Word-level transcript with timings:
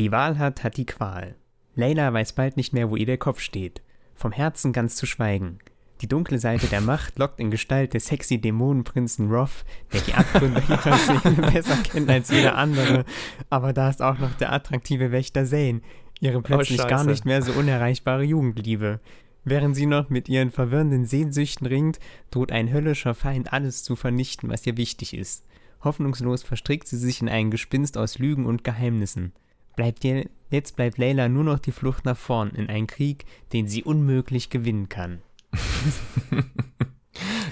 Die 0.00 0.12
Wahl 0.12 0.38
hat, 0.38 0.64
hat 0.64 0.78
die 0.78 0.86
Qual. 0.86 1.34
Layla 1.74 2.10
weiß 2.10 2.32
bald 2.32 2.56
nicht 2.56 2.72
mehr, 2.72 2.90
wo 2.90 2.96
ihr 2.96 3.04
der 3.04 3.18
Kopf 3.18 3.40
steht. 3.40 3.82
Vom 4.14 4.32
Herzen 4.32 4.72
ganz 4.72 4.96
zu 4.96 5.04
schweigen. 5.04 5.58
Die 6.00 6.08
dunkle 6.08 6.38
Seite 6.38 6.68
der 6.68 6.80
Macht 6.80 7.18
lockt 7.18 7.38
in 7.38 7.50
Gestalt 7.50 7.92
des 7.92 8.06
sexy 8.06 8.40
Dämonenprinzen 8.40 9.30
Roth, 9.30 9.66
der 9.92 10.00
die 10.00 10.14
Abgründe 10.14 10.62
ihrer 10.66 10.96
Seele 10.96 11.52
besser 11.52 11.76
kennt 11.82 12.08
als 12.08 12.30
jeder 12.30 12.56
andere. 12.56 13.04
Aber 13.50 13.74
da 13.74 13.90
ist 13.90 14.00
auch 14.00 14.18
noch 14.18 14.32
der 14.32 14.54
attraktive 14.54 15.12
Wächter 15.12 15.44
Zane, 15.44 15.82
ihre 16.18 16.40
plötzlich 16.40 16.78
gar 16.78 17.00
Scheiße. 17.00 17.10
nicht 17.10 17.26
mehr 17.26 17.42
so 17.42 17.52
unerreichbare 17.52 18.22
Jugendliebe. 18.22 19.00
Während 19.44 19.76
sie 19.76 19.84
noch 19.84 20.08
mit 20.08 20.30
ihren 20.30 20.50
verwirrenden 20.50 21.04
Sehnsüchten 21.04 21.66
ringt, 21.66 22.00
droht 22.30 22.52
ein 22.52 22.72
höllischer 22.72 23.12
Feind 23.12 23.52
alles 23.52 23.82
zu 23.82 23.96
vernichten, 23.96 24.48
was 24.48 24.66
ihr 24.66 24.78
wichtig 24.78 25.12
ist. 25.12 25.44
Hoffnungslos 25.84 26.42
verstrickt 26.42 26.88
sie 26.88 26.96
sich 26.96 27.20
in 27.20 27.28
ein 27.28 27.50
Gespinst 27.50 27.98
aus 27.98 28.18
Lügen 28.18 28.46
und 28.46 28.64
Geheimnissen. 28.64 29.34
Bleibt 29.80 30.04
ihr, 30.04 30.28
jetzt 30.50 30.76
bleibt 30.76 30.98
Layla 30.98 31.30
nur 31.30 31.42
noch 31.42 31.58
die 31.58 31.72
Flucht 31.72 32.04
nach 32.04 32.18
vorn 32.18 32.50
in 32.50 32.68
einen 32.68 32.86
Krieg, 32.86 33.24
den 33.54 33.66
sie 33.66 33.82
unmöglich 33.82 34.50
gewinnen 34.50 34.90
kann. 34.90 35.22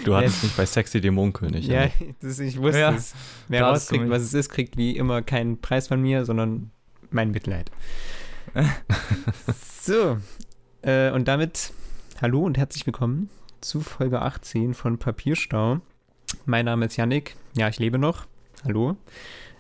Du 0.05 0.15
hattest 0.15 0.43
mich 0.43 0.53
bei 0.53 0.65
Sexy 0.65 1.01
Dämonenkönig. 1.01 1.67
Ja, 1.67 1.85
ja. 1.85 1.91
das, 2.21 2.39
ich 2.39 2.61
wusste 2.61 2.81
Ja, 2.81 2.93
es. 2.93 3.15
Wer 3.49 3.65
rauskriegt, 3.65 4.09
was 4.09 4.23
es 4.23 4.33
ist, 4.33 4.51
kriegt 4.51 4.77
wie 4.77 4.97
immer 4.97 5.23
keinen 5.23 5.61
Preis 5.61 5.89
von 5.89 6.01
mir, 6.01 6.25
sondern 6.27 6.71
mein 7.11 7.31
Mitleid. 7.31 7.71
so, 9.83 10.19
äh, 10.83 11.11
und 11.11 11.29
damit 11.29 11.73
hallo 12.21 12.45
und 12.45 12.59
herzlich 12.59 12.87
willkommen 12.87 13.31
zu 13.61 13.81
Folge 13.81 14.23
18 14.23 14.75
von 14.75 14.99
Papierstau. 14.99 15.81
Mein 16.45 16.67
Name 16.67 16.87
ist 16.87 16.97
Yannick. 16.97 17.37
Ja, 17.55 17.69
ich 17.69 17.79
lebe 17.79 17.99
noch. 17.99 18.27
Hallo. 18.65 18.97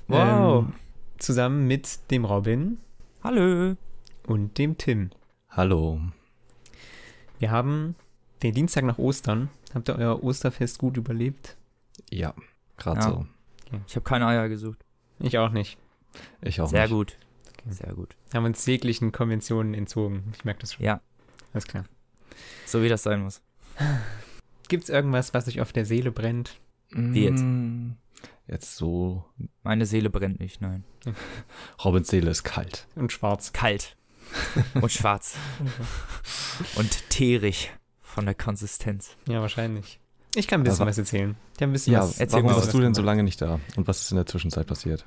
Wow. 0.06 0.66
Ähm, 0.66 0.74
zusammen 1.18 1.66
mit 1.66 2.10
dem 2.10 2.24
Robin 2.24 2.78
Hallo. 3.22 3.76
und 4.26 4.58
dem 4.58 4.76
Tim. 4.78 5.10
Hallo. 5.50 6.00
Wir 7.38 7.50
haben 7.50 7.94
den 8.42 8.54
Dienstag 8.54 8.84
nach 8.84 8.98
Ostern. 8.98 9.48
Habt 9.74 9.88
ihr 9.88 9.96
euer 9.96 10.22
Osterfest 10.22 10.78
gut 10.78 10.96
überlebt? 10.96 11.56
Ja, 12.10 12.34
gerade 12.76 13.00
Ja. 13.00 13.06
so. 13.08 13.26
Ich 13.86 13.96
habe 13.96 14.04
keine 14.04 14.26
Eier 14.26 14.48
gesucht. 14.48 14.78
Ich 15.20 15.36
auch 15.38 15.50
nicht. 15.50 15.78
Ich 16.40 16.60
auch 16.60 16.68
Sehr 16.68 16.82
nicht. 16.82 16.90
gut. 16.92 17.18
Sehr 17.68 17.92
gut. 17.94 18.16
Haben 18.32 18.46
uns 18.46 18.64
jeglichen 18.64 19.12
Konventionen 19.12 19.74
entzogen. 19.74 20.32
Ich 20.34 20.44
merke 20.44 20.60
das 20.60 20.74
schon. 20.74 20.86
Ja, 20.86 21.00
Alles 21.52 21.66
klar. 21.66 21.84
so 22.66 22.82
wie 22.82 22.88
das 22.88 23.02
sein 23.02 23.22
muss. 23.22 23.42
Gibt 24.68 24.84
es 24.84 24.90
irgendwas, 24.90 25.34
was 25.34 25.48
euch 25.48 25.60
auf 25.60 25.72
der 25.72 25.84
Seele 25.84 26.10
brennt? 26.12 26.58
Wie 26.90 27.24
jetzt? 27.24 27.42
Jetzt 28.48 28.76
so. 28.76 29.24
Meine 29.62 29.84
Seele 29.86 30.08
brennt 30.10 30.40
nicht, 30.40 30.60
nein. 30.60 30.84
Robins 31.84 32.08
Seele 32.08 32.30
ist 32.30 32.44
kalt. 32.44 32.86
Und 32.94 33.12
schwarz. 33.12 33.52
Kalt. 33.52 33.94
Und 34.74 34.90
schwarz. 34.92 35.36
Und 36.76 37.08
teerig 37.10 37.72
von 38.02 38.24
der 38.26 38.34
Konsistenz. 38.34 39.16
Ja, 39.26 39.40
wahrscheinlich. 39.40 40.00
Ich 40.34 40.46
kann 40.46 40.60
ein 40.60 40.64
bisschen 40.64 40.82
Aber- 40.82 40.90
was 40.90 40.98
erzählen. 40.98 41.36
Ich 41.54 41.62
habe 41.62 41.70
ein 41.70 41.72
bisschen 41.72 41.92
Ja, 41.94 42.00
was. 42.00 42.18
erzähl 42.20 42.42
warum 42.42 42.56
warst 42.56 42.72
du 42.74 42.80
denn 42.80 42.94
so 42.94 43.02
lange 43.02 43.22
nicht 43.22 43.40
da? 43.40 43.58
Und 43.76 43.86
was 43.88 44.02
ist 44.02 44.10
in 44.10 44.16
der 44.16 44.26
Zwischenzeit 44.26 44.66
passiert? 44.66 45.06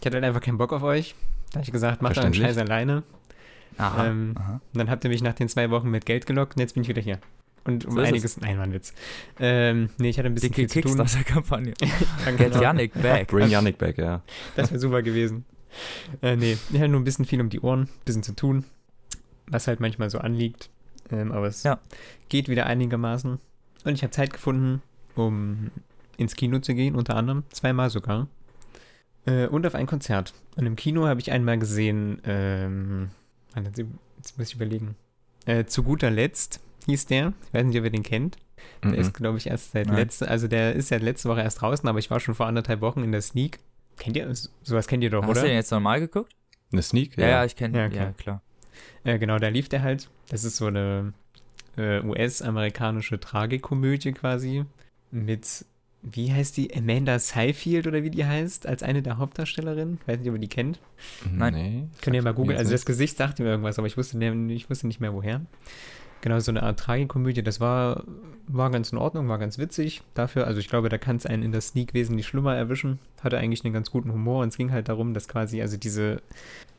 Ich 0.00 0.06
hatte 0.06 0.16
halt 0.16 0.24
einfach 0.24 0.40
keinen 0.40 0.58
Bock 0.58 0.72
auf 0.72 0.82
euch. 0.82 1.14
Da 1.50 1.56
habe 1.58 1.64
ich 1.64 1.72
gesagt, 1.72 2.02
macht 2.02 2.18
euren 2.18 2.32
Verständlich. 2.34 2.56
Scheiß 2.56 2.58
alleine. 2.68 3.02
Aha. 3.78 4.06
Ähm, 4.06 4.34
aha. 4.38 4.60
Und 4.72 4.78
dann 4.78 4.90
habt 4.90 5.04
ihr 5.04 5.10
mich 5.10 5.22
nach 5.22 5.34
den 5.34 5.48
zwei 5.48 5.70
Wochen 5.70 5.88
mit 5.90 6.04
Geld 6.06 6.26
gelockt 6.26 6.56
und 6.56 6.60
jetzt 6.60 6.74
bin 6.74 6.82
ich 6.82 6.88
wieder 6.88 7.02
hier. 7.02 7.20
Und 7.66 7.84
um 7.84 7.92
So 7.94 8.00
ist 8.00 8.08
einiges. 8.08 8.40
Nein, 8.40 8.56
war 8.58 8.64
ein 8.64 8.72
Witz. 8.72 8.92
Ähm, 9.40 9.90
nee, 9.98 10.08
ich 10.10 10.18
hatte 10.18 10.28
ein 10.28 10.34
bisschen 10.34 10.52
Dicke 10.52 10.68
viel 10.68 10.82
zu 10.84 10.88
tun. 10.88 10.98
Kickstarter-Kampagne. 10.98 11.74
Danke, 12.24 12.44
Get. 12.50 12.60
Yannick 12.60 12.92
back. 12.94 13.28
Bring 13.28 13.48
Yannick 13.50 13.78
back, 13.78 13.98
ja. 13.98 14.22
Das 14.54 14.70
wäre 14.70 14.80
super 14.80 15.02
gewesen. 15.02 15.44
Äh, 16.22 16.36
nee, 16.36 16.56
ich 16.72 16.78
hatte 16.78 16.88
nur 16.88 17.00
ein 17.00 17.04
bisschen 17.04 17.24
viel 17.24 17.40
um 17.40 17.48
die 17.50 17.60
Ohren, 17.60 17.82
ein 17.82 17.88
bisschen 18.04 18.22
zu 18.22 18.34
tun, 18.34 18.64
was 19.48 19.66
halt 19.66 19.80
manchmal 19.80 20.08
so 20.10 20.18
anliegt. 20.18 20.70
Ähm, 21.10 21.32
aber 21.32 21.48
es 21.48 21.62
Ja. 21.64 21.80
geht 22.28 22.48
wieder 22.48 22.66
einigermaßen. 22.66 23.38
Und 23.84 23.92
ich 23.94 24.02
habe 24.02 24.10
Zeit 24.10 24.32
gefunden, 24.32 24.82
um 25.14 25.70
ins 26.16 26.34
Kino 26.34 26.58
zu 26.60 26.74
gehen, 26.74 26.94
unter 26.94 27.14
anderem, 27.16 27.44
zweimal 27.50 27.90
sogar. 27.90 28.26
Äh, 29.26 29.46
und 29.48 29.66
auf 29.66 29.74
ein 29.74 29.86
Konzert. 29.86 30.32
Und 30.56 30.66
im 30.66 30.76
Kino 30.76 31.06
habe 31.06 31.20
ich 31.20 31.30
einmal 31.30 31.58
gesehen, 31.58 32.20
ähm, 32.24 33.10
jetzt 33.54 34.38
muss 34.38 34.48
ich 34.48 34.54
überlegen. 34.54 34.96
Äh, 35.44 35.64
zu 35.66 35.82
guter 35.82 36.10
Letzt 36.10 36.60
hieß 36.86 37.06
der. 37.06 37.32
Ich 37.48 37.54
weiß 37.54 37.64
nicht, 37.66 37.78
ob 37.78 37.84
ihr 37.84 37.90
den 37.90 38.02
kennt. 38.02 38.36
Der 38.82 38.92
Mhm. 38.92 38.98
ist, 38.98 39.14
glaube 39.14 39.38
ich, 39.38 39.46
erst 39.48 39.72
seit 39.72 39.86
Nein. 39.86 39.96
letzte, 39.96 40.28
also 40.28 40.48
der 40.48 40.74
ist 40.74 40.90
ja 40.90 40.96
letzte 40.98 41.28
Woche 41.28 41.40
erst 41.42 41.60
draußen, 41.60 41.88
aber 41.88 41.98
ich 41.98 42.10
war 42.10 42.20
schon 42.20 42.34
vor 42.34 42.46
anderthalb 42.46 42.80
Wochen 42.80 43.02
in 43.04 43.12
der 43.12 43.20
Sneak. 43.22 43.58
Kennt 43.98 44.16
ihr? 44.16 44.32
Sowas 44.62 44.86
kennt 44.88 45.02
ihr 45.04 45.10
doch, 45.10 45.22
Hast 45.22 45.30
oder? 45.30 45.40
du 45.42 45.46
den 45.46 45.56
jetzt 45.56 45.70
nochmal 45.70 46.00
geguckt? 46.00 46.32
Eine 46.72 46.82
Sneak? 46.82 47.16
Ja, 47.16 47.28
ja, 47.28 47.44
ich 47.44 47.54
kenne 47.56 47.78
Ja, 47.78 47.86
ja, 47.88 48.12
klar. 48.12 48.42
Äh, 49.04 49.18
genau, 49.18 49.38
da 49.38 49.48
lief 49.48 49.68
der 49.68 49.82
halt. 49.82 50.08
Das 50.28 50.44
ist 50.44 50.56
so 50.56 50.66
eine 50.66 51.12
äh, 51.76 52.00
US-amerikanische 52.02 53.20
Tragikomödie 53.20 54.12
quasi. 54.12 54.64
Mit, 55.10 55.64
wie 56.02 56.32
heißt 56.32 56.56
die? 56.56 56.74
Amanda 56.76 57.18
Seyfield 57.18 57.86
oder 57.86 58.02
wie 58.02 58.10
die 58.10 58.24
heißt, 58.24 58.66
als 58.66 58.82
eine 58.82 59.02
der 59.02 59.18
Hauptdarstellerinnen. 59.18 60.00
Weiß 60.06 60.18
nicht, 60.18 60.28
ob 60.28 60.34
ihr 60.34 60.40
die 60.40 60.48
kennt. 60.48 60.80
Nein. 61.30 61.54
Nee. 61.54 61.84
Könnt 62.02 62.16
ihr 62.16 62.22
mal 62.22 62.30
Sagt 62.30 62.36
googeln. 62.36 62.58
Also 62.58 62.72
das. 62.72 62.84
Gesicht 62.84 63.16
sagte 63.16 63.42
mir 63.42 63.50
irgendwas, 63.50 63.78
aber 63.78 63.86
ich 63.86 63.96
wusste, 63.96 64.18
ich 64.48 64.68
wusste 64.68 64.86
nicht 64.88 65.00
mehr 65.00 65.12
woher. 65.14 65.40
Genau, 66.26 66.40
so 66.40 66.50
eine 66.50 66.64
Art 66.64 66.80
Tragikomödie. 66.80 67.44
Das 67.44 67.60
war, 67.60 68.02
war 68.48 68.68
ganz 68.72 68.90
in 68.90 68.98
Ordnung, 68.98 69.28
war 69.28 69.38
ganz 69.38 69.58
witzig. 69.58 70.02
Dafür, 70.14 70.48
also 70.48 70.58
ich 70.58 70.66
glaube, 70.66 70.88
da 70.88 70.98
kann 70.98 71.14
es 71.14 71.24
einen 71.24 71.44
in 71.44 71.52
der 71.52 71.60
Sneak 71.60 71.94
wesentlich 71.94 72.26
schlimmer 72.26 72.56
erwischen. 72.56 72.98
Hatte 73.22 73.38
eigentlich 73.38 73.64
einen 73.64 73.72
ganz 73.72 73.92
guten 73.92 74.12
Humor 74.12 74.42
und 74.42 74.48
es 74.48 74.56
ging 74.56 74.72
halt 74.72 74.88
darum, 74.88 75.14
dass 75.14 75.28
quasi, 75.28 75.62
also 75.62 75.76
diese, 75.76 76.20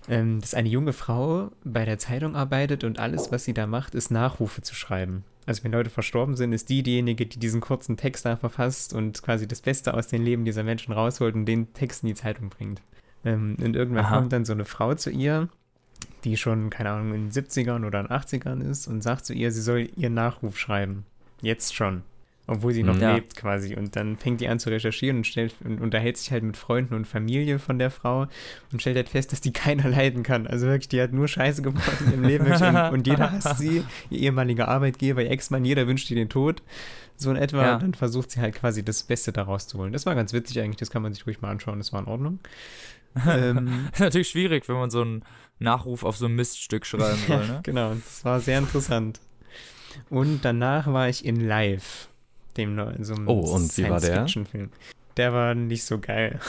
ähm, 0.09 0.41
dass 0.41 0.53
eine 0.53 0.67
junge 0.67 0.91
Frau 0.91 1.49
bei 1.63 1.85
der 1.85 1.97
Zeitung 1.97 2.35
arbeitet 2.35 2.83
und 2.83 2.99
alles, 2.99 3.31
was 3.31 3.45
sie 3.45 3.53
da 3.53 3.67
macht, 3.67 3.95
ist 3.95 4.11
Nachrufe 4.11 4.63
zu 4.63 4.75
schreiben. 4.75 5.23
Also 5.45 5.63
wenn 5.63 5.71
Leute 5.71 5.91
verstorben 5.91 6.35
sind, 6.35 6.51
ist 6.51 6.67
die 6.67 6.83
diejenige, 6.83 7.25
die 7.25 7.39
diesen 7.39 7.61
kurzen 7.61 7.95
Text 7.95 8.25
da 8.25 8.35
verfasst 8.35 8.93
und 8.93 9.23
quasi 9.23 9.47
das 9.47 9.61
Beste 9.61 9.93
aus 9.93 10.07
den 10.07 10.23
Leben 10.23 10.43
dieser 10.43 10.63
Menschen 10.63 10.91
rausholt 10.91 11.35
und 11.35 11.45
den 11.45 11.71
Text 11.71 12.03
in 12.03 12.09
die 12.09 12.15
Zeitung 12.15 12.49
bringt. 12.49 12.81
Ähm, 13.23 13.55
und 13.63 13.77
irgendwann 13.77 14.03
Aha. 14.07 14.17
kommt 14.17 14.33
dann 14.33 14.43
so 14.43 14.51
eine 14.51 14.65
Frau 14.65 14.93
zu 14.95 15.09
ihr, 15.09 15.47
die 16.23 16.37
schon, 16.37 16.69
keine 16.69 16.91
Ahnung, 16.91 17.13
in 17.13 17.29
den 17.29 17.31
70ern 17.31 17.85
oder 17.85 18.01
in 18.01 18.07
den 18.07 18.17
80ern 18.17 18.61
ist 18.69 18.87
und 18.87 19.01
sagt 19.01 19.25
zu 19.25 19.33
ihr, 19.33 19.51
sie 19.51 19.61
soll 19.61 19.89
ihren 19.95 20.13
Nachruf 20.13 20.57
schreiben. 20.57 21.05
Jetzt 21.41 21.75
schon. 21.75 22.03
Obwohl 22.49 22.71
sie 22.71 22.83
noch 22.83 22.95
Mhm. 22.95 23.01
Ja. 23.01 23.15
lebt 23.15 23.35
quasi. 23.35 23.75
Und 23.75 23.97
dann 23.97 24.15
fängt 24.15 24.39
die 24.39 24.47
an 24.47 24.57
zu 24.57 24.69
recherchieren 24.69 25.17
und 25.17 25.27
stellt 25.27 25.53
und 25.65 25.81
unterhält 25.81 26.15
sich 26.17 26.31
halt 26.31 26.43
mit 26.43 26.55
Freunden 26.55 26.93
und 26.93 27.05
Familie 27.05 27.59
von 27.59 27.77
der 27.77 27.91
Frau 27.91 28.27
und 28.71 28.81
stellt 28.81 28.95
halt 28.95 29.09
fest, 29.09 29.33
dass 29.33 29.41
die 29.41 29.51
keiner 29.53 29.89
leiden 29.89 30.23
kann. 30.23 30.47
Also 30.47 30.65
wirklich, 30.65 30.87
die 30.87 31.01
hat 31.01 31.11
nur 31.11 31.27
Scheiße 31.27 31.61
gemacht 31.61 31.91
in 32.05 32.11
ihrem 32.11 32.23
Leben. 32.23 32.45
Und, 32.45 32.93
und 32.93 33.07
jeder 33.07 33.31
hasst 33.33 33.57
sie, 33.57 33.83
ihr 34.09 34.19
ehemaliger 34.19 34.69
Arbeitgeber, 34.69 35.21
ihr 35.23 35.31
Ex-Mann, 35.31 35.65
jeder 35.65 35.87
wünscht 35.87 36.09
ihr 36.09 36.15
den 36.15 36.29
Tod. 36.29 36.63
So 37.17 37.31
in 37.31 37.35
etwa. 37.35 37.63
Ja. 37.63 37.73
Und 37.75 37.83
dann 37.83 37.93
versucht 37.95 38.31
sie 38.31 38.39
halt 38.39 38.55
quasi 38.55 38.81
das 38.81 39.03
Beste 39.03 39.33
daraus 39.33 39.67
zu 39.67 39.77
holen. 39.79 39.91
Das 39.91 40.05
war 40.05 40.15
ganz 40.15 40.31
witzig 40.31 40.61
eigentlich, 40.61 40.77
das 40.77 40.89
kann 40.89 41.01
man 41.01 41.13
sich 41.13 41.27
ruhig 41.27 41.41
mal 41.41 41.49
anschauen, 41.49 41.79
das 41.79 41.91
war 41.91 41.99
in 41.99 42.07
Ordnung. 42.07 42.39
ähm, 43.27 43.87
natürlich 43.99 44.29
schwierig, 44.29 44.69
wenn 44.69 44.75
man 44.75 44.89
so 44.91 45.01
einen 45.01 45.23
Nachruf 45.59 46.03
auf 46.03 46.17
so 46.17 46.25
ein 46.25 46.35
Miststück 46.35 46.85
schreiben 46.85 47.19
soll, 47.27 47.47
ne? 47.47 47.59
Genau, 47.63 47.93
das 47.93 48.23
war 48.25 48.39
sehr 48.39 48.59
interessant. 48.59 49.19
Und 50.09 50.45
danach 50.45 50.87
war 50.87 51.09
ich 51.09 51.25
in 51.25 51.47
Live, 51.47 52.09
dem 52.55 52.75
neuen, 52.75 53.03
so 53.03 53.15
einem 53.15 53.27
Oh, 53.27 53.39
und 53.55 53.75
wie 53.77 53.83
war 53.83 53.99
der? 53.99 53.99
Science-Fiction-Film. 53.99 54.69
Der 55.17 55.33
war 55.33 55.55
nicht 55.55 55.83
so 55.83 55.97
geil. 55.97 56.39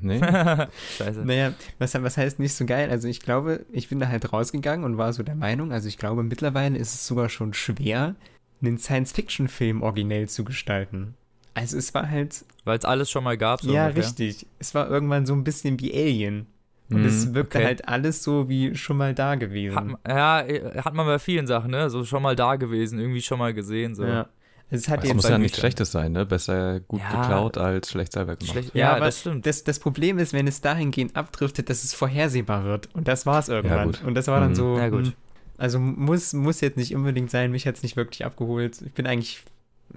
Nee? 0.00 0.20
Scheiße. 0.98 1.24
Naja, 1.24 1.52
was, 1.80 1.94
was 1.94 2.16
heißt 2.16 2.38
nicht 2.38 2.54
so 2.54 2.64
geil? 2.64 2.88
Also 2.90 3.08
ich 3.08 3.18
glaube, 3.20 3.66
ich 3.72 3.88
bin 3.88 3.98
da 3.98 4.06
halt 4.06 4.32
rausgegangen 4.32 4.84
und 4.84 4.98
war 4.98 5.12
so 5.12 5.24
der 5.24 5.34
Meinung, 5.34 5.72
also 5.72 5.88
ich 5.88 5.98
glaube, 5.98 6.22
mittlerweile 6.22 6.78
ist 6.78 6.94
es 6.94 7.06
sogar 7.08 7.28
schon 7.28 7.54
schwer, 7.54 8.14
einen 8.62 8.78
Science-Fiction-Film 8.78 9.82
originell 9.82 10.28
zu 10.28 10.44
gestalten. 10.44 11.14
Also 11.54 11.76
es 11.76 11.92
war 11.92 12.08
halt, 12.08 12.44
Weil 12.64 12.78
es 12.78 12.84
alles 12.84 13.10
schon 13.10 13.24
mal 13.24 13.36
gab. 13.36 13.60
So 13.62 13.72
ja, 13.72 13.86
ungefähr. 13.86 14.04
richtig. 14.04 14.46
Es 14.60 14.74
war 14.74 14.88
irgendwann 14.88 15.26
so 15.26 15.34
ein 15.34 15.42
bisschen 15.44 15.80
wie 15.80 15.92
Alien. 15.92 16.46
Und 16.90 17.04
es 17.04 17.26
Mhm, 17.26 17.34
wirkte 17.34 17.58
okay. 17.58 17.66
halt 17.66 17.88
alles 17.88 18.22
so 18.22 18.48
wie 18.48 18.74
schon 18.76 18.96
mal 18.98 19.14
da 19.14 19.36
gewesen. 19.36 19.76
Hat, 19.76 19.86
man- 19.86 19.98
ja, 20.06 20.40
äh, 20.42 20.82
hat 20.82 20.92
man 20.94 21.06
bei 21.06 21.18
vielen 21.18 21.46
Sachen, 21.46 21.70
ne? 21.70 21.88
So 21.88 22.04
schon 22.04 22.22
mal 22.22 22.36
da 22.36 22.56
gewesen, 22.56 22.98
irgendwie 22.98 23.22
schon 23.22 23.38
mal 23.38 23.54
gesehen. 23.54 23.94
So. 23.94 24.04
Ja. 24.04 24.28
Es 24.70 24.88
hat 24.88 25.02
Das 25.04 25.14
muss 25.14 25.28
ja 25.28 25.38
nichts. 25.38 25.58
Schlechtes 25.58 25.92
sein, 25.92 26.12
ne? 26.12 26.26
Besser 26.26 26.80
gut 26.80 27.00
Ja. 27.00 27.20
geklaut 27.20 27.58
als 27.58 27.90
schlecht 27.90 28.12
selber 28.12 28.36
gemacht. 28.36 28.52
Schlecht, 28.52 28.74
Ja, 28.74 28.80
ja, 28.88 28.96
aber 28.96 29.06
das 29.06 29.20
stimmt. 29.20 29.46
Das, 29.46 29.64
das 29.64 29.78
Problem 29.78 30.18
ist, 30.18 30.32
wenn 30.32 30.46
es 30.46 30.60
dahingehend 30.60 31.16
abdriftet, 31.16 31.70
dass 31.70 31.84
es 31.84 31.94
vorhersehbar 31.94 32.64
wird. 32.64 32.88
Und 32.94 33.08
das 33.08 33.24
war 33.24 33.38
es 33.38 33.48
irgendwann. 33.48 33.86
gut. 33.86 34.02
Und 34.04 34.14
das 34.14 34.26
war 34.26 34.40
dann 34.40 34.50
Mhm. 34.50 34.54
so. 34.54 34.76
Ja, 34.78 34.88
gut. 34.88 35.06
hm, 35.06 35.12
Also 35.56 35.78
muss, 35.78 36.32
muss 36.32 36.60
jetzt 36.60 36.76
nicht 36.76 36.94
unbedingt 36.96 37.30
sein, 37.30 37.50
mich 37.52 37.66
hat 37.66 37.76
es 37.76 37.82
nicht 37.82 37.96
wirklich 37.96 38.24
abgeholt. 38.24 38.82
Ich 38.84 38.92
bin 38.92 39.06
eigentlich, 39.06 39.42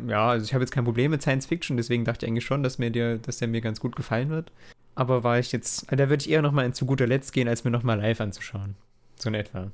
ja, 0.08 0.30
also 0.30 0.46
ich 0.46 0.54
habe 0.54 0.64
jetzt 0.64 0.72
kein 0.72 0.84
Problem 0.84 1.10
mit 1.12 1.22
Science 1.24 1.48
Fiction, 1.48 1.78
deswegen 1.78 2.06
dachte 2.06 2.26
ich 2.26 2.32
eigentlich 2.32 2.46
schon, 2.46 2.62
dass 2.62 2.78
mir 2.78 2.92
der, 2.92 3.18
dass 3.18 3.38
der 3.38 3.48
mir 3.48 3.62
ganz 3.62 3.80
gut 3.80 3.96
gefallen 3.96 4.30
wird. 4.30 4.52
Aber 4.98 5.24
war 5.24 5.38
ich 5.38 5.52
jetzt, 5.52 5.86
da 5.92 6.10
würde 6.10 6.22
ich 6.22 6.30
eher 6.30 6.42
nochmal 6.42 6.66
in 6.66 6.74
zu 6.74 6.88
guter 6.88 7.06
Letzt 7.06 7.32
gehen, 7.32 7.48
als 7.48 7.64
mir 7.64 7.70
nochmal 7.70 8.00
live 8.00 8.20
anzuschauen. 8.20 8.76
So 9.20 9.30
in 9.30 9.36
etwa. 9.36 9.70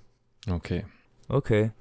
Okay. 0.50 0.86
Okay. 1.30 1.72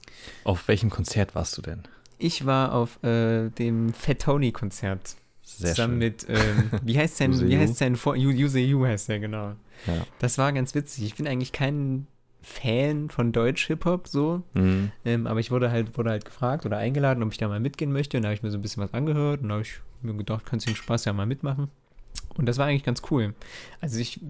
Auf 0.44 0.68
welchem 0.68 0.90
Konzert 0.90 1.34
warst 1.34 1.58
du 1.58 1.62
denn? 1.62 1.82
Ich 2.18 2.46
war 2.46 2.72
auf 2.72 3.02
äh, 3.02 3.48
dem 3.50 3.92
Fat 3.94 4.20
Tony 4.20 4.52
Konzert. 4.52 5.16
Sehr 5.42 5.70
zusammen 5.70 5.94
schön. 5.94 5.98
mit, 5.98 6.26
ähm, 6.28 6.70
wie 6.84 6.96
heißt 6.96 7.16
sein, 7.16 7.38
wie 7.40 7.54
You. 7.54 7.60
heißt 7.60 7.76
sein 7.76 7.96
Vor 7.96 8.14
Yu- 8.14 8.30
Use 8.30 8.60
You 8.60 8.86
heißt 8.86 9.08
der, 9.08 9.18
genau. 9.18 9.54
Ja. 9.88 10.06
Das 10.20 10.38
war 10.38 10.52
ganz 10.52 10.74
witzig. 10.76 11.02
Ich 11.04 11.16
bin 11.16 11.26
eigentlich 11.26 11.50
kein 11.50 12.06
Fan 12.42 13.10
von 13.10 13.32
Deutsch-Hip-Hop 13.32 14.06
so, 14.06 14.44
Mhm. 14.54 14.92
ähm, 15.04 15.26
aber 15.26 15.40
ich 15.40 15.50
wurde 15.50 15.72
halt, 15.72 15.98
wurde 15.98 16.10
halt 16.10 16.24
gefragt 16.24 16.64
oder 16.64 16.78
eingeladen, 16.78 17.22
ob 17.24 17.32
ich 17.32 17.38
da 17.38 17.48
mal 17.48 17.58
mitgehen 17.60 17.92
möchte. 17.92 18.16
Und 18.16 18.22
da 18.22 18.28
habe 18.28 18.34
ich 18.36 18.42
mir 18.44 18.50
so 18.52 18.58
ein 18.58 18.62
bisschen 18.62 18.82
was 18.84 18.94
angehört 18.94 19.42
und 19.42 19.48
da 19.48 19.54
habe 19.54 19.62
ich 19.62 19.80
mir 20.02 20.14
gedacht, 20.14 20.46
kannst 20.46 20.66
du 20.66 20.70
den 20.70 20.76
Spaß 20.76 21.04
ja 21.06 21.12
mal 21.12 21.26
mitmachen. 21.26 21.70
Und 22.34 22.46
das 22.46 22.58
war 22.58 22.66
eigentlich 22.66 22.84
ganz 22.84 23.02
cool. 23.10 23.34
Also 23.80 23.98
ich 23.98 24.20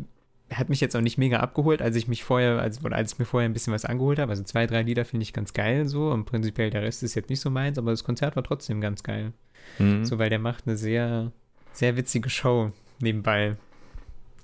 hat 0.59 0.69
mich 0.69 0.81
jetzt 0.81 0.95
auch 0.97 1.01
nicht 1.01 1.19
mega 1.19 1.41
abgeholt, 1.41 1.83
als 1.83 1.97
ich 1.97 2.09
mich 2.09 2.25
vorher, 2.25 2.61
als, 2.61 2.85
oder 2.85 2.97
als 2.97 3.13
ich 3.13 3.19
mir 3.19 3.25
vorher 3.25 3.49
ein 3.49 3.53
bisschen 3.53 3.73
was 3.73 3.85
angeholt 3.85 4.19
habe. 4.19 4.31
Also 4.31 4.43
zwei, 4.43 4.67
drei 4.67 4.83
Lieder 4.83 5.05
finde 5.05 5.23
ich 5.23 5.33
ganz 5.33 5.53
geil 5.53 5.87
so. 5.87 6.11
Und 6.11 6.25
prinzipiell 6.25 6.71
der 6.71 6.83
Rest 6.83 7.03
ist 7.03 7.15
jetzt 7.15 7.31
nicht 7.31 7.41
so 7.41 7.51
meins, 7.51 7.79
aber 7.79 7.91
das 7.91 8.05
Konzert 8.05 8.37
war 8.37 8.45
trotzdem 8.45 8.81
ganz 8.81 9.03
geil. 9.03 9.33
Mhm. 9.79 10.05
So, 10.05 10.19
weil 10.19 10.31
der 10.31 10.39
macht 10.39 10.67
eine 10.67 10.77
sehr, 10.77 11.33
sehr 11.73 11.97
witzige 11.97 12.31
Show 12.31 12.73
nebenbei. 13.01 13.57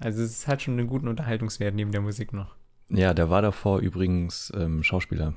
Also 0.00 0.23
es 0.23 0.46
hat 0.46 0.62
schon 0.62 0.79
einen 0.79 0.87
guten 0.87 1.08
Unterhaltungswert 1.08 1.75
neben 1.75 1.93
der 1.93 2.00
Musik 2.00 2.32
noch. 2.32 2.55
Ja, 2.88 3.12
der 3.12 3.29
war 3.29 3.43
davor 3.43 3.81
übrigens 3.81 4.52
ähm, 4.56 4.82
Schauspieler, 4.82 5.35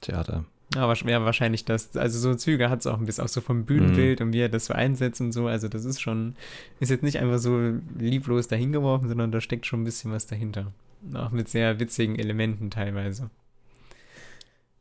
Theater. 0.00 0.44
Ja, 0.74 0.88
wasch- 0.88 1.08
ja, 1.08 1.24
wahrscheinlich 1.24 1.64
das. 1.64 1.96
Also 1.96 2.18
so 2.18 2.34
Züge 2.34 2.70
hat 2.70 2.80
es 2.80 2.86
auch 2.86 2.98
ein 2.98 3.04
bisschen, 3.06 3.24
auch 3.24 3.28
so 3.28 3.40
vom 3.40 3.64
Bühnenbild 3.64 4.20
und 4.20 4.32
wie 4.32 4.40
er 4.40 4.48
das 4.48 4.66
so 4.66 4.74
einsetzt 4.74 5.20
und 5.20 5.32
so. 5.32 5.46
Also 5.46 5.68
das 5.68 5.84
ist 5.84 6.00
schon, 6.00 6.34
ist 6.80 6.90
jetzt 6.90 7.02
nicht 7.02 7.18
einfach 7.18 7.38
so 7.38 7.74
lieblos 7.98 8.48
dahingeworfen, 8.48 9.08
sondern 9.08 9.32
da 9.32 9.40
steckt 9.40 9.66
schon 9.66 9.82
ein 9.82 9.84
bisschen 9.84 10.12
was 10.12 10.26
dahinter. 10.26 10.72
Auch 11.14 11.30
mit 11.30 11.48
sehr 11.48 11.78
witzigen 11.80 12.18
Elementen 12.18 12.70
teilweise. 12.70 13.28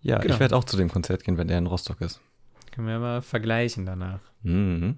Ja, 0.02 0.18
Genau. 0.20 0.34
ich 0.36 0.40
werde 0.40 0.56
auch 0.56 0.64
zu 0.64 0.78
dem 0.78 0.90
Konzert 0.90 1.24
gehen, 1.24 1.38
wenn 1.38 1.50
er 1.50 1.58
in 1.58 1.68
Rostock 1.68 2.00
ist. 2.02 2.22
Können 2.72 2.88
wir 2.88 3.00
mal 3.00 3.22
vergleichen 3.22 3.86
danach, 3.86 4.20
Mhm. 4.44 4.98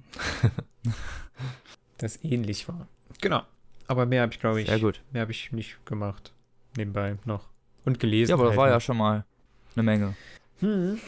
das 1.98 2.24
ähnlich 2.24 2.68
war. 2.68 2.88
Genau. 3.22 3.42
Aber 3.88 4.06
mehr 4.06 4.22
habe 4.22 4.32
ich, 4.34 4.40
glaube 4.40 4.62
ich, 4.62 4.68
Sehr 4.68 4.80
gut. 4.80 5.02
mehr 5.12 5.22
habe 5.24 5.32
ich 5.32 5.52
nicht 5.52 5.84
gemacht. 5.86 6.32
Nebenbei 6.78 7.18
noch. 7.26 7.48
Und 7.86 8.00
gelesen. 8.00 8.30
Ja, 8.30 8.36
aber 8.36 8.46
das 8.46 8.52
halt 8.52 8.60
war 8.60 8.70
ja 8.70 8.80
schon 8.80 8.98
mal 8.98 9.26
eine 9.76 9.84
Menge. 9.84 10.16
Hm. 10.64 11.00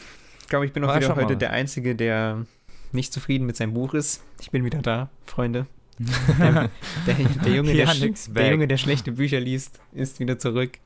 Ich 0.42 0.48
glaube, 0.48 0.66
ich 0.66 0.74
bin 0.74 0.84
auch 0.84 0.96
wieder 0.96 1.16
heute 1.16 1.34
mal. 1.34 1.36
der 1.38 1.52
Einzige, 1.52 1.96
der 1.96 2.46
nicht 2.92 3.14
zufrieden 3.14 3.46
mit 3.46 3.56
seinem 3.56 3.74
Buch 3.74 3.94
ist. 3.94 4.24
Ich 4.42 4.52
bin 4.52 4.64
wieder 4.64 4.82
da, 4.82 5.10
Freunde. 5.26 5.66
Der, 5.98 6.70
der, 7.08 7.16
der, 7.46 7.54
Junge, 7.54 7.74
der, 7.74 7.88
der 7.88 8.52
Junge, 8.52 8.68
der 8.68 8.78
schlechte 8.78 9.14
Bücher 9.14 9.40
liest, 9.40 9.80
ist 9.94 10.20
wieder 10.20 10.38
zurück. 10.38 10.78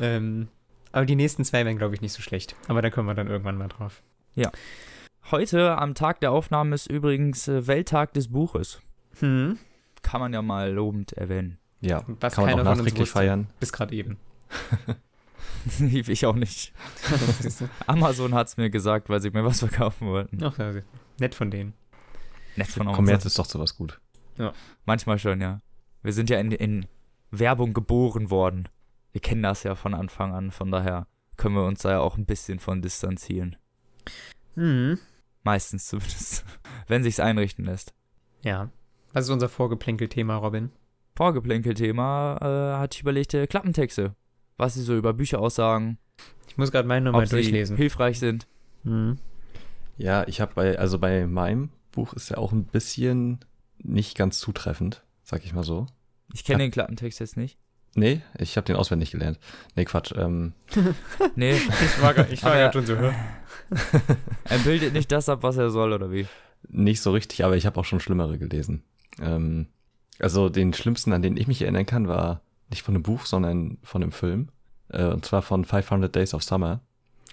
Ähm, 0.00 0.48
aber 0.90 1.04
die 1.04 1.16
nächsten 1.16 1.44
zwei 1.44 1.66
werden, 1.66 1.76
glaube 1.76 1.94
ich, 1.94 2.00
nicht 2.00 2.14
so 2.14 2.22
schlecht. 2.22 2.56
Aber 2.68 2.80
da 2.80 2.88
kommen 2.88 3.08
wir 3.08 3.14
dann 3.14 3.28
irgendwann 3.28 3.58
mal 3.58 3.68
drauf. 3.68 4.02
Heute 5.30 5.76
am 5.76 5.94
Tag 5.94 6.20
der 6.20 6.32
Aufnahme 6.32 6.74
ist 6.74 6.86
übrigens 6.86 7.48
äh, 7.48 7.66
Welttag 7.66 8.14
des 8.14 8.28
Buches. 8.28 8.80
Hm. 9.18 9.58
Kann 10.02 10.20
man 10.20 10.32
ja 10.32 10.40
mal 10.40 10.72
lobend 10.72 11.12
erwähnen. 11.12 11.58
Ja, 11.80 12.04
Was 12.20 12.34
kann 12.34 12.44
man 12.44 12.56
keiner 12.56 12.70
auch 12.70 12.76
nachträglich 12.76 13.10
feiern. 13.10 13.48
Bis 13.60 13.72
gerade 13.72 13.94
eben. 13.94 14.18
ich 15.80 16.26
auch 16.26 16.34
nicht. 16.34 16.72
Amazon 17.86 18.34
hat 18.34 18.48
es 18.48 18.56
mir 18.56 18.70
gesagt, 18.70 19.08
weil 19.08 19.20
sie 19.20 19.30
mir 19.30 19.44
was 19.44 19.60
verkaufen 19.60 20.08
wollten. 20.08 20.42
Ach, 20.42 20.56
ja, 20.58 20.72
nett 21.18 21.34
von 21.34 21.50
denen. 21.50 21.74
Nett 22.56 22.68
von 22.68 22.82
Amazon. 22.82 22.96
Kommerz 22.96 23.24
ist 23.24 23.38
doch 23.38 23.46
sowas 23.46 23.76
gut. 23.76 24.00
Manchmal 24.84 25.18
schon, 25.18 25.40
ja. 25.40 25.60
Wir 26.02 26.12
sind 26.12 26.30
ja 26.30 26.38
in, 26.38 26.52
in 26.52 26.86
Werbung 27.30 27.74
geboren 27.74 28.30
worden. 28.30 28.68
Wir 29.12 29.20
kennen 29.20 29.42
das 29.42 29.62
ja 29.62 29.74
von 29.74 29.94
Anfang 29.94 30.34
an, 30.34 30.50
von 30.50 30.70
daher 30.70 31.06
können 31.36 31.54
wir 31.54 31.64
uns 31.64 31.82
da 31.82 31.92
ja 31.92 32.00
auch 32.00 32.16
ein 32.16 32.26
bisschen 32.26 32.58
von 32.58 32.82
distanzieren. 32.82 33.56
Hm. 34.54 34.98
Meistens 35.42 35.86
zumindest. 35.86 36.44
Wenn 36.86 37.02
sich's 37.02 37.20
einrichten 37.20 37.64
lässt. 37.64 37.94
Ja. 38.42 38.70
Was 39.12 39.24
ist 39.24 39.30
unser 39.30 39.48
Vorgeplänkel-Thema, 39.48 40.36
Robin? 40.36 40.70
Vorgeplänkel-Thema 41.14 42.38
äh, 42.40 42.78
hatte 42.78 42.96
ich 42.96 43.02
überlegt, 43.02 43.34
äh, 43.34 43.46
Klappentexte. 43.46 44.14
Was 44.56 44.74
sie 44.74 44.82
so 44.82 44.96
über 44.96 45.12
Bücher 45.12 45.38
aussagen, 45.40 45.98
Ich 46.48 46.56
muss 46.56 46.72
gerade 46.72 46.88
meinen 46.88 47.04
nochmal 47.04 47.26
durchlesen. 47.26 47.76
hilfreich 47.76 48.18
sind. 48.18 48.46
Hm. 48.84 49.18
Ja, 49.98 50.26
ich 50.28 50.40
habe 50.40 50.52
bei, 50.54 50.78
also 50.78 50.98
bei 50.98 51.26
meinem 51.26 51.70
Buch 51.92 52.12
ist 52.14 52.28
ja 52.30 52.38
auch 52.38 52.52
ein 52.52 52.64
bisschen 52.64 53.38
nicht 53.78 54.16
ganz 54.16 54.38
zutreffend, 54.38 55.02
sag 55.24 55.44
ich 55.44 55.52
mal 55.52 55.64
so. 55.64 55.86
Ich 56.34 56.44
kenne 56.44 56.58
den 56.64 56.70
Klappentext 56.70 57.20
jetzt 57.20 57.36
nicht. 57.36 57.58
Nee, 57.94 58.20
ich 58.38 58.56
habe 58.58 58.66
den 58.66 58.76
auswendig 58.76 59.10
gelernt. 59.10 59.38
Nee, 59.74 59.84
Quatsch. 59.86 60.12
Ähm, 60.16 60.52
Nee, 61.36 61.54
Ich 61.84 62.02
war, 62.02 62.12
grad- 62.14 62.30
ich 62.32 62.42
war 62.44 62.54
gerade 62.54 62.72
schon 62.72 62.86
so, 62.86 62.94
er 64.44 64.58
bildet 64.64 64.92
nicht 64.92 65.10
das 65.12 65.28
ab, 65.28 65.42
was 65.42 65.56
er 65.56 65.70
soll, 65.70 65.92
oder 65.92 66.10
wie? 66.10 66.26
nicht 66.68 67.00
so 67.00 67.12
richtig, 67.12 67.44
aber 67.44 67.56
ich 67.56 67.64
habe 67.64 67.78
auch 67.78 67.84
schon 67.84 68.00
schlimmere 68.00 68.38
gelesen. 68.38 68.82
Ähm, 69.20 69.68
also 70.18 70.48
den 70.48 70.72
schlimmsten, 70.72 71.12
an 71.12 71.22
den 71.22 71.36
ich 71.36 71.46
mich 71.46 71.62
erinnern 71.62 71.86
kann, 71.86 72.08
war 72.08 72.40
nicht 72.70 72.82
von 72.82 72.94
einem 72.94 73.02
Buch, 73.02 73.26
sondern 73.26 73.78
von 73.82 74.02
einem 74.02 74.12
Film. 74.12 74.48
Äh, 74.88 75.06
und 75.06 75.24
zwar 75.24 75.42
von 75.42 75.64
500 75.64 76.14
Days 76.14 76.34
of 76.34 76.42
Summer. 76.42 76.80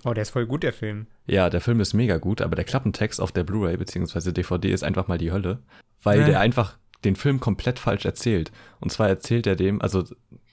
Oh, 0.04 0.14
der 0.14 0.24
ist 0.24 0.32
voll 0.32 0.46
gut, 0.46 0.64
der 0.64 0.74
Film. 0.74 1.08
Ja, 1.28 1.50
der 1.50 1.62
Film 1.62 1.80
ist 1.80 1.94
mega 1.94 2.18
gut, 2.18 2.42
aber 2.42 2.56
der 2.56 2.66
Klappentext 2.66 3.22
auf 3.22 3.32
der 3.32 3.44
Blu-ray 3.44 3.78
bzw. 3.78 4.32
DVD 4.32 4.72
ist 4.72 4.84
einfach 4.84 5.08
mal 5.08 5.18
die 5.18 5.32
Hölle, 5.32 5.60
weil 6.02 6.24
Hä? 6.24 6.26
der 6.26 6.40
einfach 6.40 6.78
den 7.06 7.16
Film 7.16 7.40
komplett 7.40 7.80
falsch 7.80 8.06
erzählt. 8.06 8.52
Und 8.80 8.92
zwar 8.92 9.08
erzählt 9.08 9.48
er 9.48 9.56
dem, 9.56 9.82
also 9.82 10.04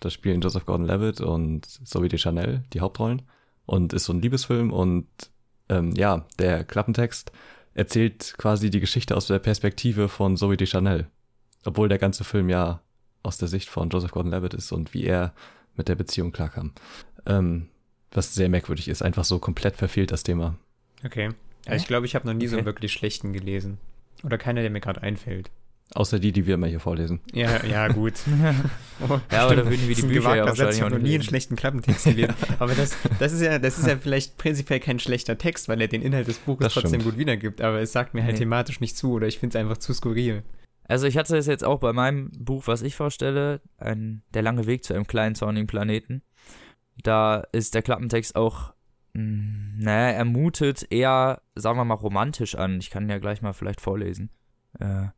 da 0.01 0.11
spielen 0.11 0.41
Joseph 0.41 0.67
Gordon-Levitt 0.67 1.21
und 1.21 1.67
Zoe 1.67 2.09
Deschanel 2.09 2.63
die 2.73 2.81
Hauptrollen 2.81 3.23
und 3.67 3.93
ist 3.93 4.05
so 4.05 4.13
ein 4.13 4.23
Liebesfilm 4.23 4.73
und 4.73 5.07
ähm, 5.69 5.93
ja, 5.93 6.27
der 6.39 6.65
Klappentext 6.65 7.33
erzählt 7.75 8.35
quasi 8.37 8.71
die 8.71 8.81
Geschichte 8.81 9.17
aus 9.17 9.27
der 9.27 9.39
Perspektive 9.39 10.09
von 10.09 10.37
Zoe 10.37 10.57
Deschanel, 10.57 11.07
obwohl 11.65 11.89
der 11.89 11.99
ganze 11.99 12.25
Film 12.25 12.49
ja 12.49 12.81
aus 13.23 13.39
der 13.39 13.49
Sicht 13.49 13.69
von 13.69 13.89
Joseph 13.91 14.11
Gordon-Levitt 14.13 14.55
ist 14.55 14.73
und 14.73 14.95
wie 14.95 15.05
er 15.05 15.33
mit 15.77 15.89
der 15.89 15.95
Beziehung 15.95 16.33
klarkam. 16.33 16.73
Ähm, 17.27 17.69
was 18.13 18.35
sehr 18.35 18.49
merkwürdig 18.49 18.89
ist, 18.89 19.03
einfach 19.03 19.25
so 19.25 19.39
komplett 19.39 19.77
verfehlt 19.77 20.11
das 20.11 20.23
Thema. 20.23 20.57
Okay. 21.05 21.31
Also 21.67 21.83
ich 21.83 21.87
glaube, 21.87 22.07
ich 22.07 22.15
habe 22.15 22.27
noch 22.27 22.35
nie 22.35 22.47
so 22.47 22.57
einen 22.57 22.61
Okay. 22.67 22.75
wirklich 22.75 22.93
schlechten 22.93 23.33
gelesen. 23.33 23.79
Oder 24.25 24.39
keiner, 24.39 24.63
der 24.63 24.71
mir 24.71 24.81
gerade 24.81 25.03
einfällt. 25.03 25.51
Außer 25.93 26.21
die, 26.21 26.31
die 26.31 26.47
wir 26.47 26.55
immer 26.55 26.69
hier 26.69 26.79
vorlesen. 26.79 27.21
Ja, 27.33 27.65
ja, 27.67 27.89
gut. 27.89 28.15
Oh, 29.09 29.19
Ja, 29.33 29.45
aber 29.47 29.57
da 29.57 29.65
würden 29.69 29.81
wir 29.89 29.89
die 29.89 29.89
Das 29.89 29.99
ist 29.99 30.05
ein 30.05 30.09
Bücher 30.09 30.37
ja 30.37 30.47
wahrscheinlich 30.47 30.77
Ich 30.77 30.83
auch 30.83 30.87
habe 30.87 30.97
noch 30.97 31.03
nie 31.03 31.15
einen 31.15 31.23
schlechten 31.25 31.57
Klappentext 31.57 32.05
gelesen. 32.05 32.35
Aber 32.61 32.75
das, 32.77 32.97
das, 33.19 33.33
ist 33.33 33.41
ja, 33.43 33.59
das 33.59 33.79
ist 33.79 33.89
ja 33.89 33.97
vielleicht 33.97 34.37
prinzipiell 34.37 34.79
kein 34.79 35.01
schlechter 35.01 35.37
Text, 35.37 35.69
weil 35.69 35.81
er 35.81 35.89
den 35.89 36.03
Inhalt 36.03 36.29
des 36.29 36.39
Buches 36.39 36.65
Das 36.65 36.75
trotzdem 36.75 37.01
stimmt. 37.01 37.05
gut 37.05 37.19
wiedergibt. 37.19 37.61
Aber 37.61 37.81
es 37.81 37.91
sagt 37.93 38.15
mir 38.15 38.23
halt 38.23 38.35
Nee. 38.35 38.39
thematisch 38.41 38.79
nicht 38.81 38.97
zu 38.97 39.13
oder 39.15 39.27
ich 39.27 39.41
finde 39.41 39.59
es 39.59 39.61
einfach 39.61 39.79
zu 39.79 39.93
skurril. 39.93 40.45
Also 40.91 41.07
ich 41.07 41.17
hatte 41.17 41.37
es 41.37 41.47
jetzt 41.47 41.63
auch 41.63 41.79
bei 41.79 41.93
meinem 41.93 42.33
Buch, 42.37 42.67
was 42.67 42.83
ich 42.83 42.97
vorstelle, 42.97 43.61
ein, 43.79 44.25
Der 44.35 44.43
lange 44.43 44.67
Weg 44.67 44.83
zu 44.83 44.93
einem 44.93 45.07
kleinen 45.07 45.37
zornigen 45.37 45.69
Planeten. 45.69 46.23
Da 47.05 47.45
ist 47.53 47.77
der 47.77 47.83
Klappentext 47.83 48.35
auch, 48.35 48.75
mh, 49.13 49.77
naja, 49.85 50.17
er 50.17 50.25
mutet 50.25 50.91
eher, 50.91 51.43
sagen 51.55 51.79
wir 51.79 51.85
mal, 51.85 51.95
romantisch 51.95 52.57
an. 52.57 52.79
Ich 52.81 52.91
kann 52.91 53.05
ihn 53.05 53.11
ja 53.11 53.19
gleich 53.19 53.41
mal 53.41 53.53
vielleicht 53.53 53.81
vorlesen. 53.81 54.31
Äh, 54.81 54.85
Ja, 54.85 55.13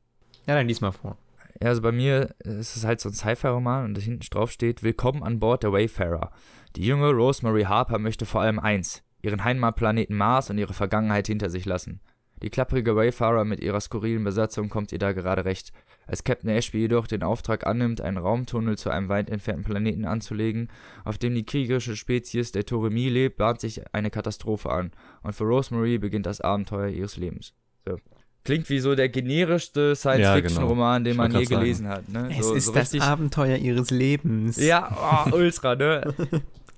dann 0.47 0.69
lies 0.69 0.83
mal 0.83 0.93
vor. 0.93 1.17
Ja, 1.63 1.69
also 1.71 1.81
bei 1.81 1.93
mir 1.93 2.35
ist 2.41 2.77
es 2.77 2.85
halt 2.85 3.01
so 3.01 3.09
ein 3.09 3.15
Sci-Fi-Roman 3.15 3.87
und 3.87 3.95
da 3.97 4.03
hinten 4.03 4.27
drauf 4.31 4.51
steht, 4.51 4.83
Willkommen 4.83 5.23
an 5.23 5.41
Bord 5.41 5.63
der 5.63 5.73
Wayfarer. 5.73 6.33
Die 6.77 6.85
junge 6.85 7.13
Rosemary 7.13 7.63
Harper 7.63 7.99
möchte 7.99 8.27
vor 8.27 8.43
allem 8.43 8.59
eins, 8.59 9.03
ihren 9.23 9.43
Heimatplaneten 9.43 10.19
Mars 10.19 10.51
und 10.51 10.59
ihre 10.59 10.75
Vergangenheit 10.75 11.29
hinter 11.29 11.49
sich 11.49 11.65
lassen. 11.65 12.01
Die 12.43 12.51
klapprige 12.51 12.97
Wayfarer 12.97 13.45
mit 13.45 13.61
ihrer 13.61 13.81
skurrilen 13.81 14.25
Besatzung 14.25 14.69
kommt 14.69 14.91
ihr 14.91 14.99
da 14.99 15.13
gerade 15.13 15.45
recht. 15.45 15.73
Als 16.09 16.25
Captain 16.25 16.51
Ashby 16.51 16.79
jedoch 16.79 17.07
den 17.07 17.23
Auftrag 17.23 17.67
annimmt, 17.67 18.01
einen 18.01 18.17
Raumtunnel 18.17 18.77
zu 18.77 18.91
einem 18.91 19.09
weit 19.09 19.31
entfernten 19.31 19.65
Planeten 19.65 20.05
anzulegen, 20.05 20.69
auf 21.05 21.19
dem 21.19 21.35
die 21.37 21.47
kriegerische 21.47 21.95
Spezies 21.95 22.51
der 22.51 22.67
Toremi 22.67 23.09
lebt, 23.09 23.37
bahnt 23.37 23.61
sich 23.61 23.83
eine 23.95 24.11
Katastrophe 24.11 24.71
an. 24.71 24.91
Und 25.23 25.35
für 25.35 25.45
Rosemary 25.45 25.99
beginnt 25.99 26.27
das 26.27 26.41
Abenteuer 26.41 26.89
ihres 26.89 27.17
Lebens. 27.17 27.55
So. 27.87 27.99
Klingt 28.45 28.69
wie 28.71 28.81
so 28.81 28.97
der 28.97 29.09
generischste 29.09 29.95
Science-Fiction-Roman, 29.95 31.05
den 31.05 31.13
Ich 31.13 31.19
man 31.19 31.33
je 31.33 31.45
gelesen 31.45 31.87
hat. 31.87 32.09
Ne? 32.09 32.29
Es 32.37 32.49
so, 32.49 32.55
ist 32.55 32.67
so 32.67 32.73
das 32.73 32.93
Abenteuer 32.99 33.57
ihres 33.57 33.91
Lebens. 33.91 34.57
Ja, 34.57 35.27
oh, 35.31 35.33
ultra, 35.37 35.77
ne? 35.77 36.13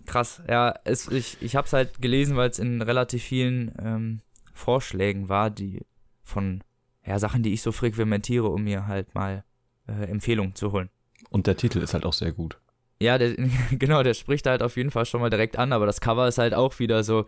Krass. 0.04 0.42
Ja, 0.47 0.75
es, 0.85 1.09
ich, 1.09 1.38
ich 1.40 1.56
habe 1.56 1.66
es 1.66 1.73
halt 1.73 2.02
gelesen, 2.02 2.37
weil 2.37 2.50
es 2.50 2.59
in 2.59 2.83
relativ 2.83 3.23
vielen 3.23 3.73
ähm, 3.83 4.21
Vorschlägen 4.54 5.28
war, 5.28 5.50
die 5.50 5.84
von 6.23 6.62
ja, 7.04 7.18
Sachen, 7.18 7.42
die 7.42 7.52
ich 7.52 7.62
so 7.62 7.73
frequentiere, 7.73 8.49
um 8.49 8.64
mir 8.64 8.87
halt 8.87 9.14
mal 9.14 9.44
äh, 9.87 10.04
Empfehlungen 10.04 10.54
zu 10.54 10.73
holen. 10.73 10.88
Und 11.30 11.46
der 11.46 11.56
Titel 11.56 11.80
ist 11.80 11.92
halt 11.92 12.06
auch 12.06 12.12
sehr 12.12 12.32
gut. 12.32 12.58
Ja, 13.00 13.18
der, 13.18 13.34
genau, 13.73 14.02
der 14.02 14.14
spricht 14.14 14.46
halt 14.46 14.62
auf 14.62 14.76
jeden 14.76 14.90
Fall 14.90 15.04
schon 15.04 15.20
mal 15.20 15.30
direkt 15.30 15.58
an, 15.58 15.73
aber 15.73 15.87
das 15.87 16.00
Cover 16.00 16.26
ist 16.26 16.38
halt 16.38 16.54
auch 16.54 16.78
wieder 16.78 17.04
so. 17.04 17.26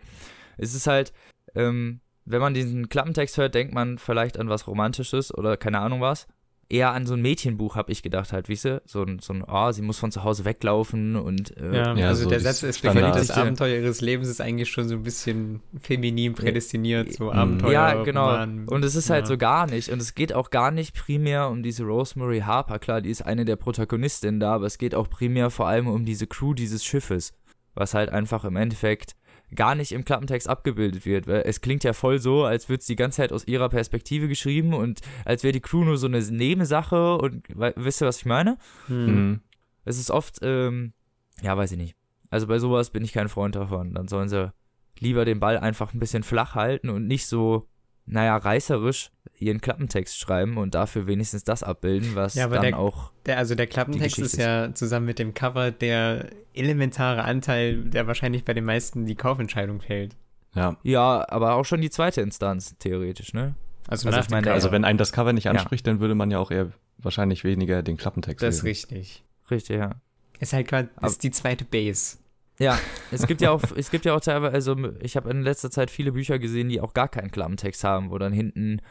Es 0.57 0.73
ist 0.73 0.87
halt, 0.87 1.13
ähm, 1.53 1.99
wenn 2.25 2.41
man 2.41 2.53
diesen 2.53 2.89
Klappentext 2.89 3.37
hört, 3.37 3.53
denkt 3.53 3.73
man 3.73 3.97
vielleicht 3.97 4.39
an 4.39 4.49
was 4.49 4.67
Romantisches 4.67 5.33
oder 5.33 5.57
keine 5.57 5.79
Ahnung 5.79 6.01
was. 6.01 6.27
Eher 6.69 6.91
an 6.91 7.05
so 7.05 7.13
ein 7.13 7.21
Mädchenbuch, 7.21 7.75
habe 7.75 7.91
ich 7.91 8.03
gedacht 8.03 8.33
halt, 8.33 8.49
weißt 8.49 8.65
du? 8.65 8.81
So 8.85 9.03
ein, 9.03 9.19
so 9.19 9.33
ein, 9.33 9.43
oh, 9.47 9.71
sie 9.71 9.81
muss 9.81 9.99
von 9.99 10.11
zu 10.11 10.23
Hause 10.23 10.43
weglaufen 10.45 11.15
und 11.15 11.55
äh, 11.57 11.75
Ja, 11.75 11.95
Ja, 11.95 12.07
also 12.09 12.23
so 12.23 12.29
der 12.29 12.39
Satz, 12.41 12.59
Standard- 12.77 13.05
beginnt 13.05 13.15
das. 13.15 13.31
Abenteuer 13.31 13.77
ihres 13.79 14.01
Lebens 14.01 14.27
ist 14.27 14.41
eigentlich 14.41 14.69
schon 14.69 14.87
so 14.89 14.95
ein 14.95 15.03
bisschen 15.03 15.61
feminin 15.79 16.33
prädestiniert, 16.33 17.13
so 17.13 17.25
Mhm. 17.25 17.29
Abenteuer. 17.39 17.71
Ja, 17.71 18.03
genau. 18.03 18.29
Roman. 18.31 18.67
Und 18.67 18.83
es 18.83 18.95
ist 18.95 19.09
halt 19.09 19.21
Ja. 19.23 19.27
so 19.27 19.37
gar 19.37 19.67
nicht. 19.67 19.89
Und 19.89 20.01
es 20.01 20.13
geht 20.13 20.33
auch 20.33 20.49
gar 20.49 20.71
nicht 20.71 20.93
primär 20.95 21.49
um 21.49 21.63
diese 21.63 21.83
Rosemary 21.83 22.39
Harper. 22.41 22.79
Klar, 22.79 23.01
die 23.01 23.11
ist 23.11 23.21
eine 23.21 23.45
der 23.45 23.55
Protagonistinnen 23.55 24.39
da, 24.39 24.53
aber 24.55 24.65
es 24.65 24.77
geht 24.77 24.93
auch 24.93 25.09
primär 25.09 25.49
vor 25.49 25.67
allem 25.67 25.87
um 25.87 26.03
diese 26.05 26.27
Crew 26.27 26.53
dieses 26.53 26.83
Schiffes. 26.83 27.31
Was 27.75 27.93
halt 27.93 28.09
einfach 28.09 28.43
im 28.43 28.55
Endeffekt 28.55 29.15
gar 29.55 29.75
nicht 29.75 29.91
im 29.91 30.03
Klappentext 30.05 30.49
abgebildet 30.49 31.05
wird. 31.05 31.27
Weil 31.27 31.43
Es 31.45 31.61
klingt 31.61 31.83
ja 31.83 31.93
voll 31.93 32.19
so, 32.19 32.43
als 32.43 32.69
würde 32.69 32.81
es 32.81 32.85
die 32.85 32.95
ganze 32.95 33.17
Zeit 33.17 33.31
aus 33.31 33.47
ihrer 33.47 33.69
Perspektive 33.69 34.27
geschrieben 34.27 34.73
und 34.73 35.01
als 35.25 35.43
wäre 35.43 35.53
die 35.53 35.61
Crew 35.61 35.83
nur 35.83 35.97
so 35.97 36.07
eine 36.07 36.19
Nebensache 36.21 37.17
und 37.17 37.43
wisst 37.75 38.01
ihr, 38.01 38.07
was 38.07 38.19
ich 38.19 38.25
meine? 38.25 38.57
Hm. 38.87 39.05
Mhm. 39.05 39.39
Es 39.85 39.97
ist 39.97 40.11
oft, 40.11 40.39
ähm, 40.41 40.93
ja, 41.41 41.55
weiß 41.55 41.71
ich 41.71 41.77
nicht. 41.77 41.95
Also 42.29 42.47
bei 42.47 42.59
sowas 42.59 42.89
bin 42.89 43.05
ich 43.05 43.13
kein 43.13 43.29
Freund 43.29 43.55
davon. 43.55 43.93
Dann 43.93 44.07
sollen 44.07 44.27
sie 44.27 44.51
lieber 44.99 45.23
den 45.23 45.39
Ball 45.39 45.57
einfach 45.57 45.93
ein 45.93 45.99
bisschen 45.99 46.23
flach 46.23 46.55
halten 46.55 46.89
und 46.89 47.07
nicht 47.07 47.27
so, 47.27 47.67
naja, 48.07 48.35
reißerisch 48.37 49.11
ihren 49.39 49.61
Klappentext 49.61 50.17
schreiben 50.17 50.57
und 50.57 50.73
dafür 50.73 51.05
wenigstens 51.05 51.43
das 51.43 51.61
abbilden, 51.61 52.15
was 52.15 52.33
Ja, 52.33 52.45
aber 52.45 52.55
dann 52.55 52.63
der- 52.65 52.79
auch. 52.79 53.11
Der, 53.27 53.37
also 53.37 53.53
der 53.53 53.67
Klappentext 53.67 54.17
ist 54.17 54.37
ja 54.37 54.73
zusammen 54.73 55.05
mit 55.05 55.19
dem 55.19 55.33
Cover 55.35 55.69
der 55.69 56.29
elementare 56.53 57.23
Anteil, 57.23 57.83
der 57.83 58.07
wahrscheinlich 58.07 58.43
bei 58.45 58.53
den 58.55 58.63
meisten 58.65 59.05
die 59.05 59.15
Kaufentscheidung 59.15 59.81
fällt. 59.81 60.15
Ja. 60.55 60.75
Ja, 60.81 61.23
aber 61.29 61.53
auch 61.53 61.65
schon 61.65 61.81
die 61.81 61.91
zweite 61.91 62.21
Instanz, 62.21 62.75
theoretisch, 62.79 63.33
ne? 63.33 63.53
Also, 63.87 64.09
Also 64.09 64.29
meine. 64.31 64.51
Also 64.51 64.71
wenn 64.71 64.83
einem 64.83 64.97
das 64.97 65.11
Cover 65.13 65.33
nicht 65.33 65.43
Ja. 65.43 65.51
anspricht, 65.51 65.85
dann 65.85 65.99
würde 65.99 66.15
man 66.15 66.31
ja 66.31 66.39
auch 66.39 66.49
eher 66.49 66.71
wahrscheinlich 66.97 67.43
weniger 67.43 67.83
den 67.83 67.95
Klappentext 67.97 68.41
das 68.41 68.55
ist 68.57 68.63
lesen. 68.63 68.89
richtig. 68.89 69.23
Richtig, 69.51 69.77
ja. 69.77 69.91
Ist 70.39 70.53
halt 70.53 70.67
gerade, 70.67 70.89
ist 71.03 71.23
die 71.23 71.31
zweite 71.31 71.63
Base. 71.63 72.17
Ja, 72.59 72.79
es 73.11 73.27
gibt 73.27 73.41
ja 73.41 73.51
auch, 73.51 73.61
es 73.75 73.91
gibt 73.91 74.05
ja 74.05 74.15
auch 74.15 74.19
teilweise, 74.19 74.53
also 74.53 74.75
ich 75.01 75.15
habe 75.15 75.29
in 75.29 75.41
letzter 75.41 75.69
Zeit 75.71 75.91
viele 75.91 76.11
Bücher 76.11 76.39
gesehen, 76.39 76.69
die 76.69 76.81
auch 76.81 76.93
gar 76.93 77.07
keinen 77.07 77.31
Klappentext 77.31 77.83
haben, 77.83 78.09
wo 78.11 78.17
dann 78.17 78.33
hinten 78.33 78.81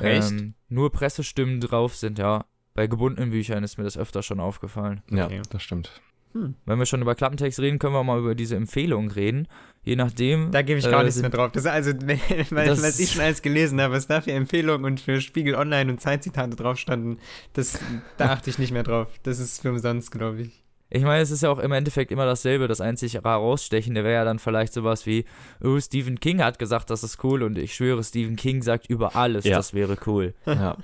ähm, 0.00 0.54
nur 0.68 0.90
Pressestimmen 0.92 1.60
drauf 1.60 1.96
sind, 1.96 2.18
ja. 2.18 2.44
Bei 2.74 2.86
gebundenen 2.86 3.30
Büchern 3.30 3.64
ist 3.64 3.76
mir 3.78 3.84
das 3.84 3.98
öfter 3.98 4.22
schon 4.22 4.38
aufgefallen. 4.40 5.02
Ja, 5.10 5.26
Okay. 5.26 5.42
das 5.50 5.62
stimmt. 5.62 6.00
Wenn 6.32 6.78
wir 6.78 6.86
schon 6.86 7.02
über 7.02 7.16
Klappentext 7.16 7.58
reden, 7.58 7.80
können 7.80 7.92
wir 7.92 8.04
mal 8.04 8.20
über 8.20 8.36
diese 8.36 8.54
Empfehlung 8.54 9.10
reden. 9.10 9.48
Je 9.82 9.96
nachdem. 9.96 10.52
Da 10.52 10.62
gebe 10.62 10.78
ich 10.78 10.88
gar 10.88 11.00
äh, 11.00 11.04
nichts 11.04 11.20
mehr 11.20 11.28
drauf. 11.30 11.50
Das, 11.50 11.66
also, 11.66 11.90
weil, 12.50 12.66
Das- 12.68 12.80
was 12.84 13.00
ich 13.00 13.10
schon 13.10 13.22
alles 13.22 13.42
gelesen 13.42 13.80
habe, 13.80 13.94
was 13.94 14.06
da 14.06 14.20
für 14.20 14.30
Empfehlungen 14.30 14.84
und 14.84 15.00
für 15.00 15.20
Spiegel 15.20 15.56
Online 15.56 15.90
und 15.90 16.00
Zeitzitate 16.00 16.54
drauf 16.54 16.78
standen, 16.78 17.18
das, 17.54 17.80
da 18.16 18.30
achte 18.30 18.48
ich 18.48 18.60
nicht 18.60 18.70
mehr 18.70 18.84
drauf. 18.84 19.08
Das 19.24 19.40
ist 19.40 19.60
für 19.62 19.70
umsonst, 19.70 20.12
glaube 20.12 20.42
ich. 20.42 20.59
Ich 20.92 21.02
meine, 21.04 21.22
es 21.22 21.30
ist 21.30 21.42
ja 21.42 21.50
auch 21.50 21.58
im 21.60 21.70
Endeffekt 21.72 22.10
immer 22.10 22.26
dasselbe. 22.26 22.66
Das 22.66 22.80
einzig 22.80 23.14
herausstechende 23.14 24.02
wäre 24.02 24.14
ja 24.14 24.24
dann 24.24 24.38
vielleicht 24.40 24.72
sowas 24.72 25.06
wie, 25.06 25.24
oh, 25.62 25.78
Stephen 25.78 26.18
King 26.18 26.42
hat 26.42 26.58
gesagt, 26.58 26.90
das 26.90 27.04
ist 27.04 27.22
cool 27.22 27.42
und 27.44 27.56
ich 27.58 27.74
schwöre, 27.74 28.02
Stephen 28.02 28.34
King 28.36 28.62
sagt 28.62 28.90
über 28.90 29.14
alles, 29.14 29.44
Ja. 29.44 29.56
das 29.56 29.72
wäre 29.72 29.96
cool. 30.06 30.34
Ja. 30.46 30.76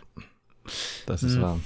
Das 1.06 1.22
ist 1.22 1.36
Mhm. 1.36 1.42
wahr. 1.42 1.60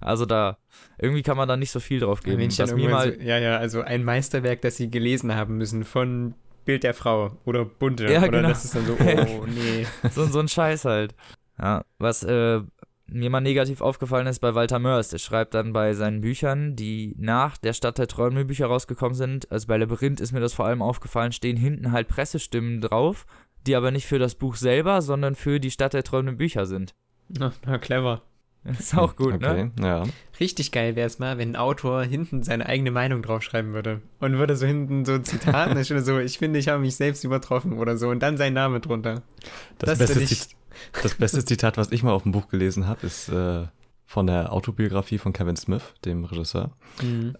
Also 0.00 0.24
da, 0.26 0.56
irgendwie 0.98 1.22
kann 1.22 1.36
man 1.36 1.48
da 1.48 1.56
nicht 1.56 1.70
so 1.70 1.80
viel 1.80 2.00
drauf 2.00 2.22
geben. 2.22 2.38
Wenn 2.38 2.48
ich 2.50 2.56
dann 2.56 2.68
Was 2.68 2.74
mir 2.76 2.88
mal, 2.88 3.14
so, 3.14 3.20
ja, 3.20 3.38
ja, 3.38 3.56
also 3.58 3.82
ein 3.82 4.04
Meisterwerk, 4.04 4.62
das 4.62 4.76
sie 4.76 4.90
gelesen 4.90 5.34
haben 5.34 5.56
müssen 5.58 5.84
von 5.84 6.34
Bild 6.64 6.82
der 6.82 6.94
Frau 6.94 7.36
oder 7.44 7.64
Bunte. 7.64 8.04
Ja, 8.10 8.20
oder 8.20 8.28
genau. 8.28 8.48
das 8.48 8.64
ist 8.64 8.74
dann 8.74 8.86
so, 8.86 8.96
oh 8.98 9.46
nee. 9.46 9.86
so, 10.10 10.24
so 10.26 10.38
ein 10.40 10.48
Scheiß 10.48 10.84
halt. 10.86 11.14
Ja, 11.58 11.84
was 11.98 12.22
äh, 12.22 12.60
mir 13.12 13.30
mal 13.30 13.40
negativ 13.40 13.80
aufgefallen 13.80 14.26
ist 14.26 14.40
bei 14.40 14.54
Walter 14.54 14.78
Mörs, 14.78 15.08
der 15.08 15.18
schreibt 15.18 15.54
dann 15.54 15.72
bei 15.72 15.94
seinen 15.94 16.20
Büchern, 16.20 16.76
die 16.76 17.14
nach 17.18 17.56
der 17.58 17.72
Stadt 17.72 17.98
der 17.98 18.06
Träume 18.06 18.44
Bücher 18.44 18.66
rausgekommen 18.66 19.14
sind, 19.14 19.50
also 19.50 19.66
bei 19.66 19.76
Labyrinth 19.76 20.20
ist 20.20 20.32
mir 20.32 20.40
das 20.40 20.52
vor 20.54 20.66
allem 20.66 20.82
aufgefallen, 20.82 21.32
stehen 21.32 21.56
hinten 21.56 21.92
halt 21.92 22.08
Pressestimmen 22.08 22.80
drauf, 22.80 23.26
die 23.66 23.74
aber 23.76 23.90
nicht 23.90 24.06
für 24.06 24.18
das 24.18 24.34
Buch 24.36 24.56
selber, 24.56 25.02
sondern 25.02 25.34
für 25.34 25.60
die 25.60 25.70
Stadt 25.70 25.92
der 25.92 26.02
träumenden 26.04 26.38
Bücher 26.38 26.66
sind. 26.66 26.94
Na, 27.28 27.52
na, 27.66 27.78
clever. 27.78 28.22
Ist 28.64 28.94
auch 28.96 29.16
gut, 29.16 29.40
ne? 29.40 29.50
okay. 29.50 29.70
Ja. 29.82 30.04
Richtig 30.38 30.70
geil 30.70 30.94
wäre 30.94 31.06
es 31.06 31.18
mal, 31.18 31.38
wenn 31.38 31.50
ein 31.52 31.56
Autor 31.56 32.02
hinten 32.02 32.42
seine 32.42 32.66
eigene 32.66 32.90
Meinung 32.90 33.22
draufschreiben 33.22 33.72
würde. 33.72 34.02
Und 34.18 34.36
würde 34.36 34.54
so 34.54 34.66
hinten 34.66 35.06
so 35.06 35.14
ein 35.14 35.24
Zitat, 35.24 35.74
da 35.74 35.82
steht 35.82 36.04
so, 36.04 36.18
ich 36.18 36.36
finde, 36.38 36.58
ich 36.58 36.68
habe 36.68 36.80
mich 36.82 36.94
selbst 36.96 37.24
übertroffen 37.24 37.78
oder 37.78 37.96
so. 37.96 38.08
Und 38.10 38.22
dann 38.22 38.36
sein 38.36 38.52
Name 38.52 38.80
drunter. 38.80 39.22
Das, 39.78 39.98
Das 39.98 39.98
beste, 39.98 40.20
ich- 40.20 40.28
Zit 40.40 40.48
das 41.02 41.14
beste 41.14 41.44
Zitat, 41.44 41.76
was 41.76 41.92
ich 41.92 42.02
mal 42.02 42.12
auf 42.12 42.24
dem 42.24 42.32
Buch 42.32 42.48
gelesen 42.48 42.86
habe, 42.86 43.06
ist 43.06 43.28
äh, 43.28 43.66
von 44.06 44.26
der 44.26 44.52
Autobiografie 44.52 45.18
von 45.18 45.32
Kevin 45.32 45.56
Smith, 45.56 45.82
dem 46.04 46.24
Regisseur. 46.24 46.72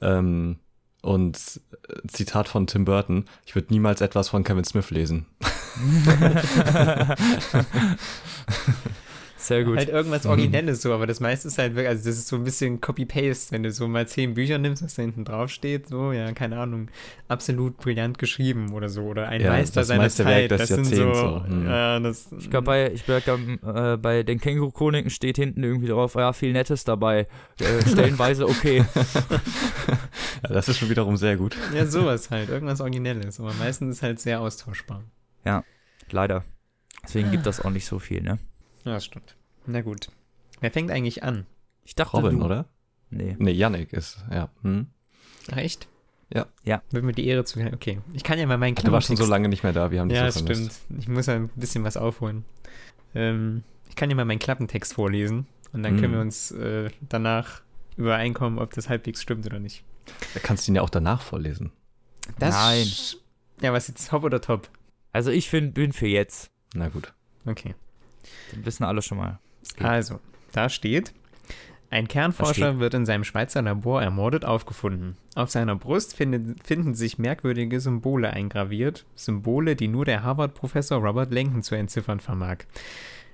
Ähm, 0.00 0.58
und 1.02 1.36
äh, 1.36 2.08
Zitat 2.08 2.48
von 2.48 2.66
Tim 2.66 2.84
Burton, 2.84 3.24
ich 3.46 3.54
würde 3.54 3.68
niemals 3.70 4.00
etwas 4.00 4.28
von 4.28 4.44
Kevin 4.44 4.64
Smith 4.64 4.90
lesen. 4.90 5.26
Sehr 9.40 9.64
gut. 9.64 9.78
Halt 9.78 9.88
irgendwas 9.88 10.26
Originelles 10.26 10.82
so, 10.82 10.92
aber 10.92 11.06
das 11.06 11.20
meiste 11.20 11.48
ist 11.48 11.58
halt 11.58 11.74
wirklich, 11.74 11.88
also 11.88 12.08
das 12.08 12.18
ist 12.18 12.28
so 12.28 12.36
ein 12.36 12.44
bisschen 12.44 12.80
Copy-Paste, 12.80 13.52
wenn 13.52 13.62
du 13.62 13.72
so 13.72 13.88
mal 13.88 14.06
zehn 14.06 14.34
Bücher 14.34 14.58
nimmst, 14.58 14.82
was 14.82 14.94
da 14.94 15.02
hinten 15.02 15.24
drauf 15.24 15.50
steht, 15.50 15.88
so, 15.88 16.12
ja, 16.12 16.30
keine 16.32 16.58
Ahnung, 16.58 16.88
absolut 17.28 17.78
brillant 17.78 18.18
geschrieben 18.18 18.72
oder 18.72 18.88
so, 18.88 19.02
oder 19.02 19.28
ein 19.28 19.40
Ja, 19.40 19.50
Meister 19.50 19.80
das 19.80 19.88
seiner 19.88 20.02
Meisterwerk 20.02 20.50
Zeit, 20.50 20.50
des 20.50 20.58
das 20.58 20.68
sind 20.68 20.84
so, 20.84 21.14
so, 21.14 21.44
hm. 21.44 21.66
ja, 21.66 22.00
das, 22.00 22.28
Ich 22.38 22.50
glaube, 22.50 22.66
bei, 22.66 22.92
ich 22.92 23.04
glaub, 23.04 23.40
äh, 23.40 23.96
bei 23.96 24.22
den 24.22 24.40
Känguru-Chroniken 24.40 25.10
steht 25.10 25.36
hinten 25.36 25.64
irgendwie 25.64 25.88
drauf, 25.88 26.14
ja, 26.14 26.32
viel 26.32 26.52
Nettes 26.52 26.84
dabei. 26.84 27.26
Äh, 27.60 27.88
stellenweise 27.88 28.46
okay. 28.46 28.84
Ja, 30.42 30.54
das 30.54 30.68
ist 30.68 30.78
schon 30.78 30.88
wiederum 30.88 31.16
sehr 31.16 31.36
gut. 31.36 31.56
ja, 31.74 31.84
sowas 31.86 32.30
halt, 32.30 32.48
irgendwas 32.48 32.80
Originelles, 32.80 33.40
aber 33.40 33.52
meistens 33.54 33.96
ist 33.96 34.02
halt 34.02 34.20
sehr 34.20 34.40
austauschbar. 34.40 35.02
Leider. 36.12 36.44
Deswegen 37.02 37.30
gibt 37.30 37.46
das 37.46 37.60
auch 37.60 37.70
nicht 37.70 37.86
so 37.86 37.98
viel, 37.98 38.22
ne? 38.22 38.38
Ja, 38.84 38.92
das 38.94 39.04
stimmt. 39.04 39.36
Na 39.66 39.80
gut. 39.82 40.08
Wer 40.60 40.70
fängt 40.70 40.90
eigentlich 40.90 41.22
an? 41.22 41.46
Ich 41.84 41.94
dachte, 41.94 42.16
Robin, 42.16 42.38
du. 42.38 42.44
oder? 42.44 42.66
Nee. 43.10 43.36
Nee, 43.38 43.52
Yannick 43.52 43.92
ist, 43.92 44.24
ja. 44.30 44.48
Hm. 44.62 44.86
Ach, 45.50 45.56
echt? 45.56 45.88
Ja. 46.32 46.46
Ja. 46.64 46.82
Wird 46.90 47.04
mir 47.04 47.12
die 47.12 47.26
Ehre 47.26 47.44
zu. 47.44 47.60
Okay. 47.60 47.98
Ich 48.12 48.22
kann 48.22 48.38
ja 48.38 48.46
mal 48.46 48.56
meinen 48.56 48.76
Du 48.76 48.92
warst 48.92 49.08
schon 49.08 49.16
so 49.16 49.24
Klappentext- 49.24 49.28
lange 49.30 49.48
nicht 49.48 49.62
mehr 49.64 49.72
da, 49.72 49.90
wir 49.90 50.00
haben 50.00 50.08
dich 50.08 50.18
Ja, 50.18 50.30
so 50.30 50.44
das 50.44 50.56
stimmt. 50.56 50.72
Ich 51.00 51.08
muss 51.08 51.26
ja 51.26 51.34
ein 51.34 51.48
bisschen 51.56 51.82
was 51.82 51.96
aufholen. 51.96 52.44
Ähm, 53.14 53.64
ich 53.88 53.96
kann 53.96 54.08
ja 54.10 54.16
mal 54.16 54.24
meinen 54.24 54.38
Klappentext 54.38 54.94
vorlesen 54.94 55.46
und 55.72 55.82
dann 55.82 55.96
können 55.96 56.12
Mhm. 56.12 56.16
wir 56.16 56.20
uns 56.20 56.52
äh, 56.52 56.90
danach 57.08 57.62
übereinkommen, 57.96 58.58
ob 58.60 58.72
das 58.74 58.88
halbwegs 58.88 59.20
stimmt 59.22 59.44
oder 59.46 59.58
nicht. 59.58 59.82
Da 60.34 60.40
kannst 60.40 60.66
du 60.68 60.72
ihn 60.72 60.76
ja 60.76 60.82
auch 60.82 60.90
danach 60.90 61.20
vorlesen. 61.22 61.72
Das 62.38 62.54
Nein. 62.54 62.86
Ja, 63.60 63.72
was 63.72 63.88
jetzt 63.88 64.08
Top 64.08 64.22
oder 64.22 64.40
Top? 64.40 64.68
Also 65.12 65.30
ich 65.32 65.50
find, 65.50 65.74
bin 65.74 65.92
für 65.92 66.06
jetzt. 66.06 66.50
Na 66.74 66.88
gut. 66.88 67.12
Okay. 67.44 67.74
Das 68.54 68.64
wissen 68.64 68.84
alle 68.84 69.02
schon 69.02 69.18
mal. 69.18 69.38
Also, 69.78 70.20
da 70.52 70.68
steht, 70.68 71.12
ein 71.92 72.06
Kernforscher 72.06 72.78
wird 72.78 72.94
in 72.94 73.04
seinem 73.04 73.24
Schweizer 73.24 73.62
Labor 73.62 74.00
ermordet 74.00 74.44
aufgefunden. 74.44 75.16
Auf 75.34 75.50
seiner 75.50 75.74
Brust 75.74 76.14
findet, 76.14 76.64
finden 76.64 76.94
sich 76.94 77.18
merkwürdige 77.18 77.80
Symbole 77.80 78.30
eingraviert, 78.30 79.06
Symbole, 79.16 79.74
die 79.74 79.88
nur 79.88 80.04
der 80.04 80.22
Harvard-Professor 80.22 80.98
Robert 80.98 81.32
Lenken 81.32 81.64
zu 81.64 81.74
entziffern 81.74 82.20
vermag. 82.20 82.58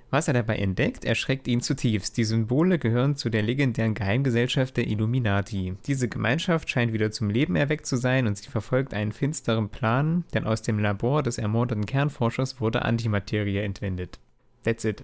Was 0.09 0.29
er 0.29 0.35
dabei 0.35 0.57
entdeckt, 0.57 1.05
erschreckt 1.05 1.49
ihn 1.49 1.61
zutiefst. 1.61 2.17
Die 2.17 2.25
Symbole 2.25 2.79
gehören 2.79 3.17
zu 3.17 3.29
der 3.29 3.43
legendären 3.43 3.93
Geheimgesellschaft 3.93 4.79
der 4.79 4.87
Illuminati. 4.87 5.75
Diese 5.87 6.09
Gemeinschaft 6.09 6.71
scheint 6.71 6.95
wieder 6.95 7.11
zum 7.11 7.29
Leben 7.29 7.57
erweckt 7.57 7.85
zu 7.87 7.97
sein 7.97 8.27
und 8.27 8.39
sie 8.39 8.49
verfolgt 8.49 8.95
einen 8.95 9.13
finsteren 9.13 9.69
Plan, 9.69 10.25
denn 10.33 10.47
aus 10.47 10.63
dem 10.63 10.79
Labor 10.79 11.23
des 11.23 11.37
ermordeten 11.37 11.85
Kernforschers 11.85 12.59
wurde 12.61 12.83
Antimaterie 12.83 13.59
entwendet. 13.59 14.19
That's 14.67 14.85
it. 14.85 15.03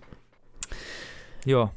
Ja. 1.45 1.71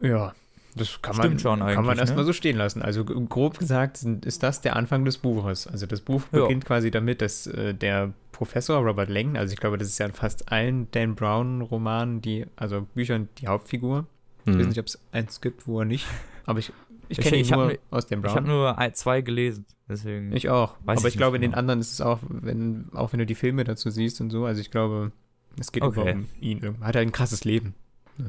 Ja, 0.00 0.32
das 0.76 1.02
kann 1.02 1.14
Stimmt 1.14 1.30
man, 1.34 1.38
schon 1.40 1.58
kann 1.58 1.68
man 1.68 1.78
eigentlich, 1.88 1.98
erstmal 1.98 2.20
ne? 2.20 2.26
so 2.26 2.32
stehen 2.32 2.56
lassen. 2.56 2.82
Also 2.82 3.04
grob 3.04 3.58
gesagt 3.58 4.02
ist 4.24 4.42
das 4.42 4.60
der 4.60 4.76
Anfang 4.76 5.04
des 5.04 5.18
Buches. 5.18 5.66
Also 5.66 5.86
das 5.86 6.00
Buch 6.00 6.22
Ja. 6.32 6.42
beginnt 6.42 6.64
quasi 6.64 6.90
damit, 6.90 7.20
dass 7.20 7.46
äh, 7.48 7.74
der 7.74 8.12
Professor 8.32 8.78
Robert 8.78 9.08
Langdon, 9.10 9.36
also 9.36 9.52
ich 9.52 9.58
glaube, 9.58 9.78
das 9.78 9.88
ist 9.88 9.98
ja 9.98 10.06
in 10.06 10.12
fast 10.12 10.52
allen 10.52 10.88
Dan 10.92 11.16
Brown-Romanen, 11.16 12.20
die, 12.22 12.46
also 12.54 12.86
Büchern, 12.94 13.28
die 13.38 13.48
Hauptfigur. 13.48 14.06
Ich 14.44 14.52
weiß 14.54 14.60
Hm. 14.62 14.68
nicht, 14.68 14.78
ob 14.78 14.86
es 14.86 15.00
eins 15.10 15.40
gibt, 15.40 15.66
wo 15.66 15.80
er 15.80 15.84
nicht. 15.84 16.06
Aber 16.46 16.60
ich, 16.60 16.72
ich 17.08 17.18
Ich- 17.18 17.24
kenne 17.24 17.36
ihn 17.38 17.42
ich 17.42 17.50
nur 17.50 17.66
ne- 17.66 17.78
aus 17.90 18.06
Dan 18.06 18.20
Ich 18.20 18.24
Brown. 18.26 18.36
habe 18.36 18.46
nur 18.48 18.90
zwei 18.94 19.20
gelesen. 19.22 19.66
Deswegen. 19.88 20.32
Ich 20.32 20.48
auch. 20.50 20.76
Weiß 20.84 20.98
aber 20.98 21.08
ich 21.08 21.14
ich, 21.14 21.18
glaube, 21.18 21.36
in 21.36 21.42
den 21.42 21.50
genau. 21.50 21.58
anderen 21.60 21.80
ist 21.80 21.92
es 21.92 22.00
auch, 22.00 22.20
wenn, 22.28 22.88
auch 22.94 23.12
wenn 23.12 23.18
du 23.18 23.26
die 23.26 23.34
Filme 23.34 23.64
dazu 23.64 23.90
siehst 23.90 24.20
und 24.20 24.30
so, 24.30 24.44
also 24.44 24.60
ich 24.60 24.70
glaube, 24.70 25.10
es 25.58 25.72
geht 25.72 25.82
Okay. 25.82 26.12
um 26.14 26.26
ihn. 26.40 26.62
Er 26.62 26.86
hat 26.86 26.96
halt 26.96 27.08
ein 27.08 27.12
krasses 27.12 27.44
Leben. 27.44 27.74
Ja. 28.18 28.26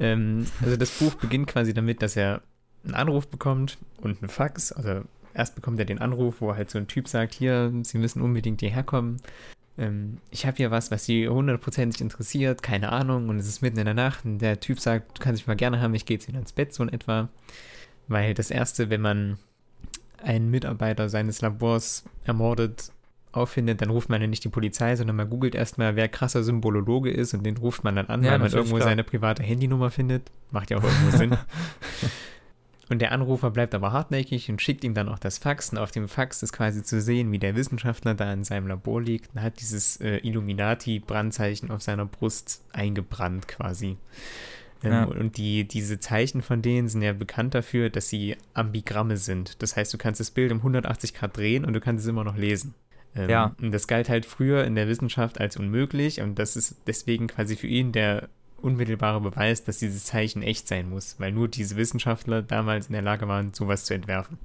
Ähm, 0.00 0.46
also 0.62 0.76
das 0.76 0.90
Buch 0.90 1.14
beginnt 1.14 1.46
quasi 1.48 1.74
damit, 1.74 2.02
dass 2.02 2.16
er 2.16 2.42
einen 2.84 2.94
Anruf 2.94 3.28
bekommt 3.28 3.78
und 4.00 4.22
einen 4.22 4.28
Fax. 4.28 4.72
Also 4.72 5.02
erst 5.34 5.54
bekommt 5.54 5.78
er 5.78 5.84
den 5.84 5.98
Anruf, 6.00 6.40
wo 6.40 6.54
halt 6.54 6.70
so 6.70 6.78
ein 6.78 6.86
Typ 6.86 7.08
sagt, 7.08 7.34
hier, 7.34 7.72
Sie 7.82 7.98
müssen 7.98 8.22
unbedingt 8.22 8.60
hierher 8.60 8.82
kommen. 8.84 9.16
ähm, 9.76 10.18
ich 10.30 10.46
habe 10.46 10.56
hier 10.56 10.70
was, 10.70 10.90
was 10.90 11.04
sie 11.04 11.28
hundertprozentig 11.28 12.00
interessiert, 12.00 12.62
keine 12.62 12.90
Ahnung, 12.90 13.28
und 13.28 13.38
es 13.38 13.46
ist 13.48 13.62
mitten 13.62 13.78
in 13.78 13.84
der 13.84 13.94
Nacht 13.94 14.24
und 14.24 14.38
der 14.38 14.58
Typ 14.60 14.80
sagt, 14.80 15.18
du 15.18 15.22
kannst 15.22 15.42
mich 15.42 15.46
mal 15.46 15.54
gerne 15.56 15.80
haben, 15.80 15.94
ich 15.94 16.04
gehe 16.06 16.16
jetzt 16.16 16.26
wieder 16.28 16.38
ins 16.40 16.52
Bett, 16.52 16.72
so 16.74 16.82
in 16.82 16.88
etwa. 16.88 17.28
Weil 18.08 18.34
das 18.34 18.50
Erste, 18.50 18.90
wenn 18.90 19.00
man 19.02 19.38
einen 20.22 20.50
Mitarbeiter 20.50 21.08
seines 21.08 21.40
Labors 21.42 22.04
ermordet, 22.24 22.90
auffindet, 23.32 23.80
dann 23.82 23.90
ruft 23.90 24.08
man 24.08 24.20
ja 24.20 24.26
nicht 24.26 24.44
die 24.44 24.48
Polizei, 24.48 24.96
sondern 24.96 25.16
man 25.16 25.28
googelt 25.30 25.54
erstmal, 25.54 25.96
wer 25.96 26.08
krasser 26.08 26.42
Symbolologe 26.42 27.10
ist 27.10 27.34
und 27.34 27.44
den 27.44 27.56
ruft 27.56 27.84
man 27.84 27.96
dann 27.96 28.06
an, 28.06 28.22
Ja, 28.24 28.32
weil 28.32 28.38
man 28.40 28.52
irgendwo 28.52 28.76
klar. 28.76 28.88
seine 28.88 29.04
private 29.04 29.42
Handynummer 29.42 29.90
findet. 29.90 30.30
Macht 30.50 30.70
ja 30.70 30.78
auch 30.78 30.84
irgendwo 30.84 31.16
Sinn. 31.16 31.36
Und 32.90 33.00
der 33.00 33.12
Anrufer 33.12 33.50
bleibt 33.50 33.74
aber 33.74 33.92
hartnäckig 33.92 34.48
und 34.48 34.62
schickt 34.62 34.82
ihm 34.82 34.94
dann 34.94 35.10
auch 35.10 35.18
das 35.18 35.36
Fax. 35.36 35.70
Und 35.70 35.76
auf 35.76 35.90
dem 35.90 36.08
Fax 36.08 36.42
ist 36.42 36.54
quasi 36.54 36.82
zu 36.82 37.02
sehen, 37.02 37.30
wie 37.32 37.38
der 37.38 37.54
Wissenschaftler 37.54 38.14
da 38.14 38.32
in 38.32 38.44
seinem 38.44 38.66
Labor 38.66 39.02
liegt 39.02 39.34
und 39.34 39.42
hat 39.42 39.60
dieses 39.60 40.00
äh, 40.00 40.16
Illuminati-Brandzeichen 40.26 41.70
auf 41.70 41.82
seiner 41.82 42.06
Brust 42.06 42.62
eingebrannt 42.72 43.46
quasi. 43.46 43.98
Ähm, 44.82 44.90
Ja. 44.92 45.04
Und 45.04 45.36
die, 45.36 45.68
diese 45.68 46.00
Zeichen 46.00 46.40
von 46.40 46.62
denen 46.62 46.88
sind 46.88 47.02
ja 47.02 47.12
bekannt 47.12 47.54
dafür, 47.54 47.90
dass 47.90 48.08
sie 48.08 48.36
Ambigramme 48.54 49.18
sind. 49.18 49.60
Das 49.62 49.76
heißt, 49.76 49.92
du 49.92 49.98
kannst 49.98 50.20
das 50.20 50.30
Bild 50.30 50.50
um 50.50 50.58
180 50.58 51.12
Grad 51.12 51.36
drehen 51.36 51.66
und 51.66 51.74
du 51.74 51.80
kannst 51.80 52.04
es 52.04 52.08
immer 52.08 52.24
noch 52.24 52.36
lesen. 52.36 52.74
Ähm, 53.16 53.30
Ja. 53.30 53.54
Und 53.60 53.72
das 53.72 53.86
galt 53.86 54.08
halt 54.08 54.26
früher 54.26 54.64
in 54.64 54.74
der 54.74 54.88
Wissenschaft 54.88 55.40
als 55.40 55.56
unmöglich 55.56 56.20
und 56.20 56.38
das 56.38 56.56
ist 56.56 56.76
deswegen 56.86 57.26
quasi 57.26 57.56
für 57.56 57.66
ihn 57.66 57.92
der 57.92 58.28
unmittelbare 58.60 59.20
Beweis, 59.20 59.62
dass 59.64 59.78
dieses 59.78 60.04
Zeichen 60.04 60.42
echt 60.42 60.66
sein 60.68 60.88
muss, 60.90 61.14
weil 61.18 61.30
nur 61.32 61.46
diese 61.48 61.76
Wissenschaftler 61.76 62.42
damals 62.42 62.88
in 62.88 62.92
der 62.92 63.02
Lage 63.02 63.28
waren, 63.28 63.54
sowas 63.54 63.84
zu 63.84 63.94
entwerfen. 63.94 64.36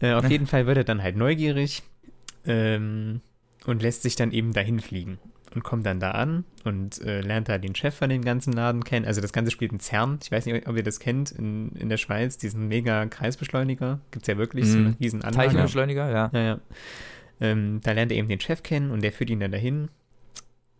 Äh, 0.00 0.12
auf 0.14 0.24
Ja. 0.24 0.30
jeden 0.30 0.46
Fall 0.46 0.66
wird 0.66 0.78
er 0.78 0.84
dann 0.84 1.02
halt 1.02 1.16
neugierig 1.16 1.82
ähm, 2.46 3.20
und 3.66 3.82
lässt 3.82 4.02
sich 4.02 4.16
dann 4.16 4.32
eben 4.32 4.52
dahin 4.52 4.80
fliegen 4.80 5.18
und 5.54 5.62
kommt 5.62 5.86
dann 5.86 6.00
da 6.00 6.12
an 6.12 6.44
und 6.64 7.00
äh, 7.02 7.20
lernt 7.20 7.48
da 7.48 7.58
den 7.58 7.74
Chef 7.74 7.94
von 7.94 8.08
dem 8.10 8.22
ganzen 8.24 8.52
Laden 8.54 8.84
kennen. 8.84 9.06
Also 9.06 9.20
das 9.20 9.32
Ganze 9.32 9.50
spielt 9.50 9.72
in 9.72 9.80
CERN. 9.80 10.18
Ich 10.22 10.32
weiß 10.32 10.46
nicht, 10.46 10.66
ob 10.66 10.76
ihr 10.76 10.82
das 10.82 10.98
kennt, 10.98 11.30
in, 11.30 11.70
in 11.72 11.88
der 11.88 11.96
Schweiz, 11.96 12.38
diesen 12.38 12.68
mega 12.68 13.06
Kreisbeschleuniger. 13.06 14.00
Gibt 14.10 14.24
es 14.24 14.28
ja 14.28 14.36
wirklich 14.38 14.66
so 14.66 14.78
Mhm. 14.78 14.86
eine 14.86 14.96
riesen 15.00 15.22
Anlage. 15.22 15.48
Teilchenbeschleuniger, 15.48 16.10
ja. 16.10 16.30
Ja, 16.32 16.40
ja. 16.42 16.60
Ähm, 17.40 17.80
da 17.82 17.92
lernt 17.92 18.12
er 18.12 18.18
eben 18.18 18.28
den 18.28 18.40
Chef 18.40 18.62
kennen 18.62 18.90
und 18.90 19.02
der 19.02 19.12
führt 19.12 19.30
ihn 19.30 19.40
dann 19.40 19.52
dahin 19.52 19.88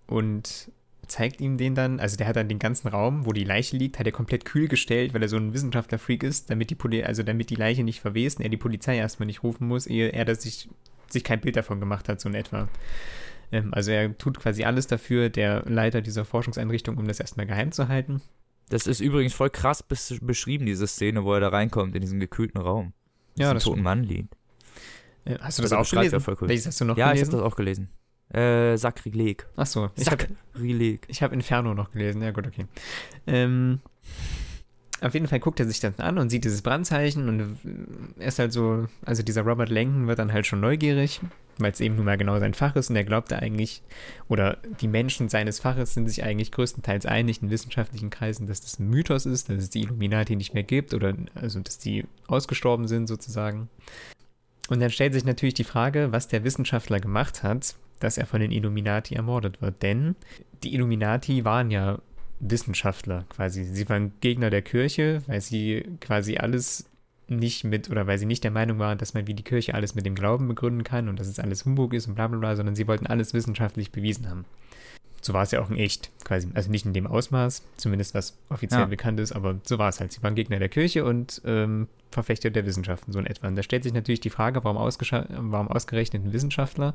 und 0.07 0.71
zeigt 1.07 1.41
ihm 1.41 1.59
den 1.59 1.75
dann, 1.75 2.01
also 2.01 2.17
der 2.17 2.27
hat 2.27 2.37
dann 2.37 2.49
den 2.49 2.59
ganzen 2.59 2.89
Raum, 2.89 3.27
wo 3.27 3.33
die 3.33 3.45
Leiche 3.45 3.77
liegt, 3.77 3.99
hat 3.99 4.07
er 4.07 4.13
komplett 4.13 4.45
kühl 4.45 4.69
gestellt, 4.69 5.15
weil 5.15 5.23
er 5.23 5.29
so 5.29 5.37
ein 5.37 5.53
Wissenschaftler-Freak 5.53 6.23
ist, 6.23 6.51
damit 6.51 6.71
die, 6.71 6.75
Poli 6.75 7.03
also 7.05 7.23
damit 7.23 7.51
die 7.51 7.57
Leiche 7.57 7.85
nicht 7.85 8.01
verwest 8.01 8.39
und 8.39 8.45
er 8.45 8.49
die 8.49 8.57
Polizei 8.57 8.97
erstmal 8.97 9.27
nicht 9.27 9.43
rufen 9.43 9.69
muss, 9.69 9.87
ehe 9.87 10.11
er 10.11 10.25
das 10.25 10.43
sich, 10.43 10.69
sich 11.09 11.25
kein 11.25 11.41
Bild 11.41 11.57
davon 11.57 11.81
gemacht 11.81 12.09
hat, 12.09 12.21
so 12.21 12.29
in 12.29 12.35
etwa. 12.35 12.69
Ähm, 13.53 13.75
also 13.75 13.91
er 13.91 14.17
tut 14.17 14.39
quasi 14.39 14.65
alles 14.65 14.87
dafür, 14.87 15.29
der 15.29 15.65
Leiter 15.67 16.01
dieser 16.01 16.25
Forschungseinrichtung, 16.25 16.97
um 16.97 17.07
das 17.07 17.21
erstmal 17.21 17.47
geheim 17.47 17.73
zu 17.73 17.89
halten. 17.89 18.23
Das 18.71 18.87
ist 18.87 19.01
übrigens 19.01 19.35
voll 19.35 19.51
krass 19.51 19.83
bes 19.83 20.17
beschrieben, 20.23 20.65
diese 20.65 20.87
Szene, 20.87 21.25
wo 21.25 21.35
er 21.35 21.41
da 21.41 21.49
reinkommt 21.49 21.95
in 21.95 22.01
diesen 22.01 22.19
gekühlten 22.19 22.59
Raum. 22.61 22.95
Ja, 23.37 23.53
das 23.53 23.65
toten 23.65 23.83
Mann 23.83 24.05
liegt. 24.05 24.35
Hast 25.41 25.59
du 25.59 25.63
das 25.63 25.73
Also 25.73 25.77
auch 25.77 25.91
gelesen? 25.91 26.21
voll 26.21 26.37
cool. 26.41 26.49
Welches 26.49 26.67
hast 26.67 26.81
du 26.81 26.85
noch 26.85 26.97
ja, 26.97 27.07
ich 27.07 27.21
habe 27.21 27.31
gelesen? 27.31 27.33
das 27.33 27.41
auch 27.43 27.57
gelesen. 27.57 27.89
Äh, 28.31 28.77
Sakrileg. 28.77 29.47
Achso, 29.57 29.91
ich 29.97 30.11
habe 30.11 30.27
Sakrileg. 30.55 31.03
Ich 31.09 31.23
habe 31.23 31.35
Inferno 31.35 31.75
noch 31.75 31.93
gelesen, 31.93 32.23
ja 32.23 32.31
gut, 32.31 32.47
okay. 32.47 32.67
Ähm, 33.27 33.81
auf 35.01 35.13
jeden 35.13 35.29
Fall 35.29 35.41
guckt 35.41 35.61
er 35.61 35.67
sich 35.67 35.81
das 35.81 35.99
an 36.01 36.19
und 36.19 36.31
sieht 36.31 36.45
dieses 36.45 36.63
Brandzeichen 36.63 37.29
und 37.29 37.59
ist 38.19 38.39
halt 38.39 38.53
so, 38.53 38.87
also 39.05 39.23
dieser 39.23 39.43
Robert 39.43 39.69
Langdon 39.69 40.07
wird 40.07 40.19
dann 40.19 40.33
halt 40.33 40.47
schon 40.47 40.61
neugierig, 40.61 41.21
weil 41.59 41.73
es 41.73 41.81
eben 41.81 41.97
nun 41.97 42.07
mal 42.07 42.17
genau 42.17 42.39
sein 42.41 42.55
Fach 42.55 42.75
ist 42.77 42.89
und 42.91 42.97
er 42.97 43.05
glaubt 43.05 43.31
da 43.31 43.37
eigentlich, 43.37 43.83
oder 44.29 44.57
die 44.81 44.89
Menschen 44.89 45.29
seines 45.29 45.61
Faches 45.61 45.93
sind 45.93 46.09
sich 46.09 46.25
eigentlich 46.25 46.53
größtenteils 46.53 47.05
einig 47.05 47.43
in 47.43 47.51
wissenschaftlichen 47.51 48.09
Kreisen, 48.09 48.47
dass 48.47 48.63
das 48.63 48.79
ein 48.79 48.89
Mythos 48.89 49.27
ist, 49.27 49.51
dass 49.51 49.59
es 49.59 49.71
die 49.71 49.83
Illuminati 49.83 50.37
nicht 50.37 50.55
mehr 50.55 50.63
gibt 50.65 50.95
oder 50.95 51.15
also 51.35 51.61
dass 51.61 51.79
die 51.79 52.07
ausgestorben 52.27 52.89
sind 52.89 53.07
sozusagen. 53.07 53.69
Und 54.71 54.81
dann 54.81 54.91
stellt 54.91 55.13
sich 55.13 55.25
natürlich 55.25 55.55
die 55.55 55.65
Frage, 55.65 56.11
was 56.11 56.29
der 56.29 56.45
Wissenschaftler 56.45 57.01
gemacht 57.01 57.43
hat, 57.43 57.77
dass 58.01 58.19
er 58.19 58.27
von 58.27 58.41
den 58.41 58.51
Illuminati 58.51 59.15
ermordet 59.15 59.61
wird. 59.61 59.83
Denn 59.83 60.17
die 60.63 60.75
Illuminati 60.75 61.45
waren 61.45 61.71
ja 61.71 61.99
Wissenschaftler 62.41 63.25
quasi. 63.29 63.65
Sie 63.65 63.89
waren 63.89 64.13
Gegner 64.21 64.51
der 64.51 64.63
Kirche, 64.63 65.23
weil 65.27 65.41
sie 65.41 65.85
quasi 66.01 66.37
alles 66.37 66.91
nicht 67.29 67.65
mit, 67.65 67.91
oder 67.91 68.07
weil 68.07 68.19
sie 68.19 68.27
nicht 68.27 68.45
der 68.45 68.51
Meinung 68.51 68.79
waren, 68.79 68.99
dass 68.99 69.15
man 69.15 69.27
wie 69.27 69.35
die 69.35 69.43
Kirche 69.43 69.75
alles 69.75 69.95
mit 69.95 70.05
dem 70.05 70.15
Glauben 70.15 70.47
begründen 70.49 70.85
kann 70.85 71.09
und 71.09 71.19
dass 71.19 71.27
es 71.27 71.39
alles 71.39 71.65
Humbug 71.65 71.95
ist 71.95 72.07
und 72.07 72.15
bla 72.15 72.29
bla 72.29 72.39
bla, 72.39 72.57
sondern 72.57 72.75
sie 72.75 72.87
wollten 72.87 73.07
alles 73.07 73.33
wissenschaftlich 73.33 73.93
bewiesen 73.93 74.29
haben. 74.29 74.45
So 75.25 75.33
war 75.33 75.43
es 75.43 75.53
ja 75.53 75.63
auch 75.63 75.71
in 75.71 75.77
echt, 75.77 76.11
quasi. 76.25 76.49
Also 76.55 76.71
nicht 76.71 76.85
in 76.85 76.93
dem 76.93 77.07
Ausmaß, 77.07 77.63
zumindest 77.79 78.15
was 78.15 78.37
offiziell 78.51 78.83
Ja. 78.83 78.87
bekannt 78.87 79.19
ist, 79.21 79.33
aber 79.33 79.59
so 79.65 79.79
war 79.79 79.89
es 79.89 79.99
halt. 80.01 80.13
Sie 80.13 80.23
waren 80.23 80.35
Gegner 80.35 80.59
der 80.59 80.69
Kirche 80.69 81.05
und 81.05 81.41
ähm, 81.47 81.89
Verfechter 82.11 82.51
der 82.51 82.67
Wissenschaften, 82.67 83.11
so 83.13 83.19
in 83.19 83.27
etwa. 83.27 83.49
Und 83.49 83.57
da 83.57 83.63
stellt 83.63 83.85
sich 83.85 83.95
natürlich 83.95 84.21
die 84.21 84.31
Frage, 84.31 84.63
warum, 84.65 84.77
warum 84.79 85.69
ausgerechnet 85.69 86.25
ein 86.25 86.33
Wissenschaftler 86.33 86.95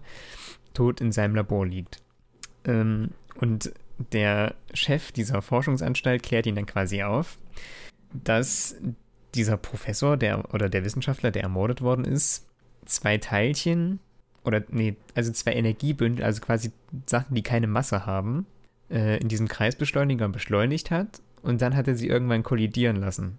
tot 0.74 1.02
in 1.02 1.12
seinem 1.12 1.36
Labor 1.36 1.66
liegt. 1.66 2.02
Ähm, 2.66 3.10
und 3.36 3.72
der 4.14 4.54
Chef 4.74 5.12
dieser 5.12 5.42
Forschungsanstalt 5.42 6.24
klärt 6.24 6.46
ihn 6.46 6.56
dann 6.56 6.66
quasi 6.66 7.04
auf, 7.04 7.38
dass 8.14 8.76
dieser 9.36 9.58
Professor 9.58 10.18
der, 10.18 10.54
oder 10.54 10.70
der 10.70 10.86
Wissenschaftler, 10.86 11.32
der 11.32 11.44
ermordet 11.44 11.82
worden 11.82 12.06
ist, 12.06 12.46
zwei 12.86 13.18
Teilchen 13.18 14.00
oder 14.44 14.64
nee, 14.70 14.96
also 15.16 15.32
zwei 15.32 15.54
Energiebündel, 15.54 16.24
also 16.26 16.42
quasi 16.42 16.72
Sachen, 17.06 17.36
die 17.36 17.44
keine 17.44 17.68
Masse 17.68 18.06
haben, 18.06 18.46
äh, 18.90 19.18
in 19.20 19.28
diesem 19.28 19.48
Kreisbeschleuniger 19.48 20.28
beschleunigt 20.30 20.92
hat 20.92 21.22
und 21.42 21.62
dann 21.62 21.76
hat 21.76 21.88
er 21.88 21.96
sie 21.96 22.08
irgendwann 22.08 22.44
kollidieren 22.44 22.96
lassen. 22.98 23.38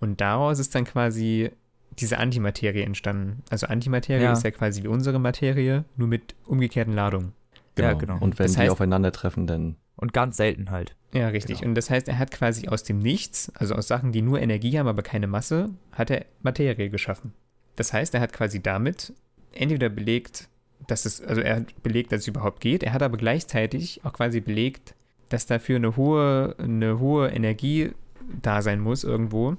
Und 0.00 0.20
daraus 0.20 0.58
ist 0.58 0.74
dann 0.74 0.84
quasi 0.84 1.50
diese 1.98 2.18
Antimaterie 2.18 2.82
entstanden. 2.82 3.42
Also 3.50 3.66
Antimaterie 3.68 4.22
Ja. 4.24 4.32
ist 4.32 4.42
ja 4.44 4.50
quasi 4.50 4.82
wie 4.82 4.88
unsere 4.88 5.18
Materie, 5.18 5.84
nur 5.96 6.08
mit 6.08 6.34
umgekehrten 6.46 6.92
Ladungen. 6.94 7.32
Ja, 7.78 7.92
genau. 7.94 8.18
Und 8.18 8.38
wenn 8.38 8.46
Das 8.46 8.54
die 8.54 8.60
heißt- 8.62 8.70
aufeinandertreffen, 8.70 9.46
dann 9.46 9.76
Und 9.96 10.12
ganz 10.12 10.36
selten 10.36 10.70
halt. 10.70 10.96
Ja, 11.12 11.28
richtig. 11.28 11.58
Genau. 11.58 11.68
Und 11.70 11.74
das 11.76 11.88
heißt, 11.90 12.08
er 12.08 12.18
hat 12.18 12.32
quasi 12.32 12.66
aus 12.68 12.82
dem 12.82 12.98
Nichts, 12.98 13.52
also 13.54 13.74
aus 13.76 13.86
Sachen, 13.86 14.10
die 14.10 14.22
nur 14.22 14.40
Energie 14.40 14.76
haben, 14.78 14.88
aber 14.88 15.02
keine 15.02 15.28
Masse, 15.28 15.70
hat 15.92 16.10
er 16.10 16.24
Materie 16.42 16.90
geschaffen. 16.90 17.32
Das 17.76 17.92
heißt, 17.92 18.12
er 18.14 18.20
hat 18.20 18.32
quasi 18.32 18.60
damit 18.60 19.12
entweder 19.54 19.88
belegt, 19.88 20.48
dass 20.86 21.04
es, 21.06 21.20
also 21.20 21.40
er 21.40 21.56
hat 21.56 21.82
belegt, 21.82 22.12
dass 22.12 22.22
es 22.22 22.28
überhaupt 22.28 22.60
geht, 22.60 22.82
er 22.82 22.92
hat 22.92 23.02
aber 23.02 23.16
gleichzeitig 23.16 24.00
auch 24.04 24.12
quasi 24.12 24.40
belegt, 24.40 24.94
dass 25.28 25.46
dafür 25.46 25.76
eine 25.76 25.96
hohe, 25.96 26.54
eine 26.58 26.98
hohe 26.98 27.28
Energie 27.28 27.92
da 28.42 28.62
sein 28.62 28.80
muss 28.80 29.04
irgendwo. 29.04 29.56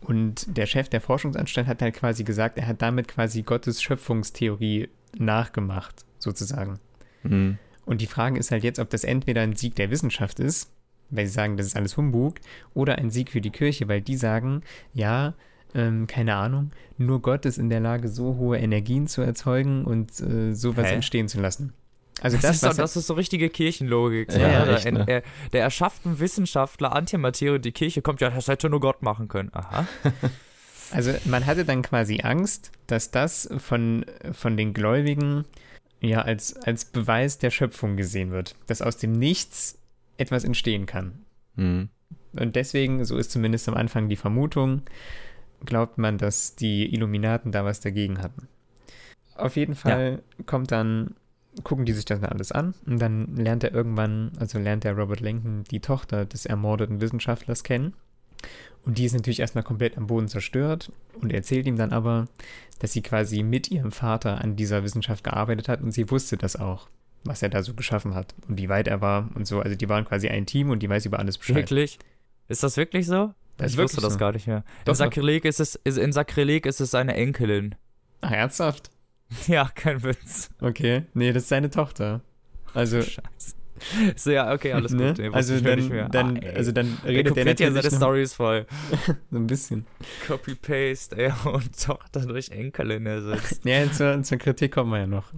Und 0.00 0.56
der 0.56 0.66
Chef 0.66 0.88
der 0.88 1.00
Forschungsanstalt 1.00 1.66
hat 1.66 1.82
halt 1.82 1.94
quasi 1.94 2.24
gesagt, 2.24 2.56
er 2.58 2.66
hat 2.66 2.80
damit 2.80 3.08
quasi 3.08 3.42
Gottes 3.42 3.82
Schöpfungstheorie 3.82 4.88
nachgemacht, 5.18 6.04
sozusagen. 6.18 6.78
Mhm. 7.22 7.58
Und 7.84 8.00
die 8.00 8.06
Frage 8.06 8.38
ist 8.38 8.50
halt 8.50 8.64
jetzt, 8.64 8.78
ob 8.78 8.90
das 8.90 9.04
entweder 9.04 9.42
ein 9.42 9.56
Sieg 9.56 9.74
der 9.74 9.90
Wissenschaft 9.90 10.40
ist, 10.40 10.70
weil 11.10 11.26
sie 11.26 11.32
sagen, 11.32 11.56
das 11.56 11.66
ist 11.66 11.76
alles 11.76 11.96
Humbug, 11.96 12.34
oder 12.74 12.96
ein 12.96 13.10
Sieg 13.10 13.30
für 13.30 13.40
die 13.40 13.50
Kirche, 13.50 13.88
weil 13.88 14.00
die 14.00 14.16
sagen, 14.16 14.62
ja, 14.92 15.34
ähm, 15.74 16.06
keine 16.06 16.34
Ahnung, 16.36 16.70
nur 16.96 17.20
Gott 17.22 17.44
ist 17.44 17.58
in 17.58 17.68
der 17.68 17.80
Lage, 17.80 18.08
so 18.08 18.36
hohe 18.36 18.58
Energien 18.58 19.06
zu 19.06 19.22
erzeugen 19.22 19.84
und 19.84 20.20
äh, 20.20 20.54
sowas 20.54 20.86
Hä? 20.86 20.94
entstehen 20.94 21.28
zu 21.28 21.40
lassen. 21.40 21.72
Also 22.20 22.36
das, 22.36 22.42
das, 22.42 22.56
ist, 22.56 22.64
doch, 22.64 22.76
das 22.76 22.96
ist 22.96 23.06
so 23.06 23.14
richtige 23.14 23.48
Kirchenlogik. 23.48 24.32
Ja, 24.32 24.38
Ja, 24.38 24.64
der, 24.64 24.74
echt, 24.74 24.92
ne? 24.92 25.04
er, 25.06 25.22
der 25.52 25.62
erschafft 25.62 26.04
einen 26.04 26.18
Wissenschaftler 26.18 26.92
Antimaterie 26.92 27.54
und 27.54 27.64
die 27.64 27.72
Kirche 27.72 28.02
kommt, 28.02 28.20
ja, 28.20 28.30
das 28.30 28.48
hätte 28.48 28.68
nur 28.68 28.80
Gott 28.80 29.02
machen 29.02 29.28
können. 29.28 29.50
Aha. 29.52 29.86
Also 30.90 31.12
man 31.26 31.44
hatte 31.44 31.66
dann 31.66 31.82
quasi 31.82 32.20
Angst, 32.22 32.72
dass 32.86 33.10
das 33.10 33.46
von, 33.58 34.06
von 34.32 34.56
den 34.56 34.72
Gläubigen 34.72 35.44
ja 36.00 36.22
als, 36.22 36.56
als 36.56 36.86
Beweis 36.86 37.36
der 37.36 37.50
Schöpfung 37.50 37.98
gesehen 37.98 38.30
wird, 38.30 38.56
dass 38.66 38.80
aus 38.80 38.96
dem 38.96 39.12
Nichts 39.12 39.78
etwas 40.16 40.44
entstehen 40.44 40.86
kann. 40.86 41.26
Mhm. 41.56 41.90
Und 42.32 42.56
deswegen, 42.56 43.04
so 43.04 43.16
ist 43.16 43.30
zumindest 43.30 43.68
am 43.68 43.74
Anfang 43.74 44.08
die 44.08 44.16
Vermutung, 44.16 44.82
glaubt 45.64 45.98
man, 45.98 46.18
dass 46.18 46.54
die 46.56 46.92
Illuminaten 46.92 47.52
da 47.52 47.64
was 47.64 47.80
dagegen 47.80 48.22
hatten. 48.22 48.48
Auf 49.36 49.56
jeden 49.56 49.74
Fall 49.74 50.22
kommt 50.46 50.72
dann, 50.72 51.14
gucken 51.62 51.84
die 51.84 51.92
sich 51.92 52.04
das 52.04 52.20
dann 52.20 52.30
alles 52.30 52.52
an 52.52 52.74
und 52.86 52.98
dann 52.98 53.36
lernt 53.36 53.64
er 53.64 53.72
irgendwann, 53.72 54.32
also 54.38 54.58
lernt 54.58 54.84
der 54.84 54.96
Robert 54.96 55.20
Langdon 55.20 55.64
die 55.70 55.80
Tochter 55.80 56.26
des 56.26 56.46
ermordeten 56.46 57.00
Wissenschaftlers 57.00 57.62
kennen. 57.62 57.94
Und 58.84 58.98
die 58.98 59.04
ist 59.04 59.12
natürlich 59.12 59.40
erstmal 59.40 59.64
komplett 59.64 59.96
am 59.96 60.06
Boden 60.06 60.28
zerstört 60.28 60.92
und 61.20 61.32
erzählt 61.32 61.66
ihm 61.66 61.76
dann 61.76 61.92
aber, 61.92 62.28
dass 62.78 62.92
sie 62.92 63.02
quasi 63.02 63.42
mit 63.42 63.70
ihrem 63.70 63.92
Vater 63.92 64.40
an 64.40 64.56
dieser 64.56 64.82
Wissenschaft 64.82 65.24
gearbeitet 65.24 65.68
hat 65.68 65.82
und 65.82 65.92
sie 65.92 66.10
wusste 66.10 66.36
das 66.36 66.56
auch, 66.56 66.88
was 67.24 67.42
er 67.42 67.48
da 67.48 67.62
so 67.62 67.74
geschaffen 67.74 68.14
hat 68.14 68.34
und 68.48 68.58
wie 68.58 68.68
weit 68.68 68.88
er 68.88 69.00
war 69.00 69.28
und 69.34 69.46
so. 69.46 69.60
Also 69.60 69.76
die 69.76 69.88
waren 69.88 70.04
quasi 70.04 70.28
ein 70.28 70.46
Team 70.46 70.70
und 70.70 70.82
die 70.82 70.88
weiß 70.88 71.06
über 71.06 71.18
alles 71.18 71.38
Bescheid. 71.38 71.56
Wirklich? 71.56 71.98
Ist 72.48 72.62
das 72.62 72.76
wirklich 72.76 73.06
so? 73.06 73.34
Das 73.58 73.72
ich 73.72 73.78
wusste 73.78 74.00
das 74.00 74.14
so. 74.14 74.18
gar 74.18 74.32
nicht 74.32 74.46
mehr. 74.46 74.64
Doch, 74.84 74.92
in, 74.92 74.96
Sakrileg 74.96 75.44
ist 75.44 75.60
es, 75.60 75.74
ist, 75.84 75.98
in 75.98 76.12
Sakrileg 76.12 76.64
ist 76.66 76.80
es 76.80 76.90
seine 76.90 77.14
Enkelin. 77.14 77.74
Ach, 78.22 78.30
ernsthaft? 78.32 78.90
Ja, 79.46 79.70
kein 79.74 80.02
Witz. 80.02 80.48
Okay, 80.62 81.02
nee, 81.12 81.32
das 81.34 81.42
ist 81.42 81.48
seine 81.50 81.68
Tochter. 81.68 82.22
Also, 82.72 83.02
Scheiße. 83.02 83.56
So, 84.16 84.30
ja, 84.30 84.52
okay, 84.52 84.72
alles 84.72 84.92
ne? 84.92 85.12
gut. 85.14 85.34
Also, 85.34 85.54
ich 85.54 85.62
noch 85.62 85.76
nicht 85.76 85.90
dann, 85.90 85.96
mehr. 85.96 86.08
dann, 86.08 86.36
Ah, 86.38 86.40
ey. 86.40 86.56
also 86.56 86.72
dann 86.72 86.98
er 87.04 87.10
redet 87.10 87.36
der 87.36 87.44
kopiert 87.44 87.60
ja 87.60 87.70
seine 87.72 87.94
Stories 87.94 88.32
voll. 88.34 88.66
so 89.30 89.36
ein 89.36 89.46
bisschen. 89.46 89.86
Copy-Paste, 90.26 91.16
ey, 91.16 91.32
und 91.44 91.78
Tochter 91.84 92.20
durch 92.26 92.50
Enkelin 92.50 93.06
ersetzt. 93.06 93.64
Ja, 93.64 93.90
zur, 93.92 94.22
zur 94.22 94.38
Kritik 94.38 94.72
kommen 94.72 94.90
wir 94.92 94.98
ja 95.00 95.06
noch. 95.06 95.32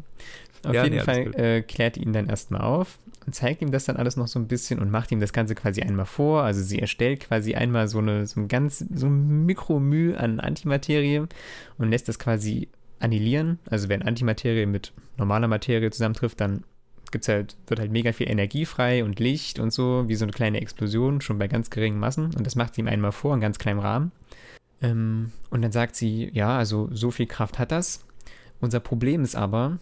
Auf 0.64 0.72
Ja, 0.74 0.85
jeden 0.85 0.96
nee, 0.96 1.02
Fall 1.02 1.35
äh, 1.35 1.62
klärt 1.62 1.96
ihn 1.96 2.12
dann 2.12 2.28
erstmal 2.28 2.61
auf 2.62 2.98
zeigt 3.30 3.62
ihm 3.62 3.70
das 3.70 3.85
dann 3.85 3.96
alles 3.96 4.16
noch 4.16 4.28
so 4.28 4.38
ein 4.38 4.48
bisschen 4.48 4.78
und 4.78 4.90
macht 4.90 5.12
ihm 5.12 5.20
das 5.20 5.33
Ganze 5.33 5.54
quasi 5.54 5.83
einmal 5.83 6.06
vor. 6.06 6.42
Also 6.42 6.62
sie 6.62 6.78
erstellt 6.78 7.20
quasi 7.20 7.54
einmal 7.54 7.88
so 7.88 7.98
eine 7.98 8.26
so 8.26 8.40
ein 8.40 8.48
ganz 8.48 8.78
so 8.94 9.06
ein 9.06 9.46
Mikromüh 9.46 10.14
an 10.14 10.40
Antimaterie 10.40 11.26
und 11.78 11.90
lässt 11.90 12.09
das 12.09 12.18
quasi 12.18 12.68
annihilieren. 12.98 13.59
Also 13.68 13.88
wenn 13.88 14.02
Antimaterie 14.02 14.66
mit 14.66 14.92
normaler 15.16 15.48
Materie 15.48 15.90
zusammentrifft, 15.90 16.40
dann 16.40 16.64
gibt's 17.11 17.28
halt, 17.28 17.56
wird 17.66 17.80
halt 17.80 17.90
mega 17.90 18.12
viel 18.12 18.28
Energie 18.28 18.64
frei 18.64 19.04
und 19.04 19.18
Licht 19.18 19.59
und 19.59 19.72
so, 19.72 20.04
wie 20.06 20.14
so 20.14 20.24
eine 20.24 20.33
kleine 20.33 20.61
Explosion, 20.61 21.20
schon 21.20 21.38
bei 21.38 21.48
ganz 21.48 21.70
geringen 21.70 21.98
Massen. 21.98 22.35
Und 22.37 22.46
das 22.46 22.56
macht 22.56 22.74
sie 22.74 22.83
ihm 22.83 22.88
einmal 22.88 23.12
vor, 23.12 23.35
in 23.35 23.40
ganz 23.40 23.59
kleinem 23.59 23.80
Rahmen. 23.80 24.12
Ähm, 24.80 25.33
und 25.50 25.62
dann 25.62 25.72
sagt 25.72 25.96
sie, 25.96 26.30
ja, 26.33 26.56
also 26.56 26.88
so 26.92 27.11
viel 27.11 27.26
Kraft 27.26 27.59
hat 27.59 27.72
das. 27.72 28.04
Unser 28.61 28.80
Problem 28.80 29.22
ist 29.22 29.35
aber, 29.35 29.78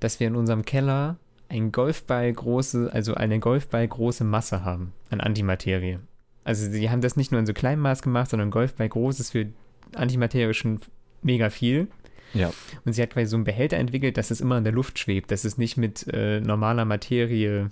dass 0.00 0.18
wir 0.20 0.26
in 0.26 0.36
unserem 0.36 0.64
Keller 0.64 1.16
ein 1.52 1.70
Golfball 1.70 2.32
große, 2.32 2.90
also 2.92 3.14
eine 3.14 3.38
Golfball 3.38 3.86
große 3.86 4.24
Masse 4.24 4.64
haben 4.64 4.92
an 5.10 5.20
Antimaterie. 5.20 5.98
Also 6.44 6.68
sie 6.70 6.90
haben 6.90 7.02
das 7.02 7.16
nicht 7.16 7.30
nur 7.30 7.38
in 7.38 7.46
so 7.46 7.52
kleinem 7.52 7.82
Maß 7.82 8.02
gemacht, 8.02 8.30
sondern 8.30 8.50
Golfball 8.50 8.88
groß 8.88 9.20
ist 9.20 9.30
für 9.30 9.46
Antimaterie 9.94 10.54
schon 10.54 10.80
mega 11.20 11.50
viel. 11.50 11.88
Ja. 12.32 12.50
Und 12.86 12.94
sie 12.94 13.02
hat 13.02 13.10
quasi 13.10 13.26
so 13.26 13.36
einen 13.36 13.44
Behälter 13.44 13.76
entwickelt, 13.76 14.16
dass 14.16 14.30
es 14.30 14.40
immer 14.40 14.56
in 14.56 14.64
der 14.64 14.72
Luft 14.72 14.98
schwebt, 14.98 15.30
dass 15.30 15.44
es 15.44 15.58
nicht 15.58 15.76
mit 15.76 16.06
äh, 16.12 16.40
normaler 16.40 16.86
Materie 16.86 17.70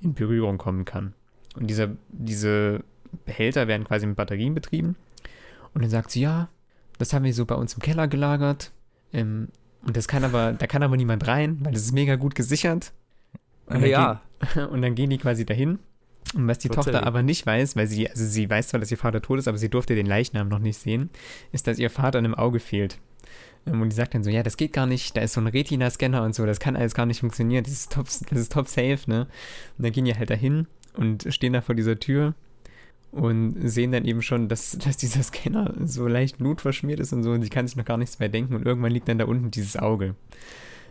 in 0.00 0.14
Berührung 0.14 0.56
kommen 0.56 0.84
kann. 0.84 1.12
Und 1.56 1.68
dieser, 1.68 1.88
diese 2.10 2.84
Behälter 3.24 3.66
werden 3.66 3.84
quasi 3.84 4.06
mit 4.06 4.16
Batterien 4.16 4.54
betrieben. 4.54 4.94
Und 5.74 5.82
dann 5.82 5.90
sagt 5.90 6.12
sie, 6.12 6.20
ja, 6.20 6.48
das 6.98 7.12
haben 7.12 7.24
wir 7.24 7.34
so 7.34 7.44
bei 7.44 7.56
uns 7.56 7.74
im 7.74 7.82
Keller 7.82 8.06
gelagert. 8.06 8.70
Ähm, 9.12 9.48
und 9.84 9.96
das 9.96 10.06
kann 10.06 10.22
aber, 10.22 10.52
da 10.52 10.68
kann 10.68 10.84
aber 10.84 10.96
niemand 10.96 11.26
rein, 11.26 11.58
weil 11.62 11.72
das 11.72 11.82
ist 11.82 11.92
mega 11.92 12.14
gut 12.14 12.36
gesichert. 12.36 12.92
Und 13.66 13.84
ja, 13.84 14.22
Und 14.70 14.82
dann 14.82 14.94
gehen 14.94 15.10
die 15.10 15.18
quasi 15.18 15.44
dahin. 15.44 15.78
Und 16.34 16.48
was 16.48 16.58
die. 16.58 16.68
Tochter 16.68 17.06
aber 17.06 17.22
nicht 17.22 17.46
weiß, 17.46 17.76
weil 17.76 17.86
sie, 17.86 18.08
also 18.08 18.24
sie 18.24 18.50
weiß 18.50 18.68
zwar, 18.68 18.80
dass 18.80 18.90
ihr 18.90 18.98
Vater 18.98 19.22
tot 19.22 19.38
ist, 19.38 19.48
aber 19.48 19.58
sie 19.58 19.68
durfte 19.68 19.94
den 19.94 20.06
Leichnam 20.06 20.48
noch 20.48 20.58
nicht 20.58 20.78
sehen, 20.78 21.10
ist, 21.52 21.66
dass 21.66 21.78
ihr 21.78 21.90
Vater 21.90 22.18
an 22.18 22.24
einem 22.24 22.34
Auge 22.34 22.60
fehlt. 22.60 22.98
Ähm, 23.66 23.80
Und 23.80 23.90
die 23.90 23.96
sagt 23.96 24.14
dann 24.14 24.24
so, 24.24 24.30
ja, 24.30 24.42
das 24.42 24.56
geht 24.56 24.72
gar 24.72 24.86
nicht, 24.86 25.16
da 25.16 25.20
ist 25.20 25.34
so 25.34 25.40
ein 25.40 25.46
Retina-Scanner 25.46 26.22
und 26.24 26.34
so, 26.34 26.44
das 26.44 26.60
kann 26.60 26.76
alles 26.76 26.94
gar 26.94 27.06
nicht 27.06 27.20
funktionieren, 27.20 27.64
das 27.64 27.72
ist 27.72 27.92
top, 27.92 28.06
das 28.06 28.38
ist 28.38 28.52
top 28.52 28.68
safe, 28.68 28.98
ne? 29.06 29.28
Und 29.78 29.84
dann 29.84 29.92
gehen 29.92 30.04
die 30.04 30.14
halt 30.14 30.30
dahin 30.30 30.66
und 30.94 31.26
stehen 31.30 31.52
da 31.52 31.60
vor 31.60 31.74
dieser 31.74 31.98
Tür 31.98 32.34
und 33.12 33.56
sehen 33.62 33.92
dann 33.92 34.04
eben 34.04 34.20
schon, 34.20 34.48
dass, 34.48 34.76
dass 34.78 34.96
dieser 34.96 35.22
Scanner 35.22 35.74
so 35.84 36.08
leicht 36.08 36.38
blutverschmiert 36.38 36.98
ist 36.98 37.12
und 37.12 37.22
so 37.22 37.30
und 37.30 37.42
sie 37.42 37.50
kann 37.50 37.68
sich 37.68 37.76
noch 37.76 37.84
gar 37.84 37.98
nichts 37.98 38.18
mehr 38.18 38.28
denken 38.28 38.54
und 38.56 38.66
irgendwann 38.66 38.92
liegt 38.92 39.08
dann 39.08 39.18
da 39.18 39.26
unten 39.26 39.52
dieses 39.52 39.76
Auge. 39.76 40.16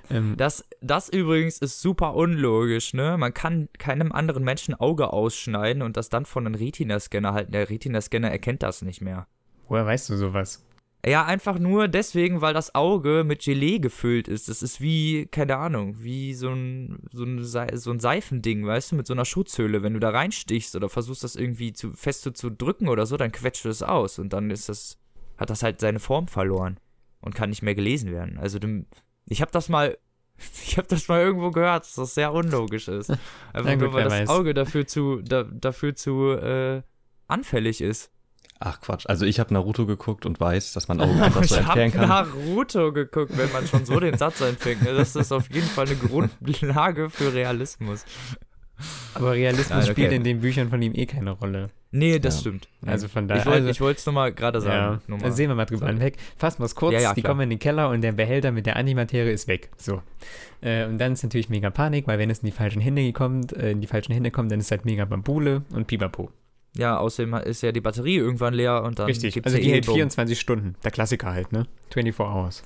Ähm, 0.10 0.36
das, 0.38 0.66
das 0.82 1.10
übrigens 1.10 1.58
ist 1.58 1.82
super 1.82 2.16
unlogisch, 2.16 2.94
ne? 2.94 3.18
Man 3.18 3.34
kann 3.34 3.70
keinem 3.78 4.12
anderen 4.12 4.44
Menschen 4.44 4.74
Auge 4.76 5.12
ausschneiden 5.12 5.82
und 5.82 5.98
das 5.98 6.10
dann 6.10 6.26
von 6.26 6.46
einem 6.46 6.56
Retina-Scanner 6.56 7.34
halten. 7.34 7.52
Der 7.52 7.70
Retina-Scanner 7.70 8.30
erkennt 8.30 8.64
das 8.64 8.82
nicht 8.82 9.02
mehr. 9.02 9.28
woher 9.68 9.86
weißt 9.86 10.10
du 10.10 10.18
sowas? 10.18 10.66
Ja, 11.06 11.24
einfach 11.24 11.60
nur 11.60 11.88
deswegen, 11.88 12.42
weil 12.42 12.56
das 12.56 12.74
Auge 12.74 13.24
mit 13.24 13.44
Gelee 13.44 13.78
gefüllt 13.78 14.28
ist. 14.28 14.50
Das 14.50 14.64
ist 14.64 14.82
wie, 14.82 15.28
keine 15.28 15.58
Ahnung, 15.58 15.98
wie 16.00 16.34
so 16.34 16.50
ein, 16.50 16.98
so 17.12 17.24
ein, 17.24 17.44
so 17.44 17.92
ein 17.92 18.00
Seifending, 18.00 18.66
weißt 18.66 18.92
du, 18.92 18.96
mit 18.96 19.06
so 19.06 19.14
einer 19.14 19.26
Schutzhülle. 19.26 19.84
Wenn 19.84 19.94
du 19.94 20.00
da 20.00 20.10
reinstichst 20.10 20.76
oder 20.76 20.90
versuchst, 20.90 21.24
das 21.24 21.36
irgendwie 21.36 21.74
zu, 21.74 21.92
fest 21.94 22.24
zu, 22.24 22.32
zu 22.32 22.50
drücken 22.50 22.88
oder 22.88 23.06
so, 23.06 23.18
dann 23.18 23.32
quetscht 23.32 23.66
es 23.68 23.84
aus 23.84 24.18
und 24.18 24.34
dann 24.34 24.50
ist 24.50 24.68
das, 24.68 24.98
hat 25.38 25.52
das 25.52 25.62
halt 25.62 25.80
seine 25.80 26.00
Form 26.00 26.28
verloren 26.28 26.80
und 27.22 27.36
kann 27.36 27.52
nicht 27.52 27.62
mehr 27.62 27.76
gelesen 27.76 28.12
werden. 28.12 28.40
Also, 28.40 28.58
du, 28.58 28.86
ich 29.28 29.42
habe 29.42 29.52
das 29.52 29.70
mal, 29.70 29.98
ich 30.66 30.78
habe 30.78 30.88
das 30.88 31.08
mal 31.08 31.22
irgendwo 31.22 31.52
gehört, 31.52 31.84
dass 31.84 31.96
das 31.96 32.14
sehr 32.16 32.34
unlogisch 32.34 32.88
ist. 32.88 33.10
Einfach 33.54 33.72
gut, 33.72 33.82
nur, 33.82 33.94
weil 33.94 34.04
das 34.06 34.14
weiß. 34.14 34.30
Auge 34.30 34.54
dafür 34.54 34.88
zu, 34.88 35.22
da, 35.22 35.44
dafür 35.44 35.96
zu 35.96 36.32
äh, 36.32 36.82
anfällig 37.28 37.82
ist. 37.82 38.12
Ach 38.60 38.80
Quatsch. 38.80 39.06
Also 39.08 39.26
ich 39.26 39.40
habe 39.40 39.54
Naruto 39.54 39.86
geguckt 39.86 40.26
und 40.26 40.40
weiß, 40.40 40.74
dass 40.74 40.88
man 40.88 41.02
Augen 41.02 41.20
einfach 41.20 41.44
so 41.44 41.56
ich 41.56 41.66
habe 41.66 41.82
entfernen 41.82 42.08
kann. 42.08 42.28
Naruto 42.28 42.94
geguckt, 42.94 43.38
wenn 43.38 43.52
man 43.52 43.68
schon 43.68 43.86
so 43.86 44.00
den 44.00 44.18
Satz 44.18 44.42
einfängt. 44.42 44.84
Ne? 44.84 44.94
Das 44.94 45.16
ist 45.16 45.32
auf 45.32 45.50
jeden 45.54 45.68
Fall 45.68 45.88
eine 45.88 45.96
Grundlage 45.96 47.10
für 47.10 47.34
Realismus. 47.34 48.06
Aber 49.14 49.34
Realismus 49.34 49.70
Nein, 49.70 49.84
okay. 49.84 49.92
spielt 49.92 50.12
in 50.12 50.24
den 50.24 50.42
Büchern 50.42 50.70
von 50.70 50.82
ihm 50.82 50.94
eh 50.96 51.06
keine 51.06 51.32
Rolle. 51.32 51.70
Nee, 51.96 52.20
das 52.20 52.36
Ja. 52.36 52.42
stimmt. 52.42 52.68
Nee. 52.82 52.92
Also 52.92 53.08
von 53.08 53.28
daher. 53.28 53.42
ich 53.42 53.48
wollte 53.48 53.68
also, 53.68 53.90
es 53.90 54.06
nur 54.06 54.14
mal 54.14 54.34
gerade 54.34 54.60
ja, 54.60 54.64
sagen. 54.66 55.02
Nur 55.08 55.18
mal. 55.18 55.24
dann 55.24 55.34
sehen 55.34 55.50
wir 55.50 55.56
mal 55.56 55.66
drüber 55.66 55.88
hinweg. 55.88 56.18
Fassen 56.36 56.60
wir 56.60 56.66
es 56.66 56.76
kurz. 56.76 56.94
Ja, 56.94 57.00
ja, 57.00 57.14
die 57.14 57.22
kommen 57.22 57.42
in 57.42 57.50
den 57.52 57.60
Keller 57.60 57.90
und 57.90 58.02
der 58.02 58.12
Behälter 58.12 58.52
mit 58.52 58.66
der 58.66 58.76
Antimaterie 58.76 59.32
ist 59.32 59.48
weg. 59.48 59.70
So. 59.78 60.02
Äh, 60.62 60.86
und 60.88 60.98
dann 60.98 61.14
ist 61.14 61.24
natürlich 61.24 61.48
mega 61.48 61.70
Panik, 61.70 62.06
weil 62.08 62.20
wenn 62.20 62.30
es 62.30 62.40
in 62.40 62.48
die 62.48 62.52
falschen 62.52 62.82
Hände 62.82 63.14
kommt, 63.14 63.54
äh, 63.54 63.72
in 63.72 63.80
die 63.80 63.88
falschen 63.88 64.12
Hände 64.12 64.30
kommt, 64.30 64.52
dann 64.52 64.60
ist 64.60 64.72
halt 64.72 64.84
mega 64.84 65.06
Bambule 65.06 65.64
und 65.72 65.88
Pipapo. 65.88 66.32
Ja, 66.76 66.98
außerdem 66.98 67.34
ist 67.36 67.62
ja 67.62 67.72
die 67.72 67.80
Batterie 67.80 68.18
irgendwann 68.18 68.54
leer 68.54 68.84
und 68.84 69.00
dann 69.00 69.06
Richtig. 69.06 69.46
Also 69.46 69.58
ja 69.58 69.64
die 69.64 69.70
eh 69.70 69.74
hält 69.74 69.86
Bumm. 69.86 69.96
24 69.96 70.38
Stunden. 70.38 70.76
Der 70.84 70.92
Klassiker 70.92 71.32
halt, 71.32 71.54
ne? 71.54 71.66
24 71.94 72.20
Hours. 72.20 72.64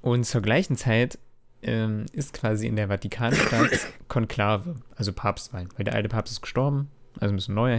Und 0.00 0.24
zur 0.24 0.42
gleichen 0.42 0.76
Zeit 0.76 1.18
ähm, 1.62 2.06
ist 2.12 2.32
quasi 2.34 2.66
in 2.66 2.74
der 2.74 2.88
Vatikanstadt 2.88 3.70
Konklave, 4.08 4.74
also 4.96 5.12
Papstwahl, 5.12 5.68
weil 5.76 5.84
der 5.84 5.94
alte 5.94 6.08
Papst 6.08 6.32
ist 6.32 6.40
gestorben, 6.42 6.90
also 7.20 7.32
ein 7.32 7.36
bisschen 7.36 7.54
neuer. 7.54 7.76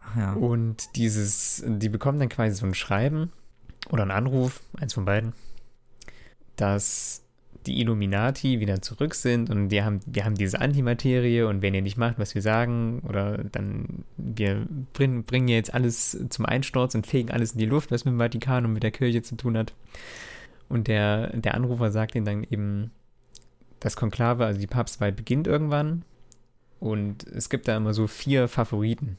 Ach 0.00 0.16
Ja. 0.16 0.32
Und 0.32 0.96
dieses, 0.96 1.62
die 1.66 1.88
bekommen 1.88 2.18
dann 2.18 2.28
quasi 2.28 2.54
so 2.56 2.66
ein 2.66 2.74
Schreiben 2.74 3.32
oder 3.90 4.02
einen 4.02 4.10
Anruf, 4.10 4.60
eins 4.78 4.94
von 4.94 5.04
beiden, 5.04 5.32
dass 6.56 7.22
die 7.66 7.80
Illuminati 7.80 8.60
wieder 8.60 8.80
zurück 8.80 9.14
sind 9.14 9.50
und 9.50 9.70
wir 9.70 9.84
haben, 9.84 10.00
wir 10.06 10.24
haben 10.24 10.34
diese 10.34 10.60
Antimaterie 10.60 11.42
und 11.42 11.60
wenn 11.60 11.74
ihr 11.74 11.82
nicht 11.82 11.98
macht, 11.98 12.18
was 12.18 12.34
wir 12.34 12.40
sagen, 12.40 13.00
oder 13.06 13.44
dann 13.44 14.04
wir 14.16 14.66
bringen, 14.94 15.24
bringen 15.24 15.48
jetzt 15.48 15.74
alles 15.74 16.18
zum 16.30 16.46
Einsturz 16.46 16.94
und 16.94 17.06
fegen 17.06 17.30
alles 17.30 17.52
in 17.52 17.58
die 17.58 17.66
Luft, 17.66 17.90
was 17.90 18.04
mit 18.04 18.12
dem 18.12 18.18
Vatikan 18.18 18.64
und 18.64 18.72
mit 18.72 18.82
der 18.82 18.90
Kirche 18.90 19.22
zu 19.22 19.36
tun 19.36 19.58
hat. 19.58 19.74
Und 20.70 20.88
der, 20.88 21.36
der 21.36 21.54
Anrufer 21.54 21.90
sagt 21.90 22.14
ihnen 22.14 22.24
dann 22.24 22.44
eben, 22.44 22.92
das 23.80 23.96
Konklave, 23.96 24.44
also 24.44 24.60
die 24.60 24.66
Papstwahl 24.66 25.10
beginnt 25.10 25.46
irgendwann 25.46 26.04
und 26.80 27.26
es 27.28 27.50
gibt 27.50 27.68
da 27.68 27.76
immer 27.76 27.94
so 27.94 28.06
vier 28.06 28.48
Favoriten. 28.48 29.16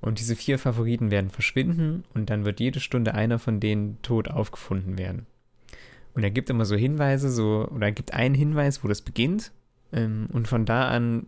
Und 0.00 0.18
diese 0.18 0.34
vier 0.34 0.58
Favoriten 0.58 1.12
werden 1.12 1.30
verschwinden 1.30 2.02
und 2.12 2.28
dann 2.28 2.44
wird 2.44 2.58
jede 2.58 2.80
Stunde 2.80 3.14
einer 3.14 3.38
von 3.38 3.60
denen 3.60 4.02
tot 4.02 4.28
aufgefunden 4.28 4.98
werden. 4.98 5.26
Und 6.14 6.24
er 6.24 6.30
gibt 6.30 6.50
immer 6.50 6.64
so 6.64 6.74
Hinweise, 6.74 7.30
so, 7.30 7.68
oder 7.70 7.86
er 7.86 7.92
gibt 7.92 8.12
einen 8.12 8.34
Hinweis, 8.34 8.82
wo 8.82 8.88
das 8.88 9.00
beginnt. 9.00 9.52
Ähm, 9.92 10.28
und 10.32 10.48
von 10.48 10.64
da 10.64 10.88
an 10.88 11.26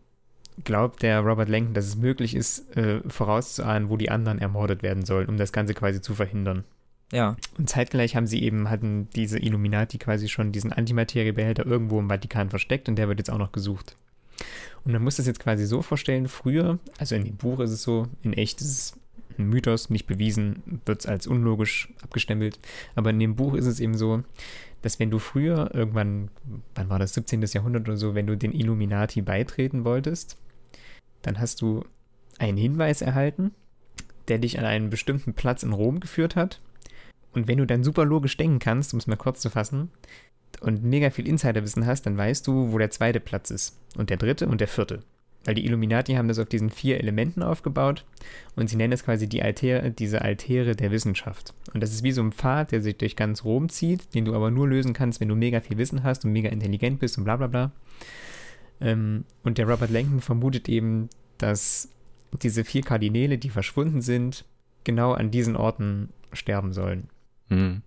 glaubt 0.63 1.03
der 1.03 1.21
Robert 1.21 1.49
Langton, 1.49 1.75
dass 1.75 1.87
es 1.87 1.97
möglich 1.97 2.35
ist, 2.35 2.77
äh, 2.77 3.01
vorauszuahnen, 3.09 3.89
wo 3.89 3.97
die 3.97 4.11
anderen 4.11 4.39
ermordet 4.39 4.83
werden 4.83 5.05
sollen, 5.05 5.29
um 5.29 5.37
das 5.37 5.53
Ganze 5.53 5.75
quasi 5.75 6.01
zu 6.01 6.15
verhindern. 6.15 6.65
ja. 7.13 7.37
Und 7.59 7.69
zeitgleich 7.69 8.17
haben 8.17 8.27
sie 8.27 8.43
eben, 8.43 8.71
hatten 8.71 9.09
diese 9.15 9.39
Illuminati 9.39 9.99
quasi 9.99 10.29
schon 10.29 10.53
diesen 10.53 10.73
Antimateriebehälter 10.73 11.67
irgendwo 11.67 11.99
im 11.99 12.09
Vatikan 12.09 12.51
versteckt 12.51 12.89
und 12.89 12.97
der 12.97 13.09
wird 13.09 13.19
jetzt 13.19 13.31
auch 13.31 13.39
noch 13.39 13.53
gesucht. 13.53 13.97
Und 14.85 14.93
man 14.93 15.03
muss 15.03 15.17
das 15.17 15.27
jetzt 15.27 15.41
quasi 15.41 15.67
so 15.67 15.83
vorstellen, 15.83 16.29
früher, 16.29 16.79
also 16.99 17.15
in 17.15 17.25
dem 17.25 17.37
Buch 17.37 17.61
ist 17.61 17.71
es 17.71 17.83
so, 17.83 18.07
in 18.23 18.33
echt 18.33 18.61
ist 18.61 18.69
es 18.69 18.99
ein 19.39 19.49
Mythos, 19.49 19.91
nicht 19.91 20.07
bewiesen, 20.07 20.81
wird 20.85 21.01
es 21.01 21.07
als 21.07 21.27
unlogisch 21.27 21.89
abgestempelt, 22.03 22.59
aber 22.95 23.11
in 23.11 23.19
dem 23.19 23.35
Buch 23.35 23.55
ist 23.55 23.67
es 23.67 23.81
eben 23.81 23.97
so, 23.97 24.23
dass 24.83 25.01
wenn 25.01 25.11
du 25.11 25.19
früher 25.19 25.75
irgendwann, 25.75 26.29
wann 26.75 26.91
war 26.91 26.99
das, 26.99 27.15
17. 27.15 27.43
Jahrhundert 27.43 27.89
oder 27.89 27.97
so, 27.97 28.15
wenn 28.15 28.27
du 28.27 28.37
den 28.37 28.53
Illuminati 28.53 29.23
beitreten 29.23 29.85
wolltest, 29.85 30.37
dann 31.23 31.41
hast 31.41 31.63
du 31.63 31.85
einen 32.39 32.59
Hinweis 32.59 33.01
erhalten, 33.01 33.53
der 34.29 34.39
dich 34.39 34.59
an 34.59 34.67
einen 34.67 34.91
bestimmten 34.91 35.33
Platz 35.33 35.63
in 35.63 35.73
Rom 35.73 36.01
geführt 36.01 36.37
hat 36.37 36.61
und 37.35 37.49
wenn 37.49 37.59
du 37.59 37.67
dann 37.67 37.85
super 37.85 38.05
logisch 38.05 38.37
denken 38.37 38.61
kannst, 38.61 38.93
um 38.93 38.99
es 38.99 39.07
mal 39.07 39.17
kurz 39.17 39.41
zu 39.41 39.51
fassen, 39.51 39.91
und 40.61 40.85
mega 40.85 41.11
viel 41.11 41.27
Insiderwissen 41.27 41.87
hast, 41.87 42.03
dann 42.03 42.17
weißt 42.17 42.47
du, 42.47 42.73
wo 42.73 42.79
der 42.79 42.91
zweite 42.91 43.21
Platz 43.21 43.51
ist. 43.51 43.79
Und 43.97 44.11
der 44.11 44.17
dritte 44.17 44.47
und 44.47 44.61
der 44.61 44.69
vierte. 44.69 45.03
Weil 45.45 45.55
die 45.55 45.67
Illuminati 45.67 46.15
haben 46.15 46.29
das 46.29 46.39
auf 46.39 46.49
diesen 46.49 46.71
vier 46.71 46.99
Elementen 46.99 47.43
aufgebaut 47.43 48.05
und 48.57 48.71
sie 48.71 48.77
nennen 48.77 48.95
es 48.95 49.05
quasi 49.05 49.29
die 49.29 49.43
Altäre, 49.43 49.91
diese 49.91 50.23
Altäre 50.23 50.75
der 50.75 50.91
Wissenschaft. 50.91 51.53
Und 51.75 51.83
das 51.83 51.93
ist 51.93 52.03
wie 52.03 52.13
so 52.13 52.23
ein 52.23 52.33
Pfad, 52.33 52.73
der 52.73 52.81
sich 52.81 52.97
durch 52.97 53.15
ganz 53.15 53.45
Rom 53.45 53.69
zieht, 53.69 54.15
den 54.15 54.25
du 54.25 54.35
aber 54.35 54.51
nur 54.51 54.67
lösen 54.67 54.95
kannst, 54.95 55.21
wenn 55.21 55.29
du 55.29 55.35
mega 55.35 55.61
viel 55.61 55.77
Wissen 55.77 56.03
hast 56.03 56.25
und 56.25 56.33
mega 56.33 56.49
intelligent 56.49 56.99
bist 56.99 57.19
und 57.19 57.25
bla 57.25 57.37
bla 57.37 57.47
bla. 57.47 57.73
Ähm, 58.81 59.25
und 59.43 59.59
der 59.59 59.69
Robert 59.69 59.91
Langton 59.91 60.23
vermutet 60.23 60.69
eben, 60.69 61.11
dass 61.37 61.91
diese 62.43 62.65
vier 62.65 62.83
Kardinäle, 62.83 63.37
die 63.37 63.51
verschwunden 63.51 64.01
sind, 64.01 64.45
genau 64.83 65.13
an 65.13 65.31
diesen 65.31 65.57
Orten 65.57 66.09
sterben 66.33 66.73
sollen. 66.73 67.09
Mhm. 67.49 67.83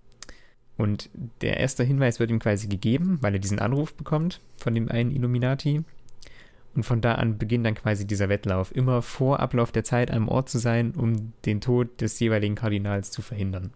Und 0.78 1.10
der 1.42 1.58
erste 1.58 1.84
Hinweis 1.84 2.20
wird 2.20 2.30
ihm 2.30 2.40
quasi 2.40 2.68
gegeben, 2.68 3.18
weil 3.22 3.34
er 3.34 3.40
diesen 3.40 3.60
Anruf 3.60 3.94
bekommt 3.96 4.42
von 4.58 4.76
dem 4.76 4.90
einen 4.90 5.12
Illuminati. 5.12 5.84
Und 6.76 6.84
von 6.84 7.02
da 7.02 7.16
an 7.16 7.40
beginnt 7.40 7.66
dann 7.66 7.74
quasi 7.74 8.06
dieser 8.06 8.30
Wettlauf, 8.30 8.76
immer 8.76 9.02
vor 9.02 9.40
Ablauf 9.40 9.72
der 9.72 9.84
Zeit 9.84 10.12
am 10.12 10.28
Ort 10.28 10.50
zu 10.50 10.60
sein, 10.60 10.92
um 10.92 11.34
den 11.46 11.60
Tod 11.60 12.00
des 12.02 12.20
jeweiligen 12.20 12.54
Kardinals 12.54 13.10
zu 13.10 13.24
verhindern. 13.24 13.72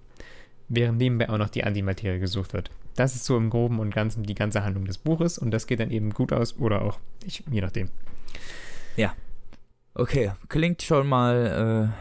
Während 0.70 1.00
nebenbei 1.00 1.28
auch 1.30 1.40
noch 1.40 1.50
die 1.50 1.64
Antimaterie 1.64 2.20
gesucht 2.20 2.54
wird. 2.54 2.70
Das 2.96 3.16
ist 3.16 3.26
so 3.26 3.36
im 3.38 3.50
Groben 3.50 3.80
und 3.80 3.96
Ganzen 3.96 4.24
die 4.24 4.36
ganze 4.36 4.64
Handlung 4.64 4.86
des 4.86 5.00
Buches 5.00 5.40
und 5.40 5.50
das 5.52 5.66
geht 5.66 5.80
dann 5.80 5.90
eben 5.90 6.12
gut 6.12 6.32
aus 6.32 6.60
oder 6.60 6.84
auch 6.84 7.00
nicht, 7.24 7.44
je 7.50 7.62
nachdem. 7.62 7.90
Okay, 9.94 10.32
klingt 10.48 10.82
schon 10.84 11.08
mal, 11.08 11.92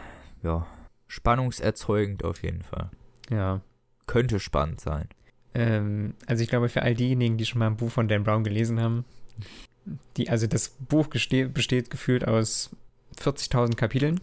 äh, 0.43 0.45
ja, 0.47 0.67
spannungserzeugend 1.07 2.23
auf 2.23 2.43
jeden 2.43 2.61
Fall. 2.61 2.89
Ja. 3.29 3.61
Könnte 4.11 4.41
spannend 4.41 4.81
sein. 4.81 5.07
Ähm, 5.53 6.15
also 6.25 6.43
ich 6.43 6.49
glaube, 6.49 6.67
für 6.67 6.81
all 6.81 6.95
diejenigen, 6.95 7.37
die 7.37 7.45
schon 7.45 7.59
mal 7.59 7.67
ein 7.67 7.77
Buch 7.77 7.91
von 7.91 8.09
Dan 8.09 8.25
Brown 8.25 8.43
gelesen 8.43 8.81
haben, 8.81 9.05
die, 10.17 10.29
also 10.29 10.47
das 10.47 10.67
Buch 10.67 11.07
besteht 11.07 11.89
gefühlt 11.89 12.27
aus 12.27 12.71
40.000 13.21 13.75
Kapiteln. 13.75 14.19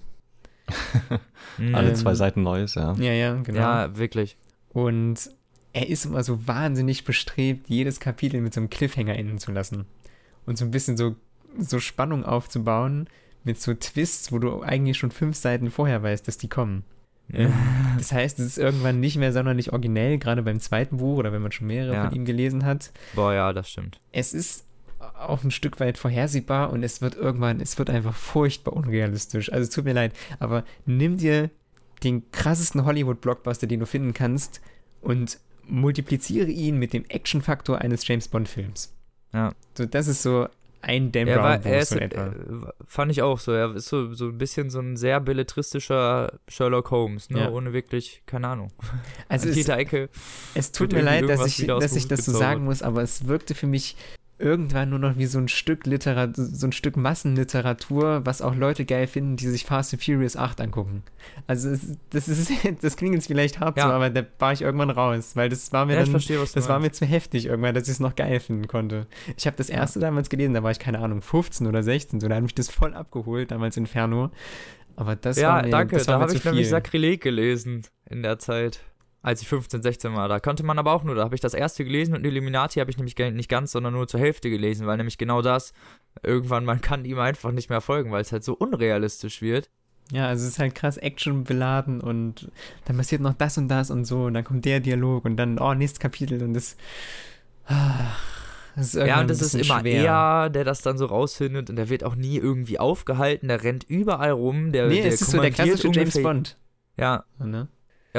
Alle 1.73 1.89
Ähm, 1.89 1.95
zwei 1.95 2.15
Seiten 2.15 2.43
Neues, 2.43 2.75
ja. 2.75 2.93
Ja, 2.99 3.13
ja, 3.13 3.35
genau. 3.37 3.59
Ja, 3.59 3.97
wirklich. 3.97 4.37
Und 4.75 5.31
er 5.73 5.89
ist 5.89 6.05
immer 6.05 6.23
so 6.23 6.47
wahnsinnig 6.47 7.05
bestrebt, 7.05 7.71
jedes 7.71 7.99
Kapitel 7.99 8.43
mit 8.43 8.53
so 8.53 8.61
einem 8.61 8.69
Cliffhanger 8.69 9.17
enden 9.17 9.39
zu 9.39 9.53
lassen. 9.53 9.87
Und 10.45 10.59
so 10.59 10.67
ein 10.67 10.71
bisschen 10.71 10.99
so, 10.99 11.17
so 11.59 11.81
Spannung 11.81 12.27
aufzubauen 12.27 13.09
mit 13.43 13.59
so 13.59 13.73
Twists, 13.73 14.33
wo 14.33 14.39
du 14.39 14.63
eigentlich 14.63 14.99
schon 14.99 15.13
fünf 15.13 15.37
Seiten 15.37 15.71
vorher 15.71 16.03
weißt, 16.03 16.29
dass 16.29 16.37
die 16.37 16.49
kommen. 16.49 16.85
Das 17.99 18.13
heißt, 18.13 18.39
es 18.39 18.47
ist 18.47 18.59
irgendwann 18.59 19.01
nicht 19.01 19.17
mehr 19.17 19.33
sonderlich 19.33 19.73
originell, 19.73 20.19
gerade 20.19 20.43
beim 20.43 20.61
zweiten 20.61 20.97
Buch 20.97 21.19
oder 21.19 21.33
wenn 21.33 21.43
man 21.43 21.53
schon 21.53 21.67
mehrere 21.67 21.95
Ja. 21.95 22.07
von 22.07 22.15
ihm 22.17 22.25
gelesen 22.25 22.65
hat. 22.65 22.91
Boah, 23.15 23.35
ja, 23.35 23.53
das 23.53 23.71
stimmt. 23.71 24.01
Es 24.13 24.33
ist 24.33 24.65
auch 24.99 25.45
ein 25.45 25.51
Stück 25.51 25.79
weit 25.81 25.99
vorhersehbar 25.99 26.73
und 26.73 26.83
es 26.83 27.01
wird 27.03 27.15
irgendwann, 27.17 27.61
es 27.61 27.79
wird 27.79 27.91
einfach 27.91 28.15
furchtbar 28.15 28.73
unrealistisch. 28.75 29.53
Also 29.53 29.65
es 29.65 29.71
tut 29.71 29.85
mir 29.85 29.93
leid, 29.93 30.13
aber 30.39 30.65
nimm 30.87 31.19
dir 31.19 31.51
den 32.03 32.31
krassesten 32.33 32.85
Hollywood-Blockbuster, 32.85 33.67
den 33.67 33.81
du 33.81 33.87
finden 33.87 34.15
kannst 34.15 34.61
und 35.01 35.39
multipliziere 35.67 36.49
ihn 36.51 36.79
mit 36.79 36.93
dem 36.93 37.05
Action-Faktor 37.09 37.79
eines 37.79 38.07
James 38.09 38.29
Bond-Films. 38.29 38.95
Ja. 39.35 39.53
So, 39.77 39.85
das 39.85 40.09
ist 40.09 40.23
so 40.23 40.49
ein 40.81 41.13
Dan 41.13 41.27
Er 41.27 41.43
war, 41.43 41.65
er 41.65 41.81
ist, 41.81 41.93
etwa. 41.93 42.27
äh, 42.27 42.33
fand 42.87 43.11
ich 43.11 43.23
auch 43.23 43.39
so. 43.39 43.53
Er 43.53 43.75
ist 43.75 43.89
so, 43.89 44.15
so 44.15 44.27
ein 44.27 44.39
bisschen 44.39 44.71
so 44.71 44.81
ein 44.81 44.97
sehr 44.97 45.21
belletristischer 45.21 46.39
Sherlock 46.49 46.91
Holmes, 46.91 47.31
ne? 47.31 47.41
Ja. 47.41 47.51
Ohne 47.51 47.73
wirklich, 47.73 48.23
keine 48.27 48.49
Ahnung. 48.49 48.73
Also 49.29 49.49
es, 49.49 49.57
jeder 49.57 49.79
Ecke. 49.79 50.09
es 50.55 50.73
tut 50.73 50.93
mir 50.93 51.03
leid, 51.03 51.29
dass 51.29 51.47
ich, 51.47 51.67
dass 51.67 51.97
ich 51.97 52.09
das 52.09 52.25
so 52.25 52.33
sagen 52.33 52.65
muss, 52.65 52.83
aber 52.83 53.03
es 53.03 53.27
wirkte 53.27 53.55
für 53.55 53.67
mich 53.67 53.97
irgendwann 54.39 54.91
nur 54.91 54.99
noch 54.99 55.17
wie 55.19 55.27
so 55.27 55.39
ein 55.39 55.49
Stück 55.49 55.87
Literatur, 55.87 56.45
so 56.45 56.67
ein 56.67 56.73
Stück 56.73 56.97
Massenliteratur, 56.97 58.23
was 58.25 58.43
auch 58.43 58.55
Leute 58.55 58.85
geil 58.85 59.07
finden, 59.07 59.37
die 59.37 59.47
sich 59.49 59.65
Fast 59.65 59.93
and 59.95 60.03
Furious 60.03 60.37
8 60.37 60.61
angucken. 60.61 61.03
Also 61.47 61.71
es, 61.71 61.97
das 62.11 62.29
ist, 62.29 62.51
das 62.83 62.97
klingt 62.97 63.15
jetzt 63.15 63.27
vielleicht 63.27 63.61
hart 63.61 63.77
Ja. 63.79 63.85
so, 63.89 63.93
aber 63.93 64.11
da 64.11 64.25
war 64.39 64.53
ich 64.53 64.63
irgendwann 64.63 64.91
raus, 64.91 65.33
weil 65.35 65.49
das 65.49 65.73
war 65.73 65.87
mir 65.87 65.95
Ja, 65.95 66.01
dann, 66.01 66.11
verstehe, 66.11 66.39
das 66.39 66.69
war 66.69 66.79
mir 66.79 66.85
meinst. 66.87 66.99
zu 66.99 67.07
heftig 67.07 67.47
irgendwann, 67.47 67.75
dass 67.75 67.85
ich 67.85 67.93
es 67.95 68.01
noch 68.01 68.15
geil 68.17 68.41
finden 68.41 68.67
konnte. 68.69 69.07
Ich 69.37 69.47
habe 69.47 69.57
das 69.57 69.71
erste 69.71 70.01
damals 70.01 70.29
gelesen, 70.31 70.55
da 70.55 70.63
war 70.63 70.71
ich 70.71 70.79
keine 70.79 71.01
Ahnung 71.01 71.23
15 71.23 71.67
oder 71.67 71.83
16, 71.83 72.21
so 72.21 72.29
da 72.29 72.37
hat 72.37 72.43
mich 72.43 72.55
das 72.55 72.69
voll 72.71 72.95
abgeholt 72.95 73.51
damals 73.51 73.77
Inferno. 73.77 74.31
Aber 74.97 75.15
das 75.17 75.39
Ja, 75.39 75.49
war 75.55 75.63
mir, 75.63 75.71
danke. 75.71 75.97
das 75.97 76.09
war 76.09 76.15
Da 76.17 76.21
habe 76.23 76.33
ich 76.35 76.45
nämlich 76.45 76.65
viel. 76.65 76.71
Sakrileg 76.71 77.21
gelesen 77.23 77.83
in 78.11 78.23
der 78.23 78.39
Zeit, 78.39 78.81
als 79.23 79.43
ich 79.43 79.49
15, 79.49 79.83
16 79.83 80.15
war. 80.15 80.29
Da 80.29 80.41
konnte 80.41 80.63
man 80.65 80.79
aber 80.79 80.93
auch 80.93 81.03
nur, 81.03 81.15
da 81.15 81.25
habe 81.25 81.35
ich 81.35 81.41
das 81.41 81.55
erste 81.55 81.85
gelesen 81.85 82.15
und 82.15 82.25
Illuminati 82.25 82.79
habe 82.81 82.91
ich 82.91 82.97
nämlich 82.97 83.17
nicht 83.17 83.49
ganz, 83.49 83.73
sondern 83.73 83.93
nur 83.95 84.07
zur 84.07 84.21
Hälfte 84.21 84.49
gelesen, 84.51 84.87
weil 84.87 84.97
nämlich 84.97 85.19
genau 85.19 85.43
das, 85.43 85.73
irgendwann, 86.23 86.65
man 86.65 86.81
kann 86.81 87.05
ihm 87.05 87.19
einfach 87.19 87.51
nicht 87.53 87.69
mehr 87.71 87.81
folgen, 87.81 88.11
weil 88.13 88.23
es 88.23 88.33
halt 88.33 88.45
so 88.45 88.55
unrealistisch 88.55 89.43
wird. 89.43 89.71
Ja, 90.11 90.29
also 90.29 90.45
es 90.45 90.53
ist 90.53 90.59
halt 90.59 90.75
krass 90.75 90.97
actionbeladen 90.97 92.01
und 92.01 92.51
dann 92.87 92.97
passiert 92.97 93.21
noch 93.21 93.35
das 93.35 93.59
und 93.59 93.69
das 93.69 93.91
und 93.91 94.05
so 94.07 94.25
und 94.25 94.35
dann 94.35 94.45
kommt 94.45 94.65
der 94.65 94.81
Dialog 94.81 95.25
und 95.27 95.37
dann, 95.37 95.59
oh, 95.59 95.75
nächstes 95.75 96.01
Kapitel 96.01 96.43
und 96.43 96.55
das. 96.55 96.77
ah, 97.67 98.15
das 98.75 98.87
ist 98.87 98.95
irgendwann 98.95 99.17
Ja, 99.17 99.21
und 99.21 99.31
das 99.31 99.43
ist 99.43 99.55
immer 99.55 99.81
schwer. 99.81 100.05
er, 100.05 100.51
der 100.51 100.65
das 100.65 100.81
dann 100.81 100.97
so 100.97 101.07
rausfindet 101.07 101.69
und 101.69 101.77
der 101.77 101.91
wird 101.91 102.05
auch 102.05 102.15
nie 102.15 102.37
irgendwie 102.39 102.79
aufgehalten, 102.79 103.49
der 103.49 103.63
rennt 103.65 103.85
überall 103.85 104.31
rum, 104.31 104.73
der, 104.73 104.87
Nee, 104.87 105.03
der 105.03 105.13
es 105.13 105.21
ist 105.21 105.33
so 105.33 105.41
der 105.43 105.51
klassische 105.51 105.89
James 105.89 106.23
Bond. 106.23 106.57
Ja, 106.97 107.25
Ne? 107.39 107.69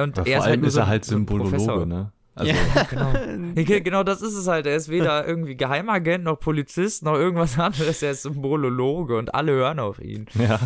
Und 0.04 0.18
er 0.18 0.26
vor 0.26 0.34
ist 0.36 0.42
allem 0.44 0.62
halt 0.62 0.68
ist 0.68 0.74
so 0.74 0.80
er 0.82 0.88
halt. 0.88 1.06
Symbolologe, 1.06 1.86
ne? 1.86 2.12
Also, 2.36 2.52
ja, 2.76 2.84
genau. 2.84 3.14
Ge- 3.56 3.82
Genau, 3.82 4.04
das 4.04 4.22
ist 4.22 4.34
es 4.36 4.48
halt. 4.48 4.66
Er 4.66 4.76
ist 4.76 4.90
weder 4.90 5.28
irgendwie 5.28 5.56
Geheimagent 5.56 6.24
noch 6.24 6.40
Polizist 6.40 7.04
noch 7.04 7.16
irgendwas 7.16 7.58
anderes. 7.60 8.02
Er 8.02 8.12
ist 8.12 8.24
Symbolologe 8.24 9.18
und 9.18 9.34
alle 9.36 9.52
hören 9.54 9.80
auf 9.80 10.00
ihn. 10.00 10.28
ja. 10.36 10.60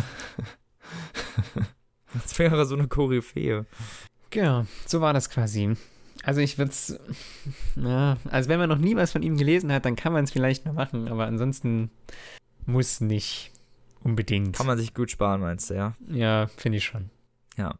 Das 2.12 2.38
wäre 2.38 2.64
so 2.66 2.76
eine 2.76 2.86
Koryphäe. 2.86 3.66
Genau, 4.30 4.66
so 4.86 5.00
war 5.00 5.12
das 5.12 5.30
quasi. 5.30 5.74
Also 6.22 6.40
ich 6.40 6.56
würde 6.58 6.70
es, 6.70 6.98
ja, 7.76 8.16
also 8.30 8.48
wenn 8.48 8.58
man 8.58 8.68
noch 8.68 8.78
nie 8.78 8.96
was 8.96 9.12
von 9.12 9.22
ihm 9.22 9.36
gelesen 9.36 9.70
hat, 9.72 9.84
dann 9.84 9.96
kann 9.96 10.12
man 10.12 10.24
es 10.24 10.30
vielleicht 10.30 10.64
noch 10.64 10.72
machen, 10.72 11.08
aber 11.08 11.26
ansonsten 11.26 11.90
muss 12.66 13.00
nicht 13.00 13.50
unbedingt. 14.02 14.56
Kann 14.56 14.66
man 14.66 14.78
sich 14.78 14.94
gut 14.94 15.10
sparen, 15.10 15.40
meinst 15.40 15.68
du, 15.70 15.74
ja? 15.74 15.94
ja, 16.08 16.46
finde 16.56 16.78
ich 16.78 16.84
schon. 16.84 17.10
Ja. 17.58 17.74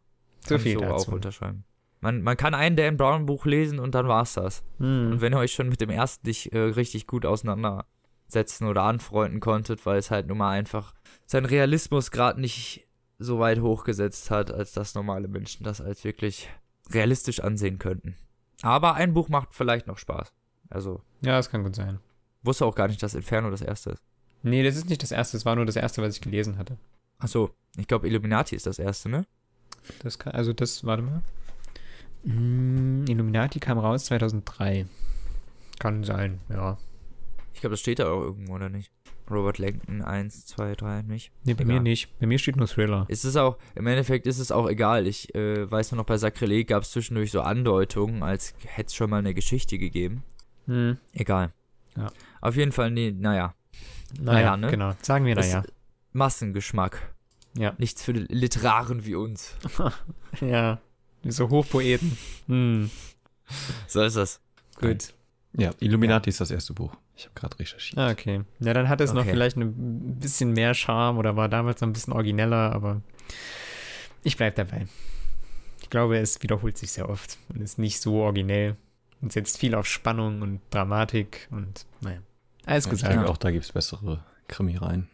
So 0.47 0.55
Kann 0.55 0.61
viel 0.63 0.73
ich 0.73 0.79
so 0.79 0.85
dazu. 0.85 1.09
auch 1.11 1.13
unterschreiben. 1.15 1.63
Man, 2.01 2.21
man 2.21 2.37
kann 2.37 2.53
ein 2.53 2.75
Dan 2.75 2.97
Brown 2.97 3.25
Buch 3.25 3.45
lesen 3.45 3.79
und 3.79 3.95
dann 3.95 4.07
war's 4.07 4.33
das. 4.33 4.63
Hm. 4.77 5.13
Und 5.13 5.21
wenn 5.21 5.33
ihr 5.33 5.39
euch 5.39 5.53
schon 5.53 5.69
mit 5.69 5.81
dem 5.81 5.89
ersten 5.89 6.27
nicht 6.27 6.53
äh, 6.53 6.59
richtig 6.59 7.07
gut 7.07 7.25
auseinandersetzen 7.25 8.67
oder 8.67 8.83
anfreunden 8.83 9.39
konntet, 9.39 9.85
weil 9.85 9.97
es 9.97 10.11
halt 10.11 10.27
nun 10.27 10.37
mal 10.37 10.51
einfach 10.51 10.93
seinen 11.25 11.45
Realismus 11.45 12.11
gerade 12.11 12.39
nicht 12.39 12.87
so 13.17 13.39
weit 13.39 13.59
hochgesetzt 13.61 14.29
hat, 14.29 14.51
als 14.51 14.73
dass 14.73 14.93
normale 14.93 15.27
Menschen 15.27 15.63
das 15.63 15.81
als 15.81 16.03
wirklich 16.03 16.49
realistisch 16.91 17.39
ansehen 17.39 17.79
könnten. 17.79 18.15
Aber 18.61 18.95
ein 18.95 19.13
Buch 19.13 19.29
macht 19.29 19.53
vielleicht 19.53 19.87
noch 19.87 19.97
Spaß. 19.97 20.33
Also, 20.69 21.01
Ja, 21.21 21.33
das 21.37 21.49
kann 21.49 21.63
gut 21.63 21.75
sein. 21.75 21.99
wusste 22.43 22.65
auch 22.65 22.75
gar 22.75 22.87
nicht, 22.87 23.01
dass 23.01 23.15
Inferno 23.15 23.49
das 23.49 23.61
erste 23.61 23.91
ist. 23.91 24.03
Nee, 24.43 24.63
das 24.63 24.75
ist 24.75 24.89
nicht 24.89 25.01
das 25.01 25.11
erste, 25.11 25.37
es 25.37 25.45
war 25.45 25.55
nur 25.55 25.65
das 25.65 25.75
erste, 25.75 26.01
was 26.01 26.15
ich 26.15 26.21
gelesen 26.21 26.57
hatte. 26.57 26.77
Achso, 27.17 27.49
ich 27.77 27.87
glaube 27.87 28.07
Illuminati 28.07 28.55
ist 28.55 28.67
das 28.67 28.77
erste, 28.77 29.09
ne? 29.09 29.25
Das 30.03 30.19
kann, 30.19 30.33
also 30.33 30.53
das, 30.53 30.83
warte 30.83 31.03
mal. 31.03 31.21
Mm, 32.23 33.05
Illuminati 33.07 33.59
kam 33.59 33.77
raus 33.77 34.05
2003. 34.05 34.85
Kann 35.79 36.03
sein, 36.03 36.39
ja. 36.49 36.77
Ich 37.53 37.61
glaube, 37.61 37.73
das 37.73 37.79
steht 37.79 37.99
da 37.99 38.09
auch 38.09 38.21
irgendwo, 38.21 38.53
oder 38.55 38.69
nicht? 38.69 38.91
Robert 39.29 39.57
Langton 39.57 40.01
1, 40.01 40.45
2, 40.45 40.75
3, 40.75 41.01
nicht? 41.03 41.31
Nee, 41.43 41.53
bei 41.55 41.63
Egal. 41.63 41.75
mir 41.75 41.81
nicht. 41.81 42.19
Bei 42.19 42.27
mir 42.27 42.37
steht 42.37 42.57
nur 42.57 42.67
Thriller. 42.67 43.05
Es 43.09 43.25
ist 43.25 43.35
auch, 43.37 43.57
im 43.73 43.87
Endeffekt 43.87 44.27
ist 44.27 44.39
es 44.39 44.51
auch 44.51 44.69
egal. 44.69 45.07
Ich 45.07 45.33
äh, 45.33 45.69
weiß 45.69 45.91
nur 45.91 45.97
noch, 45.97 46.05
bei 46.05 46.17
Sakrileg 46.17 46.67
gab 46.67 46.83
es 46.83 46.91
zwischendurch 46.91 47.31
so 47.31 47.41
Andeutungen, 47.41 48.21
als 48.21 48.53
hätte 48.65 48.87
es 48.87 48.95
schon 48.95 49.09
mal 49.09 49.17
eine 49.19 49.33
Geschichte 49.33 49.77
gegeben. 49.79 50.23
Hm. 50.67 50.97
Egal. 51.13 51.53
Ja. 51.97 52.11
Auf 52.41 52.55
jeden 52.55 52.71
Fall, 52.71 52.91
nee, 52.91 53.11
naja. 53.11 53.55
Naja, 54.19 54.33
Naja, 54.33 54.57
ne? 54.57 54.67
genau. 54.69 54.91
Sagen 55.01 55.25
wir 55.25 55.35
naja. 55.35 55.63
Massengeschmack. 56.13 57.14
Ja. 57.57 57.73
Nichts 57.77 58.03
für 58.03 58.11
Literaren 58.11 59.05
wie 59.05 59.15
uns. 59.15 59.55
Ja. 60.41 60.79
So 61.23 61.49
Hochpoeten. 61.49 62.17
Hm. 62.47 62.91
So 63.87 64.03
ist 64.03 64.15
das. 64.17 64.41
Gut. 64.79 65.13
ja, 65.53 65.71
Illuminati 65.79 66.29
ist 66.29 66.41
das 66.41 66.51
erste 66.51 66.73
Buch. 66.73 66.95
Ich 67.15 67.23
habe 67.25 67.33
gerade 67.35 67.57
recherchiert. 67.59 67.97
Ah, 67.97 68.11
okay. 68.11 68.41
Ja, 68.59 68.73
dann 68.73 68.89
hat 68.89 68.99
es 69.01 69.13
noch 69.13 69.21
Okay. 69.21 69.31
vielleicht 69.31 69.55
ein 69.57 70.19
bisschen 70.19 70.51
mehr 70.51 70.73
Charme 70.73 71.17
oder 71.17 71.35
war 71.37 71.47
damals 71.47 71.79
noch 71.81 71.87
ein 71.87 71.93
bisschen 71.93 72.11
origineller, 72.13 72.73
aber 72.73 73.01
ich 74.23 74.35
bleib 74.35 74.55
dabei. 74.55 74.87
Ich 75.81 75.89
glaube, 75.89 76.17
es 76.17 76.41
wiederholt 76.43 76.77
sich 76.77 76.91
sehr 76.91 77.07
oft 77.09 77.37
und 77.49 77.61
ist 77.61 77.79
nicht 77.79 78.01
so 78.01 78.15
originell 78.21 78.75
und 79.21 79.31
setzt 79.31 79.57
viel 79.57 79.73
auf 79.75 79.87
Spannung 79.87 80.41
und 80.41 80.59
Dramatik 80.71 81.47
und 81.51 81.85
naja. 82.01 82.19
Alles 82.65 82.85
Ja, 82.85 82.91
ich 82.91 82.97
gesagt. 82.99 83.13
denke 83.13 83.29
auch, 83.29 83.37
da 83.37 83.51
gibt 83.51 83.63
es 83.63 83.71
bessere 83.71 84.23
Krimi 84.47 84.75
rein. 84.77 85.07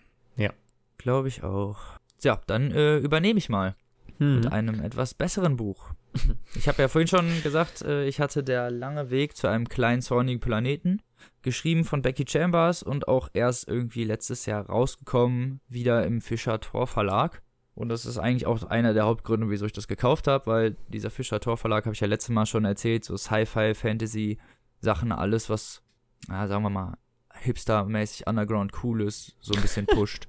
Glaube 0.98 1.30
ich 1.30 1.42
auch. 1.42 1.78
Ja, 2.24 2.40
dann 2.48 2.72
äh, 2.72 2.98
übernehme 2.98 3.40
ich 3.40 3.50
mal 3.50 3.76
Hm. 4.22 4.36
mit 4.36 4.52
einem 4.52 4.84
etwas 4.84 5.14
besseren 5.16 5.58
Buch. 5.58 5.92
Ich 6.54 6.68
habe 6.68 6.82
ja 6.82 6.90
vorhin 6.90 7.08
schon 7.08 7.42
gesagt, 7.44 7.82
äh, 7.82 8.06
ich 8.06 8.20
hatte 8.20 8.44
der 8.44 8.70
lange 8.70 9.10
Weg 9.10 9.38
zu 9.38 9.48
einem 9.48 9.70
kleinen 9.70 10.02
zornigen 10.02 10.42
Planeten, 10.42 11.02
geschrieben 11.42 11.86
von 11.86 12.02
Becky 12.02 12.26
Chambers 12.28 12.84
und 12.84 13.08
auch 13.08 13.30
erst 13.34 13.70
irgendwie 13.70 14.04
letztes 14.04 14.46
Jahr 14.46 14.66
rausgekommen, 14.66 15.62
wieder 15.70 16.06
im 16.06 16.20
Fischer 16.20 16.60
Tor 16.60 16.88
Verlag. 16.88 17.42
Und 17.74 17.88
das 17.88 18.06
ist 18.06 18.18
eigentlich 18.18 18.46
auch 18.46 18.62
einer 18.64 18.94
der 18.94 19.06
Hauptgründe, 19.06 19.50
wieso 19.50 19.66
ich 19.66 19.72
das 19.72 19.88
gekauft 19.88 20.28
habe, 20.28 20.46
weil 20.46 20.76
dieser 20.90 21.10
Fischer 21.10 21.40
Tor 21.40 21.56
Verlag, 21.56 21.86
habe 21.86 21.94
ich 21.94 22.02
ja 22.02 22.08
letztes 22.08 22.32
Mal 22.32 22.46
schon 22.46 22.66
erzählt, 22.66 23.06
so 23.06 23.16
Sci-Fi, 23.16 23.74
Fantasy, 23.74 24.38
Sachen, 24.82 25.14
alles, 25.14 25.50
was, 25.50 25.82
ja, 26.28 26.46
sagen 26.48 26.64
wir 26.64 26.70
mal, 26.70 26.98
hipstermäßig 27.40 28.28
underground 28.28 28.74
cool 28.84 29.02
ist, 29.02 29.38
so 29.40 29.54
ein 29.54 29.62
bisschen 29.62 29.86
pusht. 29.88 30.28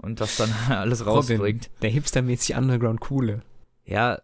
Und 0.00 0.20
das 0.20 0.36
dann 0.36 0.52
alles 0.68 1.06
rausbringt. 1.06 1.70
Der 1.82 1.90
hipstermäßig 1.90 2.56
Underground 2.56 3.00
Coole. 3.00 3.42
Ja, 3.84 4.20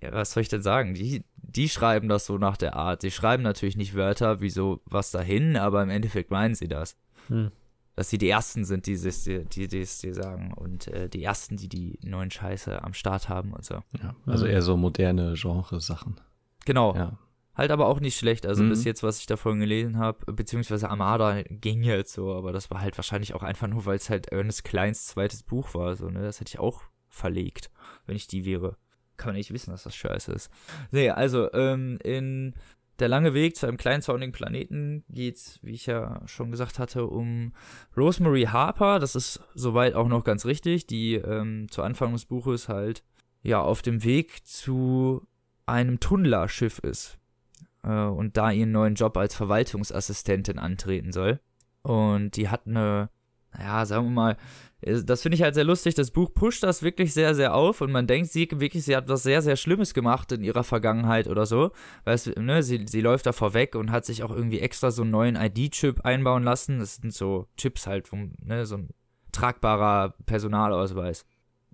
ja, 0.00 0.12
was 0.12 0.32
soll 0.32 0.42
ich 0.42 0.48
denn 0.48 0.62
sagen? 0.62 0.94
Die, 0.94 1.24
die 1.36 1.68
schreiben 1.68 2.08
das 2.08 2.26
so 2.26 2.38
nach 2.38 2.56
der 2.56 2.76
Art. 2.76 3.02
Sie 3.02 3.10
schreiben 3.10 3.42
natürlich 3.42 3.76
nicht 3.76 3.94
Wörter 3.94 4.40
wie 4.40 4.50
so 4.50 4.80
was 4.84 5.10
dahin, 5.10 5.56
aber 5.56 5.82
im 5.82 5.90
Endeffekt 5.90 6.30
meinen 6.30 6.54
sie 6.54 6.68
das. 6.68 6.96
Hm. 7.28 7.50
Dass 7.96 8.08
sie 8.08 8.18
die 8.18 8.28
Ersten 8.28 8.64
sind, 8.64 8.86
die 8.86 8.92
es 8.92 9.24
dir, 9.24 9.44
die, 9.44 9.68
die 9.68 9.80
es 9.80 9.98
dir 9.98 10.14
sagen 10.14 10.54
und 10.54 10.86
äh, 10.88 11.08
die 11.08 11.22
Ersten, 11.22 11.56
die 11.56 11.68
die 11.68 11.98
neuen 12.02 12.30
Scheiße 12.30 12.82
am 12.82 12.94
Start 12.94 13.28
haben 13.28 13.52
und 13.52 13.64
so. 13.64 13.74
Ja, 14.02 14.14
also 14.26 14.46
eher 14.46 14.62
so 14.62 14.76
moderne 14.76 15.34
Genre-Sachen. 15.36 16.20
Genau. 16.64 16.94
Ja. 16.94 17.18
Halt 17.60 17.70
aber 17.72 17.86
auch 17.88 18.00
nicht 18.00 18.16
schlecht. 18.16 18.46
Also 18.46 18.62
Mhm. 18.62 18.70
bis 18.70 18.84
jetzt, 18.84 19.02
was 19.02 19.18
ich 19.20 19.26
davon 19.26 19.60
gelesen 19.60 19.98
habe, 19.98 20.32
beziehungsweise 20.32 20.88
Armada 20.88 21.42
ging 21.42 21.82
jetzt 21.82 22.14
so, 22.14 22.32
aber 22.34 22.52
das 22.52 22.70
war 22.70 22.80
halt 22.80 22.96
wahrscheinlich 22.96 23.34
auch 23.34 23.42
einfach 23.42 23.68
nur, 23.68 23.84
weil 23.84 23.96
es 23.96 24.08
halt 24.08 24.28
Ernest 24.28 24.64
Kleins 24.64 25.06
zweites 25.06 25.42
Buch 25.42 25.74
war. 25.74 25.94
So, 25.94 26.08
ne? 26.08 26.22
Das 26.22 26.40
hätte 26.40 26.48
ich 26.48 26.58
auch 26.58 26.82
verlegt, 27.08 27.70
wenn 28.06 28.16
ich 28.16 28.26
die 28.28 28.44
wäre. 28.46 28.76
Kann 29.18 29.28
man 29.28 29.36
nicht 29.36 29.52
wissen, 29.52 29.72
dass 29.72 29.82
das 29.82 29.94
scheiße 29.94 30.32
ist. 30.32 30.50
Nee, 30.90 31.10
also, 31.10 31.52
ähm, 31.52 31.98
in 32.02 32.54
Der 32.98 33.08
lange 33.08 33.32
Weg 33.32 33.56
zu 33.56 33.66
einem 33.66 33.78
kleinen 33.78 34.02
zornigen 34.02 34.32
Planeten 34.32 35.04
geht's, 35.08 35.58
wie 35.62 35.72
ich 35.72 35.86
ja 35.86 36.20
schon 36.26 36.50
gesagt 36.50 36.78
hatte, 36.78 37.06
um 37.06 37.54
Rosemary 37.96 38.42
Harper. 38.44 38.98
Das 38.98 39.14
ist 39.14 39.40
soweit 39.54 39.94
auch 39.94 40.06
noch 40.08 40.22
ganz 40.22 40.44
richtig, 40.44 40.86
die 40.86 41.14
ähm, 41.14 41.66
zu 41.70 41.82
Anfang 41.82 42.12
des 42.12 42.26
Buches 42.26 42.68
halt 42.68 43.02
ja 43.42 43.60
auf 43.62 43.80
dem 43.80 44.04
Weg 44.04 44.46
zu 44.46 45.26
einem 45.64 45.98
Tunnlerschiff 45.98 46.78
ist 46.80 47.18
äh, 47.82 48.04
und 48.04 48.36
da 48.36 48.50
ihren 48.50 48.72
neuen 48.72 48.94
Job 48.94 49.16
als 49.16 49.34
Verwaltungsassistentin 49.34 50.58
antreten 50.58 51.12
soll. 51.12 51.40
Und 51.82 52.36
die 52.36 52.48
hat 52.48 52.66
eine, 52.66 53.10
naja, 53.52 53.86
sagen 53.86 54.06
wir 54.06 54.10
mal, 54.10 54.36
äh, 54.80 55.02
das 55.02 55.22
finde 55.22 55.36
ich 55.36 55.42
halt 55.42 55.54
sehr 55.54 55.64
lustig. 55.64 55.94
Das 55.94 56.10
Buch 56.10 56.32
pusht 56.32 56.62
das 56.62 56.82
wirklich 56.82 57.12
sehr, 57.12 57.34
sehr 57.34 57.54
auf 57.54 57.80
und 57.80 57.92
man 57.92 58.06
denkt, 58.06 58.30
sie 58.30 58.48
wirklich, 58.52 58.84
sie 58.84 58.96
hat 58.96 59.08
was 59.08 59.22
sehr, 59.22 59.42
sehr 59.42 59.56
Schlimmes 59.56 59.94
gemacht 59.94 60.32
in 60.32 60.44
ihrer 60.44 60.64
Vergangenheit 60.64 61.28
oder 61.28 61.46
so. 61.46 61.72
Weil 62.04 62.14
es, 62.14 62.26
ne, 62.26 62.62
sie, 62.62 62.86
sie 62.86 63.00
läuft 63.00 63.26
da 63.26 63.32
vorweg 63.32 63.74
und 63.74 63.90
hat 63.90 64.04
sich 64.04 64.22
auch 64.22 64.30
irgendwie 64.30 64.60
extra 64.60 64.90
so 64.90 65.02
einen 65.02 65.10
neuen 65.10 65.36
ID-Chip 65.36 66.04
einbauen 66.04 66.44
lassen. 66.44 66.78
Das 66.78 66.96
sind 66.96 67.12
so 67.12 67.46
Chips 67.56 67.86
halt, 67.86 68.12
wo, 68.12 68.16
ne, 68.44 68.66
so 68.66 68.76
ein 68.76 68.90
tragbarer 69.32 70.14
Personalausweis. 70.26 71.24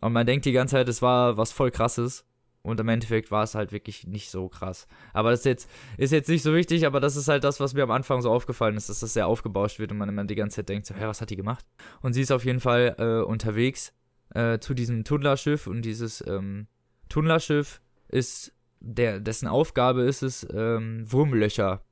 Und 0.00 0.12
man 0.12 0.26
denkt 0.26 0.44
die 0.44 0.52
ganze 0.52 0.72
Zeit, 0.72 0.88
es 0.88 1.02
war 1.02 1.36
was 1.36 1.52
voll 1.52 1.70
krasses. 1.70 2.24
Und 2.66 2.80
im 2.80 2.88
Endeffekt 2.88 3.30
war 3.30 3.44
es 3.44 3.54
halt 3.54 3.70
wirklich 3.70 4.08
nicht 4.08 4.28
so 4.28 4.48
krass. 4.48 4.88
Aber 5.12 5.30
das 5.30 5.40
ist 5.40 5.46
jetzt, 5.46 5.70
ist 5.98 6.10
jetzt 6.10 6.28
nicht 6.28 6.42
so 6.42 6.52
wichtig, 6.52 6.84
aber 6.84 6.98
das 6.98 7.14
ist 7.14 7.28
halt 7.28 7.44
das, 7.44 7.60
was 7.60 7.74
mir 7.74 7.84
am 7.84 7.92
Anfang 7.92 8.20
so 8.22 8.30
aufgefallen 8.30 8.76
ist, 8.76 8.88
dass 8.88 9.00
das 9.00 9.12
sehr 9.12 9.28
aufgebauscht 9.28 9.78
wird 9.78 9.92
und 9.92 9.98
man 9.98 10.08
immer 10.08 10.24
die 10.24 10.34
ganze 10.34 10.56
Zeit 10.56 10.68
denkt, 10.68 10.86
so, 10.86 10.94
hä, 10.94 11.06
was 11.06 11.20
hat 11.20 11.30
die 11.30 11.36
gemacht? 11.36 11.64
Und 12.02 12.14
sie 12.14 12.22
ist 12.22 12.32
auf 12.32 12.44
jeden 12.44 12.58
Fall 12.58 12.96
äh, 12.98 13.24
unterwegs 13.24 13.92
äh, 14.34 14.58
zu 14.58 14.74
diesem 14.74 15.04
Tunnlerschiff 15.04 15.68
und 15.68 15.82
dieses 15.82 16.26
ähm, 16.26 16.66
Tunnlerschiff 17.08 17.80
ist, 18.08 18.52
der, 18.80 19.20
dessen 19.20 19.46
Aufgabe 19.46 20.02
ist 20.02 20.22
es, 20.22 20.44
ähm, 20.52 21.04
Wurmlöcher 21.10 21.82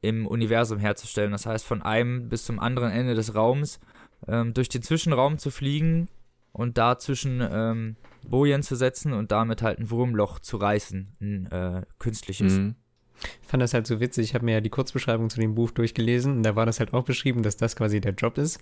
im 0.00 0.26
Universum 0.26 0.80
herzustellen. 0.80 1.30
Das 1.30 1.46
heißt, 1.46 1.64
von 1.64 1.82
einem 1.82 2.28
bis 2.28 2.44
zum 2.44 2.58
anderen 2.58 2.90
Ende 2.90 3.14
des 3.14 3.36
Raums 3.36 3.78
ähm, 4.26 4.54
durch 4.54 4.68
den 4.68 4.82
Zwischenraum 4.82 5.38
zu 5.38 5.52
fliegen 5.52 6.08
und 6.52 6.78
dazwischen 6.78 7.46
ähm, 7.48 7.96
Bojen 8.28 8.62
zu 8.62 8.76
setzen 8.76 9.12
und 9.12 9.32
damit 9.32 9.62
halt 9.62 9.78
ein 9.78 9.90
Wurmloch 9.90 10.38
zu 10.40 10.56
reißen, 10.56 11.16
ein 11.20 11.46
äh, 11.52 11.82
künstliches. 11.98 12.54
Mhm. 12.54 12.74
Ich 13.42 13.48
fand 13.48 13.62
das 13.62 13.72
halt 13.72 13.86
so 13.86 14.00
witzig. 14.00 14.24
Ich 14.26 14.34
habe 14.34 14.44
mir 14.44 14.54
ja 14.54 14.60
die 14.60 14.70
Kurzbeschreibung 14.70 15.30
zu 15.30 15.40
dem 15.40 15.54
Buch 15.54 15.70
durchgelesen 15.70 16.36
und 16.38 16.42
da 16.42 16.56
war 16.56 16.66
das 16.66 16.80
halt 16.80 16.92
auch 16.92 17.04
beschrieben, 17.04 17.42
dass 17.42 17.56
das 17.56 17.76
quasi 17.76 18.00
der 18.00 18.12
Job 18.12 18.38
ist. 18.38 18.58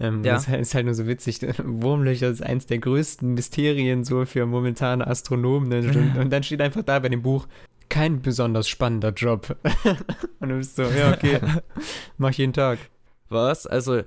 Ähm, 0.00 0.24
Ja. 0.24 0.34
Das 0.34 0.48
ist 0.48 0.74
halt 0.74 0.86
nur 0.86 0.94
so 0.94 1.06
witzig. 1.06 1.40
Wurmlöcher 1.64 2.28
ist 2.28 2.42
eins 2.42 2.66
der 2.66 2.78
größten 2.78 3.34
Mysterien 3.34 4.04
so 4.04 4.24
für 4.26 4.44
momentane 4.44 5.06
Astronomen. 5.06 5.72
Und, 5.88 6.16
und 6.18 6.30
dann 6.30 6.42
steht 6.42 6.60
einfach 6.60 6.82
da 6.82 6.98
bei 6.98 7.08
dem 7.08 7.22
Buch, 7.22 7.46
kein 7.88 8.20
besonders 8.20 8.68
spannender 8.68 9.10
Job. 9.10 9.56
und 10.40 10.48
du 10.48 10.56
bist 10.56 10.76
so, 10.76 10.82
ja, 10.82 11.12
okay, 11.12 11.38
mach 12.18 12.32
jeden 12.32 12.52
Tag. 12.52 12.78
Was? 13.28 13.66
Also, 13.66 13.96
äh, 13.96 14.04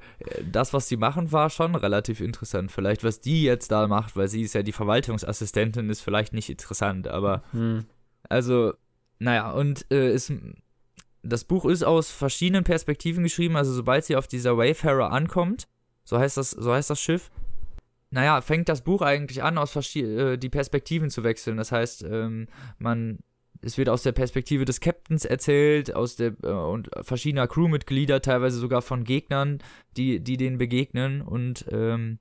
das, 0.50 0.74
was 0.74 0.88
sie 0.88 0.98
machen, 0.98 1.32
war 1.32 1.50
schon 1.50 1.76
relativ 1.76 2.22
interessant. 2.22 2.72
Vielleicht, 2.72 3.04
was 3.04 3.20
die 3.20 3.44
jetzt 3.44 3.72
da 3.72 3.88
macht, 3.88 4.16
weil 4.16 4.28
sie 4.28 4.42
ist 4.42 4.54
ja 4.54 4.64
die 4.64 4.72
Verwaltungsassistentin, 4.72 5.90
ist 5.90 6.02
vielleicht 6.02 6.34
nicht 6.34 6.50
interessant, 6.50 7.08
aber 7.08 7.44
Hm. 7.52 7.86
Also, 8.28 8.74
naja, 9.18 9.52
und 9.52 9.86
äh, 9.92 10.14
ist, 10.14 10.32
das 11.24 11.44
Buch 11.44 11.66
ist 11.66 11.84
aus 11.84 12.12
verschiedenen 12.12 12.64
Perspektiven 12.64 13.24
geschrieben. 13.24 13.56
Also, 13.56 13.74
sobald 13.74 14.06
sie 14.06 14.16
auf 14.16 14.28
dieser 14.28 14.58
Wayfarer 14.58 15.12
ankommt, 15.12 15.68
so 16.04 16.20
heißt 16.20 16.38
das, 16.38 16.52
so 16.52 16.72
heißt 16.72 16.90
das 16.90 17.02
Schiff, 17.02 17.32
naja, 18.12 18.42
fängt 18.42 18.70
das 18.70 18.84
Buch 18.84 19.02
eigentlich 19.02 19.44
an, 19.44 19.58
aus 19.58 19.76
äh, 19.96 20.38
die 20.38 20.50
Perspektiven 20.50 21.10
zu 21.10 21.24
wechseln. 21.24 21.58
Das 21.58 21.72
heißt, 21.72 22.04
ähm, 22.04 22.48
man, 22.78 23.20
es 23.62 23.78
wird 23.78 23.90
aus 23.90 24.04
der 24.04 24.12
Perspektive 24.12 24.66
des 24.66 24.80
Captains 24.80 25.26
erzählt, 25.26 25.94
aus 25.94 26.16
der 26.16 26.34
äh, 26.44 26.48
und 26.48 26.90
verschiedener 27.02 27.48
Crewmitglieder, 27.48 28.22
teilweise 28.22 28.58
sogar 28.58 28.82
von 28.82 29.04
Gegnern, 29.04 29.60
die, 29.98 30.20
die 30.20 30.38
denen 30.38 30.58
begegnen. 30.58 31.22
Und 31.22 31.66
ähm, 31.72 32.20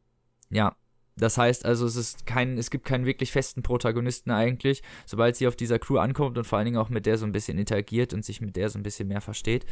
ja, 0.51 0.77
das 1.17 1.39
heißt 1.39 1.65
also, 1.65 1.87
es 1.87 1.97
ist 1.97 2.27
kein, 2.27 2.59
es 2.59 2.71
gibt 2.71 2.85
keinen 2.85 3.07
wirklich 3.07 3.33
festen 3.33 3.63
Protagonisten 3.63 4.31
eigentlich. 4.31 4.83
Sobald 5.07 5.37
sie 5.37 5.47
auf 5.47 5.57
dieser 5.57 5.79
Crew 5.79 5.99
ankommt 5.99 6.39
und 6.39 6.45
vor 6.45 6.59
allen 6.59 6.67
Dingen 6.67 6.79
auch 6.79 6.89
mit 6.89 7.07
der 7.07 7.19
so 7.19 7.27
ein 7.27 7.33
bisschen 7.33 7.59
interagiert 7.59 8.15
und 8.15 8.25
sich 8.25 8.41
mit 8.41 8.57
der 8.57 8.69
so 8.69 8.79
ein 8.79 8.83
bisschen 8.83 9.09
mehr 9.09 9.21
versteht, 9.21 9.67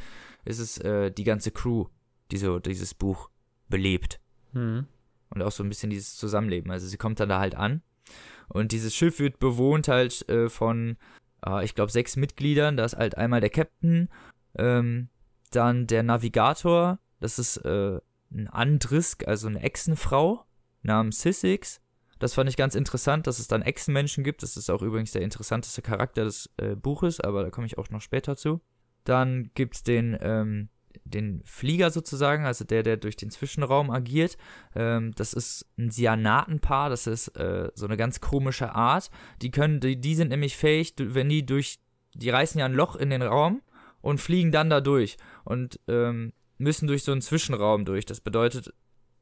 ist 0.44 0.58
es 0.58 0.78
äh, 0.78 1.10
die 1.10 1.24
ganze 1.24 1.50
Crew, 1.50 1.86
die 2.30 2.36
so 2.36 2.58
dieses 2.58 2.94
Buch 2.94 3.30
belebt 3.68 4.20
Hm. 4.52 4.86
und 5.30 5.42
auch 5.42 5.52
so 5.52 5.62
ein 5.62 5.68
bisschen 5.68 5.90
dieses 5.90 6.16
Zusammenleben. 6.16 6.70
Also 6.70 6.86
sie 6.86 6.96
kommt 6.96 7.20
dann 7.20 7.28
da 7.28 7.40
halt 7.40 7.54
an 7.56 7.82
und 8.48 8.72
dieses 8.72 8.94
Schiff 8.94 9.18
wird 9.18 9.38
bewohnt 9.38 9.88
halt 9.88 10.28
äh, 10.28 10.48
von, 10.48 10.96
äh, 11.44 11.64
ich 11.64 11.74
glaube, 11.74 11.92
sechs 11.92 12.16
Mitgliedern. 12.16 12.76
Da 12.76 12.84
ist 12.84 12.96
halt 12.96 13.16
einmal 13.16 13.40
der 13.40 13.50
Captain, 13.50 14.08
ähm, 14.56 15.08
dann 15.50 15.86
der 15.86 16.02
Navigator, 16.02 16.98
das 17.20 17.38
ist 17.38 17.58
äh, 17.58 18.00
ein 18.32 18.48
Andrisk, 18.48 19.26
also 19.26 19.48
eine 19.48 19.60
Echsenfrau 19.60 20.44
namens 20.82 21.20
Sissix. 21.20 21.80
Das 22.18 22.34
fand 22.34 22.48
ich 22.48 22.56
ganz 22.56 22.74
interessant, 22.74 23.26
dass 23.26 23.38
es 23.38 23.48
dann 23.48 23.62
Echsenmenschen 23.62 24.24
gibt. 24.24 24.42
Das 24.42 24.56
ist 24.56 24.70
auch 24.70 24.82
übrigens 24.82 25.12
der 25.12 25.22
interessanteste 25.22 25.82
Charakter 25.82 26.24
des 26.24 26.50
äh, 26.56 26.74
Buches, 26.74 27.20
aber 27.20 27.42
da 27.42 27.50
komme 27.50 27.66
ich 27.66 27.78
auch 27.78 27.90
noch 27.90 28.00
später 28.00 28.36
zu. 28.36 28.60
Dann 29.04 29.50
gibt's 29.54 29.82
den, 29.82 30.16
ähm, 30.20 30.68
den 31.10 31.42
Flieger 31.44 31.90
sozusagen, 31.90 32.44
also 32.46 32.64
der, 32.64 32.82
der 32.82 32.96
durch 32.96 33.16
den 33.16 33.30
Zwischenraum 33.30 33.90
agiert. 33.90 34.36
Ähm, 34.74 35.12
das 35.16 35.32
ist 35.32 35.66
ein 35.78 35.90
Sianatenpaar, 35.90 36.90
das 36.90 37.06
ist 37.06 37.28
äh, 37.36 37.70
so 37.74 37.86
eine 37.86 37.96
ganz 37.96 38.20
komische 38.20 38.74
Art. 38.74 39.10
Die 39.42 39.50
können, 39.50 39.80
die, 39.80 40.00
die 40.00 40.14
sind 40.14 40.28
nämlich 40.28 40.56
fähig, 40.56 40.94
wenn 40.98 41.28
die 41.28 41.46
durch, 41.46 41.78
die 42.14 42.30
reißen 42.30 42.58
ja 42.58 42.66
ein 42.66 42.74
Loch 42.74 42.96
in 42.96 43.10
den 43.10 43.22
Raum 43.22 43.62
und 44.00 44.20
fliegen 44.20 44.52
dann 44.52 44.70
da 44.70 44.80
durch 44.80 45.16
und 45.44 45.80
ähm, 45.88 46.32
müssen 46.58 46.86
durch 46.86 47.04
so 47.04 47.12
einen 47.12 47.22
Zwischenraum 47.22 47.84
durch. 47.84 48.06
Das 48.06 48.20
bedeutet, 48.20 48.72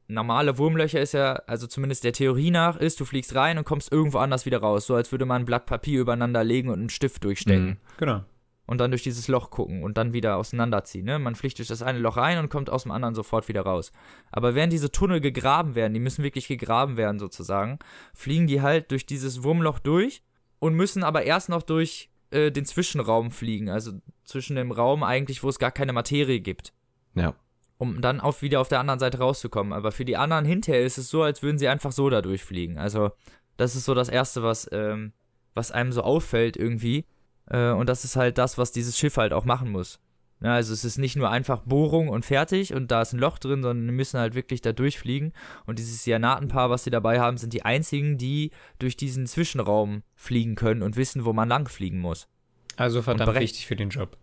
normale 0.07 0.57
Wurmlöcher 0.57 1.01
ist 1.01 1.13
ja, 1.13 1.33
also 1.47 1.67
zumindest 1.67 2.03
der 2.03 2.13
Theorie 2.13 2.51
nach, 2.51 2.77
ist, 2.77 2.99
du 2.99 3.05
fliegst 3.05 3.35
rein 3.35 3.57
und 3.57 3.65
kommst 3.65 3.91
irgendwo 3.91 4.19
anders 4.19 4.45
wieder 4.45 4.59
raus. 4.59 4.85
So 4.85 4.95
als 4.95 5.11
würde 5.11 5.25
man 5.25 5.41
ein 5.41 5.45
Blatt 5.45 5.65
Papier 5.65 6.01
übereinander 6.01 6.43
legen 6.43 6.69
und 6.69 6.79
einen 6.79 6.89
Stift 6.89 7.23
durchstecken 7.23 7.65
Mhm. 7.65 7.77
Genau. 7.97 8.23
Und 8.67 8.79
dann 8.79 8.91
durch 8.91 9.03
dieses 9.03 9.27
Loch 9.27 9.49
gucken 9.51 9.83
und 9.83 9.97
dann 9.97 10.13
wieder 10.13 10.37
auseinanderziehen. 10.37 11.05
Ne? 11.05 11.19
Man 11.19 11.35
fliegt 11.35 11.57
durch 11.59 11.67
das 11.67 11.81
eine 11.81 11.99
Loch 11.99 12.17
rein 12.17 12.39
und 12.39 12.49
kommt 12.49 12.69
aus 12.69 12.83
dem 12.83 12.91
anderen 12.91 13.15
sofort 13.15 13.47
wieder 13.47 13.61
raus. 13.61 13.91
Aber 14.31 14.55
während 14.55 14.73
diese 14.73 14.91
Tunnel 14.91 15.21
gegraben 15.21 15.75
werden, 15.75 15.93
die 15.93 15.99
müssen 15.99 16.23
wirklich 16.23 16.47
gegraben 16.47 16.97
werden 16.97 17.19
sozusagen, 17.19 17.79
fliegen 18.13 18.47
die 18.47 18.61
halt 18.61 18.91
durch 18.91 19.05
dieses 19.05 19.43
Wurmloch 19.43 19.79
durch 19.79 20.23
und 20.59 20.73
müssen 20.73 21.03
aber 21.03 21.23
erst 21.23 21.49
noch 21.49 21.61
durch 21.61 22.09
äh, 22.31 22.51
den 22.51 22.65
Zwischenraum 22.65 23.29
fliegen, 23.31 23.69
also 23.69 23.91
zwischen 24.23 24.55
dem 24.55 24.71
Raum 24.71 25.03
eigentlich, 25.03 25.43
wo 25.43 25.49
es 25.49 25.59
gar 25.59 25.71
keine 25.71 25.93
Materie 25.93 26.39
gibt 26.39 26.73
Ja. 27.13 27.35
um 27.77 28.01
dann 28.01 28.19
auf, 28.19 28.41
wieder 28.41 28.61
auf 28.61 28.67
der 28.67 28.79
anderen 28.79 28.99
Seite 28.99 29.19
rauszukommen. 29.19 29.73
Aber 29.73 29.91
für 29.91 30.05
die 30.05 30.17
anderen 30.17 30.45
hinterher 30.45 30.83
ist 30.83 30.97
es 30.97 31.09
so, 31.09 31.21
als 31.21 31.43
würden 31.43 31.59
sie 31.59 31.67
einfach 31.67 31.91
so 31.91 32.09
da 32.09 32.21
durchfliegen. 32.23 32.79
Also, 32.79 33.11
das 33.57 33.75
ist 33.75 33.85
so 33.85 33.93
das 33.93 34.09
Erste, 34.09 34.41
was, 34.41 34.67
ähm, 34.71 35.13
was 35.53 35.71
einem 35.71 35.91
so 35.91 36.01
auffällt 36.01 36.57
irgendwie. 36.57 37.05
Äh, 37.49 37.71
und 37.71 37.87
das 37.87 38.03
ist 38.05 38.15
halt 38.15 38.37
das, 38.37 38.57
was 38.57 38.71
dieses 38.71 38.97
Schiff 38.97 39.17
halt 39.17 39.33
auch 39.33 39.45
machen 39.45 39.71
muss. 39.71 39.99
Ja, 40.41 40.53
also 40.53 40.73
es 40.73 40.83
ist 40.83 40.97
nicht 40.97 41.15
nur 41.15 41.29
einfach 41.29 41.61
Bohrung 41.61 42.09
und 42.09 42.25
fertig 42.25 42.73
und 42.73 42.91
da 42.91 43.01
ist 43.01 43.13
ein 43.13 43.19
Loch 43.19 43.39
drin, 43.39 43.63
sondern 43.63 43.87
die 43.87 43.93
müssen 43.93 44.19
halt 44.19 44.35
wirklich 44.35 44.61
da 44.61 44.73
durchfliegen. 44.73 45.31
Und 45.65 45.79
dieses 45.79 46.03
Cyanatenpaar, 46.03 46.69
was 46.69 46.83
sie 46.83 46.89
dabei 46.89 47.19
haben, 47.19 47.37
sind 47.37 47.53
die 47.53 47.63
einzigen, 47.63 48.17
die 48.17 48.51
durch 48.77 48.97
diesen 48.97 49.27
Zwischenraum 49.27 50.03
fliegen 50.13 50.55
können 50.55 50.83
und 50.83 50.97
wissen, 50.97 51.25
wo 51.25 51.31
man 51.31 51.47
lang 51.47 51.69
fliegen 51.69 51.99
muss. 51.99 52.27
Also 52.75 53.01
verdammt 53.01 53.39
wichtig 53.39 53.65
für 53.65 53.77
den 53.77 53.89
Job. 53.89 54.17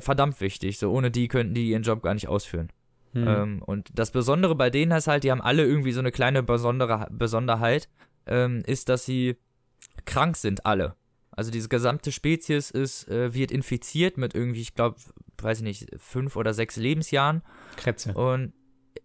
Verdammt 0.00 0.40
wichtig. 0.40 0.78
So 0.78 0.90
ohne 0.90 1.10
die 1.10 1.28
könnten 1.28 1.54
die 1.54 1.70
ihren 1.70 1.82
Job 1.82 2.02
gar 2.02 2.14
nicht 2.14 2.28
ausführen. 2.28 2.68
Hm. 3.12 3.28
Ähm, 3.28 3.62
und 3.62 3.88
das 3.94 4.10
Besondere 4.10 4.56
bei 4.56 4.70
denen 4.70 4.92
ist 4.92 5.06
halt, 5.06 5.22
die 5.22 5.30
haben 5.30 5.40
alle 5.40 5.64
irgendwie 5.64 5.92
so 5.92 6.00
eine 6.00 6.10
kleine 6.10 6.42
besondere 6.42 7.06
Besonderheit, 7.10 7.88
ähm, 8.26 8.62
ist, 8.66 8.88
dass 8.88 9.04
sie 9.04 9.36
krank 10.04 10.36
sind, 10.36 10.66
alle. 10.66 10.96
Also 11.34 11.50
diese 11.50 11.68
gesamte 11.68 12.12
Spezies 12.12 12.70
ist, 12.70 13.08
äh, 13.08 13.34
wird 13.34 13.50
infiziert 13.50 14.18
mit 14.18 14.34
irgendwie, 14.34 14.60
ich 14.60 14.74
glaube, 14.74 14.96
weiß 15.40 15.58
ich 15.58 15.64
nicht, 15.64 15.86
fünf 15.96 16.36
oder 16.36 16.54
sechs 16.54 16.76
Lebensjahren. 16.76 17.42
Kretze. 17.76 18.12
Und 18.14 18.52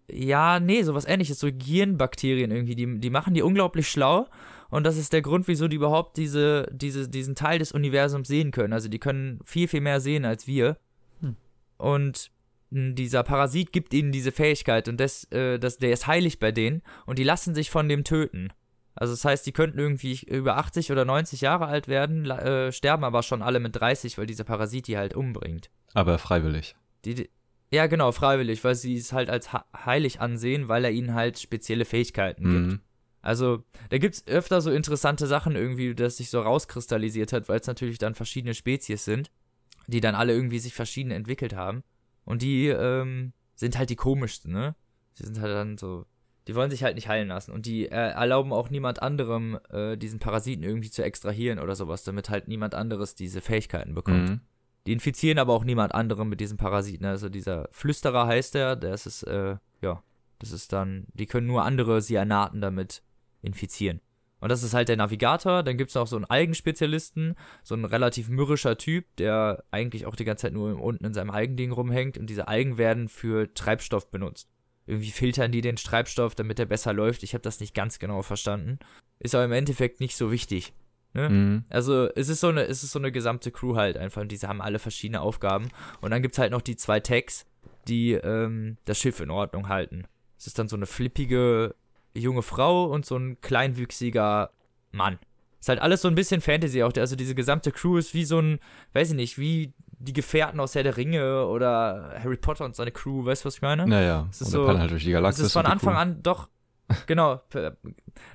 ja, 0.09 0.59
nee, 0.59 0.83
sowas 0.83 1.05
ähnliches, 1.05 1.39
so 1.39 1.47
Gehirnbakterien 1.51 2.51
irgendwie, 2.51 2.75
die, 2.75 2.99
die 2.99 3.09
machen 3.09 3.33
die 3.33 3.41
unglaublich 3.41 3.89
schlau 3.89 4.27
und 4.69 4.85
das 4.85 4.97
ist 4.97 5.13
der 5.13 5.21
Grund, 5.21 5.47
wieso 5.47 5.67
die 5.67 5.77
überhaupt 5.77 6.17
diese, 6.17 6.67
diese, 6.71 7.07
diesen 7.07 7.35
Teil 7.35 7.59
des 7.59 7.71
Universums 7.71 8.27
sehen 8.27 8.51
können. 8.51 8.73
Also 8.73 8.89
die 8.89 8.99
können 8.99 9.39
viel, 9.45 9.67
viel 9.67 9.81
mehr 9.81 10.01
sehen 10.01 10.25
als 10.25 10.47
wir. 10.47 10.77
Hm. 11.21 11.35
Und 11.77 12.31
dieser 12.69 13.23
Parasit 13.23 13.71
gibt 13.71 13.93
ihnen 13.93 14.11
diese 14.11 14.33
Fähigkeit 14.33 14.89
und 14.89 14.99
das, 14.99 15.23
äh, 15.31 15.57
das, 15.57 15.77
der 15.77 15.91
ist 15.91 16.05
heilig 16.05 16.39
bei 16.39 16.51
denen 16.51 16.81
und 17.05 17.17
die 17.17 17.23
lassen 17.23 17.55
sich 17.55 17.69
von 17.69 17.87
dem 17.87 18.03
töten. 18.03 18.51
Also 18.97 19.13
das 19.13 19.23
heißt, 19.23 19.45
die 19.45 19.51
könnten 19.51 19.77
irgendwie 19.77 20.19
über 20.25 20.57
80 20.57 20.91
oder 20.91 21.05
90 21.05 21.41
Jahre 21.41 21.67
alt 21.67 21.87
werden, 21.87 22.29
äh, 22.29 22.71
sterben 22.71 23.03
aber 23.03 23.21
schon 23.21 23.43
alle 23.43 23.59
mit 23.59 23.75
30, 23.75 24.17
weil 24.17 24.25
dieser 24.25 24.43
Parasit 24.43 24.87
die 24.87 24.97
halt 24.97 25.15
umbringt. 25.15 25.69
Aber 25.93 26.17
freiwillig. 26.17 26.75
Die, 27.05 27.13
die, 27.13 27.29
ja, 27.71 27.85
genau, 27.85 28.11
freiwillig, 28.11 28.63
weil 28.63 28.75
sie 28.75 28.97
es 28.97 29.13
halt 29.13 29.29
als 29.29 29.53
heilig 29.53 30.19
ansehen, 30.19 30.67
weil 30.67 30.83
er 30.83 30.91
ihnen 30.91 31.13
halt 31.13 31.37
spezielle 31.37 31.85
Fähigkeiten 31.85 32.43
mhm. 32.43 32.69
gibt. 32.69 32.81
Also, 33.21 33.63
da 33.89 33.97
gibt 33.97 34.15
es 34.15 34.27
öfter 34.27 34.61
so 34.61 34.71
interessante 34.71 35.27
Sachen 35.27 35.55
irgendwie, 35.55 35.93
dass 35.93 36.17
sich 36.17 36.29
so 36.29 36.41
rauskristallisiert 36.41 37.33
hat, 37.33 37.49
weil 37.49 37.59
es 37.59 37.67
natürlich 37.67 37.97
dann 37.97 38.15
verschiedene 38.15 38.53
Spezies 38.53 39.05
sind, 39.05 39.29
die 39.87 40.01
dann 40.01 40.15
alle 40.15 40.33
irgendwie 40.33 40.59
sich 40.59 40.73
verschieden 40.73 41.11
entwickelt 41.11 41.53
haben. 41.53 41.83
Und 42.23 42.41
die 42.41 42.67
ähm, 42.67 43.33
sind 43.53 43.77
halt 43.77 43.89
die 43.89 43.95
komischsten, 43.95 44.53
ne? 44.53 44.75
Sie 45.13 45.25
sind 45.25 45.39
halt 45.41 45.53
dann 45.53 45.77
so 45.77 46.05
die 46.47 46.55
wollen 46.55 46.71
sich 46.71 46.83
halt 46.83 46.95
nicht 46.95 47.09
heilen 47.09 47.27
lassen. 47.27 47.51
Und 47.51 47.65
die 47.65 47.87
äh, 47.87 47.95
erlauben 47.95 48.53
auch 48.53 48.69
niemand 48.69 49.01
anderem, 49.01 49.59
äh, 49.69 49.97
diesen 49.97 50.19
Parasiten 50.19 50.63
irgendwie 50.63 50.89
zu 50.89 51.03
extrahieren 51.03 51.59
oder 51.59 51.75
sowas, 51.75 52.03
damit 52.03 52.29
halt 52.29 52.47
niemand 52.47 52.73
anderes 52.73 53.15
diese 53.15 53.41
Fähigkeiten 53.41 53.93
bekommt. 53.93 54.29
Mhm. 54.29 54.39
Die 54.85 54.93
infizieren 54.93 55.39
aber 55.39 55.53
auch 55.53 55.65
niemand 55.65 55.93
anderem 55.93 56.29
mit 56.29 56.39
diesen 56.39 56.57
Parasiten. 56.57 57.05
Also 57.05 57.27
dieser 57.27 57.67
Flüsterer 57.71 58.25
heißt 58.25 58.55
der, 58.55 58.77
das 58.77 59.05
ist, 59.05 59.23
äh, 59.23 59.57
ja, 59.81 60.01
das 60.39 60.51
ist 60.51 60.71
dann, 60.71 61.07
die 61.13 61.25
können 61.25 61.47
nur 61.47 61.63
andere 61.63 62.01
Cyanaten 62.01 62.61
damit 62.61 63.03
infizieren. 63.41 63.99
Und 64.39 64.49
das 64.49 64.63
ist 64.63 64.73
halt 64.73 64.87
der 64.87 64.95
Navigator. 64.95 65.63
Dann 65.63 65.77
gibt 65.77 65.89
es 65.89 65.95
noch 65.95 66.07
so 66.07 66.15
einen 66.15 66.25
Algenspezialisten, 66.25 67.35
so 67.63 67.75
ein 67.75 67.83
relativ 67.83 68.29
mürrischer 68.29 68.77
Typ, 68.77 69.05
der 69.17 69.63
eigentlich 69.71 70.05
auch 70.05 70.15
die 70.15 70.23
ganze 70.23 70.43
Zeit 70.43 70.53
nur 70.53 70.81
unten 70.81 71.03
in 71.03 71.13
seinem 71.13 71.31
Algending 71.31 71.71
rumhängt. 71.73 72.17
Und 72.17 72.29
diese 72.29 72.47
Algen 72.47 72.77
werden 72.77 73.09
für 73.09 73.53
Treibstoff 73.53 74.09
benutzt 74.09 74.47
irgendwie 74.87 75.11
filtern 75.11 75.51
die 75.51 75.61
den 75.61 75.75
Treibstoff, 75.75 76.33
damit 76.33 76.59
er 76.59 76.65
besser 76.65 76.93
läuft. 76.93 77.23
Ich 77.23 77.33
habe 77.33 77.41
das 77.41 77.59
nicht 77.59 77.75
ganz 77.75 77.99
genau 77.99 78.21
verstanden. 78.23 78.79
Ist 79.19 79.35
aber 79.35 79.45
im 79.45 79.51
Endeffekt 79.51 79.99
nicht 79.99 80.15
so 80.15 80.31
wichtig. 80.31 80.73
Ne? 81.13 81.29
Mhm. 81.29 81.63
Also 81.69 82.09
es 82.15 82.29
ist 82.29 82.39
so 82.39 82.47
eine, 82.47 82.63
es 82.63 82.83
ist 82.83 82.91
so 82.91 82.99
eine 82.99 83.11
gesamte 83.11 83.51
Crew 83.51 83.75
halt 83.75 83.97
einfach. 83.97 84.21
Und 84.21 84.31
diese 84.31 84.47
haben 84.47 84.61
alle 84.61 84.79
verschiedene 84.79 85.21
Aufgaben. 85.21 85.69
Und 86.01 86.11
dann 86.11 86.21
gibt 86.21 86.35
es 86.35 86.39
halt 86.39 86.51
noch 86.51 86.61
die 86.61 86.77
zwei 86.77 86.99
Tags, 86.99 87.45
die 87.87 88.13
ähm, 88.13 88.77
das 88.85 88.97
Schiff 88.97 89.19
in 89.19 89.29
Ordnung 89.29 89.67
halten. 89.67 90.05
Es 90.37 90.47
ist 90.47 90.57
dann 90.57 90.69
so 90.69 90.75
eine 90.75 90.85
flippige 90.85 91.75
junge 92.15 92.41
Frau 92.41 92.85
und 92.85 93.05
so 93.05 93.17
ein 93.17 93.41
kleinwüchsiger 93.41 94.51
Mann. 94.91 95.19
Ist 95.59 95.69
halt 95.69 95.81
alles 95.81 96.01
so 96.01 96.07
ein 96.07 96.15
bisschen 96.15 96.41
Fantasy 96.41 96.83
auch. 96.83 96.93
Also 96.95 97.15
diese 97.15 97.35
gesamte 97.35 97.71
Crew 97.71 97.97
ist 97.97 98.13
wie 98.13 98.25
so 98.25 98.39
ein, 98.39 98.59
weiß 98.93 99.09
ich 99.09 99.15
nicht, 99.15 99.37
wie 99.37 99.73
die 99.99 100.13
Gefährten 100.13 100.59
aus 100.59 100.75
Herr 100.75 100.83
der 100.83 100.97
Ringe 100.97 101.47
oder 101.47 102.19
Harry 102.21 102.37
Potter 102.37 102.65
und 102.65 102.75
seine 102.75 102.91
Crew, 102.91 103.25
weißt 103.25 103.43
du, 103.43 103.47
was 103.47 103.55
ich 103.55 103.61
meine? 103.61 103.87
Naja, 103.87 104.27
es 104.29 104.41
ist 104.41 104.51
so, 104.51 104.67
halt 104.67 104.91
durch 104.91 105.03
die 105.03 105.11
Galaxis. 105.11 105.41
Es 105.41 105.47
ist 105.47 105.53
von 105.53 105.65
Anfang 105.65 105.93
Crew. 105.93 105.99
an 105.99 106.23
doch, 106.23 106.49
genau, 107.07 107.41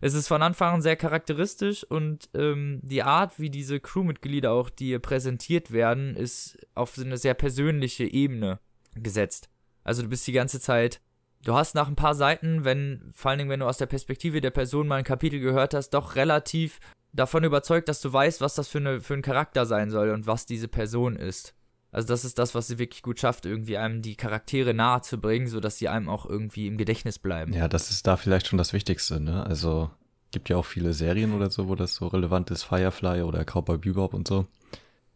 es 0.00 0.14
ist 0.14 0.28
von 0.28 0.42
Anfang 0.42 0.74
an 0.74 0.82
sehr 0.82 0.96
charakteristisch 0.96 1.84
und 1.84 2.28
ähm, 2.34 2.80
die 2.82 3.02
Art, 3.02 3.38
wie 3.38 3.50
diese 3.50 3.80
Crewmitglieder 3.80 4.52
auch 4.52 4.70
dir 4.70 4.98
präsentiert 4.98 5.72
werden, 5.72 6.16
ist 6.16 6.58
auf 6.74 6.98
eine 6.98 7.16
sehr 7.16 7.34
persönliche 7.34 8.04
Ebene 8.04 8.58
gesetzt. 8.94 9.48
Also 9.84 10.02
du 10.02 10.08
bist 10.08 10.26
die 10.26 10.32
ganze 10.32 10.60
Zeit, 10.60 11.00
du 11.44 11.54
hast 11.54 11.74
nach 11.74 11.88
ein 11.88 11.96
paar 11.96 12.14
Seiten, 12.14 12.64
wenn, 12.64 13.10
vor 13.14 13.30
allen 13.30 13.38
Dingen, 13.38 13.50
wenn 13.50 13.60
du 13.60 13.66
aus 13.66 13.78
der 13.78 13.86
Perspektive 13.86 14.40
der 14.40 14.50
Person 14.50 14.88
mal 14.88 14.96
ein 14.96 15.04
Kapitel 15.04 15.40
gehört 15.40 15.74
hast, 15.74 15.90
doch 15.90 16.16
relativ 16.16 16.78
davon 17.12 17.44
überzeugt, 17.44 17.88
dass 17.88 18.00
du 18.00 18.12
weißt, 18.12 18.40
was 18.40 18.54
das 18.54 18.68
für, 18.68 18.78
eine, 18.78 19.00
für 19.00 19.14
ein 19.14 19.22
Charakter 19.22 19.66
sein 19.66 19.90
soll 19.90 20.10
und 20.10 20.26
was 20.26 20.46
diese 20.46 20.68
Person 20.68 21.16
ist. 21.16 21.54
Also 21.90 22.08
das 22.08 22.24
ist 22.24 22.38
das, 22.38 22.54
was 22.54 22.68
sie 22.68 22.78
wirklich 22.78 23.02
gut 23.02 23.20
schafft, 23.20 23.44
irgendwie 23.44 23.76
einem 23.76 24.00
die 24.00 24.16
Charaktere 24.16 24.72
nahe 24.72 25.02
zu 25.02 25.20
bringen, 25.20 25.46
sodass 25.46 25.76
sie 25.76 25.88
einem 25.88 26.08
auch 26.08 26.24
irgendwie 26.24 26.66
im 26.66 26.78
Gedächtnis 26.78 27.18
bleiben. 27.18 27.52
Ja, 27.52 27.68
das 27.68 27.90
ist 27.90 28.06
da 28.06 28.16
vielleicht 28.16 28.46
schon 28.46 28.56
das 28.56 28.72
Wichtigste, 28.72 29.20
ne? 29.20 29.44
Also 29.44 29.90
gibt 30.30 30.48
ja 30.48 30.56
auch 30.56 30.64
viele 30.64 30.94
Serien 30.94 31.34
oder 31.34 31.50
so, 31.50 31.68
wo 31.68 31.74
das 31.74 31.94
so 31.94 32.06
relevant 32.06 32.50
ist, 32.50 32.62
Firefly 32.62 33.22
oder 33.22 33.44
Cowboy 33.44 33.76
Bebop 33.76 34.14
und 34.14 34.26
so. 34.26 34.46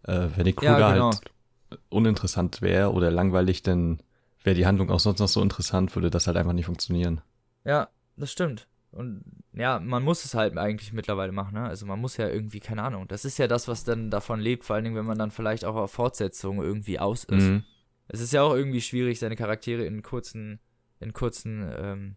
Äh, 0.02 0.28
wenn 0.36 0.44
die 0.44 0.52
Crew 0.52 0.66
ja, 0.66 0.92
genau. 0.92 1.12
halt 1.12 1.20
uninteressant 1.88 2.60
wäre 2.60 2.92
oder 2.92 3.10
langweilig, 3.10 3.62
dann 3.62 4.02
wäre 4.44 4.54
die 4.54 4.66
Handlung 4.66 4.90
auch 4.90 5.00
sonst 5.00 5.18
noch 5.18 5.28
so 5.28 5.42
interessant, 5.42 5.94
würde 5.96 6.10
das 6.10 6.26
halt 6.26 6.36
einfach 6.36 6.52
nicht 6.52 6.66
funktionieren. 6.66 7.22
Ja, 7.64 7.88
das 8.16 8.30
stimmt. 8.30 8.68
Und 8.90 9.24
ja, 9.52 9.78
man 9.78 10.02
muss 10.02 10.24
es 10.24 10.34
halt 10.34 10.56
eigentlich 10.56 10.92
mittlerweile 10.92 11.32
machen, 11.32 11.54
ne? 11.54 11.64
Also 11.64 11.86
man 11.86 12.00
muss 12.00 12.16
ja 12.16 12.28
irgendwie, 12.28 12.60
keine 12.60 12.82
Ahnung. 12.82 13.06
Das 13.08 13.24
ist 13.24 13.38
ja 13.38 13.46
das, 13.46 13.68
was 13.68 13.84
dann 13.84 14.10
davon 14.10 14.40
lebt, 14.40 14.64
vor 14.64 14.76
allen 14.76 14.84
Dingen, 14.84 14.96
wenn 14.96 15.06
man 15.06 15.18
dann 15.18 15.30
vielleicht 15.30 15.64
auch 15.64 15.76
auf 15.76 15.92
Fortsetzungen 15.92 16.64
irgendwie 16.64 16.98
aus 16.98 17.24
ist. 17.24 17.44
Mhm. 17.44 17.64
Es 18.08 18.20
ist 18.20 18.32
ja 18.32 18.42
auch 18.42 18.54
irgendwie 18.54 18.80
schwierig, 18.80 19.18
seine 19.18 19.36
Charaktere 19.36 19.84
in 19.84 20.02
kurzen, 20.02 20.60
in 21.00 21.12
kurzen 21.12 21.68
ähm, 21.76 22.16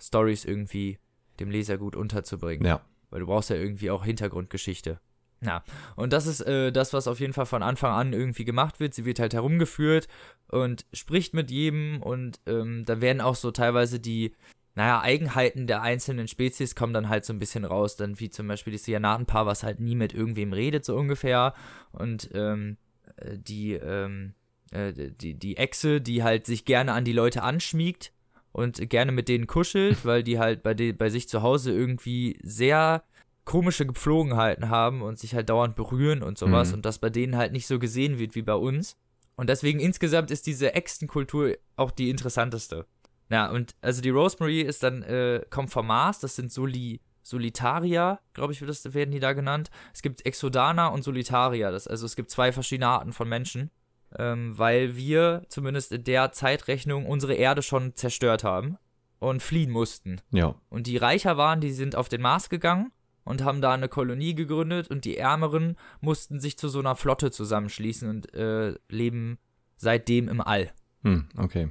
Stories 0.00 0.44
irgendwie 0.44 0.98
dem 1.40 1.50
Leser 1.50 1.78
gut 1.78 1.96
unterzubringen. 1.96 2.66
Ja. 2.66 2.80
Weil 3.10 3.20
du 3.20 3.26
brauchst 3.26 3.50
ja 3.50 3.56
irgendwie 3.56 3.90
auch 3.90 4.04
Hintergrundgeschichte. 4.04 5.00
Ja, 5.40 5.62
und 5.94 6.12
das 6.12 6.26
ist 6.26 6.40
äh, 6.40 6.72
das, 6.72 6.92
was 6.92 7.06
auf 7.06 7.20
jeden 7.20 7.32
Fall 7.32 7.46
von 7.46 7.62
Anfang 7.62 7.92
an 7.92 8.12
irgendwie 8.12 8.44
gemacht 8.44 8.80
wird. 8.80 8.94
Sie 8.94 9.04
wird 9.04 9.20
halt 9.20 9.34
herumgeführt 9.34 10.08
und 10.48 10.84
spricht 10.92 11.32
mit 11.32 11.50
jedem 11.50 12.02
und 12.02 12.40
ähm, 12.46 12.84
da 12.84 13.00
werden 13.00 13.20
auch 13.20 13.36
so 13.36 13.52
teilweise 13.52 14.00
die, 14.00 14.34
naja, 14.78 15.00
Eigenheiten 15.00 15.66
der 15.66 15.82
einzelnen 15.82 16.28
Spezies 16.28 16.76
kommen 16.76 16.92
dann 16.92 17.08
halt 17.08 17.24
so 17.24 17.32
ein 17.32 17.40
bisschen 17.40 17.64
raus. 17.64 17.96
Dann 17.96 18.20
wie 18.20 18.30
zum 18.30 18.46
Beispiel 18.46 18.72
das 18.72 18.84
Cyanatenpaar, 18.84 19.44
was 19.44 19.64
halt 19.64 19.80
nie 19.80 19.96
mit 19.96 20.14
irgendwem 20.14 20.52
redet, 20.52 20.84
so 20.84 20.96
ungefähr. 20.96 21.52
Und 21.90 22.30
ähm, 22.32 22.76
äh, 23.16 23.36
die, 23.38 23.72
ähm, 23.72 24.34
äh, 24.70 24.92
die, 24.92 25.34
die 25.34 25.56
Echse, 25.56 26.00
die 26.00 26.22
halt 26.22 26.46
sich 26.46 26.64
gerne 26.64 26.92
an 26.92 27.04
die 27.04 27.12
Leute 27.12 27.42
anschmiegt 27.42 28.12
und 28.52 28.88
gerne 28.88 29.10
mit 29.10 29.28
denen 29.28 29.48
kuschelt, 29.48 30.04
weil 30.04 30.22
die 30.22 30.38
halt 30.38 30.62
bei, 30.62 30.74
de 30.74 30.92
bei 30.92 31.10
sich 31.10 31.28
zu 31.28 31.42
Hause 31.42 31.72
irgendwie 31.72 32.38
sehr 32.44 33.02
komische 33.44 33.84
Gepflogenheiten 33.84 34.68
haben 34.68 35.02
und 35.02 35.18
sich 35.18 35.34
halt 35.34 35.50
dauernd 35.50 35.74
berühren 35.74 36.22
und 36.22 36.38
sowas 36.38 36.68
mhm. 36.68 36.74
und 36.74 36.84
das 36.84 37.00
bei 37.00 37.10
denen 37.10 37.36
halt 37.36 37.50
nicht 37.50 37.66
so 37.66 37.80
gesehen 37.80 38.20
wird 38.20 38.36
wie 38.36 38.42
bei 38.42 38.54
uns. 38.54 38.96
Und 39.34 39.50
deswegen 39.50 39.80
insgesamt 39.80 40.30
ist 40.30 40.46
diese 40.46 40.74
Echsenkultur 40.74 41.56
auch 41.74 41.90
die 41.90 42.10
interessanteste. 42.10 42.86
Ja, 43.30 43.50
und 43.50 43.74
also 43.80 44.00
die 44.00 44.10
Rosemary 44.10 44.62
ist 44.62 44.82
dann, 44.82 45.02
äh, 45.02 45.42
kommt 45.50 45.70
vom 45.70 45.86
Mars, 45.86 46.20
das 46.20 46.36
sind 46.36 46.50
Soli, 46.50 47.00
Solitaria, 47.22 48.20
glaube 48.32 48.52
ich, 48.52 48.60
das, 48.60 48.94
werden 48.94 49.10
die 49.10 49.20
da 49.20 49.34
genannt. 49.34 49.70
Es 49.92 50.00
gibt 50.00 50.24
Exodana 50.24 50.88
und 50.88 51.04
Solitaria, 51.04 51.70
das, 51.70 51.86
also 51.86 52.06
es 52.06 52.16
gibt 52.16 52.30
zwei 52.30 52.52
verschiedene 52.52 52.88
Arten 52.88 53.12
von 53.12 53.28
Menschen, 53.28 53.70
ähm, 54.18 54.56
weil 54.56 54.96
wir 54.96 55.42
zumindest 55.50 55.92
in 55.92 56.04
der 56.04 56.32
Zeitrechnung 56.32 57.04
unsere 57.04 57.34
Erde 57.34 57.62
schon 57.62 57.94
zerstört 57.96 58.44
haben 58.44 58.78
und 59.18 59.42
fliehen 59.42 59.70
mussten. 59.70 60.22
Ja. 60.30 60.54
Und 60.70 60.86
die 60.86 60.96
reicher 60.96 61.36
waren, 61.36 61.60
die 61.60 61.72
sind 61.72 61.96
auf 61.96 62.08
den 62.08 62.22
Mars 62.22 62.48
gegangen 62.48 62.92
und 63.24 63.44
haben 63.44 63.60
da 63.60 63.72
eine 63.72 63.88
Kolonie 63.88 64.34
gegründet 64.34 64.88
und 64.88 65.04
die 65.04 65.18
Ärmeren 65.18 65.76
mussten 66.00 66.40
sich 66.40 66.56
zu 66.56 66.68
so 66.68 66.78
einer 66.78 66.96
Flotte 66.96 67.30
zusammenschließen 67.30 68.08
und 68.08 68.32
äh, 68.32 68.74
leben 68.88 69.38
seitdem 69.76 70.28
im 70.28 70.40
All. 70.40 70.72
Hm, 71.02 71.28
okay 71.36 71.68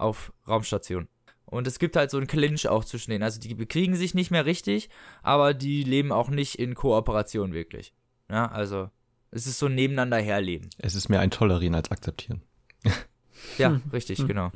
auf 0.00 0.32
Raumstation. 0.48 1.08
Und 1.44 1.66
es 1.66 1.78
gibt 1.78 1.96
halt 1.96 2.10
so 2.10 2.16
einen 2.16 2.28
Clinch 2.28 2.68
auch 2.68 2.84
zwischen 2.84 3.10
denen. 3.10 3.24
Also 3.24 3.40
die 3.40 3.54
bekriegen 3.54 3.96
sich 3.96 4.14
nicht 4.14 4.30
mehr 4.30 4.46
richtig, 4.46 4.88
aber 5.22 5.52
die 5.52 5.82
leben 5.82 6.12
auch 6.12 6.30
nicht 6.30 6.56
in 6.56 6.74
Kooperation 6.74 7.52
wirklich. 7.52 7.92
Ja, 8.30 8.46
also 8.46 8.88
es 9.32 9.46
ist 9.46 9.58
so 9.58 9.66
ein 9.66 9.74
Nebeneinander 9.74 10.18
herleben. 10.18 10.70
Es 10.78 10.94
ist 10.94 11.08
mehr 11.08 11.20
ein 11.20 11.30
Tolerieren 11.30 11.74
als 11.74 11.90
Akzeptieren. 11.90 12.42
ja, 13.58 13.70
hm. 13.70 13.82
richtig, 13.92 14.20
hm. 14.20 14.28
genau. 14.28 14.52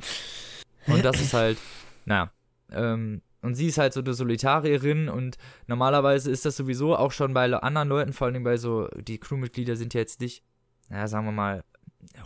Und 0.87 1.03
das 1.03 1.19
ist 1.19 1.33
halt, 1.33 1.57
naja, 2.05 2.31
ähm, 2.71 3.21
und 3.41 3.55
sie 3.55 3.67
ist 3.67 3.77
halt 3.77 3.93
so 3.93 3.99
eine 3.99 4.13
Solitarierin 4.13 5.09
und 5.09 5.37
normalerweise 5.67 6.31
ist 6.31 6.45
das 6.45 6.57
sowieso 6.57 6.95
auch 6.95 7.11
schon 7.11 7.33
bei 7.33 7.51
anderen 7.53 7.89
Leuten, 7.89 8.13
vor 8.13 8.27
allem 8.27 8.43
bei 8.43 8.57
so, 8.57 8.87
die 8.95 9.19
Crewmitglieder 9.19 9.75
sind 9.75 9.93
ja 9.93 9.99
jetzt 9.99 10.19
nicht, 10.19 10.43
naja, 10.89 11.07
sagen 11.07 11.25
wir 11.25 11.31
mal, 11.31 11.63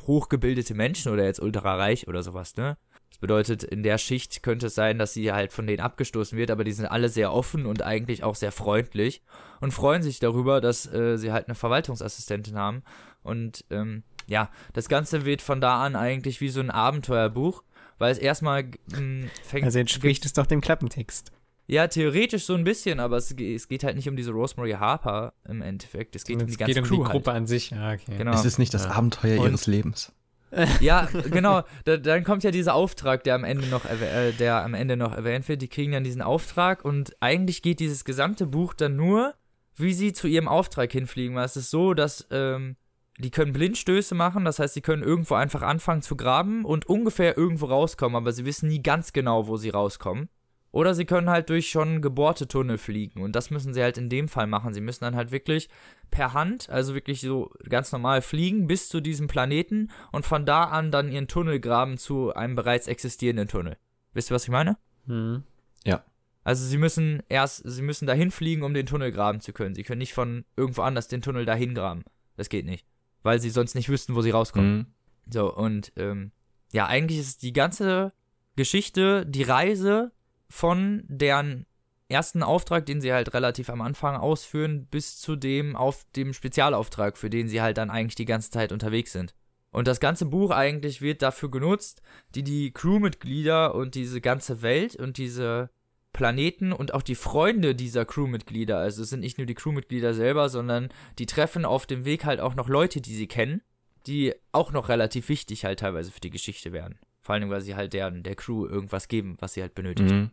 hochgebildete 0.07 0.73
Menschen 0.75 1.11
oder 1.11 1.25
jetzt 1.25 1.41
ultra 1.41 1.75
reich 1.75 2.07
oder 2.07 2.23
sowas, 2.23 2.55
ne? 2.55 2.77
Das 3.09 3.17
bedeutet, 3.19 3.63
in 3.63 3.83
der 3.83 3.97
Schicht 3.97 4.43
könnte 4.43 4.67
es 4.67 4.75
sein, 4.75 4.97
dass 4.97 5.13
sie 5.13 5.31
halt 5.31 5.51
von 5.51 5.67
denen 5.67 5.81
abgestoßen 5.81 6.37
wird, 6.37 6.51
aber 6.51 6.63
die 6.63 6.71
sind 6.71 6.85
alle 6.85 7.09
sehr 7.09 7.33
offen 7.33 7.65
und 7.65 7.81
eigentlich 7.81 8.23
auch 8.23 8.35
sehr 8.35 8.51
freundlich 8.51 9.21
und 9.61 9.71
freuen 9.71 10.03
sich 10.03 10.19
darüber, 10.19 10.61
dass 10.61 10.91
äh, 10.91 11.17
sie 11.17 11.31
halt 11.31 11.47
eine 11.47 11.55
Verwaltungsassistentin 11.55 12.55
haben. 12.55 12.83
Und 13.23 13.65
ähm, 13.69 14.03
ja, 14.27 14.49
das 14.73 14.87
Ganze 14.89 15.25
wird 15.25 15.41
von 15.41 15.59
da 15.59 15.83
an 15.83 15.95
eigentlich 15.95 16.39
wie 16.39 16.49
so 16.49 16.59
ein 16.59 16.69
Abenteuerbuch, 16.69 17.63
weil 17.97 18.11
es 18.11 18.17
erstmal 18.17 18.71
ähm, 18.95 19.29
fängt. 19.43 19.65
Also 19.65 19.79
entspricht 19.79 20.25
es 20.25 20.33
doch 20.33 20.45
dem 20.45 20.61
Klappentext. 20.61 21.31
Ja, 21.67 21.87
theoretisch 21.87 22.45
so 22.45 22.55
ein 22.55 22.63
bisschen, 22.63 22.99
aber 22.99 23.17
es, 23.17 23.31
es, 23.31 23.67
geht 23.67 23.83
halt 23.83 23.95
nicht 23.95 24.09
um 24.09 24.15
diese 24.15 24.31
Rosemary 24.31 24.71
Harper 24.71 25.33
im 25.47 25.61
Endeffekt. 25.61 26.15
Es 26.15 26.23
geht 26.23 26.37
es 26.37 26.43
um 26.43 26.49
die 26.49 26.57
ganze 26.57 26.73
geht 26.73 26.83
um 26.83 26.89
Crew 26.89 27.03
die 27.03 27.11
Gruppe 27.11 27.31
halt. 27.31 27.41
an 27.41 27.47
sich. 27.47 27.69
Ja, 27.69 27.93
okay. 27.93 28.15
Genau. 28.17 28.33
Es 28.33 28.43
ist 28.43 28.57
nicht 28.57 28.73
das 28.73 28.85
ja. 28.85 28.91
Abenteuer 28.91 29.39
und 29.39 29.49
ihres 29.49 29.67
Lebens. 29.67 30.11
ja, 30.79 31.07
genau. 31.29 31.63
Da, 31.85 31.97
dann 31.97 32.23
kommt 32.23 32.43
ja 32.43 32.51
dieser 32.51 32.73
Auftrag, 32.73 33.23
der 33.23 33.35
am 33.35 33.43
Ende 33.43 33.67
noch, 33.67 33.85
äh, 33.85 34.31
der 34.31 34.63
am 34.63 34.73
Ende 34.73 34.97
noch 34.97 35.13
erwähnt 35.13 35.47
wird. 35.47 35.61
Die 35.61 35.67
kriegen 35.67 35.91
dann 35.91 36.03
diesen 36.03 36.21
Auftrag 36.21 36.83
und 36.83 37.15
eigentlich 37.19 37.61
geht 37.61 37.79
dieses 37.79 38.05
gesamte 38.05 38.45
Buch 38.45 38.73
dann 38.73 38.95
nur 38.95 39.35
wie 39.79 39.93
sie 39.93 40.13
zu 40.13 40.27
ihrem 40.27 40.47
Auftrag 40.47 40.91
hinfliegen. 40.91 41.35
Weil 41.35 41.45
es 41.45 41.55
ist 41.55 41.71
so, 41.71 41.93
dass 41.93 42.27
ähm, 42.31 42.75
die 43.17 43.31
können 43.31 43.53
Blindstöße 43.53 44.15
machen, 44.15 44.45
das 44.45 44.59
heißt, 44.59 44.73
sie 44.73 44.81
können 44.81 45.03
irgendwo 45.03 45.35
einfach 45.35 45.61
anfangen 45.61 46.01
zu 46.01 46.15
graben 46.15 46.65
und 46.65 46.87
ungefähr 46.87 47.37
irgendwo 47.37 47.65
rauskommen, 47.65 48.15
aber 48.15 48.31
sie 48.31 48.45
wissen 48.45 48.69
nie 48.69 48.81
ganz 48.81 49.13
genau, 49.13 49.47
wo 49.47 49.57
sie 49.57 49.69
rauskommen. 49.69 50.29
Oder 50.71 50.93
sie 50.93 51.05
können 51.05 51.29
halt 51.29 51.49
durch 51.49 51.69
schon 51.69 52.01
gebohrte 52.01 52.47
Tunnel 52.47 52.77
fliegen. 52.77 53.21
Und 53.21 53.35
das 53.35 53.49
müssen 53.49 53.73
sie 53.73 53.81
halt 53.81 53.97
in 53.97 54.09
dem 54.09 54.27
Fall 54.27 54.45
machen. 54.45 54.73
Sie 54.73 54.81
müssen 54.81 55.03
dann 55.03 55.15
halt 55.15 55.31
wirklich 55.31 55.67
per 56.11 56.33
Hand, 56.33 56.69
also 56.69 56.93
wirklich 56.93 57.21
so 57.21 57.51
ganz 57.67 57.91
normal 57.91 58.21
fliegen 58.21 58.67
bis 58.67 58.87
zu 58.87 59.01
diesem 59.01 59.27
Planeten 59.27 59.89
und 60.11 60.25
von 60.25 60.45
da 60.45 60.65
an 60.65 60.91
dann 60.91 61.11
ihren 61.11 61.27
Tunnel 61.27 61.59
graben 61.59 61.97
zu 61.97 62.33
einem 62.33 62.55
bereits 62.55 62.87
existierenden 62.87 63.47
Tunnel. 63.47 63.77
Wisst 64.13 64.31
ihr, 64.31 64.35
was 64.35 64.43
ich 64.43 64.49
meine? 64.49 64.77
Hm. 65.07 65.43
Ja. 65.85 66.03
Also 66.43 66.65
sie 66.65 66.77
müssen 66.77 67.23
erst, 67.29 67.63
sie 67.65 67.81
müssen 67.81 68.07
dahin 68.07 68.31
fliegen, 68.31 68.63
um 68.63 68.73
den 68.73 68.85
Tunnel 68.85 69.11
graben 69.11 69.41
zu 69.41 69.53
können. 69.53 69.75
Sie 69.75 69.83
können 69.83 69.99
nicht 69.99 70.13
von 70.13 70.45
irgendwo 70.55 70.83
anders 70.83 71.07
den 71.07 71.21
Tunnel 71.21 71.45
dahin 71.45 71.73
graben. 71.73 72.03
Das 72.37 72.49
geht 72.49 72.65
nicht. 72.65 72.85
Weil 73.23 73.39
sie 73.39 73.49
sonst 73.49 73.75
nicht 73.75 73.89
wüssten, 73.89 74.15
wo 74.15 74.21
sie 74.21 74.31
rauskommen. 74.31 74.77
Mhm. 74.77 74.85
So, 75.31 75.53
und 75.53 75.91
ähm, 75.95 76.31
ja, 76.71 76.87
eigentlich 76.87 77.19
ist 77.19 77.43
die 77.43 77.53
ganze 77.53 78.13
Geschichte, 78.55 79.25
die 79.25 79.43
Reise 79.43 80.11
von 80.49 81.03
deren 81.07 81.65
ersten 82.09 82.41
Auftrag, 82.41 82.85
den 82.85 83.01
sie 83.01 83.13
halt 83.13 83.33
relativ 83.33 83.69
am 83.69 83.81
Anfang 83.81 84.15
ausführen, 84.15 84.87
bis 84.89 85.19
zu 85.19 85.35
dem 85.35 85.75
auf 85.75 86.05
dem 86.15 86.33
Spezialauftrag, 86.33 87.17
für 87.17 87.29
den 87.29 87.47
sie 87.47 87.61
halt 87.61 87.77
dann 87.77 87.91
eigentlich 87.91 88.15
die 88.15 88.25
ganze 88.25 88.49
Zeit 88.49 88.71
unterwegs 88.71 89.11
sind. 89.11 89.35
Und 89.71 89.87
das 89.87 89.99
ganze 89.99 90.25
Buch 90.25 90.49
eigentlich 90.49 91.01
wird 91.01 91.21
dafür 91.21 91.51
genutzt, 91.51 92.01
die 92.33 92.43
die 92.43 92.71
Crewmitglieder 92.71 93.75
und 93.75 93.93
diese 93.93 94.19
ganze 94.19 94.63
Welt 94.63 94.95
und 94.95 95.17
diese 95.17 95.69
Planeten 96.11 96.73
und 96.73 96.95
auch 96.95 97.03
die 97.03 97.13
Freunde 97.13 97.75
dieser 97.75 98.03
Crewmitglieder, 98.03 98.79
also 98.79 99.03
es 99.03 99.11
sind 99.11 99.19
nicht 99.19 99.37
nur 99.37 99.45
die 99.45 99.53
Crewmitglieder 99.53 100.15
selber, 100.15 100.49
sondern 100.49 100.89
die 101.19 101.27
treffen 101.27 101.65
auf 101.65 101.85
dem 101.85 102.03
Weg 102.03 102.25
halt 102.25 102.39
auch 102.39 102.55
noch 102.55 102.67
Leute, 102.67 102.99
die 102.99 103.15
sie 103.15 103.27
kennen, 103.27 103.61
die 104.07 104.33
auch 104.51 104.71
noch 104.71 104.89
relativ 104.89 105.29
wichtig 105.29 105.65
halt 105.65 105.81
teilweise 105.81 106.11
für 106.11 106.19
die 106.19 106.31
Geschichte 106.31 106.71
werden. 106.73 106.97
Vor 107.21 107.35
allem, 107.35 107.51
weil 107.51 107.61
sie 107.61 107.75
halt 107.75 107.93
deren, 107.93 108.23
der 108.23 108.33
Crew 108.33 108.65
irgendwas 108.65 109.07
geben, 109.07 109.37
was 109.39 109.53
sie 109.53 109.61
halt 109.61 109.75
benötigt. 109.75 110.09
Mhm. 110.09 110.31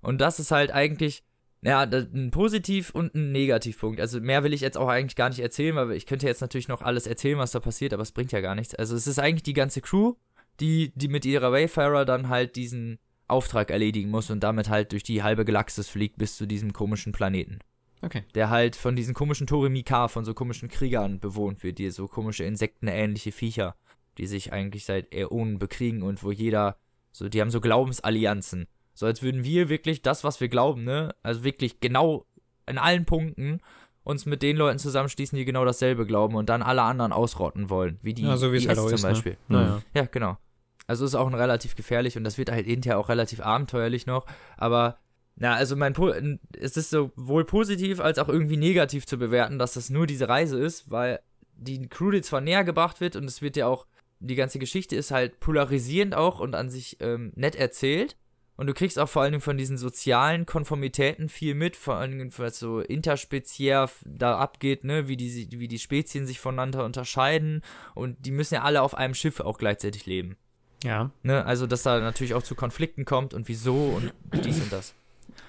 Und 0.00 0.20
das 0.20 0.38
ist 0.38 0.50
halt 0.50 0.70
eigentlich, 0.72 1.24
ja, 1.62 1.80
ein 1.82 2.30
Positiv- 2.30 2.90
und 2.90 3.14
ein 3.14 3.32
Negativpunkt. 3.32 4.00
Also 4.00 4.20
mehr 4.20 4.44
will 4.44 4.52
ich 4.52 4.60
jetzt 4.60 4.78
auch 4.78 4.88
eigentlich 4.88 5.16
gar 5.16 5.28
nicht 5.28 5.40
erzählen, 5.40 5.74
weil 5.74 5.92
ich 5.92 6.06
könnte 6.06 6.26
jetzt 6.26 6.40
natürlich 6.40 6.68
noch 6.68 6.82
alles 6.82 7.06
erzählen, 7.06 7.38
was 7.38 7.50
da 7.50 7.60
passiert, 7.60 7.92
aber 7.92 8.02
es 8.02 8.12
bringt 8.12 8.32
ja 8.32 8.40
gar 8.40 8.54
nichts. 8.54 8.74
Also 8.74 8.94
es 8.94 9.06
ist 9.06 9.18
eigentlich 9.18 9.42
die 9.42 9.52
ganze 9.52 9.80
Crew, 9.80 10.14
die, 10.60 10.92
die 10.94 11.08
mit 11.08 11.24
ihrer 11.24 11.52
Wayfarer 11.52 12.04
dann 12.04 12.28
halt 12.28 12.56
diesen 12.56 12.98
Auftrag 13.28 13.70
erledigen 13.70 14.10
muss 14.10 14.30
und 14.30 14.40
damit 14.40 14.68
halt 14.68 14.92
durch 14.92 15.02
die 15.02 15.22
halbe 15.22 15.44
Galaxis 15.44 15.88
fliegt 15.88 16.18
bis 16.18 16.36
zu 16.36 16.46
diesem 16.46 16.72
komischen 16.72 17.12
Planeten. 17.12 17.58
Okay. 18.02 18.22
Der 18.34 18.50
halt 18.50 18.76
von 18.76 18.94
diesen 18.94 19.14
komischen 19.14 19.46
Toremika, 19.46 20.08
von 20.08 20.24
so 20.24 20.34
komischen 20.34 20.68
Kriegern 20.68 21.18
bewohnt 21.18 21.62
wird, 21.62 21.78
die 21.78 21.90
so 21.90 22.06
komische 22.06 22.44
insektenähnliche 22.44 23.32
Viecher, 23.32 23.74
die 24.18 24.26
sich 24.26 24.52
eigentlich 24.52 24.84
seit 24.84 25.12
Äonen 25.12 25.58
bekriegen 25.58 26.02
und 26.02 26.22
wo 26.22 26.30
jeder, 26.30 26.78
so, 27.10 27.28
die 27.28 27.40
haben 27.40 27.50
so 27.50 27.60
Glaubensallianzen. 27.60 28.66
So 28.96 29.04
als 29.04 29.22
würden 29.22 29.44
wir 29.44 29.68
wirklich 29.68 30.00
das, 30.00 30.24
was 30.24 30.40
wir 30.40 30.48
glauben, 30.48 30.82
ne, 30.82 31.14
also 31.22 31.44
wirklich 31.44 31.80
genau 31.80 32.26
in 32.66 32.78
allen 32.78 33.04
Punkten 33.04 33.60
uns 34.02 34.24
mit 34.24 34.42
den 34.42 34.56
Leuten 34.56 34.78
zusammenschließen, 34.78 35.36
die 35.36 35.44
genau 35.44 35.64
dasselbe 35.64 36.06
glauben 36.06 36.34
und 36.34 36.48
dann 36.48 36.62
alle 36.62 36.82
anderen 36.82 37.12
ausrotten 37.12 37.68
wollen, 37.68 37.98
wie 38.02 38.14
die 38.14 38.22
Ja, 38.22 38.36
so 38.36 38.52
wie 38.52 38.56
IS 38.56 38.68
halt 38.68 38.78
zum 38.78 38.92
ist, 38.92 39.02
ne? 39.02 39.08
Beispiel. 39.10 39.36
Naja. 39.48 39.82
Ja, 39.94 40.06
genau. 40.06 40.38
Also 40.86 41.04
ist 41.04 41.14
auch 41.14 41.26
ein 41.26 41.34
relativ 41.34 41.74
gefährlich 41.74 42.16
und 42.16 42.24
das 42.24 42.38
wird 42.38 42.50
halt 42.50 42.66
hinterher 42.66 42.98
auch 42.98 43.08
relativ 43.10 43.40
abenteuerlich 43.40 44.06
noch. 44.06 44.24
Aber, 44.56 44.98
na, 45.34 45.54
also 45.54 45.76
mein 45.76 45.92
po 45.92 46.12
es 46.58 46.76
ist 46.76 46.90
sowohl 46.90 47.44
positiv 47.44 48.00
als 48.00 48.18
auch 48.18 48.28
irgendwie 48.28 48.56
negativ 48.56 49.06
zu 49.06 49.18
bewerten, 49.18 49.58
dass 49.58 49.74
das 49.74 49.90
nur 49.90 50.06
diese 50.06 50.28
Reise 50.28 50.58
ist, 50.58 50.90
weil 50.90 51.20
die 51.52 51.86
Crew 51.88 52.12
dir 52.12 52.22
zwar 52.22 52.40
näher 52.40 52.64
gebracht 52.64 53.00
wird 53.00 53.16
und 53.16 53.24
es 53.24 53.42
wird 53.42 53.56
ja 53.56 53.66
auch, 53.66 53.86
die 54.20 54.36
ganze 54.36 54.58
Geschichte 54.58 54.96
ist 54.96 55.10
halt 55.10 55.40
polarisierend 55.40 56.14
auch 56.14 56.40
und 56.40 56.54
an 56.54 56.70
sich 56.70 56.96
ähm, 57.00 57.32
nett 57.34 57.56
erzählt. 57.56 58.16
Und 58.56 58.68
du 58.68 58.74
kriegst 58.74 58.98
auch 58.98 59.08
vor 59.08 59.22
allen 59.22 59.32
Dingen 59.32 59.42
von 59.42 59.58
diesen 59.58 59.76
sozialen 59.76 60.46
Konformitäten 60.46 61.28
viel 61.28 61.54
mit, 61.54 61.76
vor 61.76 61.96
allen 61.96 62.12
Dingen, 62.12 62.32
was 62.38 62.58
so 62.58 62.80
interspeziär 62.80 63.90
da 64.04 64.38
abgeht, 64.38 64.84
ne, 64.84 65.08
wie 65.08 65.16
die, 65.16 65.48
wie 65.52 65.68
die 65.68 65.78
Spezien 65.78 66.26
sich 66.26 66.40
voneinander 66.40 66.84
unterscheiden. 66.84 67.62
Und 67.94 68.24
die 68.24 68.30
müssen 68.30 68.54
ja 68.54 68.62
alle 68.62 68.82
auf 68.82 68.94
einem 68.94 69.14
Schiff 69.14 69.40
auch 69.40 69.58
gleichzeitig 69.58 70.06
leben. 70.06 70.36
Ja. 70.84 71.10
Ne? 71.22 71.44
Also, 71.44 71.66
dass 71.66 71.82
da 71.82 72.00
natürlich 72.00 72.34
auch 72.34 72.42
zu 72.42 72.54
Konflikten 72.54 73.04
kommt 73.04 73.34
und 73.34 73.48
wieso 73.48 73.74
und 73.74 74.12
dies 74.44 74.60
und 74.60 74.72
das. 74.72 74.94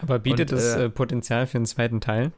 Aber 0.01 0.19
bietet 0.19 0.51
Und, 0.51 0.57
es 0.57 0.75
äh, 0.75 0.85
äh, 0.85 0.89
Potenzial 0.89 1.47
für 1.47 1.57
einen 1.57 1.65
zweiten 1.65 2.01
Teil? 2.01 2.31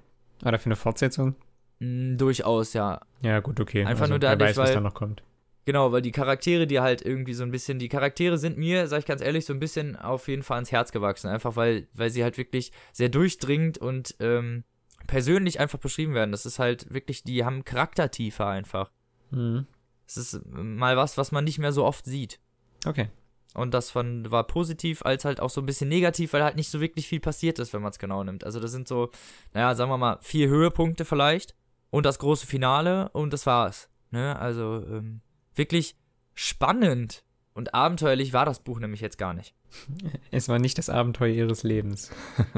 Oder 0.45 0.59
für 0.59 0.67
eine 0.67 0.75
Fortsetzung? 0.75 1.35
Durchaus, 1.79 2.73
ja. 2.73 3.01
Ja, 3.21 3.39
gut, 3.39 3.59
okay. 3.59 3.85
Einfach 3.85 4.03
also, 4.03 4.13
nur 4.13 4.21
wer 4.21 4.31
dadurch, 4.31 4.51
weiß, 4.51 4.57
was 4.57 4.67
weil- 4.69 4.75
da 4.75 4.81
noch 4.81 4.93
kommt. 4.93 5.23
Genau, 5.69 5.91
weil 5.91 6.01
die 6.01 6.11
Charaktere, 6.11 6.65
die 6.65 6.79
halt 6.79 7.03
irgendwie 7.03 7.35
so 7.35 7.43
ein 7.43 7.51
bisschen, 7.51 7.77
die 7.77 7.89
Charaktere 7.89 8.39
sind 8.39 8.57
mir, 8.57 8.87
sag 8.87 9.01
ich 9.01 9.05
ganz 9.05 9.21
ehrlich, 9.21 9.45
so 9.45 9.53
ein 9.53 9.59
bisschen 9.59 9.95
auf 9.95 10.27
jeden 10.27 10.41
Fall 10.41 10.55
ans 10.55 10.71
Herz 10.71 10.91
gewachsen. 10.91 11.27
Einfach 11.27 11.57
weil, 11.57 11.87
weil 11.93 12.09
sie 12.09 12.23
halt 12.23 12.39
wirklich 12.39 12.71
sehr 12.91 13.09
durchdringend 13.09 13.77
und 13.77 14.15
ähm, 14.19 14.63
persönlich 15.05 15.59
einfach 15.59 15.77
beschrieben 15.77 16.15
werden. 16.15 16.31
Das 16.31 16.47
ist 16.47 16.57
halt 16.57 16.91
wirklich, 16.91 17.21
die 17.21 17.45
haben 17.45 17.65
Charaktertiefe 17.65 18.47
einfach. 18.47 18.89
Mhm. 19.29 19.67
Es 20.07 20.17
ist 20.17 20.41
mal 20.47 20.97
was, 20.97 21.19
was 21.19 21.31
man 21.31 21.43
nicht 21.43 21.59
mehr 21.59 21.71
so 21.71 21.85
oft 21.85 22.03
sieht. 22.03 22.39
Okay. 22.83 23.09
Und 23.53 23.75
das 23.75 23.91
von, 23.91 24.31
war 24.31 24.47
positiv 24.47 25.05
als 25.05 25.23
halt 25.23 25.39
auch 25.39 25.51
so 25.51 25.61
ein 25.61 25.67
bisschen 25.67 25.87
negativ, 25.87 26.33
weil 26.33 26.43
halt 26.43 26.55
nicht 26.55 26.71
so 26.71 26.81
wirklich 26.81 27.07
viel 27.07 27.19
passiert 27.19 27.59
ist, 27.59 27.73
wenn 27.73 27.83
man 27.83 27.91
es 27.91 27.99
genau 27.99 28.23
nimmt. 28.23 28.43
Also 28.43 28.59
das 28.59 28.71
sind 28.71 28.87
so, 28.87 29.11
naja, 29.53 29.75
sagen 29.75 29.91
wir 29.91 29.99
mal, 29.99 30.17
vier 30.21 30.49
Höhepunkte 30.49 31.05
vielleicht 31.05 31.53
und 31.91 32.07
das 32.07 32.17
große 32.17 32.47
Finale 32.47 33.09
und 33.09 33.33
das 33.33 33.45
war's. 33.45 33.87
Ne? 34.09 34.35
Also 34.39 34.83
ähm, 34.89 35.21
wirklich 35.59 35.95
spannend 36.33 37.23
und 37.53 37.75
abenteuerlich 37.75 38.33
war 38.33 38.45
das 38.45 38.59
Buch 38.63 38.79
nämlich 38.79 39.01
jetzt 39.01 39.19
gar 39.19 39.35
nicht. 39.35 39.53
Es 40.31 40.49
war 40.49 40.57
nicht 40.57 40.77
das 40.79 40.89
Abenteuer 40.89 41.29
ihres 41.33 41.61
Lebens. 41.63 42.09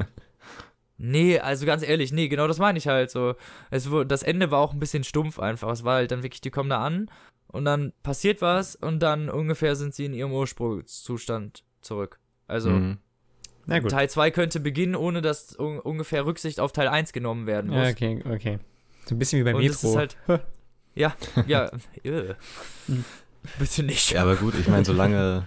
Nee, 1.04 1.39
also 1.39 1.66
ganz 1.66 1.82
ehrlich, 1.82 2.12
nee, 2.12 2.28
genau 2.28 2.47
das 2.47 2.60
meine 2.60 2.78
ich 2.78 2.86
halt 2.88 3.10
so. 3.10 3.34
Es, 3.72 3.89
wurde- 3.89 4.06
das 4.06 4.22
Ende 4.22 4.52
war 4.52 4.60
auch 4.60 4.72
ein 4.74 4.80
bisschen 4.80 5.04
stumpf 5.04 5.39
einfach. 5.39 5.72
Es 5.72 5.84
war 5.84 5.95
halt 5.95 6.12
dann 6.12 6.22
wirklich, 6.22 6.41
die 6.41 6.52
kommen 6.52 6.70
da 6.70 6.86
an 6.86 7.10
und 7.47 7.66
dann 7.66 7.91
passiert 8.04 8.39
was 8.43 8.76
und 8.76 8.99
dann 8.99 9.28
ungefähr 9.28 9.76
sind 9.76 9.95
sie 9.95 10.06
in 10.06 10.14
ihrem 10.14 10.32
Ursprungszustand 10.32 11.64
zurück. 11.82 12.20
Also 12.47 12.70
Mhm. 12.70 12.99
Teil 13.89 14.10
2 14.12 14.30
könnte 14.30 14.60
beginnen, 14.60 14.95
ohne 14.95 15.22
dass 15.24 15.58
un 15.58 15.80
ungefähr 15.80 16.26
Rücksicht 16.28 16.60
auf 16.60 16.72
Teil 16.72 16.88
1 16.88 17.14
genommen 17.14 17.47
werden 17.47 17.72
muss. 17.72 17.84
Ja, 17.88 17.89
okay, 17.91 18.24
okay. 18.32 18.60
So 19.06 19.16
ein 19.16 19.18
bisschen 19.20 19.39
wie 19.39 19.43
bei 19.43 19.56
Und 19.56 19.62
Metro. 19.64 19.88
ist 19.89 19.95
halt. 19.95 20.18
ja, 20.96 21.16
ja. 21.48 21.72
äh. 22.04 22.36
Bitte 23.58 23.84
nicht. 23.84 24.12
Ja, 24.12 24.22
aber 24.22 24.36
gut, 24.36 24.54
ich 24.60 24.68
meine, 24.68 24.86
solange 24.86 25.46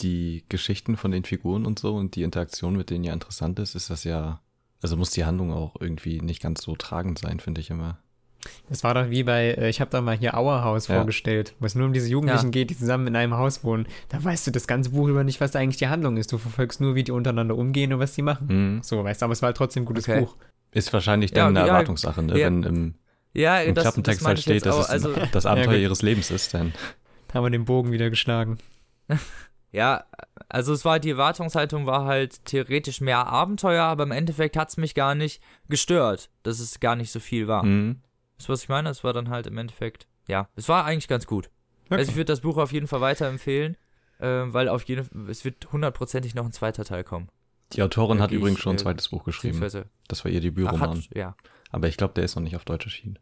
die 0.00 0.44
Geschichten 0.48 0.96
von 0.96 1.12
den 1.12 1.24
Figuren 1.24 1.64
und 1.66 1.78
so 1.78 1.94
und 1.94 2.16
die 2.16 2.22
Interaktion 2.24 2.76
mit 2.76 2.90
denen 2.90 3.04
ja 3.04 3.12
interessant 3.12 3.58
ist, 3.60 3.74
ist 3.76 3.90
das 3.90 4.02
ja, 4.04 4.40
also 4.82 4.96
muss 4.96 5.10
die 5.10 5.24
Handlung 5.24 5.52
auch 5.52 5.76
irgendwie 5.78 6.20
nicht 6.20 6.42
ganz 6.42 6.62
so 6.62 6.74
tragend 6.74 7.18
sein, 7.20 7.38
finde 7.38 7.60
ich 7.60 7.70
immer. 7.70 7.98
Das 8.68 8.82
war 8.84 8.92
doch 8.94 9.08
wie 9.10 9.22
bei, 9.22 9.52
äh, 9.52 9.70
ich 9.70 9.80
habe 9.80 9.90
da 9.90 10.00
mal 10.02 10.16
hier 10.18 10.34
Our 10.34 10.64
House 10.64 10.88
Ja. 10.88 10.96
vorgestellt, 10.96 11.54
wo 11.60 11.66
es 11.66 11.74
nur 11.76 11.86
um 11.86 11.92
diese 11.94 12.08
Jugendlichen 12.10 12.46
Ja. 12.46 12.50
geht, 12.50 12.70
die 12.70 12.76
zusammen 12.76 13.06
in 13.06 13.16
einem 13.16 13.34
Haus 13.34 13.62
wohnen. 13.64 13.86
Da 14.10 14.22
weißt 14.22 14.46
du 14.46 14.50
das 14.50 14.66
ganze 14.66 14.90
Buch 14.90 15.08
über 15.08 15.24
nicht, 15.24 15.40
was 15.40 15.52
da 15.52 15.60
eigentlich 15.60 15.78
die 15.78 15.88
Handlung 15.88 16.16
ist. 16.18 16.30
Du 16.32 16.36
verfolgst 16.38 16.80
nur, 16.80 16.94
wie 16.94 17.04
die 17.04 17.12
untereinander 17.12 17.56
umgehen 17.56 17.92
und 17.94 18.00
was 18.00 18.12
die 18.14 18.22
machen. 18.22 18.48
Mhm. 18.76 18.82
So, 18.82 19.02
weißt 19.02 19.22
du, 19.22 19.24
aber 19.26 19.32
es 19.32 19.40
war 19.40 19.46
halt 19.48 19.56
trotzdem 19.56 19.84
ein 19.84 19.86
gutes 19.86 20.06
Okay. 20.08 20.20
Buch. 20.20 20.36
Ist 20.72 20.92
wahrscheinlich 20.92 21.30
Ja, 21.30 21.36
dann 21.44 21.56
eine 21.56 21.60
ja, 21.60 21.72
Erwartungssache, 21.72 22.22
ne? 22.22 22.38
ja. 22.38 22.46
wenn 22.48 22.62
im, 22.64 22.94
Ja, 23.34 23.58
im 23.58 23.74
das, 23.74 23.84
das 23.84 23.92
Klappentext 23.92 24.22
meine 24.22 24.36
halt 24.36 24.42
steht, 24.42 24.66
dass 24.66 24.74
auch. 24.76 24.80
es 24.80 24.90
Also, 24.90 25.12
ein, 25.12 25.28
das 25.32 25.44
Abenteuer 25.44 25.74
gut. 25.74 25.82
ihres 25.82 26.02
Lebens 26.02 26.30
ist, 26.30 26.54
dann. 26.54 26.72
Da 27.28 27.34
haben 27.34 27.44
wir 27.44 27.50
den 27.50 27.64
Bogen 27.64 27.92
wieder 27.92 28.08
geschlagen. 28.10 28.58
ja, 29.72 30.04
also 30.48 30.72
es 30.72 30.84
war, 30.84 31.00
die 31.00 31.10
Erwartungshaltung 31.10 31.86
war 31.86 32.04
halt 32.04 32.44
theoretisch 32.44 33.00
mehr 33.00 33.26
Abenteuer, 33.26 33.84
aber 33.84 34.04
im 34.04 34.12
Endeffekt 34.12 34.56
hat 34.56 34.70
es 34.70 34.76
mich 34.76 34.94
gar 34.94 35.14
nicht 35.14 35.42
gestört, 35.68 36.30
dass 36.44 36.60
es 36.60 36.78
gar 36.80 36.94
nicht 36.96 37.10
so 37.10 37.20
viel 37.20 37.48
war. 37.48 37.64
Mhm. 37.64 38.00
Weißt 38.38 38.48
du, 38.48 38.52
was 38.52 38.62
ich 38.62 38.68
meine? 38.68 38.88
Es 38.88 39.02
war 39.02 39.12
dann 39.12 39.28
halt 39.30 39.46
im 39.46 39.58
Endeffekt, 39.58 40.06
ja, 40.28 40.48
es 40.54 40.68
war 40.68 40.84
eigentlich 40.84 41.08
ganz 41.08 41.26
gut. 41.26 41.50
Okay. 41.86 41.96
Also 41.96 42.10
ich 42.12 42.16
würde 42.16 42.32
das 42.32 42.40
Buch 42.40 42.56
auf 42.56 42.72
jeden 42.72 42.86
Fall 42.86 43.00
weiterempfehlen, 43.00 43.76
äh, 44.20 44.26
weil 44.46 44.68
auf 44.68 44.84
jeden 44.84 45.28
es 45.28 45.44
wird 45.44 45.72
hundertprozentig 45.72 46.34
noch 46.34 46.44
ein 46.44 46.52
zweiter 46.52 46.84
Teil 46.84 47.04
kommen. 47.04 47.28
Die 47.72 47.82
Autorin 47.82 48.20
hat 48.20 48.30
übrigens 48.30 48.60
schon 48.60 48.74
ein 48.74 48.78
äh, 48.78 48.82
zweites 48.82 49.08
Buch 49.08 49.24
geschrieben. 49.24 49.60
Das 50.08 50.24
war 50.24 50.30
ihr 50.30 50.38
ach, 50.38 50.42
Debütroman. 50.42 50.98
hat, 50.98 51.08
ja, 51.14 51.34
Aber 51.74 51.88
ich 51.88 51.96
glaube, 51.96 52.14
der 52.14 52.24
ist 52.24 52.36
noch 52.36 52.42
nicht 52.42 52.54
auf 52.56 52.64
Deutsch 52.64 52.86
erschienen. 52.86 53.18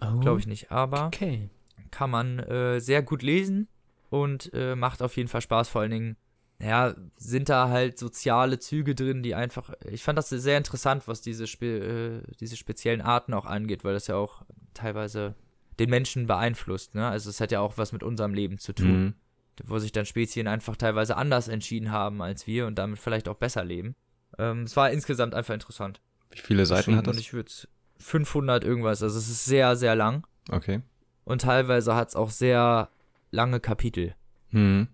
oh, 0.00 0.20
glaube 0.20 0.40
ich 0.40 0.46
nicht. 0.46 0.70
Aber 0.70 1.06
Okay. 1.06 1.48
kann 1.90 2.10
man 2.10 2.38
äh, 2.38 2.80
sehr 2.80 3.02
gut 3.02 3.22
lesen 3.22 3.68
und 4.10 4.52
äh, 4.54 4.76
macht 4.76 5.02
auf 5.02 5.16
jeden 5.16 5.28
Fall 5.28 5.40
Spaß. 5.40 5.68
Vor 5.68 5.80
allen 5.82 5.90
Dingen, 5.90 6.16
ja, 6.60 6.94
sind 7.16 7.48
da 7.48 7.68
halt 7.68 7.98
soziale 7.98 8.58
Züge 8.58 8.94
drin, 8.94 9.22
die 9.22 9.34
einfach. 9.34 9.70
Ich 9.90 10.02
fand 10.02 10.18
das 10.18 10.28
sehr 10.28 10.56
interessant, 10.58 11.08
was 11.08 11.20
diese, 11.20 11.46
spe 11.46 12.22
äh, 12.26 12.32
diese 12.40 12.56
speziellen 12.56 13.00
Arten 13.00 13.34
auch 13.34 13.46
angeht, 13.46 13.84
weil 13.84 13.94
das 13.94 14.06
ja 14.06 14.16
auch 14.16 14.42
teilweise 14.72 15.34
den 15.78 15.90
Menschen 15.90 16.26
beeinflusst. 16.26 16.94
Ne? 16.94 17.08
Also 17.08 17.30
es 17.30 17.40
hat 17.40 17.50
ja 17.50 17.60
auch 17.60 17.76
was 17.76 17.92
mit 17.92 18.02
unserem 18.04 18.34
Leben 18.34 18.58
zu 18.58 18.72
tun, 18.72 19.04
Mhm. 19.04 19.14
wo 19.64 19.78
sich 19.80 19.90
dann 19.90 20.06
Spezien 20.06 20.46
einfach 20.46 20.76
teilweise 20.76 21.16
anders 21.16 21.48
entschieden 21.48 21.90
haben 21.90 22.22
als 22.22 22.46
wir 22.46 22.66
und 22.68 22.76
damit 22.76 23.00
vielleicht 23.00 23.28
auch 23.28 23.36
besser 23.36 23.64
leben. 23.64 23.96
Ähm, 24.38 24.62
es 24.62 24.76
war 24.76 24.90
insgesamt 24.92 25.34
einfach 25.34 25.54
interessant. 25.54 26.00
Wie 26.34 26.40
viele 26.40 26.66
Seiten 26.66 26.96
hat 26.96 27.06
Und 27.06 27.16
das? 27.16 27.20
ich 27.22 27.32
würde 27.32 27.50
500 27.98 28.64
irgendwas. 28.64 29.02
Also 29.02 29.18
es 29.18 29.28
ist 29.28 29.44
sehr, 29.44 29.76
sehr 29.76 29.94
lang. 29.94 30.26
Okay. 30.50 30.80
Und 31.24 31.42
teilweise 31.42 31.94
hat 31.94 32.08
es 32.08 32.16
auch 32.16 32.30
sehr 32.30 32.90
lange 33.30 33.60
Kapitel. 33.60 34.14
Hm. 34.50 34.88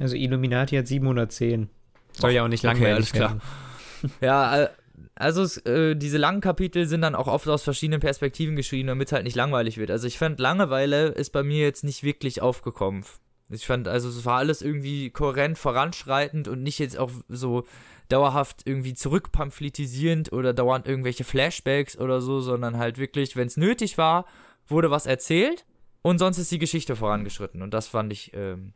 Also 0.00 0.16
Illuminati 0.16 0.76
hat 0.76 0.86
710. 0.86 1.68
Soll 2.12 2.32
ja 2.32 2.44
auch 2.44 2.48
nicht 2.48 2.64
Okay, 2.64 2.72
langweilig 2.74 2.94
alles 2.96 3.12
klar. 3.12 3.40
Ja, 4.20 4.64
äh, 4.64 4.68
also 5.14 5.42
es, 5.42 5.56
äh, 5.58 5.94
diese 5.94 6.18
langen 6.18 6.40
Kapitel 6.40 6.86
sind 6.86 7.00
dann 7.00 7.14
auch 7.14 7.26
oft 7.26 7.48
aus 7.48 7.62
verschiedenen 7.62 8.00
Perspektiven 8.00 8.54
geschrieben, 8.56 8.88
damit 8.88 9.08
es 9.08 9.12
halt 9.12 9.24
nicht 9.24 9.36
langweilig 9.36 9.78
wird. 9.78 9.90
Also 9.90 10.06
ich 10.06 10.18
fand, 10.18 10.40
Langeweile 10.40 11.08
ist 11.08 11.30
bei 11.30 11.42
mir 11.42 11.62
jetzt 11.62 11.84
nicht 11.84 12.02
wirklich 12.02 12.42
aufgekommen. 12.42 13.04
Ich 13.48 13.66
fand, 13.66 13.88
also 13.88 14.08
es 14.08 14.24
war 14.24 14.38
alles 14.38 14.60
irgendwie 14.62 15.10
kohärent 15.10 15.56
voranschreitend 15.58 16.48
und 16.48 16.62
nicht 16.62 16.78
jetzt 16.78 16.98
auch 16.98 17.10
so 17.28 17.64
dauerhaft 18.08 18.62
irgendwie 18.66 18.94
zurückpamphletisierend 18.94 20.32
oder 20.32 20.52
dauernd 20.52 20.86
irgendwelche 20.86 21.24
Flashbacks 21.24 21.96
oder 21.98 22.20
so, 22.20 22.40
sondern 22.40 22.78
halt 22.78 22.98
wirklich, 22.98 23.36
wenn 23.36 23.46
es 23.46 23.56
nötig 23.56 23.98
war, 23.98 24.26
wurde 24.66 24.90
was 24.90 25.06
erzählt 25.06 25.64
und 26.02 26.18
sonst 26.18 26.38
ist 26.38 26.50
die 26.50 26.58
Geschichte 26.58 26.96
vorangeschritten. 26.96 27.62
Und 27.62 27.72
das 27.72 27.88
fand 27.88 28.12
ich 28.12 28.32
ähm, 28.34 28.72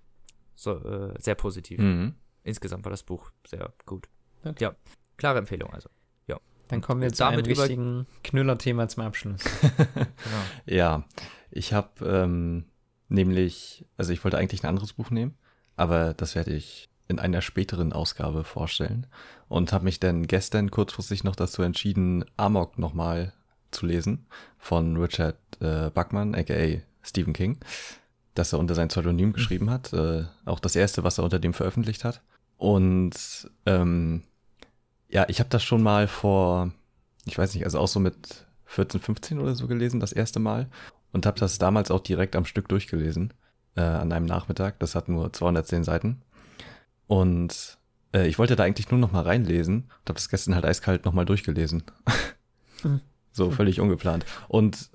so, 0.55 0.77
äh, 0.77 1.15
sehr 1.19 1.35
positiv. 1.35 1.79
Mhm. 1.79 2.15
Insgesamt 2.45 2.85
war 2.85 2.91
das 2.91 3.03
Buch 3.03 3.31
sehr 3.47 3.73
gut. 3.87 4.09
Okay. 4.45 4.65
Ja, 4.65 4.75
klare 5.17 5.39
Empfehlung 5.39 5.73
also. 5.73 5.89
Dann 6.71 6.83
kommen 6.83 7.01
wir 7.01 7.11
zu 7.15 7.25
einem 7.25 7.37
damit 7.43 7.47
über- 7.47 7.63
richtigen 7.63 8.07
Knüller-Thema 8.25 8.89
zum 8.89 9.03
Abschluss. 9.05 9.41
Genau. 9.87 10.07
Ja, 10.67 11.05
ich 11.51 11.73
habe 11.73 12.05
ähm, 12.05 12.67
nämlich, 13.09 13.87
also 13.97 14.13
ich 14.13 14.23
wollte 14.23 14.37
eigentlich 14.37 14.63
ein 14.65 14.69
anderes 14.69 14.93
Buch 14.93 15.09
nehmen, 15.11 15.35
aber 15.77 16.13
das 16.13 16.35
werde 16.35 16.53
ich 16.53 16.91
in 17.09 17.19
einer 17.19 17.41
späteren 17.41 17.93
Ausgabe 17.93 18.45
vorstellen 18.45 19.07
und 19.49 19.73
habe 19.73 19.85
mich 19.85 19.99
dann 19.99 20.27
gestern 20.27 20.71
kurzfristig 20.71 21.25
noch 21.25 21.37
dazu 21.37 21.63
entschieden, 21.63 22.25
Amok 22.37 22.79
nochmal 22.79 23.33
zu 23.71 23.87
lesen 23.87 24.27
von 24.59 24.97
Richard 24.97 25.37
äh, 25.61 25.91
Bachman, 25.91 26.35
aka 26.35 26.81
Stephen 27.03 27.33
King, 27.33 27.59
das 28.35 28.53
er 28.53 28.59
unter 28.59 28.75
sein 28.75 28.89
Pseudonym 28.89 29.33
geschrieben 29.33 29.71
hat, 29.71 29.93
äh, 29.93 30.25
auch 30.45 30.61
das 30.61 30.77
erste, 30.77 31.03
was 31.05 31.19
er 31.19 31.25
unter 31.25 31.39
dem 31.39 31.55
veröffentlicht 31.55 32.05
hat. 32.05 32.23
Und 32.59 33.15
ähm, 33.67 34.23
ja, 35.09 35.25
ich 35.29 35.41
habe 35.41 35.49
das 35.49 35.63
schon 35.65 35.83
mal 35.83 36.07
vor, 36.09 36.73
ich 37.25 37.39
weiß 37.39 37.55
nicht, 37.55 37.65
also 37.65 37.79
auch 37.79 37.89
so 37.89 38.01
mit 38.01 38.47
14, 38.67 39.01
15 39.01 39.39
oder 39.39 39.55
so 39.55 39.67
gelesen, 39.67 40.01
das 40.01 40.13
erste 40.13 40.39
Mal. 40.41 40.69
Und 41.13 41.25
habe 41.25 41.41
das 41.41 41.59
damals 41.59 41.91
auch 41.91 42.01
direkt 42.01 42.37
am 42.37 42.45
Stück 42.45 42.69
durchgelesen, 42.69 43.33
äh, 43.77 43.81
an 43.81 44.13
einem 44.13 44.27
Nachmittag. 44.27 44.79
Das 44.79 44.95
hat 44.95 45.09
nur 45.09 45.33
210 45.33 45.85
Seiten. 45.85 46.21
Und 47.09 47.79
äh, 48.15 48.29
ich 48.29 48.39
wollte 48.39 48.55
da 48.55 48.63
eigentlich 48.65 48.91
nur 48.91 49.01
noch 49.01 49.11
mal 49.13 49.23
reinlesen 49.23 49.75
und 49.85 50.09
habe 50.09 50.15
das 50.15 50.29
gestern 50.29 50.55
halt 50.55 50.65
eiskalt 50.65 51.05
noch 51.05 51.13
mal 51.13 51.25
durchgelesen. 51.25 51.83
Hm. 52.83 53.01
so 53.33 53.51
völlig 53.51 53.81
ungeplant. 53.81 54.25
Und 54.47 54.91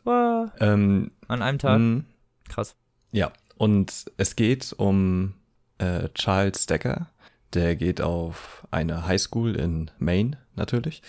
ähm, 0.59 1.11
An 1.27 1.41
einem 1.41 1.59
Tag. 1.59 1.79
mh, 1.79 2.03
Krass. 2.49 2.75
ja, 3.11 3.31
und 3.57 4.05
es 4.17 4.35
geht 4.35 4.73
um 4.77 5.33
äh, 5.79 6.07
Charles 6.13 6.65
Decker. 6.65 7.09
Der 7.53 7.75
geht 7.75 8.01
auf 8.01 8.65
eine 8.71 9.05
Highschool 9.05 9.55
in 9.55 9.91
Maine 9.99 10.37
natürlich. 10.55 11.01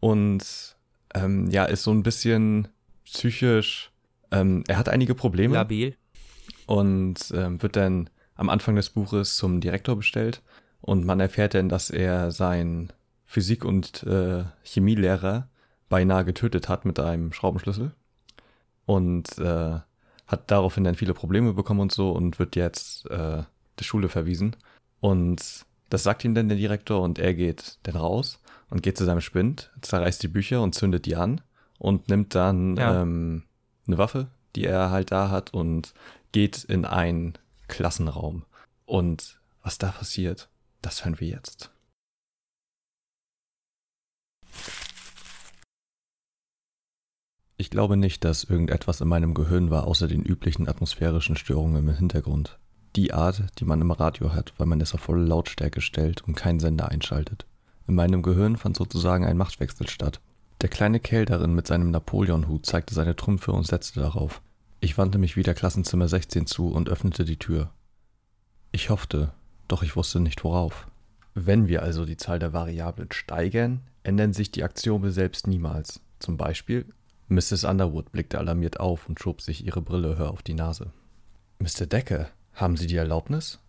Und 0.00 0.76
ähm, 1.14 1.50
ja, 1.50 1.64
ist 1.64 1.82
so 1.82 1.90
ein 1.90 2.02
bisschen 2.02 2.68
psychisch. 3.04 3.90
Ähm, 4.30 4.64
er 4.68 4.78
hat 4.78 4.88
einige 4.88 5.14
Probleme 5.14 5.54
Labil. 5.54 5.96
und 6.66 7.16
ähm, 7.34 7.60
wird 7.62 7.76
dann 7.76 8.08
am 8.34 8.48
Anfang 8.48 8.76
des 8.76 8.88
Buches 8.90 9.36
zum 9.36 9.60
Direktor 9.60 9.96
bestellt. 9.96 10.40
Und 10.80 11.04
man 11.04 11.20
erfährt 11.20 11.54
dann, 11.54 11.68
dass 11.68 11.90
er 11.90 12.30
seinen 12.30 12.92
Physik- 13.26 13.64
und 13.64 14.02
äh, 14.04 14.44
Chemielehrer 14.62 15.48
beinahe 15.88 16.24
getötet 16.24 16.68
hat 16.68 16.84
mit 16.84 16.98
einem 16.98 17.32
Schraubenschlüssel. 17.32 17.92
Und 18.86 19.38
äh, 19.38 19.78
hat 20.26 20.50
daraufhin 20.50 20.84
dann 20.84 20.94
viele 20.94 21.14
Probleme 21.14 21.52
bekommen 21.52 21.80
und 21.80 21.92
so 21.92 22.12
und 22.12 22.38
wird 22.38 22.56
jetzt 22.56 23.06
äh, 23.10 23.42
der 23.78 23.84
Schule 23.84 24.08
verwiesen. 24.08 24.56
Und 25.00 25.66
das 25.90 26.02
sagt 26.02 26.24
ihm 26.24 26.34
dann 26.34 26.48
der 26.48 26.56
Direktor 26.58 27.02
und 27.02 27.18
er 27.18 27.34
geht 27.34 27.78
dann 27.82 27.96
raus 27.96 28.40
und 28.70 28.82
geht 28.82 28.96
zu 28.96 29.04
seinem 29.04 29.20
Spind, 29.20 29.70
zerreißt 29.80 30.22
die 30.22 30.28
Bücher 30.28 30.62
und 30.62 30.74
zündet 30.74 31.06
die 31.06 31.16
an 31.16 31.40
und 31.78 32.08
nimmt 32.08 32.34
dann 32.34 32.76
Ja. 32.76 33.02
ähm, 33.02 33.42
eine 33.86 33.98
Waffe, 33.98 34.28
die 34.54 34.64
er 34.64 34.90
halt 34.90 35.10
da 35.10 35.30
hat 35.30 35.52
und 35.52 35.94
geht 36.32 36.62
in 36.64 36.84
einen 36.84 37.34
Klassenraum. 37.66 38.44
Und 38.86 39.40
was 39.62 39.78
da 39.78 39.88
passiert, 39.90 40.48
das 40.82 41.04
hören 41.04 41.20
wir 41.20 41.28
jetzt. 41.28 41.70
Ich 47.56 47.68
glaube 47.68 47.98
nicht, 47.98 48.24
dass 48.24 48.44
irgendetwas 48.44 49.02
in 49.02 49.08
meinem 49.08 49.34
Gehirn 49.34 49.70
war, 49.70 49.86
außer 49.86 50.08
den 50.08 50.22
üblichen 50.22 50.66
atmosphärischen 50.66 51.36
Störungen 51.36 51.86
im 51.86 51.94
Hintergrund. 51.94 52.58
Die 52.96 53.12
Art, 53.12 53.44
die 53.58 53.66
man 53.66 53.82
im 53.82 53.90
Radio 53.90 54.32
hat, 54.32 54.54
weil 54.56 54.66
man 54.66 54.80
es 54.80 54.94
auf 54.94 55.00
volle 55.00 55.24
Lautstärke 55.24 55.82
stellt 55.82 56.22
und 56.22 56.34
keinen 56.34 56.58
Sender 56.58 56.88
einschaltet. 56.88 57.46
In 57.86 57.94
meinem 57.94 58.22
Gehirn 58.22 58.56
fand 58.56 58.76
sozusagen 58.76 59.26
ein 59.26 59.36
Machtwechsel 59.36 59.88
statt. 59.88 60.20
Der 60.62 60.68
kleine 60.68 61.00
Kerl 61.00 61.26
darin 61.26 61.54
mit 61.54 61.66
seinem 61.66 61.90
Napoleonhut 61.90 62.64
zeigte 62.64 62.94
seine 62.94 63.14
Trümpfe 63.14 63.52
und 63.52 63.66
setzte 63.66 64.00
darauf. 64.00 64.42
Ich 64.80 64.96
wandte 64.96 65.18
mich 65.18 65.36
wieder 65.36 65.52
Klassenzimmer 65.52 66.08
16 66.08 66.46
zu 66.46 66.68
und 66.68 66.88
öffnete 66.88 67.26
die 67.26 67.38
Tür. 67.38 67.70
Ich 68.72 68.88
hoffte, 68.88 69.32
doch 69.72 69.82
ich 69.82 69.96
wusste 69.96 70.20
nicht 70.20 70.44
worauf. 70.44 70.86
Wenn 71.34 71.68
wir 71.68 71.82
also 71.82 72.04
die 72.04 72.16
Zahl 72.16 72.38
der 72.38 72.52
Variablen 72.52 73.12
steigern, 73.12 73.82
ändern 74.02 74.32
sich 74.32 74.50
die 74.50 74.64
Axiome 74.64 75.12
selbst 75.12 75.46
niemals. 75.46 76.00
Zum 76.18 76.36
Beispiel, 76.36 76.86
Mrs. 77.28 77.64
Underwood 77.64 78.10
blickte 78.10 78.38
alarmiert 78.38 78.80
auf 78.80 79.08
und 79.08 79.20
schob 79.20 79.40
sich 79.40 79.64
ihre 79.64 79.80
Brille 79.80 80.18
höher 80.18 80.30
auf 80.30 80.42
die 80.42 80.54
Nase. 80.54 80.92
Mr. 81.60 81.86
Decker, 81.86 82.28
haben 82.54 82.76
Sie 82.76 82.86
die 82.86 82.96
Erlaubnis? 82.96 83.60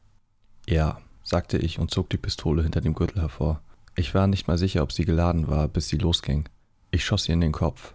Ja, 0.68 1.00
sagte 1.24 1.58
ich 1.58 1.78
und 1.80 1.92
zog 1.92 2.10
die 2.10 2.18
Pistole 2.18 2.64
hinter 2.64 2.82
dem 2.82 2.96
Gürtel 2.96 3.22
hervor. 3.22 3.62
Ich 3.96 4.14
war 4.16 4.28
nicht 4.28 4.48
mal 4.48 4.58
sicher, 4.58 4.84
ob 4.84 4.92
sie 4.92 5.06
geladen 5.06 5.48
war, 5.48 5.68
bis 5.68 5.88
sie 5.88 5.98
losging. 5.98 6.48
Ich 6.90 7.06
schoss 7.06 7.28
ihr 7.28 7.34
in 7.34 7.42
den 7.42 7.52
Kopf. 7.52 7.94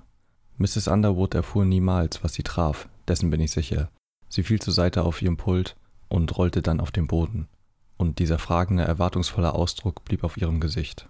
Mrs. 0.58 0.88
Underwood 0.88 1.34
erfuhr 1.34 1.64
niemals, 1.64 2.22
was 2.22 2.34
sie 2.34 2.42
traf, 2.42 2.88
dessen 3.08 3.30
bin 3.30 3.40
ich 3.40 3.50
sicher. 3.50 3.90
Sie 4.28 4.42
fiel 4.42 4.60
zur 4.60 4.72
Seite 4.72 5.02
auf 5.02 5.20
ihrem 5.22 5.36
Pult 5.36 5.76
und 6.08 6.36
rollte 6.38 6.62
dann 6.62 6.80
auf 6.80 6.92
den 6.92 7.06
Boden. 7.06 7.48
Und 7.96 8.18
dieser 8.18 8.38
fragende, 8.38 8.84
erwartungsvolle 8.84 9.54
Ausdruck 9.54 10.04
blieb 10.04 10.24
auf 10.24 10.36
ihrem 10.36 10.60
Gesicht. 10.60 11.08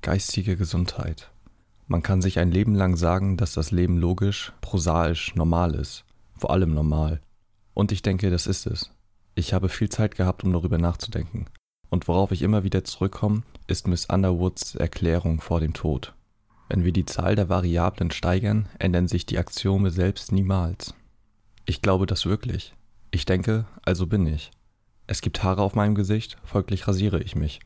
Geistige 0.00 0.56
Gesundheit. 0.56 1.30
Man 1.86 2.02
kann 2.02 2.22
sich 2.22 2.38
ein 2.38 2.50
Leben 2.50 2.74
lang 2.74 2.96
sagen, 2.96 3.36
dass 3.36 3.52
das 3.52 3.70
Leben 3.70 3.98
logisch, 3.98 4.52
prosaisch, 4.62 5.34
normal 5.34 5.74
ist. 5.74 6.04
Vor 6.36 6.50
allem 6.50 6.72
normal. 6.72 7.20
Und 7.74 7.92
ich 7.92 8.02
denke, 8.02 8.30
das 8.30 8.46
ist 8.46 8.66
es. 8.66 8.90
Ich 9.34 9.52
habe 9.52 9.68
viel 9.68 9.88
Zeit 9.88 10.14
gehabt, 10.14 10.44
um 10.44 10.52
darüber 10.52 10.78
nachzudenken. 10.78 11.46
Und 11.90 12.08
worauf 12.08 12.32
ich 12.32 12.42
immer 12.42 12.64
wieder 12.64 12.84
zurückkomme, 12.84 13.42
ist 13.66 13.86
Miss 13.86 14.06
Underwoods 14.06 14.74
Erklärung 14.76 15.40
vor 15.40 15.60
dem 15.60 15.74
Tod. 15.74 16.14
Wenn 16.68 16.84
wir 16.84 16.92
die 16.92 17.04
Zahl 17.04 17.36
der 17.36 17.48
Variablen 17.48 18.10
steigern, 18.10 18.68
ändern 18.78 19.08
sich 19.08 19.26
die 19.26 19.38
Axiome 19.38 19.90
selbst 19.90 20.32
niemals. 20.32 20.94
Ich 21.66 21.82
glaube 21.82 22.06
das 22.06 22.24
wirklich. 22.24 22.74
Ich 23.10 23.26
denke, 23.26 23.66
also 23.82 24.06
bin 24.06 24.26
ich. 24.26 24.50
Es 25.06 25.20
gibt 25.20 25.42
Haare 25.42 25.62
auf 25.62 25.74
meinem 25.74 25.94
Gesicht, 25.94 26.38
folglich 26.44 26.88
rasiere 26.88 27.20
ich 27.22 27.36
mich. 27.36 27.60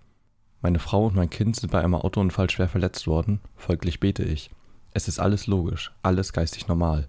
Meine 0.61 0.80
Frau 0.80 1.07
und 1.07 1.14
mein 1.14 1.30
Kind 1.30 1.55
sind 1.55 1.70
bei 1.70 1.80
einem 1.80 1.95
Autounfall 1.95 2.51
schwer 2.51 2.68
verletzt 2.68 3.07
worden, 3.07 3.41
folglich 3.55 4.01
bete 4.01 4.24
ich. 4.24 4.51
Es 4.93 5.07
ist 5.07 5.20
alles 5.20 5.47
logisch, 5.47 5.93
alles 6.03 6.32
geistig 6.32 6.66
normal. 6.66 7.09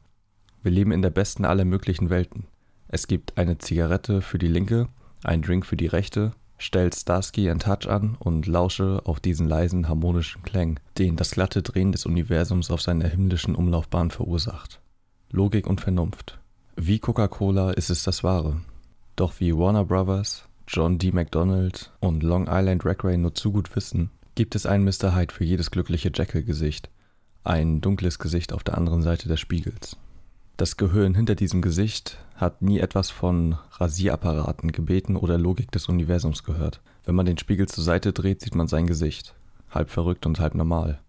Wir 0.61 0.71
leben 0.71 0.91
in 0.91 1.01
der 1.01 1.09
besten 1.09 1.45
aller 1.45 1.65
möglichen 1.65 2.11
Welten. 2.11 2.45
Es 2.87 3.07
gibt 3.07 3.37
eine 3.37 3.57
Zigarette 3.57 4.21
für 4.21 4.37
die 4.37 4.47
linke, 4.47 4.87
einen 5.23 5.41
Drink 5.41 5.65
für 5.65 5.77
die 5.77 5.87
rechte, 5.87 6.33
stell 6.59 6.93
Starsky 6.93 7.49
and 7.49 7.63
Touch 7.63 7.89
an 7.89 8.15
und 8.19 8.45
lausche 8.45 9.01
auf 9.05 9.19
diesen 9.19 9.47
leisen 9.47 9.89
harmonischen 9.89 10.43
Klängen, 10.43 10.79
den 10.99 11.15
das 11.15 11.31
glatte 11.31 11.63
Drehen 11.63 11.91
des 11.91 12.05
Universums 12.05 12.69
auf 12.69 12.81
seiner 12.81 13.07
himmlischen 13.07 13.55
Umlaufbahn 13.55 14.11
verursacht. 14.11 14.79
Logik 15.31 15.65
und 15.65 15.81
Vernunft. 15.81 16.39
Wie 16.75 16.99
Coca-Cola 16.99 17.71
ist 17.71 17.89
es 17.89 18.03
das 18.03 18.23
Wahre. 18.23 18.61
Doch 19.19 19.41
wie 19.41 19.53
Warner 19.53 19.83
Brothers, 19.83 20.45
John 20.65 20.97
D. 20.97 21.11
MacDonald 21.11 21.91
und 21.99 22.23
Long 22.23 22.47
Island 22.49 22.85
Railway 22.85 23.17
nur 23.17 23.35
zu 23.35 23.51
gut 23.51 23.75
wissen, 23.75 24.11
gibt 24.35 24.55
es 24.55 24.65
einen 24.65 24.85
Mr. 24.85 25.13
Hyde 25.13 25.33
für 25.33 25.43
jedes 25.43 25.71
glückliche 25.71 26.09
Jekyll-Gesicht. 26.15 26.89
Ein 27.43 27.81
dunkles 27.81 28.17
Gesicht 28.19 28.53
auf 28.53 28.63
der 28.63 28.77
anderen 28.77 29.01
Seite 29.01 29.27
des 29.27 29.41
Spiegels. 29.41 29.97
Das 30.55 30.77
Gehirn 30.77 31.15
hinter 31.15 31.35
diesem 31.35 31.61
Gesicht 31.61 32.17
hat 32.35 32.61
nie 32.61 32.79
etwas 32.79 33.11
von 33.11 33.57
Rasierapparaten, 33.71 34.71
Gebeten 34.71 35.17
oder 35.17 35.37
Logik 35.37 35.69
des 35.71 35.89
Universums 35.89 36.45
gehört. 36.45 36.79
Wenn 37.03 37.15
man 37.15 37.25
den 37.25 37.37
Spiegel 37.37 37.67
zur 37.67 37.83
Seite 37.83 38.13
dreht, 38.13 38.39
sieht 38.39 38.55
man 38.55 38.69
sein 38.69 38.87
Gesicht. 38.87 39.35
Halb 39.69 39.89
verrückt 39.89 40.27
und 40.27 40.39
halb 40.39 40.55
normal. 40.55 41.01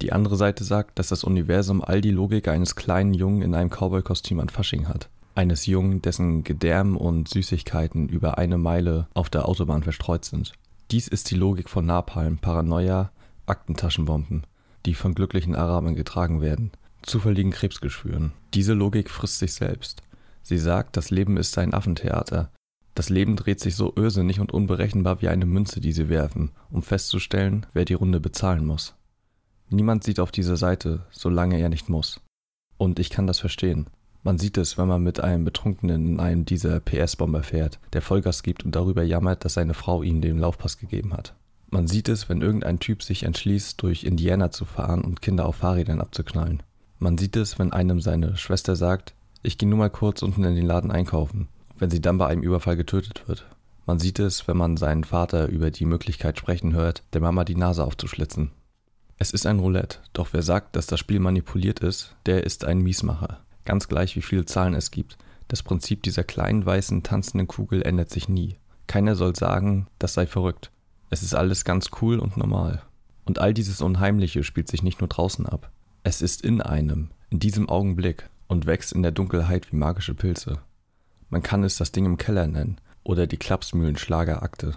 Die 0.00 0.12
andere 0.12 0.34
Seite 0.34 0.64
sagt, 0.64 0.98
dass 0.98 1.10
das 1.10 1.22
Universum 1.22 1.80
all 1.80 2.00
die 2.00 2.10
Logik 2.10 2.48
eines 2.48 2.74
kleinen 2.74 3.14
Jungen 3.14 3.40
in 3.40 3.54
einem 3.54 3.70
Cowboy-Kostüm 3.70 4.40
an 4.40 4.48
Fasching 4.48 4.88
hat. 4.88 5.08
Eines 5.34 5.66
Jungen, 5.66 6.02
dessen 6.02 6.44
Gedärm 6.44 6.96
und 6.96 7.28
Süßigkeiten 7.28 8.08
über 8.08 8.38
eine 8.38 8.58
Meile 8.58 9.08
auf 9.14 9.30
der 9.30 9.48
Autobahn 9.48 9.82
verstreut 9.82 10.24
sind. 10.24 10.52
Dies 10.90 11.08
ist 11.08 11.30
die 11.30 11.36
Logik 11.36 11.70
von 11.70 11.86
Napalm, 11.86 12.38
Paranoia, 12.38 13.10
Aktentaschenbomben. 13.46 14.44
die 14.84 14.94
von 14.94 15.14
glücklichen 15.14 15.54
Arabern 15.54 15.94
getragen 15.94 16.40
werden, 16.40 16.72
zufälligen 17.02 17.52
Krebsgeschwüren. 17.52 18.32
Diese 18.52 18.74
Logik 18.74 19.10
frisst 19.10 19.38
sich 19.38 19.54
selbst. 19.54 20.02
Sie 20.42 20.58
sagt, 20.58 20.96
das 20.96 21.10
Leben 21.10 21.36
ist 21.36 21.56
ein 21.56 21.72
Affentheater. 21.72 22.50
Das 22.94 23.08
Leben 23.08 23.36
dreht 23.36 23.60
sich 23.60 23.76
so 23.76 23.92
irrsinnig 23.94 24.40
und 24.40 24.52
unberechenbar 24.52 25.22
wie 25.22 25.28
eine 25.28 25.46
Münze, 25.46 25.80
die 25.80 25.92
sie 25.92 26.08
werfen, 26.08 26.50
um 26.70 26.82
festzustellen, 26.82 27.64
wer 27.72 27.84
die 27.84 27.94
Runde 27.94 28.18
bezahlen 28.20 28.66
muss. 28.66 28.94
Niemand 29.70 30.04
sieht 30.04 30.20
auf 30.20 30.32
diese 30.32 30.56
Seite, 30.56 31.06
solange 31.10 31.58
er 31.58 31.68
nicht 31.68 31.88
muss. 31.88 32.20
Und 32.76 32.98
ich 32.98 33.08
kann 33.08 33.26
das 33.26 33.38
verstehen. 33.38 33.86
Man 34.24 34.38
sieht 34.38 34.56
es, 34.56 34.78
wenn 34.78 34.86
man 34.86 35.02
mit 35.02 35.20
einem 35.20 35.44
Betrunkenen 35.44 36.06
in 36.06 36.20
einem 36.20 36.44
dieser 36.44 36.78
PS-Bomber 36.78 37.42
fährt, 37.42 37.80
der 37.92 38.02
Vollgas 38.02 38.44
gibt 38.44 38.64
und 38.64 38.76
darüber 38.76 39.02
jammert, 39.02 39.44
dass 39.44 39.54
seine 39.54 39.74
Frau 39.74 40.02
ihm 40.02 40.20
den 40.20 40.38
Laufpass 40.38 40.78
gegeben 40.78 41.12
hat. 41.12 41.34
Man 41.70 41.88
sieht 41.88 42.08
es, 42.08 42.28
wenn 42.28 42.40
irgendein 42.40 42.78
Typ 42.78 43.02
sich 43.02 43.24
entschließt, 43.24 43.82
durch 43.82 44.04
Indiana 44.04 44.50
zu 44.50 44.64
fahren 44.64 45.02
und 45.02 45.22
Kinder 45.22 45.46
auf 45.46 45.56
Fahrrädern 45.56 46.00
abzuknallen. 46.00 46.62
Man 47.00 47.18
sieht 47.18 47.36
es, 47.36 47.58
wenn 47.58 47.72
einem 47.72 48.00
seine 48.00 48.36
Schwester 48.36 48.76
sagt, 48.76 49.14
ich 49.42 49.58
gehe 49.58 49.68
nur 49.68 49.78
mal 49.78 49.90
kurz 49.90 50.22
unten 50.22 50.44
in 50.44 50.54
den 50.54 50.66
Laden 50.66 50.92
einkaufen, 50.92 51.48
wenn 51.78 51.90
sie 51.90 52.00
dann 52.00 52.18
bei 52.18 52.28
einem 52.28 52.42
Überfall 52.42 52.76
getötet 52.76 53.26
wird. 53.26 53.46
Man 53.86 53.98
sieht 53.98 54.20
es, 54.20 54.46
wenn 54.46 54.56
man 54.56 54.76
seinen 54.76 55.02
Vater 55.02 55.48
über 55.48 55.72
die 55.72 55.84
Möglichkeit 55.86 56.38
sprechen 56.38 56.74
hört, 56.74 57.02
der 57.12 57.20
Mama 57.20 57.42
die 57.42 57.56
Nase 57.56 57.82
aufzuschlitzen. 57.82 58.52
Es 59.18 59.32
ist 59.32 59.46
ein 59.46 59.58
Roulette, 59.58 59.98
doch 60.12 60.28
wer 60.32 60.42
sagt, 60.42 60.76
dass 60.76 60.86
das 60.86 61.00
Spiel 61.00 61.18
manipuliert 61.18 61.80
ist, 61.80 62.14
der 62.26 62.44
ist 62.44 62.64
ein 62.64 62.78
Miesmacher. 62.78 63.40
Ganz 63.64 63.88
gleich, 63.88 64.16
wie 64.16 64.22
viele 64.22 64.44
Zahlen 64.44 64.74
es 64.74 64.90
gibt. 64.90 65.16
Das 65.48 65.62
Prinzip 65.62 66.02
dieser 66.02 66.24
kleinen 66.24 66.64
weißen 66.64 67.02
tanzenden 67.02 67.46
Kugel 67.46 67.82
ändert 67.82 68.10
sich 68.10 68.28
nie. 68.28 68.56
Keiner 68.86 69.14
soll 69.14 69.36
sagen, 69.36 69.86
das 69.98 70.14
sei 70.14 70.26
verrückt. 70.26 70.70
Es 71.10 71.22
ist 71.22 71.34
alles 71.34 71.64
ganz 71.64 71.90
cool 72.00 72.18
und 72.18 72.36
normal. 72.36 72.82
Und 73.24 73.38
all 73.38 73.54
dieses 73.54 73.80
Unheimliche 73.80 74.44
spielt 74.44 74.68
sich 74.68 74.82
nicht 74.82 75.00
nur 75.00 75.08
draußen 75.08 75.46
ab. 75.46 75.70
Es 76.02 76.22
ist 76.22 76.42
in 76.42 76.60
einem, 76.60 77.10
in 77.30 77.38
diesem 77.38 77.68
Augenblick 77.68 78.28
und 78.48 78.66
wächst 78.66 78.92
in 78.92 79.02
der 79.02 79.12
Dunkelheit 79.12 79.70
wie 79.72 79.76
magische 79.76 80.14
Pilze. 80.14 80.58
Man 81.30 81.42
kann 81.42 81.64
es 81.64 81.76
das 81.76 81.92
Ding 81.92 82.04
im 82.04 82.18
Keller 82.18 82.46
nennen 82.46 82.78
oder 83.04 83.26
die 83.26 83.36
Klapsmühlen-Schlagerakte. 83.36 84.74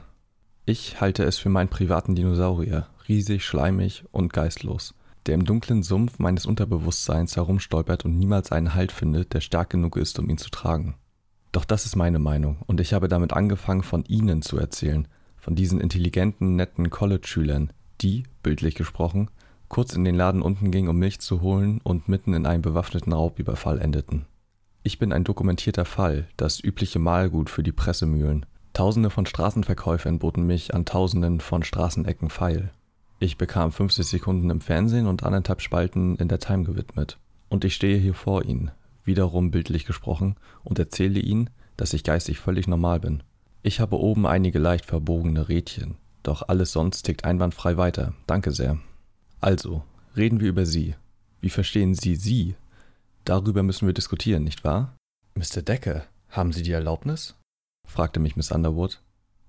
Ich 0.65 1.01
halte 1.01 1.23
es 1.23 1.37
für 1.37 1.49
meinen 1.49 1.69
privaten 1.69 2.15
Dinosaurier, 2.15 2.87
riesig, 3.07 3.45
schleimig 3.45 4.03
und 4.11 4.33
geistlos, 4.33 4.93
der 5.25 5.35
im 5.35 5.45
dunklen 5.45 5.83
Sumpf 5.83 6.19
meines 6.19 6.45
Unterbewusstseins 6.45 7.35
herumstolpert 7.35 8.05
und 8.05 8.17
niemals 8.17 8.51
einen 8.51 8.73
Halt 8.73 8.91
findet, 8.91 9.33
der 9.33 9.41
stark 9.41 9.69
genug 9.69 9.97
ist, 9.97 10.19
um 10.19 10.29
ihn 10.29 10.37
zu 10.37 10.49
tragen. 10.49 10.95
Doch 11.51 11.65
das 11.65 11.85
ist 11.85 11.95
meine 11.95 12.19
Meinung, 12.19 12.57
und 12.67 12.81
ich 12.81 12.93
habe 12.93 13.07
damit 13.07 13.33
angefangen, 13.33 13.83
von 13.83 14.03
Ihnen 14.05 14.41
zu 14.41 14.57
erzählen, 14.57 15.07
von 15.37 15.55
diesen 15.55 15.79
intelligenten, 15.79 16.55
netten 16.55 16.89
College-Schülern, 16.89 17.71
die, 18.01 18.23
bildlich 18.43 18.75
gesprochen, 18.75 19.29
kurz 19.69 19.93
in 19.93 20.03
den 20.03 20.15
Laden 20.15 20.41
unten 20.41 20.71
gingen, 20.71 20.89
um 20.89 20.97
Milch 20.97 21.19
zu 21.19 21.41
holen 21.41 21.79
und 21.83 22.09
mitten 22.09 22.33
in 22.33 22.45
einem 22.45 22.61
bewaffneten 22.61 23.13
Raubüberfall 23.13 23.79
endeten. 23.79 24.25
Ich 24.83 24.99
bin 24.99 25.11
ein 25.11 25.23
dokumentierter 25.23 25.85
Fall, 25.85 26.27
das 26.37 26.63
übliche 26.63 26.99
Mahlgut 26.99 27.49
für 27.49 27.63
die 27.63 27.71
Pressemühlen. 27.71 28.45
Tausende 28.73 29.09
von 29.09 29.25
Straßenverkäufern 29.25 30.19
boten 30.19 30.45
mich 30.45 30.73
an 30.75 30.85
Tausenden 30.85 31.39
von 31.39 31.63
Straßenecken 31.63 32.29
feil. 32.29 32.71
Ich 33.25 33.39
bekam 33.39 33.71
50 33.71 34.05
Sekunden 34.05 34.51
im 34.51 34.61
Fernsehen 34.61 35.07
und 35.07 35.23
anderthalb 35.23 35.59
Spalten 35.59 36.15
in 36.17 36.27
der 36.27 36.37
Time 36.37 36.63
gewidmet. 36.63 37.17
Und 37.49 37.65
ich 37.65 37.73
stehe 37.73 37.97
hier 37.97 38.13
vor 38.13 38.45
Ihnen, 38.45 38.69
wiederum 39.03 39.49
bildlich 39.49 39.85
gesprochen, 39.85 40.35
und 40.63 40.77
erzähle 40.77 41.19
Ihnen, 41.19 41.49
dass 41.75 41.95
ich 41.95 42.03
geistig 42.03 42.37
völlig 42.37 42.67
normal 42.67 42.99
bin. 42.99 43.23
Ich 43.63 43.79
habe 43.79 43.97
oben 43.99 44.27
einige 44.27 44.59
leicht 44.59 44.85
verbogene 44.85 45.49
Rädchen, 45.49 45.95
doch 46.21 46.47
alles 46.49 46.71
sonst 46.71 47.01
tickt 47.01 47.25
einwandfrei 47.25 47.77
weiter. 47.77 48.13
Danke 48.27 48.51
sehr. 48.51 48.77
Also, 49.41 49.81
reden 50.15 50.39
wir 50.39 50.49
über 50.49 50.67
Sie. 50.67 50.93
Wie 51.41 51.49
verstehen 51.49 51.95
Sie 51.95 52.15
Sie? 52.17 52.53
Darüber 53.23 53.63
müssen 53.63 53.87
wir 53.87 53.95
diskutieren, 53.95 54.43
nicht 54.43 54.63
wahr? 54.63 54.95
Mr. 55.33 55.63
Decker, 55.63 56.03
haben 56.29 56.51
Sie 56.51 56.61
die 56.61 56.73
Erlaubnis? 56.73 57.33
fragte 57.87 58.19
mich 58.19 58.35
Miss 58.35 58.51
Underwood. 58.51 59.01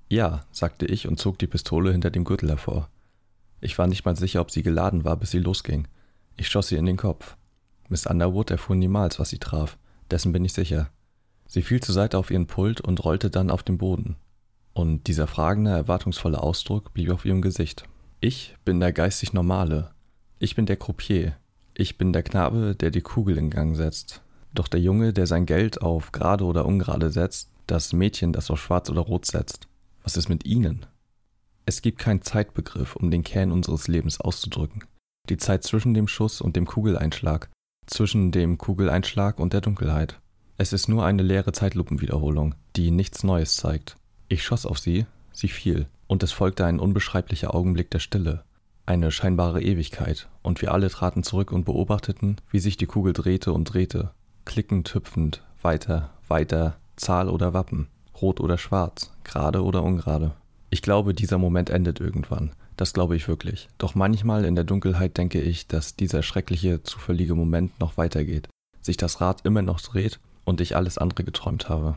Ja, 0.09 0.47
sagte 0.51 0.87
ich 0.87 1.07
und 1.07 1.21
zog 1.21 1.39
die 1.39 1.47
Pistole 1.47 1.93
hinter 1.93 2.11
dem 2.11 2.25
Gürtel 2.25 2.49
hervor. 2.49 2.89
Ich 3.61 3.79
war 3.79 3.87
nicht 3.87 4.05
mal 4.05 4.17
sicher, 4.17 4.41
ob 4.41 4.51
sie 4.51 4.63
geladen 4.63 5.05
war, 5.05 5.17
bis 5.17 5.31
sie 5.31 5.39
losging. 5.39 5.89
Ich 6.37 6.49
schoss 6.49 6.69
sie 6.69 6.77
in 6.77 6.87
den 6.87 6.97
Kopf. 6.97 7.37
Miss 7.89 8.07
Underwood 8.07 8.51
erfuhr 8.51 8.77
niemals, 8.77 9.19
was 9.19 9.31
sie 9.31 9.39
traf, 9.39 9.79
dessen 10.11 10.33
bin 10.33 10.45
ich 10.45 10.53
sicher. 10.53 10.91
Sie 11.47 11.63
fiel 11.63 11.81
zur 11.81 11.95
Seite 11.95 12.19
auf 12.19 12.31
ihren 12.31 12.47
Pult 12.47 12.81
und 12.81 13.05
rollte 13.05 13.31
dann 13.31 13.51
auf 13.51 13.63
den 13.63 13.79
Boden. 13.79 14.17
Und 14.73 15.07
dieser 15.07 15.27
fragende, 15.27 15.71
erwartungsvolle 15.71 16.43
Ausdruck 16.43 16.93
blieb 16.93 17.11
auf 17.11 17.25
ihrem 17.25 17.41
Gesicht. 17.41 17.85
Ich 18.21 18.57
bin 18.65 18.81
der 18.81 18.93
geistig 18.93 19.33
Normale. 19.33 19.91
Ich 20.39 20.55
bin 20.55 20.67
der 20.67 20.77
Croupier. 20.77 21.37
Ich 21.75 21.97
bin 21.97 22.13
der 22.13 22.23
Knabe, 22.23 22.75
der 22.75 22.91
die 22.91 23.01
Kugel 23.01 23.39
in 23.39 23.51
Gang 23.51 23.77
setzt. 23.77 24.23
Doch 24.53 24.69
der 24.69 24.81
Junge, 24.81 25.13
der 25.13 25.27
sein 25.27 25.47
Geld 25.47 25.81
auf 25.83 26.13
gerade 26.13 26.45
oder 26.45 26.67
ungerade 26.67 27.11
setzt, 27.11 27.51
das 27.67 27.93
Mädchen, 27.93 28.33
das 28.33 28.51
auf 28.51 28.61
schwarz 28.61 28.91
oder 28.91 29.03
rot 29.03 29.27
setzt. 29.27 29.69
Was 30.03 30.17
ist 30.17 30.29
mit 30.29 30.45
ihnen? 30.45 30.87
Es 31.69 31.83
gibt 31.83 31.99
keinen 31.99 32.23
Zeitbegriff, 32.23 32.95
um 32.95 33.11
den 33.11 33.25
Kern 33.25 33.51
unseres 33.51 33.89
Lebens 33.89 34.21
auszudrücken. 34.21 34.85
Die 35.29 35.37
Zeit 35.37 35.65
zwischen 35.65 35.95
dem 35.95 36.07
Schuss 36.07 36.41
und 36.41 36.55
dem 36.55 36.65
Kugeleinschlag, 36.65 37.51
zwischen 37.87 38.31
dem 38.31 38.57
Kugeleinschlag 38.57 39.41
und 39.41 39.53
der 39.53 39.63
Dunkelheit. 39.63 40.21
Es 40.59 40.73
ist 40.73 40.89
nur 40.89 41.05
eine 41.05 41.25
leere 41.25 41.51
Zeitlupenwiederholung, 41.51 42.55
die 42.77 42.93
nichts 42.93 43.25
Neues 43.25 43.57
zeigt. 43.57 43.97
Ich 44.29 44.45
schoss 44.45 44.65
auf 44.65 44.79
sie, 44.79 45.07
sie 45.33 45.49
fiel, 45.49 45.89
und 46.07 46.23
es 46.23 46.31
folgte 46.31 46.65
ein 46.65 46.79
unbeschreiblicher 46.79 47.53
Augenblick 47.53 47.91
der 47.91 47.99
Stille, 47.99 48.45
eine 48.87 49.11
scheinbare 49.11 49.61
Ewigkeit, 49.61 50.29
und 50.43 50.63
wir 50.63 50.73
alle 50.73 50.89
traten 50.89 51.25
zurück 51.25 51.51
und 51.51 51.65
beobachteten, 51.65 52.37
wie 52.53 52.61
sich 52.61 52.77
die 52.77 52.87
Kugel 52.87 53.13
drehte 53.13 53.53
und 53.53 53.65
drehte, 53.65 54.13
klickend 54.45 54.95
hüpfend, 54.95 55.43
weiter, 55.63 56.11
weiter, 56.29 56.77
Zahl 56.95 57.29
oder 57.29 57.55
Wappen, 57.55 57.89
rot 58.23 58.39
oder 58.39 58.57
schwarz, 58.57 59.13
gerade 59.25 59.65
oder 59.65 59.83
ungerade. 59.83 60.33
Ich 60.71 60.83
glaube, 60.83 61.15
dieser 61.15 61.39
Moment 61.39 61.71
endet 61.71 62.01
irgendwann. 62.01 62.53
Das 62.77 62.93
glaube 62.93 63.17
ich 63.17 63.29
wirklich. 63.29 63.69
Doch 63.79 63.95
manchmal 63.95 64.45
in 64.45 64.55
der 64.55 64.65
Dunkelheit 64.65 65.17
denke 65.17 65.41
ich, 65.41 65.67
dass 65.67 65.97
dieser 65.97 66.23
schreckliche, 66.23 66.83
zufällige 66.83 67.35
Moment 67.35 67.79
noch 67.81 67.97
weitergeht, 67.97 68.49
sich 68.83 68.97
das 68.97 69.21
Rad 69.21 69.45
immer 69.45 69.63
noch 69.63 69.81
dreht 69.81 70.19
und 70.45 70.61
ich 70.61 70.77
alles 70.77 70.99
andere 70.99 71.25
geträumt 71.25 71.69
habe. 71.69 71.97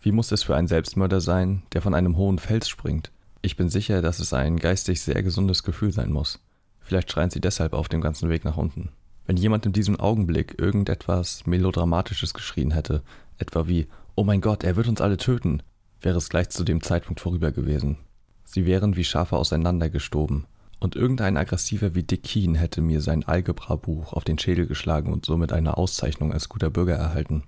Wie 0.00 0.12
muss 0.12 0.32
es 0.32 0.44
für 0.44 0.56
einen 0.56 0.68
Selbstmörder 0.68 1.20
sein, 1.20 1.62
der 1.72 1.82
von 1.82 1.94
einem 1.94 2.16
hohen 2.16 2.38
Fels 2.38 2.68
springt? 2.68 3.10
Ich 3.42 3.56
bin 3.56 3.68
sicher, 3.68 4.02
dass 4.02 4.18
es 4.18 4.32
ein 4.32 4.58
geistig 4.58 5.00
sehr 5.00 5.22
gesundes 5.22 5.62
Gefühl 5.62 5.92
sein 5.92 6.12
muss. 6.12 6.40
Vielleicht 6.80 7.10
schreien 7.10 7.30
sie 7.30 7.40
deshalb 7.40 7.72
auf 7.72 7.88
dem 7.88 8.00
ganzen 8.00 8.28
Weg 8.30 8.44
nach 8.44 8.56
unten. 8.56 8.90
Wenn 9.26 9.36
jemand 9.36 9.66
in 9.66 9.72
diesem 9.72 9.98
Augenblick 9.98 10.56
irgendetwas 10.58 11.46
Melodramatisches 11.46 12.32
geschrien 12.32 12.70
hätte, 12.70 13.02
etwa 13.38 13.66
wie 13.66 13.88
Oh 14.14 14.24
mein 14.24 14.40
Gott, 14.40 14.64
er 14.64 14.76
wird 14.76 14.88
uns 14.88 15.00
alle 15.00 15.16
töten, 15.16 15.62
wäre 16.00 16.18
es 16.18 16.28
gleich 16.28 16.50
zu 16.50 16.64
dem 16.64 16.82
Zeitpunkt 16.82 17.20
vorüber 17.20 17.52
gewesen. 17.52 17.98
Sie 18.44 18.66
wären 18.66 18.96
wie 18.96 19.04
Schafe 19.04 19.36
auseinandergestoben, 19.36 20.46
und 20.78 20.94
irgendein 20.94 21.36
Aggressiver 21.36 21.94
wie 21.94 22.02
Dick 22.02 22.22
Keen 22.22 22.54
hätte 22.54 22.82
mir 22.82 23.00
sein 23.00 23.24
Algebra-Buch 23.24 24.12
auf 24.12 24.24
den 24.24 24.38
Schädel 24.38 24.66
geschlagen 24.66 25.12
und 25.12 25.24
somit 25.24 25.52
eine 25.52 25.78
Auszeichnung 25.78 26.32
als 26.32 26.48
guter 26.50 26.68
Bürger 26.70 26.96
erhalten 26.96 27.44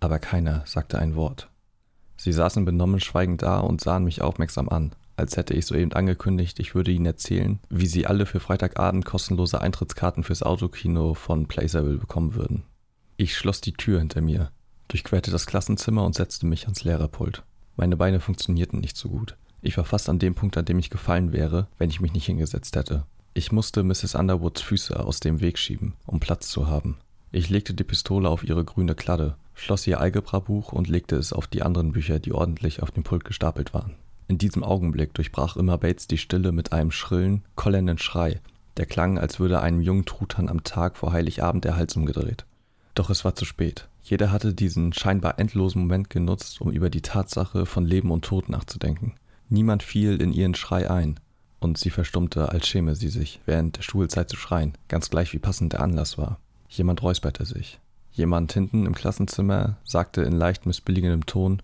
aber 0.00 0.18
keiner 0.18 0.62
sagte 0.66 0.98
ein 0.98 1.14
Wort. 1.16 1.50
Sie 2.16 2.32
saßen 2.32 2.64
benommen 2.64 3.00
schweigend 3.00 3.42
da 3.42 3.60
und 3.60 3.80
sahen 3.80 4.04
mich 4.04 4.22
aufmerksam 4.22 4.68
an, 4.68 4.92
als 5.16 5.36
hätte 5.36 5.54
ich 5.54 5.66
soeben 5.66 5.92
angekündigt, 5.92 6.60
ich 6.60 6.74
würde 6.74 6.92
ihnen 6.92 7.06
erzählen, 7.06 7.58
wie 7.68 7.86
sie 7.86 8.06
alle 8.06 8.26
für 8.26 8.40
Freitagabend 8.40 9.04
kostenlose 9.04 9.60
Eintrittskarten 9.60 10.22
fürs 10.22 10.42
Autokino 10.42 11.14
von 11.14 11.46
Placerville 11.46 11.98
bekommen 11.98 12.34
würden. 12.34 12.64
Ich 13.16 13.36
schloss 13.36 13.60
die 13.60 13.72
Tür 13.72 13.98
hinter 13.98 14.20
mir, 14.20 14.52
durchquerte 14.88 15.30
das 15.30 15.46
Klassenzimmer 15.46 16.04
und 16.04 16.14
setzte 16.14 16.46
mich 16.46 16.64
ans 16.64 16.84
Lehrerpult. 16.84 17.42
Meine 17.78 17.96
Beine 17.96 18.18
funktionierten 18.18 18.80
nicht 18.80 18.96
so 18.96 19.08
gut. 19.08 19.36
Ich 19.62 19.76
war 19.76 19.84
fast 19.84 20.08
an 20.08 20.18
dem 20.18 20.34
Punkt, 20.34 20.58
an 20.58 20.64
dem 20.64 20.80
ich 20.80 20.90
gefallen 20.90 21.32
wäre, 21.32 21.68
wenn 21.78 21.90
ich 21.90 22.00
mich 22.00 22.12
nicht 22.12 22.26
hingesetzt 22.26 22.74
hätte. 22.74 23.04
Ich 23.34 23.52
musste 23.52 23.84
Mrs. 23.84 24.16
Underwoods 24.16 24.62
Füße 24.62 24.98
aus 24.98 25.20
dem 25.20 25.40
Weg 25.40 25.58
schieben, 25.58 25.94
um 26.04 26.18
Platz 26.18 26.48
zu 26.48 26.66
haben. 26.66 26.96
Ich 27.30 27.50
legte 27.50 27.74
die 27.74 27.84
Pistole 27.84 28.28
auf 28.28 28.42
ihre 28.42 28.64
grüne 28.64 28.96
Kladde, 28.96 29.36
schloss 29.54 29.86
ihr 29.86 30.00
Algebra-Buch 30.00 30.72
und 30.72 30.88
legte 30.88 31.14
es 31.14 31.32
auf 31.32 31.46
die 31.46 31.62
anderen 31.62 31.92
Bücher, 31.92 32.18
die 32.18 32.32
ordentlich 32.32 32.82
auf 32.82 32.90
dem 32.90 33.04
Pult 33.04 33.24
gestapelt 33.24 33.72
waren. 33.72 33.94
In 34.26 34.38
diesem 34.38 34.64
Augenblick 34.64 35.14
durchbrach 35.14 35.56
immer 35.56 35.78
Bates 35.78 36.08
die 36.08 36.18
Stille 36.18 36.50
mit 36.50 36.72
einem 36.72 36.90
schrillen, 36.90 37.44
kollernden 37.54 37.98
Schrei, 37.98 38.40
der 38.76 38.86
klang, 38.86 39.20
als 39.20 39.38
würde 39.38 39.60
einem 39.60 39.82
jungen 39.82 40.04
Truthahn 40.04 40.48
am 40.48 40.64
Tag 40.64 40.96
vor 40.96 41.12
Heiligabend 41.12 41.64
der 41.64 41.76
Hals 41.76 41.94
umgedreht. 41.94 42.44
Doch 42.96 43.08
es 43.08 43.24
war 43.24 43.36
zu 43.36 43.44
spät. 43.44 43.86
Jeder 44.08 44.32
hatte 44.32 44.54
diesen 44.54 44.94
scheinbar 44.94 45.38
endlosen 45.38 45.82
Moment 45.82 46.08
genutzt, 46.08 46.62
um 46.62 46.70
über 46.70 46.88
die 46.88 47.02
Tatsache 47.02 47.66
von 47.66 47.84
Leben 47.84 48.10
und 48.10 48.24
Tod 48.24 48.48
nachzudenken. 48.48 49.16
Niemand 49.50 49.82
fiel 49.82 50.22
in 50.22 50.32
ihren 50.32 50.54
Schrei 50.54 50.90
ein, 50.90 51.20
und 51.60 51.76
sie 51.76 51.90
verstummte, 51.90 52.48
als 52.48 52.66
schäme 52.66 52.94
sie 52.94 53.10
sich, 53.10 53.42
während 53.44 53.76
der 53.76 53.82
Schulzeit 53.82 54.30
zu 54.30 54.36
schreien, 54.36 54.78
ganz 54.88 55.10
gleich 55.10 55.34
wie 55.34 55.38
passend 55.38 55.74
der 55.74 55.82
Anlass 55.82 56.16
war. 56.16 56.40
Jemand 56.70 57.02
räusperte 57.02 57.44
sich. 57.44 57.80
Jemand 58.10 58.50
hinten 58.50 58.86
im 58.86 58.94
Klassenzimmer 58.94 59.76
sagte 59.84 60.22
in 60.22 60.32
leicht 60.32 60.64
missbilligendem 60.64 61.26
Ton 61.26 61.60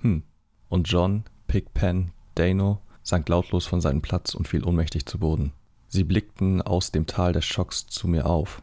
Hm. 0.00 0.22
Und 0.68 0.88
John, 0.88 1.24
Pigpen, 1.48 2.12
Dano 2.36 2.80
sank 3.02 3.28
lautlos 3.28 3.66
von 3.66 3.80
seinem 3.80 4.02
Platz 4.02 4.36
und 4.36 4.46
fiel 4.46 4.62
ohnmächtig 4.62 5.04
zu 5.06 5.18
Boden. 5.18 5.52
Sie 5.88 6.04
blickten 6.04 6.62
aus 6.62 6.92
dem 6.92 7.06
Tal 7.06 7.32
des 7.32 7.44
Schocks 7.44 7.86
zu 7.86 8.06
mir 8.06 8.26
auf. 8.26 8.62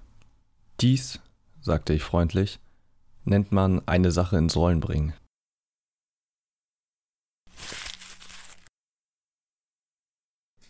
Dies, 0.80 1.20
sagte 1.60 1.94
ich 1.94 2.04
freundlich, 2.04 2.60
nennt 3.26 3.52
man 3.52 3.86
eine 3.88 4.12
Sache 4.12 4.38
ins 4.38 4.56
Rollen 4.56 4.80
bringen. 4.80 5.14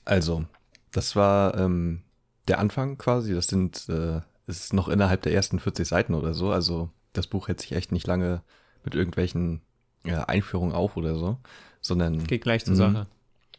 Also, 0.05 0.45
das 0.91 1.15
war 1.15 1.57
ähm, 1.57 2.01
der 2.47 2.59
Anfang 2.59 2.97
quasi. 2.97 3.33
Das 3.33 3.47
sind, 3.47 3.89
äh, 3.89 4.21
ist 4.47 4.73
noch 4.73 4.87
innerhalb 4.87 5.23
der 5.23 5.33
ersten 5.33 5.59
40 5.59 5.87
Seiten 5.87 6.13
oder 6.13 6.33
so. 6.33 6.51
Also, 6.51 6.89
das 7.13 7.27
Buch 7.27 7.47
hält 7.47 7.61
sich 7.61 7.71
echt 7.71 7.91
nicht 7.91 8.07
lange 8.07 8.43
mit 8.83 8.93
irgendwelchen 8.93 9.61
äh, 10.03 10.13
Einführungen 10.15 10.75
auf 10.75 10.95
oder 10.97 11.15
so, 11.15 11.37
sondern. 11.81 12.23
Geht 12.25 12.43
gleich 12.43 12.63
zur 12.65 12.73
Mhm. 12.75 12.77
Sache. 12.77 13.07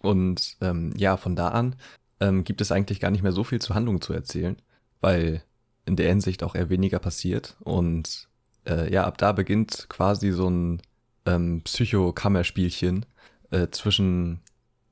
Und 0.00 0.56
ähm, 0.60 0.92
ja, 0.96 1.16
von 1.16 1.34
da 1.34 1.48
an 1.48 1.74
ähm, 2.20 2.44
gibt 2.44 2.60
es 2.60 2.70
eigentlich 2.70 3.00
gar 3.00 3.10
nicht 3.10 3.22
mehr 3.22 3.32
so 3.32 3.42
viel 3.44 3.60
zur 3.60 3.74
Handlung 3.74 4.00
zu 4.00 4.12
erzählen, 4.12 4.56
weil 5.00 5.42
in 5.84 5.96
der 5.96 6.08
Hinsicht 6.08 6.42
auch 6.44 6.54
eher 6.54 6.68
weniger 6.70 6.98
passiert. 7.00 7.56
Und 7.60 8.28
äh, 8.66 8.92
ja, 8.92 9.04
ab 9.04 9.18
da 9.18 9.32
beginnt 9.32 9.86
quasi 9.88 10.32
so 10.32 10.48
ein 10.48 10.82
ähm, 11.24 11.62
Psychokammerspielchen 11.62 13.06
äh, 13.50 13.68
zwischen 13.70 14.40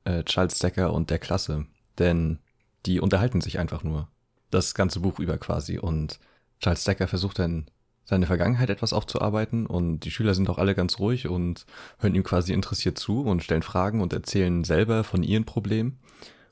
äh, 0.05 0.23
Charles 0.23 0.59
Decker 0.59 0.93
und 0.93 1.09
der 1.09 1.19
Klasse. 1.19 1.65
Denn 1.97 2.39
die 2.85 2.99
unterhalten 2.99 3.41
sich 3.41 3.59
einfach 3.59 3.83
nur. 3.83 4.07
Das 4.51 4.75
ganze 4.75 4.99
Buch 4.99 5.19
über 5.19 5.37
quasi. 5.37 5.77
Und 5.77 6.19
Charles 6.59 6.83
Decker 6.83 7.07
versucht 7.07 7.39
dann 7.39 7.65
seine 8.05 8.27
Vergangenheit 8.27 8.69
etwas 8.69 8.93
aufzuarbeiten 8.93 9.65
und 9.65 10.01
die 10.01 10.11
Schüler 10.11 10.35
sind 10.35 10.47
auch 10.49 10.59
alle 10.59 10.75
ganz 10.75 10.99
ruhig 10.99 11.27
und 11.27 11.65
hören 11.97 12.13
ihm 12.13 12.23
quasi 12.23 12.53
interessiert 12.53 12.99
zu 12.99 13.21
und 13.21 13.43
stellen 13.43 13.63
Fragen 13.63 13.99
und 13.99 14.13
erzählen 14.13 14.63
selber 14.63 15.03
von 15.03 15.23
ihren 15.23 15.45
Problemen 15.45 15.97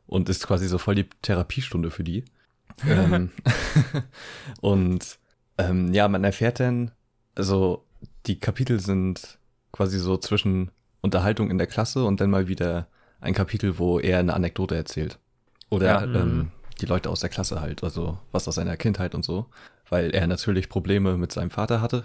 und 0.07 0.29
ist 0.29 0.47
quasi 0.47 0.67
so 0.67 0.79
voll 0.79 0.95
die 0.95 1.07
Therapiestunde 1.21 1.91
für 1.91 2.03
die. 2.03 2.25
ähm, 2.87 3.29
und 4.61 5.19
ähm, 5.59 5.93
ja, 5.93 6.07
man 6.07 6.23
erfährt 6.23 6.59
dann, 6.59 6.91
also 7.35 7.83
die 8.25 8.39
Kapitel 8.39 8.79
sind 8.79 9.37
quasi 9.71 9.99
so 9.99 10.17
zwischen 10.17 10.71
Unterhaltung 11.01 11.49
in 11.51 11.57
der 11.57 11.67
Klasse 11.67 12.05
und 12.05 12.21
dann 12.21 12.29
mal 12.29 12.47
wieder 12.47 12.87
ein 13.19 13.33
Kapitel, 13.33 13.77
wo 13.79 13.99
er 13.99 14.19
eine 14.19 14.33
Anekdote 14.33 14.75
erzählt. 14.75 15.19
Oder 15.69 15.85
Ja, 15.85 16.03
ähm, 16.03 16.37
mhm. 16.37 16.51
die 16.81 16.85
Leute 16.85 17.09
aus 17.09 17.19
der 17.21 17.29
Klasse 17.29 17.61
halt, 17.61 17.83
also 17.83 18.17
was 18.31 18.47
aus 18.47 18.55
seiner 18.55 18.77
Kindheit 18.77 19.15
und 19.15 19.25
so, 19.25 19.47
weil 19.89 20.11
er 20.11 20.27
natürlich 20.27 20.69
Probleme 20.69 21.17
mit 21.17 21.31
seinem 21.31 21.49
Vater 21.49 21.81
hatte. 21.81 22.03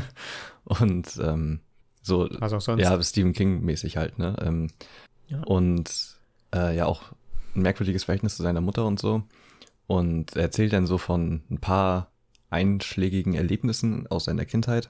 und 0.64 1.18
ähm, 1.22 1.60
so, 2.02 2.28
Was 2.38 2.52
auch 2.52 2.60
sonst. 2.60 2.82
ja, 2.82 3.02
Stephen 3.02 3.32
King-mäßig 3.32 3.96
halt, 3.96 4.18
ne? 4.18 4.36
Ähm, 4.42 4.70
Ja. 5.28 5.42
Und 5.44 6.16
äh, 6.54 6.76
ja, 6.76 6.86
auch 6.86 7.02
ein 7.54 7.62
merkwürdiges 7.62 8.04
Verhältnis 8.04 8.36
zu 8.36 8.42
seiner 8.42 8.60
Mutter 8.60 8.84
und 8.84 9.00
so. 9.00 9.22
Und 9.86 10.36
er 10.36 10.42
erzählt 10.42 10.72
dann 10.72 10.86
so 10.86 10.98
von 10.98 11.42
ein 11.50 11.58
paar 11.58 12.10
einschlägigen 12.54 13.34
Erlebnissen 13.34 14.06
aus 14.06 14.24
seiner 14.24 14.44
Kindheit. 14.44 14.88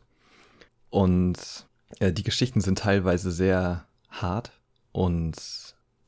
Und 0.91 1.67
äh, 1.99 2.13
die 2.13 2.23
Geschichten 2.23 2.61
sind 2.61 2.79
teilweise 2.79 3.33
sehr 3.33 3.87
hart 4.11 4.53
und 4.93 5.35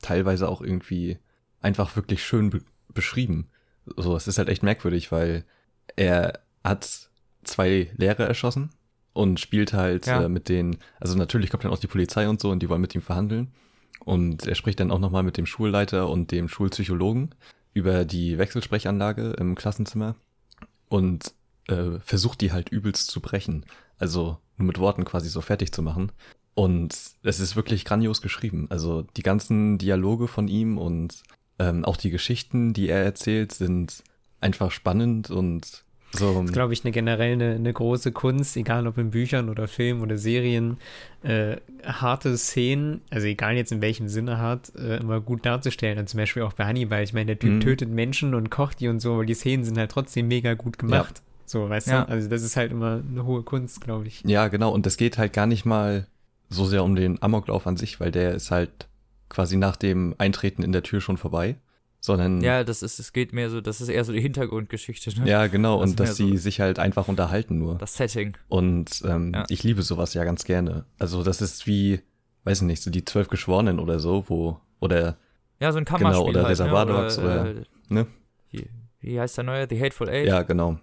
teilweise 0.01 0.47
auch 0.47 0.61
irgendwie 0.61 1.17
einfach 1.59 1.95
wirklich 1.95 2.23
schön 2.23 2.49
be 2.51 2.61
beschrieben. 2.93 3.47
So, 3.95 4.15
es 4.15 4.27
ist 4.27 4.37
halt 4.39 4.49
echt 4.49 4.63
merkwürdig, 4.63 5.11
weil 5.11 5.43
er 5.95 6.39
hat 6.63 7.09
zwei 7.43 7.91
Lehrer 7.95 8.25
erschossen 8.25 8.69
und 9.13 9.39
spielt 9.39 9.73
halt 9.73 10.07
Ja. 10.07 10.23
äh, 10.23 10.29
mit 10.29 10.49
denen, 10.49 10.77
also 10.99 11.15
natürlich 11.15 11.49
kommt 11.51 11.63
dann 11.63 11.71
auch 11.71 11.79
die 11.79 11.87
Polizei 11.87 12.27
und 12.27 12.39
so 12.41 12.49
und 12.49 12.59
die 12.63 12.69
wollen 12.69 12.81
mit 12.81 12.95
ihm 12.95 13.01
verhandeln. 13.01 13.51
Und 14.03 14.47
er 14.47 14.55
spricht 14.55 14.79
dann 14.79 14.89
auch 14.91 14.99
nochmal 14.99 15.23
mit 15.23 15.37
dem 15.37 15.45
Schulleiter 15.45 16.09
und 16.09 16.31
dem 16.31 16.47
Schulpsychologen 16.49 17.35
über 17.73 18.05
die 18.05 18.37
Wechselsprechanlage 18.37 19.31
im 19.33 19.53
Klassenzimmer 19.55 20.15
und 20.89 21.33
äh, 21.67 21.99
versucht 22.03 22.41
die 22.41 22.51
halt 22.51 22.69
übelst 22.69 23.09
zu 23.11 23.21
brechen. 23.21 23.65
Also 23.97 24.37
nur 24.57 24.67
mit 24.67 24.79
Worten 24.79 25.05
quasi 25.05 25.29
so 25.29 25.41
fertig 25.41 25.71
zu 25.71 25.81
machen. 25.81 26.11
Und 26.53 26.97
es 27.23 27.39
ist 27.39 27.55
wirklich 27.55 27.85
grandios 27.85 28.21
geschrieben. 28.21 28.65
Also 28.69 29.03
die 29.15 29.23
ganzen 29.23 29.77
Dialoge 29.77 30.27
von 30.27 30.47
ihm 30.47 30.77
und 30.77 31.21
ähm, 31.59 31.85
auch 31.85 31.97
die 31.97 32.09
Geschichten, 32.09 32.73
die 32.73 32.89
er 32.89 33.03
erzählt, 33.03 33.51
sind 33.51 34.03
einfach 34.41 34.71
spannend 34.71 35.29
und 35.29 35.83
so. 36.13 36.33
Das 36.33 36.45
ist, 36.45 36.53
glaube 36.53 36.73
ich, 36.73 36.83
eine 36.85 36.91
generell 36.91 37.33
eine, 37.33 37.55
eine 37.55 37.73
große 37.73 38.11
Kunst, 38.11 38.55
egal 38.55 38.87
ob 38.87 38.97
in 38.97 39.11
Büchern 39.11 39.49
oder 39.49 39.67
Filmen 39.67 40.01
oder 40.01 40.17
Serien, 40.17 40.77
äh, 41.21 41.57
harte 41.83 42.37
Szenen, 42.37 43.01
also 43.09 43.27
egal 43.27 43.55
jetzt 43.55 43.71
in 43.73 43.81
welchem 43.81 44.07
Sinne 44.07 44.37
hart, 44.37 44.73
äh, 44.75 44.97
immer 44.97 45.19
gut 45.19 45.45
darzustellen. 45.45 45.99
Und 45.99 46.07
zum 46.07 46.19
Beispiel 46.19 46.43
auch 46.43 46.53
bei 46.53 46.65
Hannibal. 46.65 47.03
Ich 47.03 47.13
meine, 47.13 47.25
der 47.25 47.39
Typ 47.39 47.55
Mhm. 47.55 47.59
tötet 47.59 47.89
Menschen 47.89 48.33
und 48.35 48.49
kocht 48.49 48.79
die 48.79 48.87
und 48.87 48.99
so, 48.99 49.13
aber 49.15 49.25
die 49.25 49.33
Szenen 49.33 49.65
sind 49.65 49.77
halt 49.77 49.91
trotzdem 49.91 50.27
mega 50.27 50.53
gut 50.53 50.79
gemacht. 50.79 51.21
So, 51.49 51.67
weißt 51.69 51.87
Ja. 51.87 52.03
du? 52.03 52.09
Also 52.11 52.27
das 52.29 52.43
ist 52.43 52.55
halt 52.57 52.71
immer 52.71 53.01
eine 53.09 53.25
hohe 53.25 53.41
Kunst, 53.41 53.81
glaube 53.81 54.05
ich. 54.05 54.21
Ja, 54.25 54.49
genau. 54.49 54.71
Und 54.71 54.85
es 54.85 54.97
geht 54.97 55.17
halt 55.17 55.31
gar 55.33 55.47
nicht 55.47 55.65
mal 55.65 56.05
so 56.49 56.65
sehr 56.65 56.83
um 56.83 56.95
den 56.95 57.21
Amoklauf 57.23 57.65
an 57.65 57.77
sich, 57.77 57.99
weil 57.99 58.11
der 58.11 58.35
ist 58.35 58.51
halt 58.51 58.87
quasi 59.29 59.55
nach 59.57 59.77
dem 59.77 60.13
Eintreten 60.17 60.61
in 60.61 60.71
der 60.73 60.83
Tür 60.83 60.99
schon 61.01 61.17
vorbei, 61.17 61.55
sondern 62.01 62.41
Ja, 62.41 62.63
das 62.63 62.83
ist, 62.83 62.99
es 62.99 63.13
geht 63.13 63.31
mehr 63.33 63.49
so, 63.49 63.61
das 63.61 63.79
ist 63.81 63.87
eher 63.89 64.03
so 64.03 64.11
die 64.13 64.21
Hintergrundgeschichte, 64.21 65.19
ne? 65.19 65.27
ja 65.29 65.47
genau 65.47 65.79
Das 65.81 65.89
und 65.91 65.99
dass 66.01 66.15
sie 66.17 66.31
so- 66.31 66.37
sich 66.37 66.59
halt 66.59 66.79
einfach 66.79 67.07
unterhalten 67.07 67.57
nur. 67.57 67.75
Das 67.77 67.95
Setting. 67.95 68.35
Und 68.49 69.01
ähm, 69.05 69.31
Ja. 69.33 69.45
ich 69.49 69.63
liebe 69.63 69.81
sowas 69.83 70.13
ja 70.13 70.23
ganz 70.25 70.43
gerne. 70.43 70.85
Also 70.99 71.23
das 71.23 71.41
ist 71.41 71.65
wie, 71.65 72.01
weiß 72.43 72.61
nicht, 72.61 72.83
so 72.83 72.91
die 72.91 73.03
zwölf 73.05 73.29
Geschworenen 73.29 73.79
oder 73.79 73.99
so, 73.99 74.25
wo 74.27 74.59
oder 74.79 75.17
Ja, 75.59 75.71
so 75.71 75.77
ein 75.79 75.85
Kammerspiel 75.85 76.11
Genau, 76.19 76.29
oder 76.29 76.41
halt, 76.43 76.51
Reservoir 76.51 76.85
ne? 76.85 76.91
Dogs 76.93 77.17
oder- 77.19 77.45
äh, 77.47 77.63
ne? 77.89 78.07
Wie, 78.51 78.69
wie 78.99 79.19
heißt 79.19 79.37
der 79.37 79.43
neue? 79.45 79.67
The 79.69 79.79
Hateful 79.81 80.09
Eight? 80.09 80.27
ja 80.27 80.43
genau, 80.43 80.77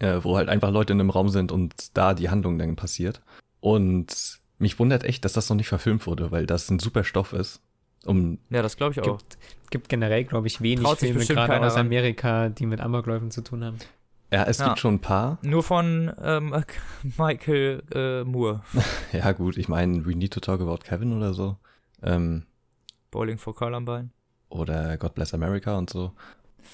äh, 0.00 0.18
wo 0.22 0.36
halt 0.36 0.48
einfach 0.48 0.70
Leute 0.70 0.92
in 0.92 1.00
einem 1.00 1.10
Raum 1.10 1.28
sind 1.28 1.52
und 1.52 1.96
da 1.96 2.14
die 2.14 2.30
Handlung 2.30 2.58
dann 2.58 2.76
passiert. 2.76 3.20
Und 3.60 4.40
mich 4.58 4.78
wundert 4.78 5.04
echt, 5.04 5.24
dass 5.24 5.32
das 5.32 5.48
noch 5.48 5.56
nicht 5.56 5.68
verfilmt 5.68 6.06
wurde, 6.06 6.30
weil 6.30 6.46
das 6.46 6.70
ein 6.70 6.78
super 6.78 7.04
Stoff 7.04 7.32
ist. 7.32 7.60
Um 8.04 8.38
Ja, 8.50 8.62
das 8.62 8.76
glaube 8.76 8.92
ich 8.92 9.00
auch. 9.00 9.18
Gibt, 9.18 9.38
gibt 9.70 9.88
generell, 9.88 10.24
glaube 10.24 10.46
ich, 10.48 10.60
wenig 10.60 10.84
Traut 10.84 10.98
Filme, 10.98 11.24
gerade 11.24 11.64
aus. 11.66 11.76
Amerika, 11.76 12.48
die 12.48 12.66
mit 12.66 12.80
Amokläufen 12.80 13.30
zu 13.30 13.42
tun 13.42 13.64
haben. 13.64 13.78
ja, 14.32 14.44
es 14.44 14.58
Ja. 14.58 14.66
gibt 14.68 14.78
schon 14.80 14.94
ein 14.94 15.00
paar. 15.00 15.38
Nur 15.42 15.62
von 15.62 16.12
ähm, 16.22 16.54
Michael 17.18 17.82
äh, 17.94 18.24
Moore. 18.24 18.62
Ja 19.12 19.30
gut, 19.32 19.56
ich 19.56 19.68
meine, 19.68 20.04
We 20.06 20.16
Need 20.16 20.32
to 20.32 20.40
Talk 20.40 20.60
About 20.60 20.78
Kevin 20.84 21.12
oder 21.16 21.32
so. 21.34 21.56
Ähm, 22.02 22.44
Bowling 23.12 23.38
for 23.38 23.54
Columbine. 23.54 24.10
oder 24.48 24.96
God 24.96 25.14
Bless 25.14 25.34
America 25.34 25.76
und 25.78 25.90
so. 25.90 26.12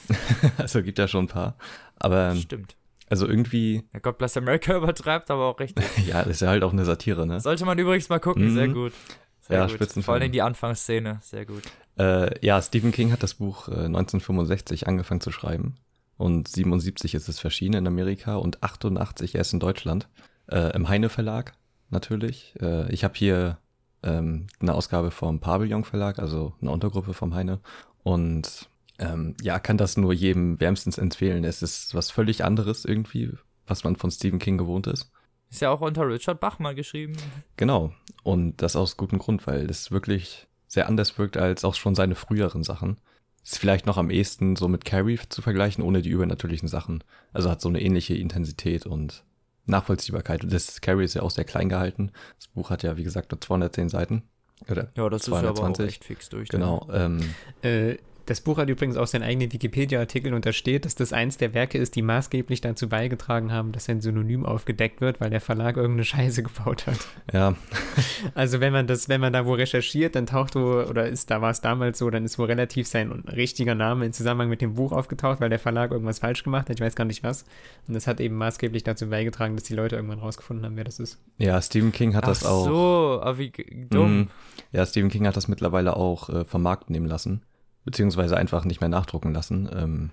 also 0.58 0.82
gibt 0.82 0.98
ja 0.98 1.08
schon 1.08 1.24
ein 1.24 1.28
paar. 1.28 1.56
Aber 1.96 2.34
Stimmt. 2.36 2.76
Also 3.10 3.26
irgendwie, 3.28 3.84
Ja, 3.92 4.00
God 4.00 4.18
Bless 4.18 4.36
America 4.36 4.76
übertreibt, 4.76 5.30
aber 5.30 5.46
auch 5.46 5.58
richtig. 5.60 5.84
ja, 6.06 6.18
das 6.22 6.32
ist 6.36 6.40
ja 6.40 6.48
halt 6.48 6.62
auch 6.62 6.72
eine 6.72 6.84
Satire, 6.84 7.26
ne? 7.26 7.40
Sollte 7.40 7.64
man 7.64 7.78
übrigens 7.78 8.08
mal 8.08 8.18
gucken, 8.20 8.50
Mhm. 8.50 8.54
sehr 8.54 8.68
gut. 8.68 8.92
Sehr 9.40 9.58
Ja, 9.58 9.62
gut. 9.66 9.74
Spitzenfilm. 9.74 10.04
Vor 10.04 10.14
allem 10.14 10.32
die 10.32 10.42
Anfangsszene, 10.42 11.18
sehr 11.22 11.46
gut. 11.46 11.62
Äh, 11.98 12.44
ja, 12.44 12.60
Stephen 12.60 12.92
King 12.92 13.12
hat 13.12 13.22
das 13.22 13.34
Buch 13.34 13.68
äh, 13.68 13.86
1965 13.86 14.86
angefangen 14.86 15.20
zu 15.20 15.30
schreiben. 15.32 15.76
Und 16.16 16.48
77 16.48 17.14
ist 17.14 17.28
es 17.28 17.42
erschienen 17.44 17.74
in 17.78 17.86
Amerika 17.86 18.36
und 18.36 18.62
88 18.62 19.34
erst 19.36 19.52
in 19.52 19.60
Deutschland. 19.60 20.08
Äh, 20.50 20.74
Im 20.74 20.88
Heine 20.88 21.08
Verlag 21.08 21.54
natürlich. 21.90 22.54
Äh, 22.60 22.92
ich 22.92 23.04
habe 23.04 23.14
hier 23.16 23.58
ähm, 24.02 24.48
eine 24.60 24.74
Ausgabe 24.74 25.10
vom 25.10 25.40
Pavillon 25.40 25.84
Verlag, 25.84 26.18
also 26.18 26.54
eine 26.60 26.70
Untergruppe 26.70 27.14
vom 27.14 27.34
Heine. 27.34 27.60
Und 28.02 28.68
ähm, 28.98 29.36
ja, 29.42 29.58
kann 29.58 29.78
das 29.78 29.96
nur 29.96 30.12
jedem 30.12 30.60
wärmstens 30.60 30.98
empfehlen. 30.98 31.44
Es 31.44 31.62
ist 31.62 31.94
was 31.94 32.10
völlig 32.10 32.44
anderes 32.44 32.84
irgendwie, 32.84 33.32
was 33.66 33.84
man 33.84 33.96
von 33.96 34.10
Stephen 34.10 34.38
King 34.38 34.58
gewohnt 34.58 34.86
ist. 34.86 35.10
Ist 35.50 35.62
ja 35.62 35.70
auch 35.70 35.80
unter 35.80 36.06
Richard 36.06 36.40
Bachmann 36.40 36.76
geschrieben. 36.76 37.16
Genau. 37.56 37.92
Und 38.22 38.60
das 38.60 38.76
aus 38.76 38.96
gutem 38.96 39.18
Grund, 39.18 39.46
weil 39.46 39.70
es 39.70 39.90
wirklich 39.90 40.46
sehr 40.66 40.88
anders 40.88 41.18
wirkt 41.18 41.36
als 41.36 41.64
auch 41.64 41.74
schon 41.74 41.94
seine 41.94 42.14
früheren 42.14 42.62
Sachen. 42.62 42.98
Ist 43.42 43.58
vielleicht 43.58 43.86
noch 43.86 43.96
am 43.96 44.10
ehesten 44.10 44.56
so 44.56 44.68
mit 44.68 44.84
Carrie 44.84 45.18
zu 45.28 45.40
vergleichen, 45.40 45.82
ohne 45.82 46.02
die 46.02 46.10
übernatürlichen 46.10 46.68
Sachen. 46.68 47.02
Also 47.32 47.48
hat 47.50 47.62
so 47.62 47.68
eine 47.70 47.80
ähnliche 47.80 48.14
Intensität 48.14 48.84
und 48.84 49.24
Nachvollziehbarkeit. 49.64 50.44
Und 50.44 50.52
das 50.52 50.82
Carrie 50.82 51.04
ist 51.04 51.14
ja 51.14 51.22
auch 51.22 51.30
sehr 51.30 51.44
klein 51.44 51.70
gehalten. 51.70 52.10
Das 52.36 52.48
Buch 52.48 52.68
hat 52.68 52.82
ja, 52.82 52.96
wie 52.98 53.04
gesagt, 53.04 53.30
nur 53.30 53.40
210 53.40 53.88
Seiten. 53.88 54.22
Oder? 54.68 54.90
Ja, 54.96 55.08
das 55.08 55.22
ist 55.22 55.28
aber 55.28 55.38
auch 55.50 55.54
220. 55.54 55.86
echt 55.86 56.04
fix 56.04 56.28
durch. 56.28 56.48
Genau. 56.48 56.86
Ähm, 56.92 57.34
Äh, 57.62 57.96
das 58.28 58.40
Buch 58.40 58.58
hat 58.58 58.68
übrigens 58.68 58.96
auch 58.96 59.06
seinen 59.06 59.22
eigenen 59.22 59.52
Wikipedia-Artikel 59.52 60.34
und 60.34 60.46
da 60.46 60.52
steht, 60.52 60.84
dass 60.84 60.94
das 60.94 61.12
eins 61.12 61.36
der 61.38 61.54
Werke 61.54 61.78
ist, 61.78 61.96
die 61.96 62.02
maßgeblich 62.02 62.60
dazu 62.60 62.88
beigetragen 62.88 63.50
haben, 63.52 63.72
dass 63.72 63.88
ein 63.88 64.00
Synonym 64.00 64.44
aufgedeckt 64.46 65.00
wird, 65.00 65.20
weil 65.20 65.30
der 65.30 65.40
Verlag 65.40 65.76
irgendeine 65.76 66.04
Scheiße 66.04 66.42
gebaut 66.42 66.86
hat. 66.86 66.98
ja, 67.32 67.54
Also 68.34 68.60
wenn 68.60 68.72
man 68.72 68.86
das, 68.86 69.08
wenn 69.08 69.20
man 69.20 69.32
da 69.32 69.46
wo 69.46 69.54
recherchiert, 69.54 70.14
dann 70.14 70.26
taucht 70.26 70.54
wo, 70.54 70.60
oder 70.82 71.08
ist, 71.08 71.30
da 71.30 71.40
war 71.40 71.50
es 71.50 71.60
damals 71.60 71.98
so, 71.98 72.10
dann 72.10 72.24
ist 72.24 72.38
wohl 72.38 72.46
relativ 72.46 72.86
sein 72.86 73.10
richtiger 73.12 73.74
Name 73.74 74.04
in 74.06 74.12
Zusammenhang 74.12 74.48
mit 74.50 74.60
dem 74.60 74.74
Buch 74.74 74.92
aufgetaucht, 74.92 75.40
weil 75.40 75.50
der 75.50 75.58
Verlag 75.58 75.90
irgendwas 75.90 76.18
falsch 76.18 76.44
gemacht 76.44 76.68
hat, 76.68 76.76
ich 76.76 76.80
weiß 76.80 76.94
gar 76.94 77.04
nicht 77.04 77.22
was. 77.22 77.44
Und 77.86 77.94
das 77.94 78.06
hat 78.06 78.20
eben 78.20 78.36
maßgeblich 78.36 78.84
dazu 78.84 79.08
beigetragen, 79.08 79.56
dass 79.56 79.64
die 79.64 79.74
Leute 79.74 79.96
irgendwann 79.96 80.18
rausgefunden 80.20 80.64
haben, 80.66 80.76
wer 80.76 80.84
das 80.84 80.98
ist. 81.00 81.18
ja, 81.38 81.60
Stephen 81.62 81.92
King 81.92 82.14
hat 82.14 82.24
Ach 82.24 82.28
das 82.28 82.44
auch. 82.44 82.64
so, 82.64 83.20
aber 83.22 83.38
wie 83.38 83.50
g- 83.50 83.86
dumm. 83.90 84.16
Mhm. 84.18 84.28
Ja, 84.72 84.84
Stephen 84.84 85.08
King 85.10 85.26
hat 85.26 85.36
das 85.36 85.48
mittlerweile 85.48 85.96
auch 85.96 86.28
äh, 86.28 86.44
vom 86.44 86.62
Markt 86.62 86.90
nehmen 86.90 87.06
lassen, 87.06 87.42
beziehungsweise 87.84 88.36
einfach 88.36 88.64
nicht 88.64 88.80
mehr 88.80 88.88
nachdrucken 88.88 89.32
lassen, 89.32 89.68
ähm, 89.74 90.10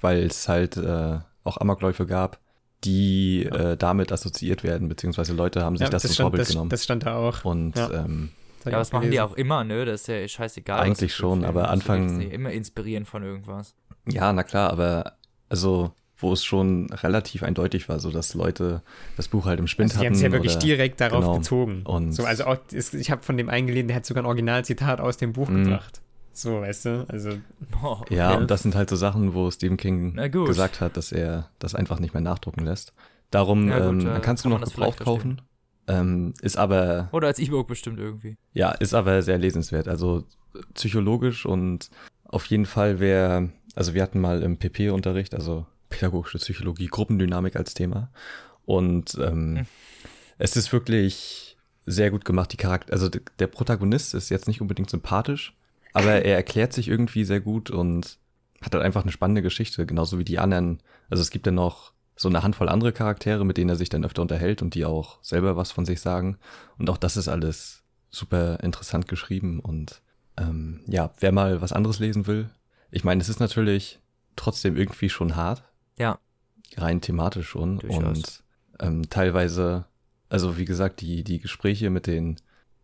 weil 0.00 0.22
es 0.24 0.48
halt 0.48 0.76
äh, 0.76 1.18
auch 1.44 1.58
Amokläufe 1.60 2.06
gab, 2.06 2.38
die 2.84 3.42
Ja. 3.44 3.72
äh, 3.72 3.76
damit 3.76 4.12
assoziiert 4.12 4.62
werden, 4.62 4.88
beziehungsweise 4.88 5.32
Leute 5.32 5.62
haben 5.64 5.76
sich 5.76 5.86
Ja, 5.86 5.90
das, 5.90 6.02
zum 6.02 6.12
stand, 6.12 6.24
Vorbild 6.26 6.42
das, 6.42 6.48
genommen. 6.50 6.70
das 6.70 6.84
stand 6.84 7.04
da 7.06 7.16
auch. 7.16 7.44
und 7.44 7.76
ja. 7.76 7.90
ähm, 8.04 8.30
Das 8.64 8.72
Ja, 8.72 8.78
was 8.80 8.92
machen 8.92 9.10
die 9.10 9.20
auch 9.20 9.34
immer, 9.34 9.64
ne? 9.64 9.84
Das 9.84 10.02
ist 10.02 10.06
ja 10.08 10.26
scheißegal. 10.28 10.80
Eigentlich 10.80 11.12
das 11.12 11.16
schon, 11.18 11.44
aber. 11.44 11.70
Anfang- 11.70 12.18
Die 12.18 12.26
immer 12.26 12.50
inspirieren 12.50 13.04
von 13.06 13.22
irgendwas. 13.22 13.74
ja, 14.06 14.32
na 14.32 14.42
klar, 14.42 14.70
aber 14.70 15.12
also 15.48 15.92
wo 16.20 16.32
es 16.32 16.44
schon 16.44 16.92
relativ 16.92 17.44
eindeutig 17.44 17.88
war, 17.88 18.00
so 18.00 18.10
dass 18.10 18.34
Leute 18.34 18.82
das 19.16 19.28
Buch 19.28 19.46
halt 19.46 19.60
im 19.60 19.68
Spind 19.68 19.90
Also 19.92 20.00
die 20.00 20.06
hatten. 20.06 20.14
haben 20.16 20.16
es 20.16 20.22
ja 20.22 20.32
wirklich 20.32 20.52
oder, 20.56 20.60
direkt 20.66 21.00
darauf 21.00 21.20
genau. 21.24 21.36
bezogen. 21.38 21.82
Und- 21.84 22.12
so, 22.12 22.24
also 22.24 22.44
auch, 22.46 22.56
ich 22.72 23.10
habe 23.12 23.22
von 23.22 23.36
dem 23.36 23.48
eingelesen, 23.48 23.86
der 23.86 23.96
hat 23.98 24.04
sogar 24.06 24.24
ein 24.24 24.26
Originalzitat 24.26 25.00
aus 25.00 25.16
dem 25.16 25.32
Buch 25.32 25.48
Mhm. 25.48 25.64
gebracht. 25.64 26.00
So, 26.38 26.60
weißt 26.60 26.84
du? 26.84 27.04
Also, 27.08 27.30
Boah, 27.70 28.04
Ja, 28.10 28.30
Ja. 28.32 28.36
und 28.36 28.48
das 28.50 28.62
sind 28.62 28.74
halt 28.76 28.88
so 28.88 28.94
Sachen, 28.96 29.34
wo 29.34 29.50
Stephen 29.50 29.76
King 29.76 30.14
gesagt 30.46 30.80
hat, 30.80 30.96
dass 30.96 31.10
er 31.10 31.50
das 31.58 31.74
einfach 31.74 31.98
nicht 31.98 32.14
mehr 32.14 32.20
nachdrucken 32.20 32.64
lässt. 32.64 32.92
Darum 33.30 33.68
Ja, 33.68 33.78
gut, 33.90 34.04
ähm, 34.04 34.16
äh, 34.16 34.20
kannst 34.20 34.44
du 34.44 34.50
kann 34.50 34.60
noch 34.60 34.68
gebraucht 34.72 35.00
kaufen. 35.00 35.40
Ähm, 35.88 36.34
ist 36.40 36.56
aber 36.56 37.08
Oder 37.12 37.26
als 37.28 37.38
E-Book 37.38 37.66
bestimmt 37.66 37.98
irgendwie. 37.98 38.36
Ja, 38.52 38.70
ist 38.72 38.94
aber 38.94 39.22
sehr 39.22 39.38
lesenswert. 39.38 39.88
Also 39.88 40.24
psychologisch 40.74 41.44
und 41.44 41.90
auf 42.24 42.44
jeden 42.46 42.66
Fall 42.66 43.00
wer, 43.00 43.48
also 43.74 43.94
wir 43.94 44.02
hatten 44.02 44.20
mal 44.20 44.42
im 44.42 44.58
PP-Unterricht, 44.58 45.34
also 45.34 45.66
pädagogische 45.88 46.38
Psychologie, 46.38 46.86
Gruppendynamik 46.86 47.56
als 47.56 47.74
Thema. 47.74 48.10
Und 48.64 49.16
ähm, 49.20 49.56
Hm. 49.58 49.66
es 50.38 50.56
ist 50.56 50.72
wirklich 50.72 51.56
sehr 51.86 52.10
gut 52.10 52.24
gemacht, 52.26 52.52
die 52.52 52.58
Charakter. 52.58 52.92
Also 52.92 53.08
der 53.08 53.46
Protagonist 53.46 54.14
ist 54.14 54.28
jetzt 54.28 54.46
nicht 54.46 54.60
unbedingt 54.60 54.90
sympathisch, 54.90 55.54
aber 55.98 56.24
er 56.24 56.36
erklärt 56.36 56.72
sich 56.72 56.88
irgendwie 56.88 57.24
sehr 57.24 57.40
gut 57.40 57.70
und 57.70 58.18
hat 58.62 58.74
halt 58.74 58.84
einfach 58.84 59.02
eine 59.02 59.12
spannende 59.12 59.42
Geschichte, 59.42 59.86
genauso 59.86 60.18
wie 60.18 60.24
die 60.24 60.38
anderen. 60.38 60.82
Also 61.10 61.20
es 61.22 61.30
gibt 61.30 61.46
ja 61.46 61.52
noch 61.52 61.92
so 62.16 62.28
eine 62.28 62.42
Handvoll 62.42 62.68
andere 62.68 62.92
Charaktere, 62.92 63.44
mit 63.44 63.56
denen 63.56 63.70
er 63.70 63.76
sich 63.76 63.88
dann 63.88 64.04
öfter 64.04 64.22
unterhält 64.22 64.62
und 64.62 64.74
die 64.74 64.84
auch 64.84 65.22
selber 65.22 65.56
was 65.56 65.70
von 65.70 65.84
sich 65.86 66.00
sagen. 66.00 66.38
Und 66.76 66.90
auch 66.90 66.96
das 66.96 67.16
ist 67.16 67.28
alles 67.28 67.84
super 68.10 68.58
interessant 68.60 69.06
geschrieben 69.06 69.60
und 69.60 70.02
ähm, 70.36 70.80
ja, 70.86 71.10
wer 71.20 71.30
mal 71.32 71.60
was 71.60 71.72
anderes 71.72 71.98
lesen 71.98 72.26
will, 72.26 72.48
ich 72.90 73.04
meine, 73.04 73.20
es 73.20 73.28
ist 73.28 73.40
natürlich 73.40 74.00
trotzdem 74.36 74.76
irgendwie 74.76 75.08
schon 75.10 75.36
hart, 75.36 75.62
Ja. 75.98 76.18
rein 76.76 77.00
thematisch 77.00 77.48
schon 77.48 77.78
Durchaus. 77.78 78.02
und 78.02 78.42
ähm, 78.80 79.10
teilweise, 79.10 79.84
also 80.28 80.56
wie 80.56 80.64
gesagt, 80.64 81.00
die 81.00 81.22
die 81.22 81.38
Gespräche 81.40 81.90
mit 81.90 82.06
den 82.06 82.36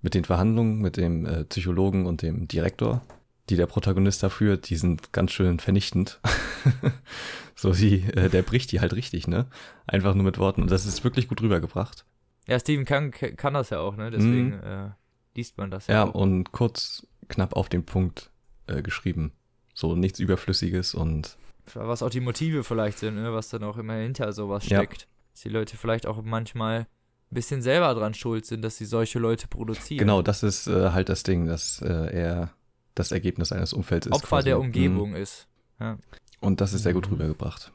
mit 0.05 0.15
den 0.15 0.25
Verhandlungen 0.25 0.81
mit 0.81 0.97
dem 0.99 1.25
äh, 1.27 1.45
Psychologen 1.47 2.05
und 2.07 2.21
dem 2.23 2.47
Direktor, 2.47 3.03
die 3.49 3.57
der 3.57 3.67
Protagonist 3.67 4.23
da 4.23 4.29
führt, 4.29 4.69
die 4.69 4.77
sind 4.77 5.13
ganz 5.13 5.33
schön 5.33 5.59
vernichtend. 5.59 6.21
so 7.57 7.73
die, 7.73 8.03
äh, 8.13 8.29
der 8.29 8.43
bricht 8.43 8.71
die 8.73 8.81
halt 8.81 8.95
richtig, 8.95 9.27
ne? 9.29 9.47
Einfach 9.87 10.15
nur 10.15 10.25
mit 10.25 10.39
Worten 10.39 10.63
und 10.63 10.71
das 10.71 10.87
ist 10.87 11.05
wirklich 11.05 11.29
gut 11.29 11.41
rübergebracht. 11.43 12.05
Ja, 12.47 12.59
Stephen 12.61 12.85
King 12.85 13.11
k- 13.11 13.33
kann 13.33 13.55
das 13.55 13.71
ja 13.71 13.81
auch, 13.81 13.97
ne? 13.97 14.11
Deswegen 14.11 14.53
äh, 14.53 14.91
liest 15.35 15.57
man 15.57 15.71
das 15.71 15.87
ja. 15.87 15.95
Ja, 15.95 16.05
auch. 16.05 16.15
und 16.15 16.53
kurz, 16.53 17.07
knapp 17.29 17.55
auf 17.57 17.69
den 17.69 17.85
Punkt 17.87 18.31
äh, 18.67 18.83
geschrieben. 18.83 19.33
So 19.73 19.97
nichts 19.97 20.21
Überflüssiges 20.21 20.95
und 20.95 21.37
was 21.73 22.03
auch 22.03 22.11
die 22.11 22.21
Motive 22.21 22.63
vielleicht 22.63 22.99
sind, 22.99 23.15
ne? 23.15 23.33
was 23.33 23.49
dann 23.49 23.65
auch 23.65 23.79
immer 23.79 23.95
hinter 23.95 24.33
sowas 24.35 24.69
Ja. 24.69 24.79
steckt. 24.81 25.09
Dass 25.33 25.41
die 25.41 25.49
Leute 25.49 25.77
vielleicht 25.79 26.07
auch 26.07 26.23
manchmal 26.23 26.87
bisschen 27.35 27.61
selber 27.63 27.95
dran 27.95 28.15
schuld 28.15 28.47
sind, 28.47 28.63
dass 28.63 28.77
sie 28.77 28.85
solche 28.87 29.19
Leute 29.19 29.47
produzieren. 29.49 29.99
genau, 29.99 30.23
das 30.23 30.43
ist 30.43 30.67
äh, 30.67 30.91
halt 30.91 31.09
das 31.09 31.23
Ding, 31.25 31.47
dass 31.47 31.81
äh, 31.83 31.89
er 31.89 32.51
das 32.95 33.11
Ergebnis 33.13 33.53
eines 33.53 33.73
Umfelds 33.73 34.07
ist. 34.07 34.13
Opfer 34.13 34.29
quasi. 34.29 34.45
der 34.51 34.57
Mhm. 34.59 34.65
Umgebung 34.65 35.15
ist. 35.15 35.47
Ja. 35.81 35.99
Und 36.41 36.61
das 36.61 36.73
ist 36.73 36.83
sehr 36.85 36.93
gut 36.95 37.07
Mhm. 37.09 37.15
rübergebracht. 37.15 37.73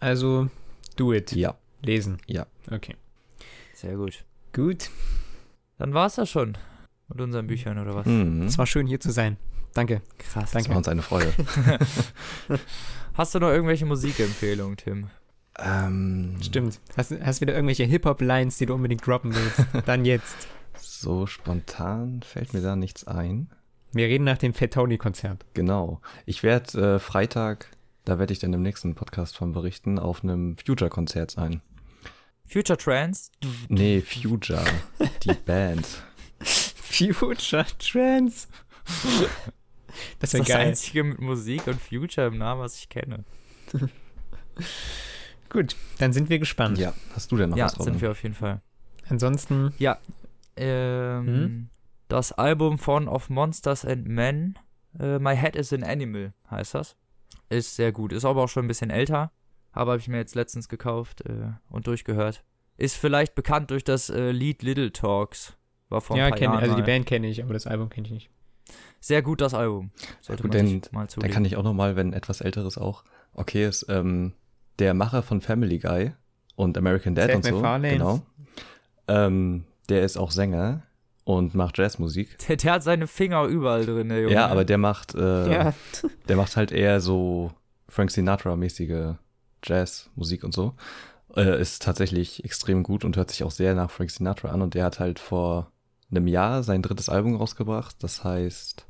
also, 0.00 0.48
do 0.96 1.12
it. 1.14 1.32
Ja. 1.32 1.56
Lesen. 1.82 2.18
Ja. 2.26 2.46
Okay. 2.70 2.94
Sehr 3.74 3.96
gut. 3.96 4.24
Gut. 4.52 4.90
Dann 5.78 5.94
war's 5.94 6.16
das 6.16 6.28
schon 6.30 6.56
mit 7.08 7.20
unseren 7.20 7.46
Büchern 7.46 7.78
oder 7.78 7.94
was? 7.94 8.06
Mhm. 8.06 8.42
Es 8.42 8.58
war 8.58 8.66
schön, 8.66 8.86
hier 8.86 9.00
zu 9.00 9.10
sein. 9.10 9.36
Danke. 9.74 10.00
Krass. 10.18 10.44
Das 10.44 10.52
danke. 10.52 10.70
war 10.70 10.76
uns 10.78 10.88
eine 10.88 11.02
Freude. 11.02 11.32
Hast 13.14 13.34
du 13.34 13.38
noch 13.40 13.48
irgendwelche 13.50 13.86
Musikempfehlungen, 13.86 14.76
Tim? 14.76 15.08
Ähm, 15.58 16.36
Stimmt. 16.42 16.80
Hast, 16.96 17.12
hast 17.20 17.40
wieder 17.40 17.54
irgendwelche 17.54 17.84
Hip-Hop-Lines, 17.84 18.58
die 18.58 18.66
du 18.66 18.74
unbedingt 18.74 19.06
droppen 19.06 19.34
willst? 19.34 19.64
Dann 19.86 20.04
jetzt. 20.04 20.48
So 20.78 21.26
spontan 21.26 22.22
fällt 22.22 22.52
mir 22.54 22.60
da 22.60 22.76
nichts 22.76 23.06
ein. 23.06 23.50
Wir 23.92 24.06
reden 24.08 24.24
nach 24.24 24.38
dem 24.38 24.52
Fat 24.54 24.72
Tony-Konzert. 24.74 25.44
Genau. 25.54 26.00
Ich 26.26 26.42
werde 26.42 26.96
äh, 26.96 26.98
Freitag, 26.98 27.68
da 28.04 28.18
werde 28.18 28.32
ich 28.32 28.38
dann 28.38 28.52
im 28.52 28.60
nächsten 28.62 28.94
Podcast 28.94 29.36
von 29.36 29.52
berichten, 29.52 29.98
auf 29.98 30.22
einem 30.22 30.56
Future-Konzert 30.58 31.30
sein. 31.30 31.62
Future 32.46 32.76
Trance? 32.76 33.30
Nee, 33.68 34.00
Future, 34.02 34.64
die 35.24 35.32
Band. 35.46 35.86
Future 36.42 37.64
Trance. 37.78 38.48
Das 38.84 40.30
Das 40.30 40.34
ist 40.34 40.40
das 40.40 40.48
geil. 40.48 40.66
einzige 40.68 41.02
mit 41.04 41.20
Musik 41.20 41.66
und 41.66 41.80
Future 41.80 42.26
im 42.28 42.38
Namen, 42.38 42.60
was 42.60 42.76
ich 42.78 42.88
kenne. 42.88 43.24
Gut, 45.50 45.76
dann 45.98 46.12
sind 46.12 46.28
wir 46.28 46.38
gespannt. 46.38 46.78
Ja, 46.78 46.92
hast 47.14 47.30
du 47.32 47.36
denn 47.36 47.50
noch 47.50 47.56
ja, 47.56 47.66
was, 47.66 47.78
Robin? 47.78 47.92
sind 47.94 48.02
wir 48.02 48.10
auf 48.10 48.22
jeden 48.22 48.34
Fall. 48.34 48.60
Ansonsten, 49.08 49.72
Ähm, 50.56 51.26
Hm? 51.26 51.68
Das 52.08 52.32
Album 52.32 52.78
von 52.78 53.08
Of 53.08 53.30
Monsters 53.30 53.84
and 53.84 54.06
Men, 54.06 54.58
äh, 54.98 55.18
My 55.18 55.36
Head 55.36 55.56
is 55.56 55.72
an 55.72 55.82
Animal, 55.82 56.32
heißt 56.50 56.74
das. 56.74 56.96
Ist 57.48 57.76
sehr 57.76 57.92
gut. 57.92 58.12
Ist 58.12 58.24
aber 58.24 58.44
auch 58.44 58.48
schon 58.48 58.64
ein 58.64 58.68
bisschen 58.68 58.90
älter. 58.90 59.32
Aber 59.72 59.92
habe 59.92 60.00
ich 60.00 60.08
mir 60.08 60.16
jetzt 60.18 60.34
letztens 60.34 60.68
gekauft 60.68 61.22
äh, 61.26 61.50
und 61.68 61.86
durchgehört. 61.86 62.44
Ist 62.76 62.96
vielleicht 62.96 63.34
bekannt 63.34 63.70
durch 63.70 63.84
das 63.84 64.08
äh, 64.08 64.30
Lied 64.30 64.62
Little 64.62 64.92
Talks. 64.92 65.56
War 65.88 66.00
vor 66.00 66.16
ein 66.16 66.20
ja, 66.20 66.30
kenn, 66.30 66.50
also 66.50 66.74
die. 66.76 66.82
Band 66.82 67.06
kenne 67.06 67.26
ich, 67.28 67.42
aber 67.42 67.52
das 67.52 67.66
Album 67.66 67.88
kenne 67.90 68.06
ich 68.06 68.12
nicht. 68.12 68.30
Sehr 69.00 69.22
gut 69.22 69.40
das 69.40 69.52
Album. 69.54 69.90
Sollte 70.20 70.42
gut, 70.42 70.52
man 70.54 70.58
dann- 70.66 70.80
sich 70.82 70.92
mal 70.92 71.00
Dann 71.02 71.08
zulegen. 71.08 71.32
kann 71.34 71.44
ich 71.44 71.56
auch 71.56 71.62
noch 71.62 71.74
mal, 71.74 71.94
wenn 71.96 72.12
etwas 72.12 72.40
älteres 72.40 72.78
auch 72.78 73.04
okay 73.34 73.66
ist, 73.66 73.86
ähm, 73.88 74.32
der 74.78 74.94
Macher 74.94 75.22
von 75.22 75.40
Family 75.40 75.78
Guy 75.78 76.12
und 76.56 76.76
American 76.78 77.14
Dad 77.14 77.26
Seth 77.28 77.36
und 77.36 77.44
so, 77.44 77.60
genau. 77.60 78.20
Ähm, 79.08 79.64
der 79.88 80.02
ist 80.02 80.16
auch 80.16 80.30
Sänger 80.30 80.82
und 81.24 81.54
macht 81.54 81.78
Jazzmusik. 81.78 82.38
der, 82.48 82.56
der 82.56 82.72
hat 82.72 82.82
seine 82.82 83.06
Finger 83.06 83.44
überall 83.44 83.84
drin, 83.86 84.08
der 84.08 84.22
Junge. 84.22 84.34
Ja, 84.34 84.46
aber 84.48 84.64
der 84.64 84.78
macht, 84.78 85.14
äh, 85.14 85.52
Ja. 85.52 85.74
der 86.28 86.36
macht 86.36 86.56
halt 86.56 86.72
eher 86.72 87.00
so 87.00 87.52
Frank 87.88 88.10
Sinatra-mäßige 88.10 89.14
Jazzmusik 89.64 90.44
und 90.44 90.52
so. 90.54 90.74
Äh, 91.36 91.60
ist 91.60 91.82
tatsächlich 91.82 92.44
extrem 92.44 92.82
gut 92.82 93.04
und 93.04 93.16
hört 93.16 93.30
sich 93.30 93.44
auch 93.44 93.50
sehr 93.50 93.74
nach 93.74 93.90
Frank 93.90 94.10
Sinatra 94.10 94.48
an. 94.48 94.62
Und 94.62 94.74
der 94.74 94.84
hat 94.84 95.00
halt 95.00 95.18
vor 95.18 95.70
einem 96.10 96.26
Jahr 96.28 96.62
sein 96.62 96.82
drittes 96.82 97.08
Album 97.08 97.36
rausgebracht. 97.36 97.96
Das 98.02 98.24
heißt, 98.24 98.86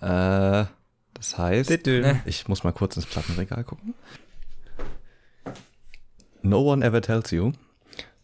äh, 0.00 0.64
das 1.14 1.38
heißt, 1.38 1.70
ich 2.26 2.46
muss 2.48 2.62
mal 2.64 2.72
kurz 2.72 2.96
ins 2.96 3.06
Plattenregal 3.06 3.64
gucken. 3.64 3.94
No 6.48 6.60
One 6.72 6.84
Ever 6.84 7.00
Tells 7.02 7.30
You. 7.30 7.52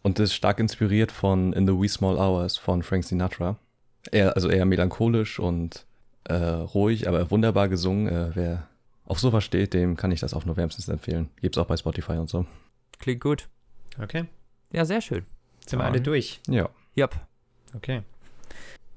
Und 0.01 0.19
ist 0.19 0.33
stark 0.33 0.59
inspiriert 0.59 1.11
von 1.11 1.53
In 1.53 1.65
the 1.67 1.73
Wee 1.73 1.87
Small 1.87 2.17
Hours 2.17 2.57
von 2.57 2.83
Frank 2.83 3.03
Sinatra. 3.05 3.57
Eher, 4.11 4.35
also 4.35 4.49
eher 4.49 4.65
melancholisch 4.65 5.39
und 5.39 5.85
äh, 6.25 6.33
ruhig, 6.35 7.07
aber 7.07 7.31
wunderbar 7.31 7.69
gesungen. 7.69 8.07
Äh, 8.07 8.31
wer 8.35 8.67
auf 9.05 9.19
sowas 9.19 9.43
steht, 9.43 9.73
dem 9.73 9.95
kann 9.97 10.11
ich 10.11 10.19
das 10.19 10.33
auch 10.33 10.45
nur 10.45 10.57
wärmstens 10.57 10.87
empfehlen. 10.89 11.29
Gibt's 11.41 11.57
auch 11.57 11.65
bei 11.65 11.77
Spotify 11.77 12.13
und 12.13 12.29
so. 12.29 12.45
Klingt 12.99 13.21
gut. 13.21 13.47
Okay, 14.01 14.25
Ja, 14.73 14.83
sehr 14.85 15.01
schön. 15.01 15.25
sind 15.65 15.79
wir 15.79 15.85
alle 15.85 16.01
durch. 16.01 16.41
Ja. 16.47 16.69
Yep. 16.97 17.15
Okay. 17.75 18.01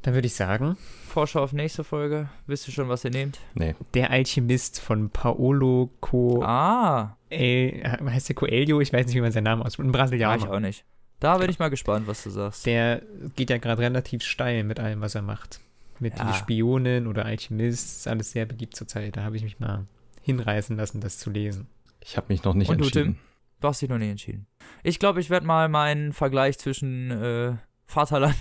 Dann 0.08 0.14
würde 0.14 0.26
ich 0.26 0.34
sagen, 0.36 0.78
Vorschau 1.06 1.42
auf 1.42 1.52
nächste 1.52 1.84
Folge. 1.84 2.30
Wisst 2.46 2.66
ihr 2.66 2.72
schon, 2.72 2.88
was 2.88 3.04
ihr 3.04 3.10
nehmt? 3.10 3.40
Nee. 3.52 3.74
Der 3.92 4.10
Alchemist 4.10 4.80
von 4.80 5.10
Paolo 5.10 5.90
Co. 6.00 6.42
Ah, 6.42 7.18
El, 7.28 7.82
heißt 7.84 8.30
der 8.30 8.36
Coelho? 8.36 8.80
Ich 8.80 8.90
weiß 8.90 9.04
nicht, 9.04 9.14
wie 9.16 9.20
man 9.20 9.32
seinen 9.32 9.44
Namen 9.44 9.60
ausspricht. 9.62 9.86
Ein 9.86 9.92
ja, 9.92 9.92
ich 9.92 10.10
Brasilianer. 10.10 10.50
auch 10.50 10.60
nicht. 10.60 10.86
Da 11.20 11.36
bin 11.36 11.50
ich 11.50 11.58
mal 11.58 11.68
gespannt, 11.68 12.06
was 12.06 12.22
du 12.22 12.30
sagst. 12.30 12.64
Der 12.64 13.02
geht 13.36 13.50
ja 13.50 13.58
gerade 13.58 13.82
relativ 13.82 14.22
steil 14.22 14.64
mit 14.64 14.80
allem, 14.80 15.02
was 15.02 15.14
er 15.14 15.20
macht. 15.20 15.60
Mit 15.98 16.18
Ja. 16.18 16.32
Spionen 16.32 17.06
oder 17.06 17.26
Alchemist, 17.26 17.98
ist 17.98 18.08
alles 18.08 18.30
sehr 18.30 18.46
beliebt 18.46 18.74
zurzeit. 18.76 19.14
Da 19.14 19.24
habe 19.24 19.36
ich 19.36 19.42
mich 19.42 19.60
mal 19.60 19.84
hinreißen 20.22 20.74
lassen, 20.74 21.02
das 21.02 21.18
zu 21.18 21.28
lesen. 21.28 21.66
Ich 22.00 22.16
habe 22.16 22.28
mich 22.30 22.44
noch 22.44 22.54
nicht 22.54 22.70
Und 22.70 22.78
du, 22.80 22.84
entschieden. 22.84 23.18
Du 23.60 23.68
hast 23.68 23.82
dich 23.82 23.90
noch 23.90 23.98
nie 23.98 24.08
entschieden. 24.08 24.46
Ich 24.82 24.98
glaube, 25.00 25.20
ich 25.20 25.28
werde 25.28 25.44
mal 25.44 25.68
meinen 25.68 26.14
Vergleich 26.14 26.58
zwischen 26.58 27.10
äh, 27.10 27.56
Vaterland. 27.88 28.36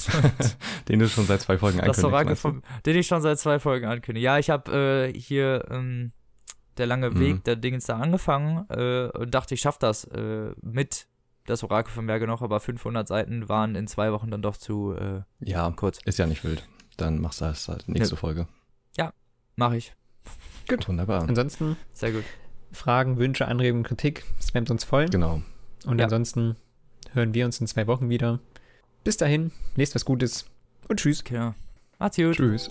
den 0.90 1.00
du 1.00 1.08
schon 1.08 1.26
seit 1.26 1.42
zwei 1.42 1.58
Folgen 1.58 1.80
ankündigst. 1.80 2.46
Den 2.86 2.96
ich 2.96 3.08
schon 3.08 3.22
seit 3.22 3.40
zwei 3.40 3.60
Folgen 3.60 3.88
ankündige. 3.88 4.24
Ja, 4.24 4.38
ich 4.38 4.50
habe 4.50 5.10
äh, 5.14 5.20
hier 5.20 5.66
ähm, 5.72 6.12
der 6.78 6.86
lange 6.86 7.10
mhm. 7.10 7.20
Weg 7.20 7.44
der 7.46 7.56
Dingens 7.56 7.86
da 7.86 7.98
angefangen 7.98 8.66
äh, 8.70 9.08
und 9.08 9.34
dachte, 9.34 9.54
ich 9.54 9.62
schaffe 9.62 9.80
das 9.80 10.04
äh, 10.04 10.52
mit 10.62 11.08
das 11.46 11.64
Orakel 11.64 11.94
von 11.94 12.06
Berge 12.06 12.28
noch, 12.28 12.42
aber 12.42 12.60
500 12.60 13.08
Seiten 13.08 13.48
waren 13.48 13.76
in 13.76 13.88
zwei 13.88 14.12
Wochen 14.12 14.30
dann 14.30 14.42
doch 14.42 14.58
zu 14.58 14.94
äh, 14.94 15.22
ja, 15.40 15.72
kurz. 15.72 16.00
Ist 16.04 16.20
ja 16.20 16.28
nicht 16.28 16.44
wild. 16.44 16.68
Dann 16.98 17.22
machst 17.22 17.40
du 17.40 17.46
das 17.46 17.70
halt 17.70 17.88
nächste 17.88 18.16
ja. 18.16 18.20
Folge. 18.20 18.48
Ja, 18.98 19.14
mache 19.56 19.78
ich. 19.78 19.96
Gut. 20.68 20.90
Wunderbar. 20.90 21.22
Ansonsten. 21.22 21.78
Sehr 21.94 22.12
gut. 22.12 22.26
Fragen, 22.74 23.18
Wünsche, 23.18 23.48
Anregungen, 23.48 23.86
Kritik, 23.86 24.26
spamt 24.46 24.70
uns 24.70 24.84
voll. 24.84 25.06
Genau. 25.06 25.42
Und 25.86 26.00
ja. 26.00 26.04
ansonsten 26.04 26.58
hören 27.14 27.34
wir 27.34 27.46
uns 27.46 27.62
in 27.62 27.68
zwei 27.68 27.88
Wochen 27.88 28.10
wieder, 28.10 28.42
bis 29.08 29.16
dahin, 29.16 29.52
lest 29.78 29.96
was 29.96 30.04
Gutes 30.04 30.48
und 30.90 31.00
tschüss. 31.00 31.22
Okay. 31.22 31.54
Macht's 31.98 32.18
gut. 32.18 32.36
Tschüss. 32.36 32.70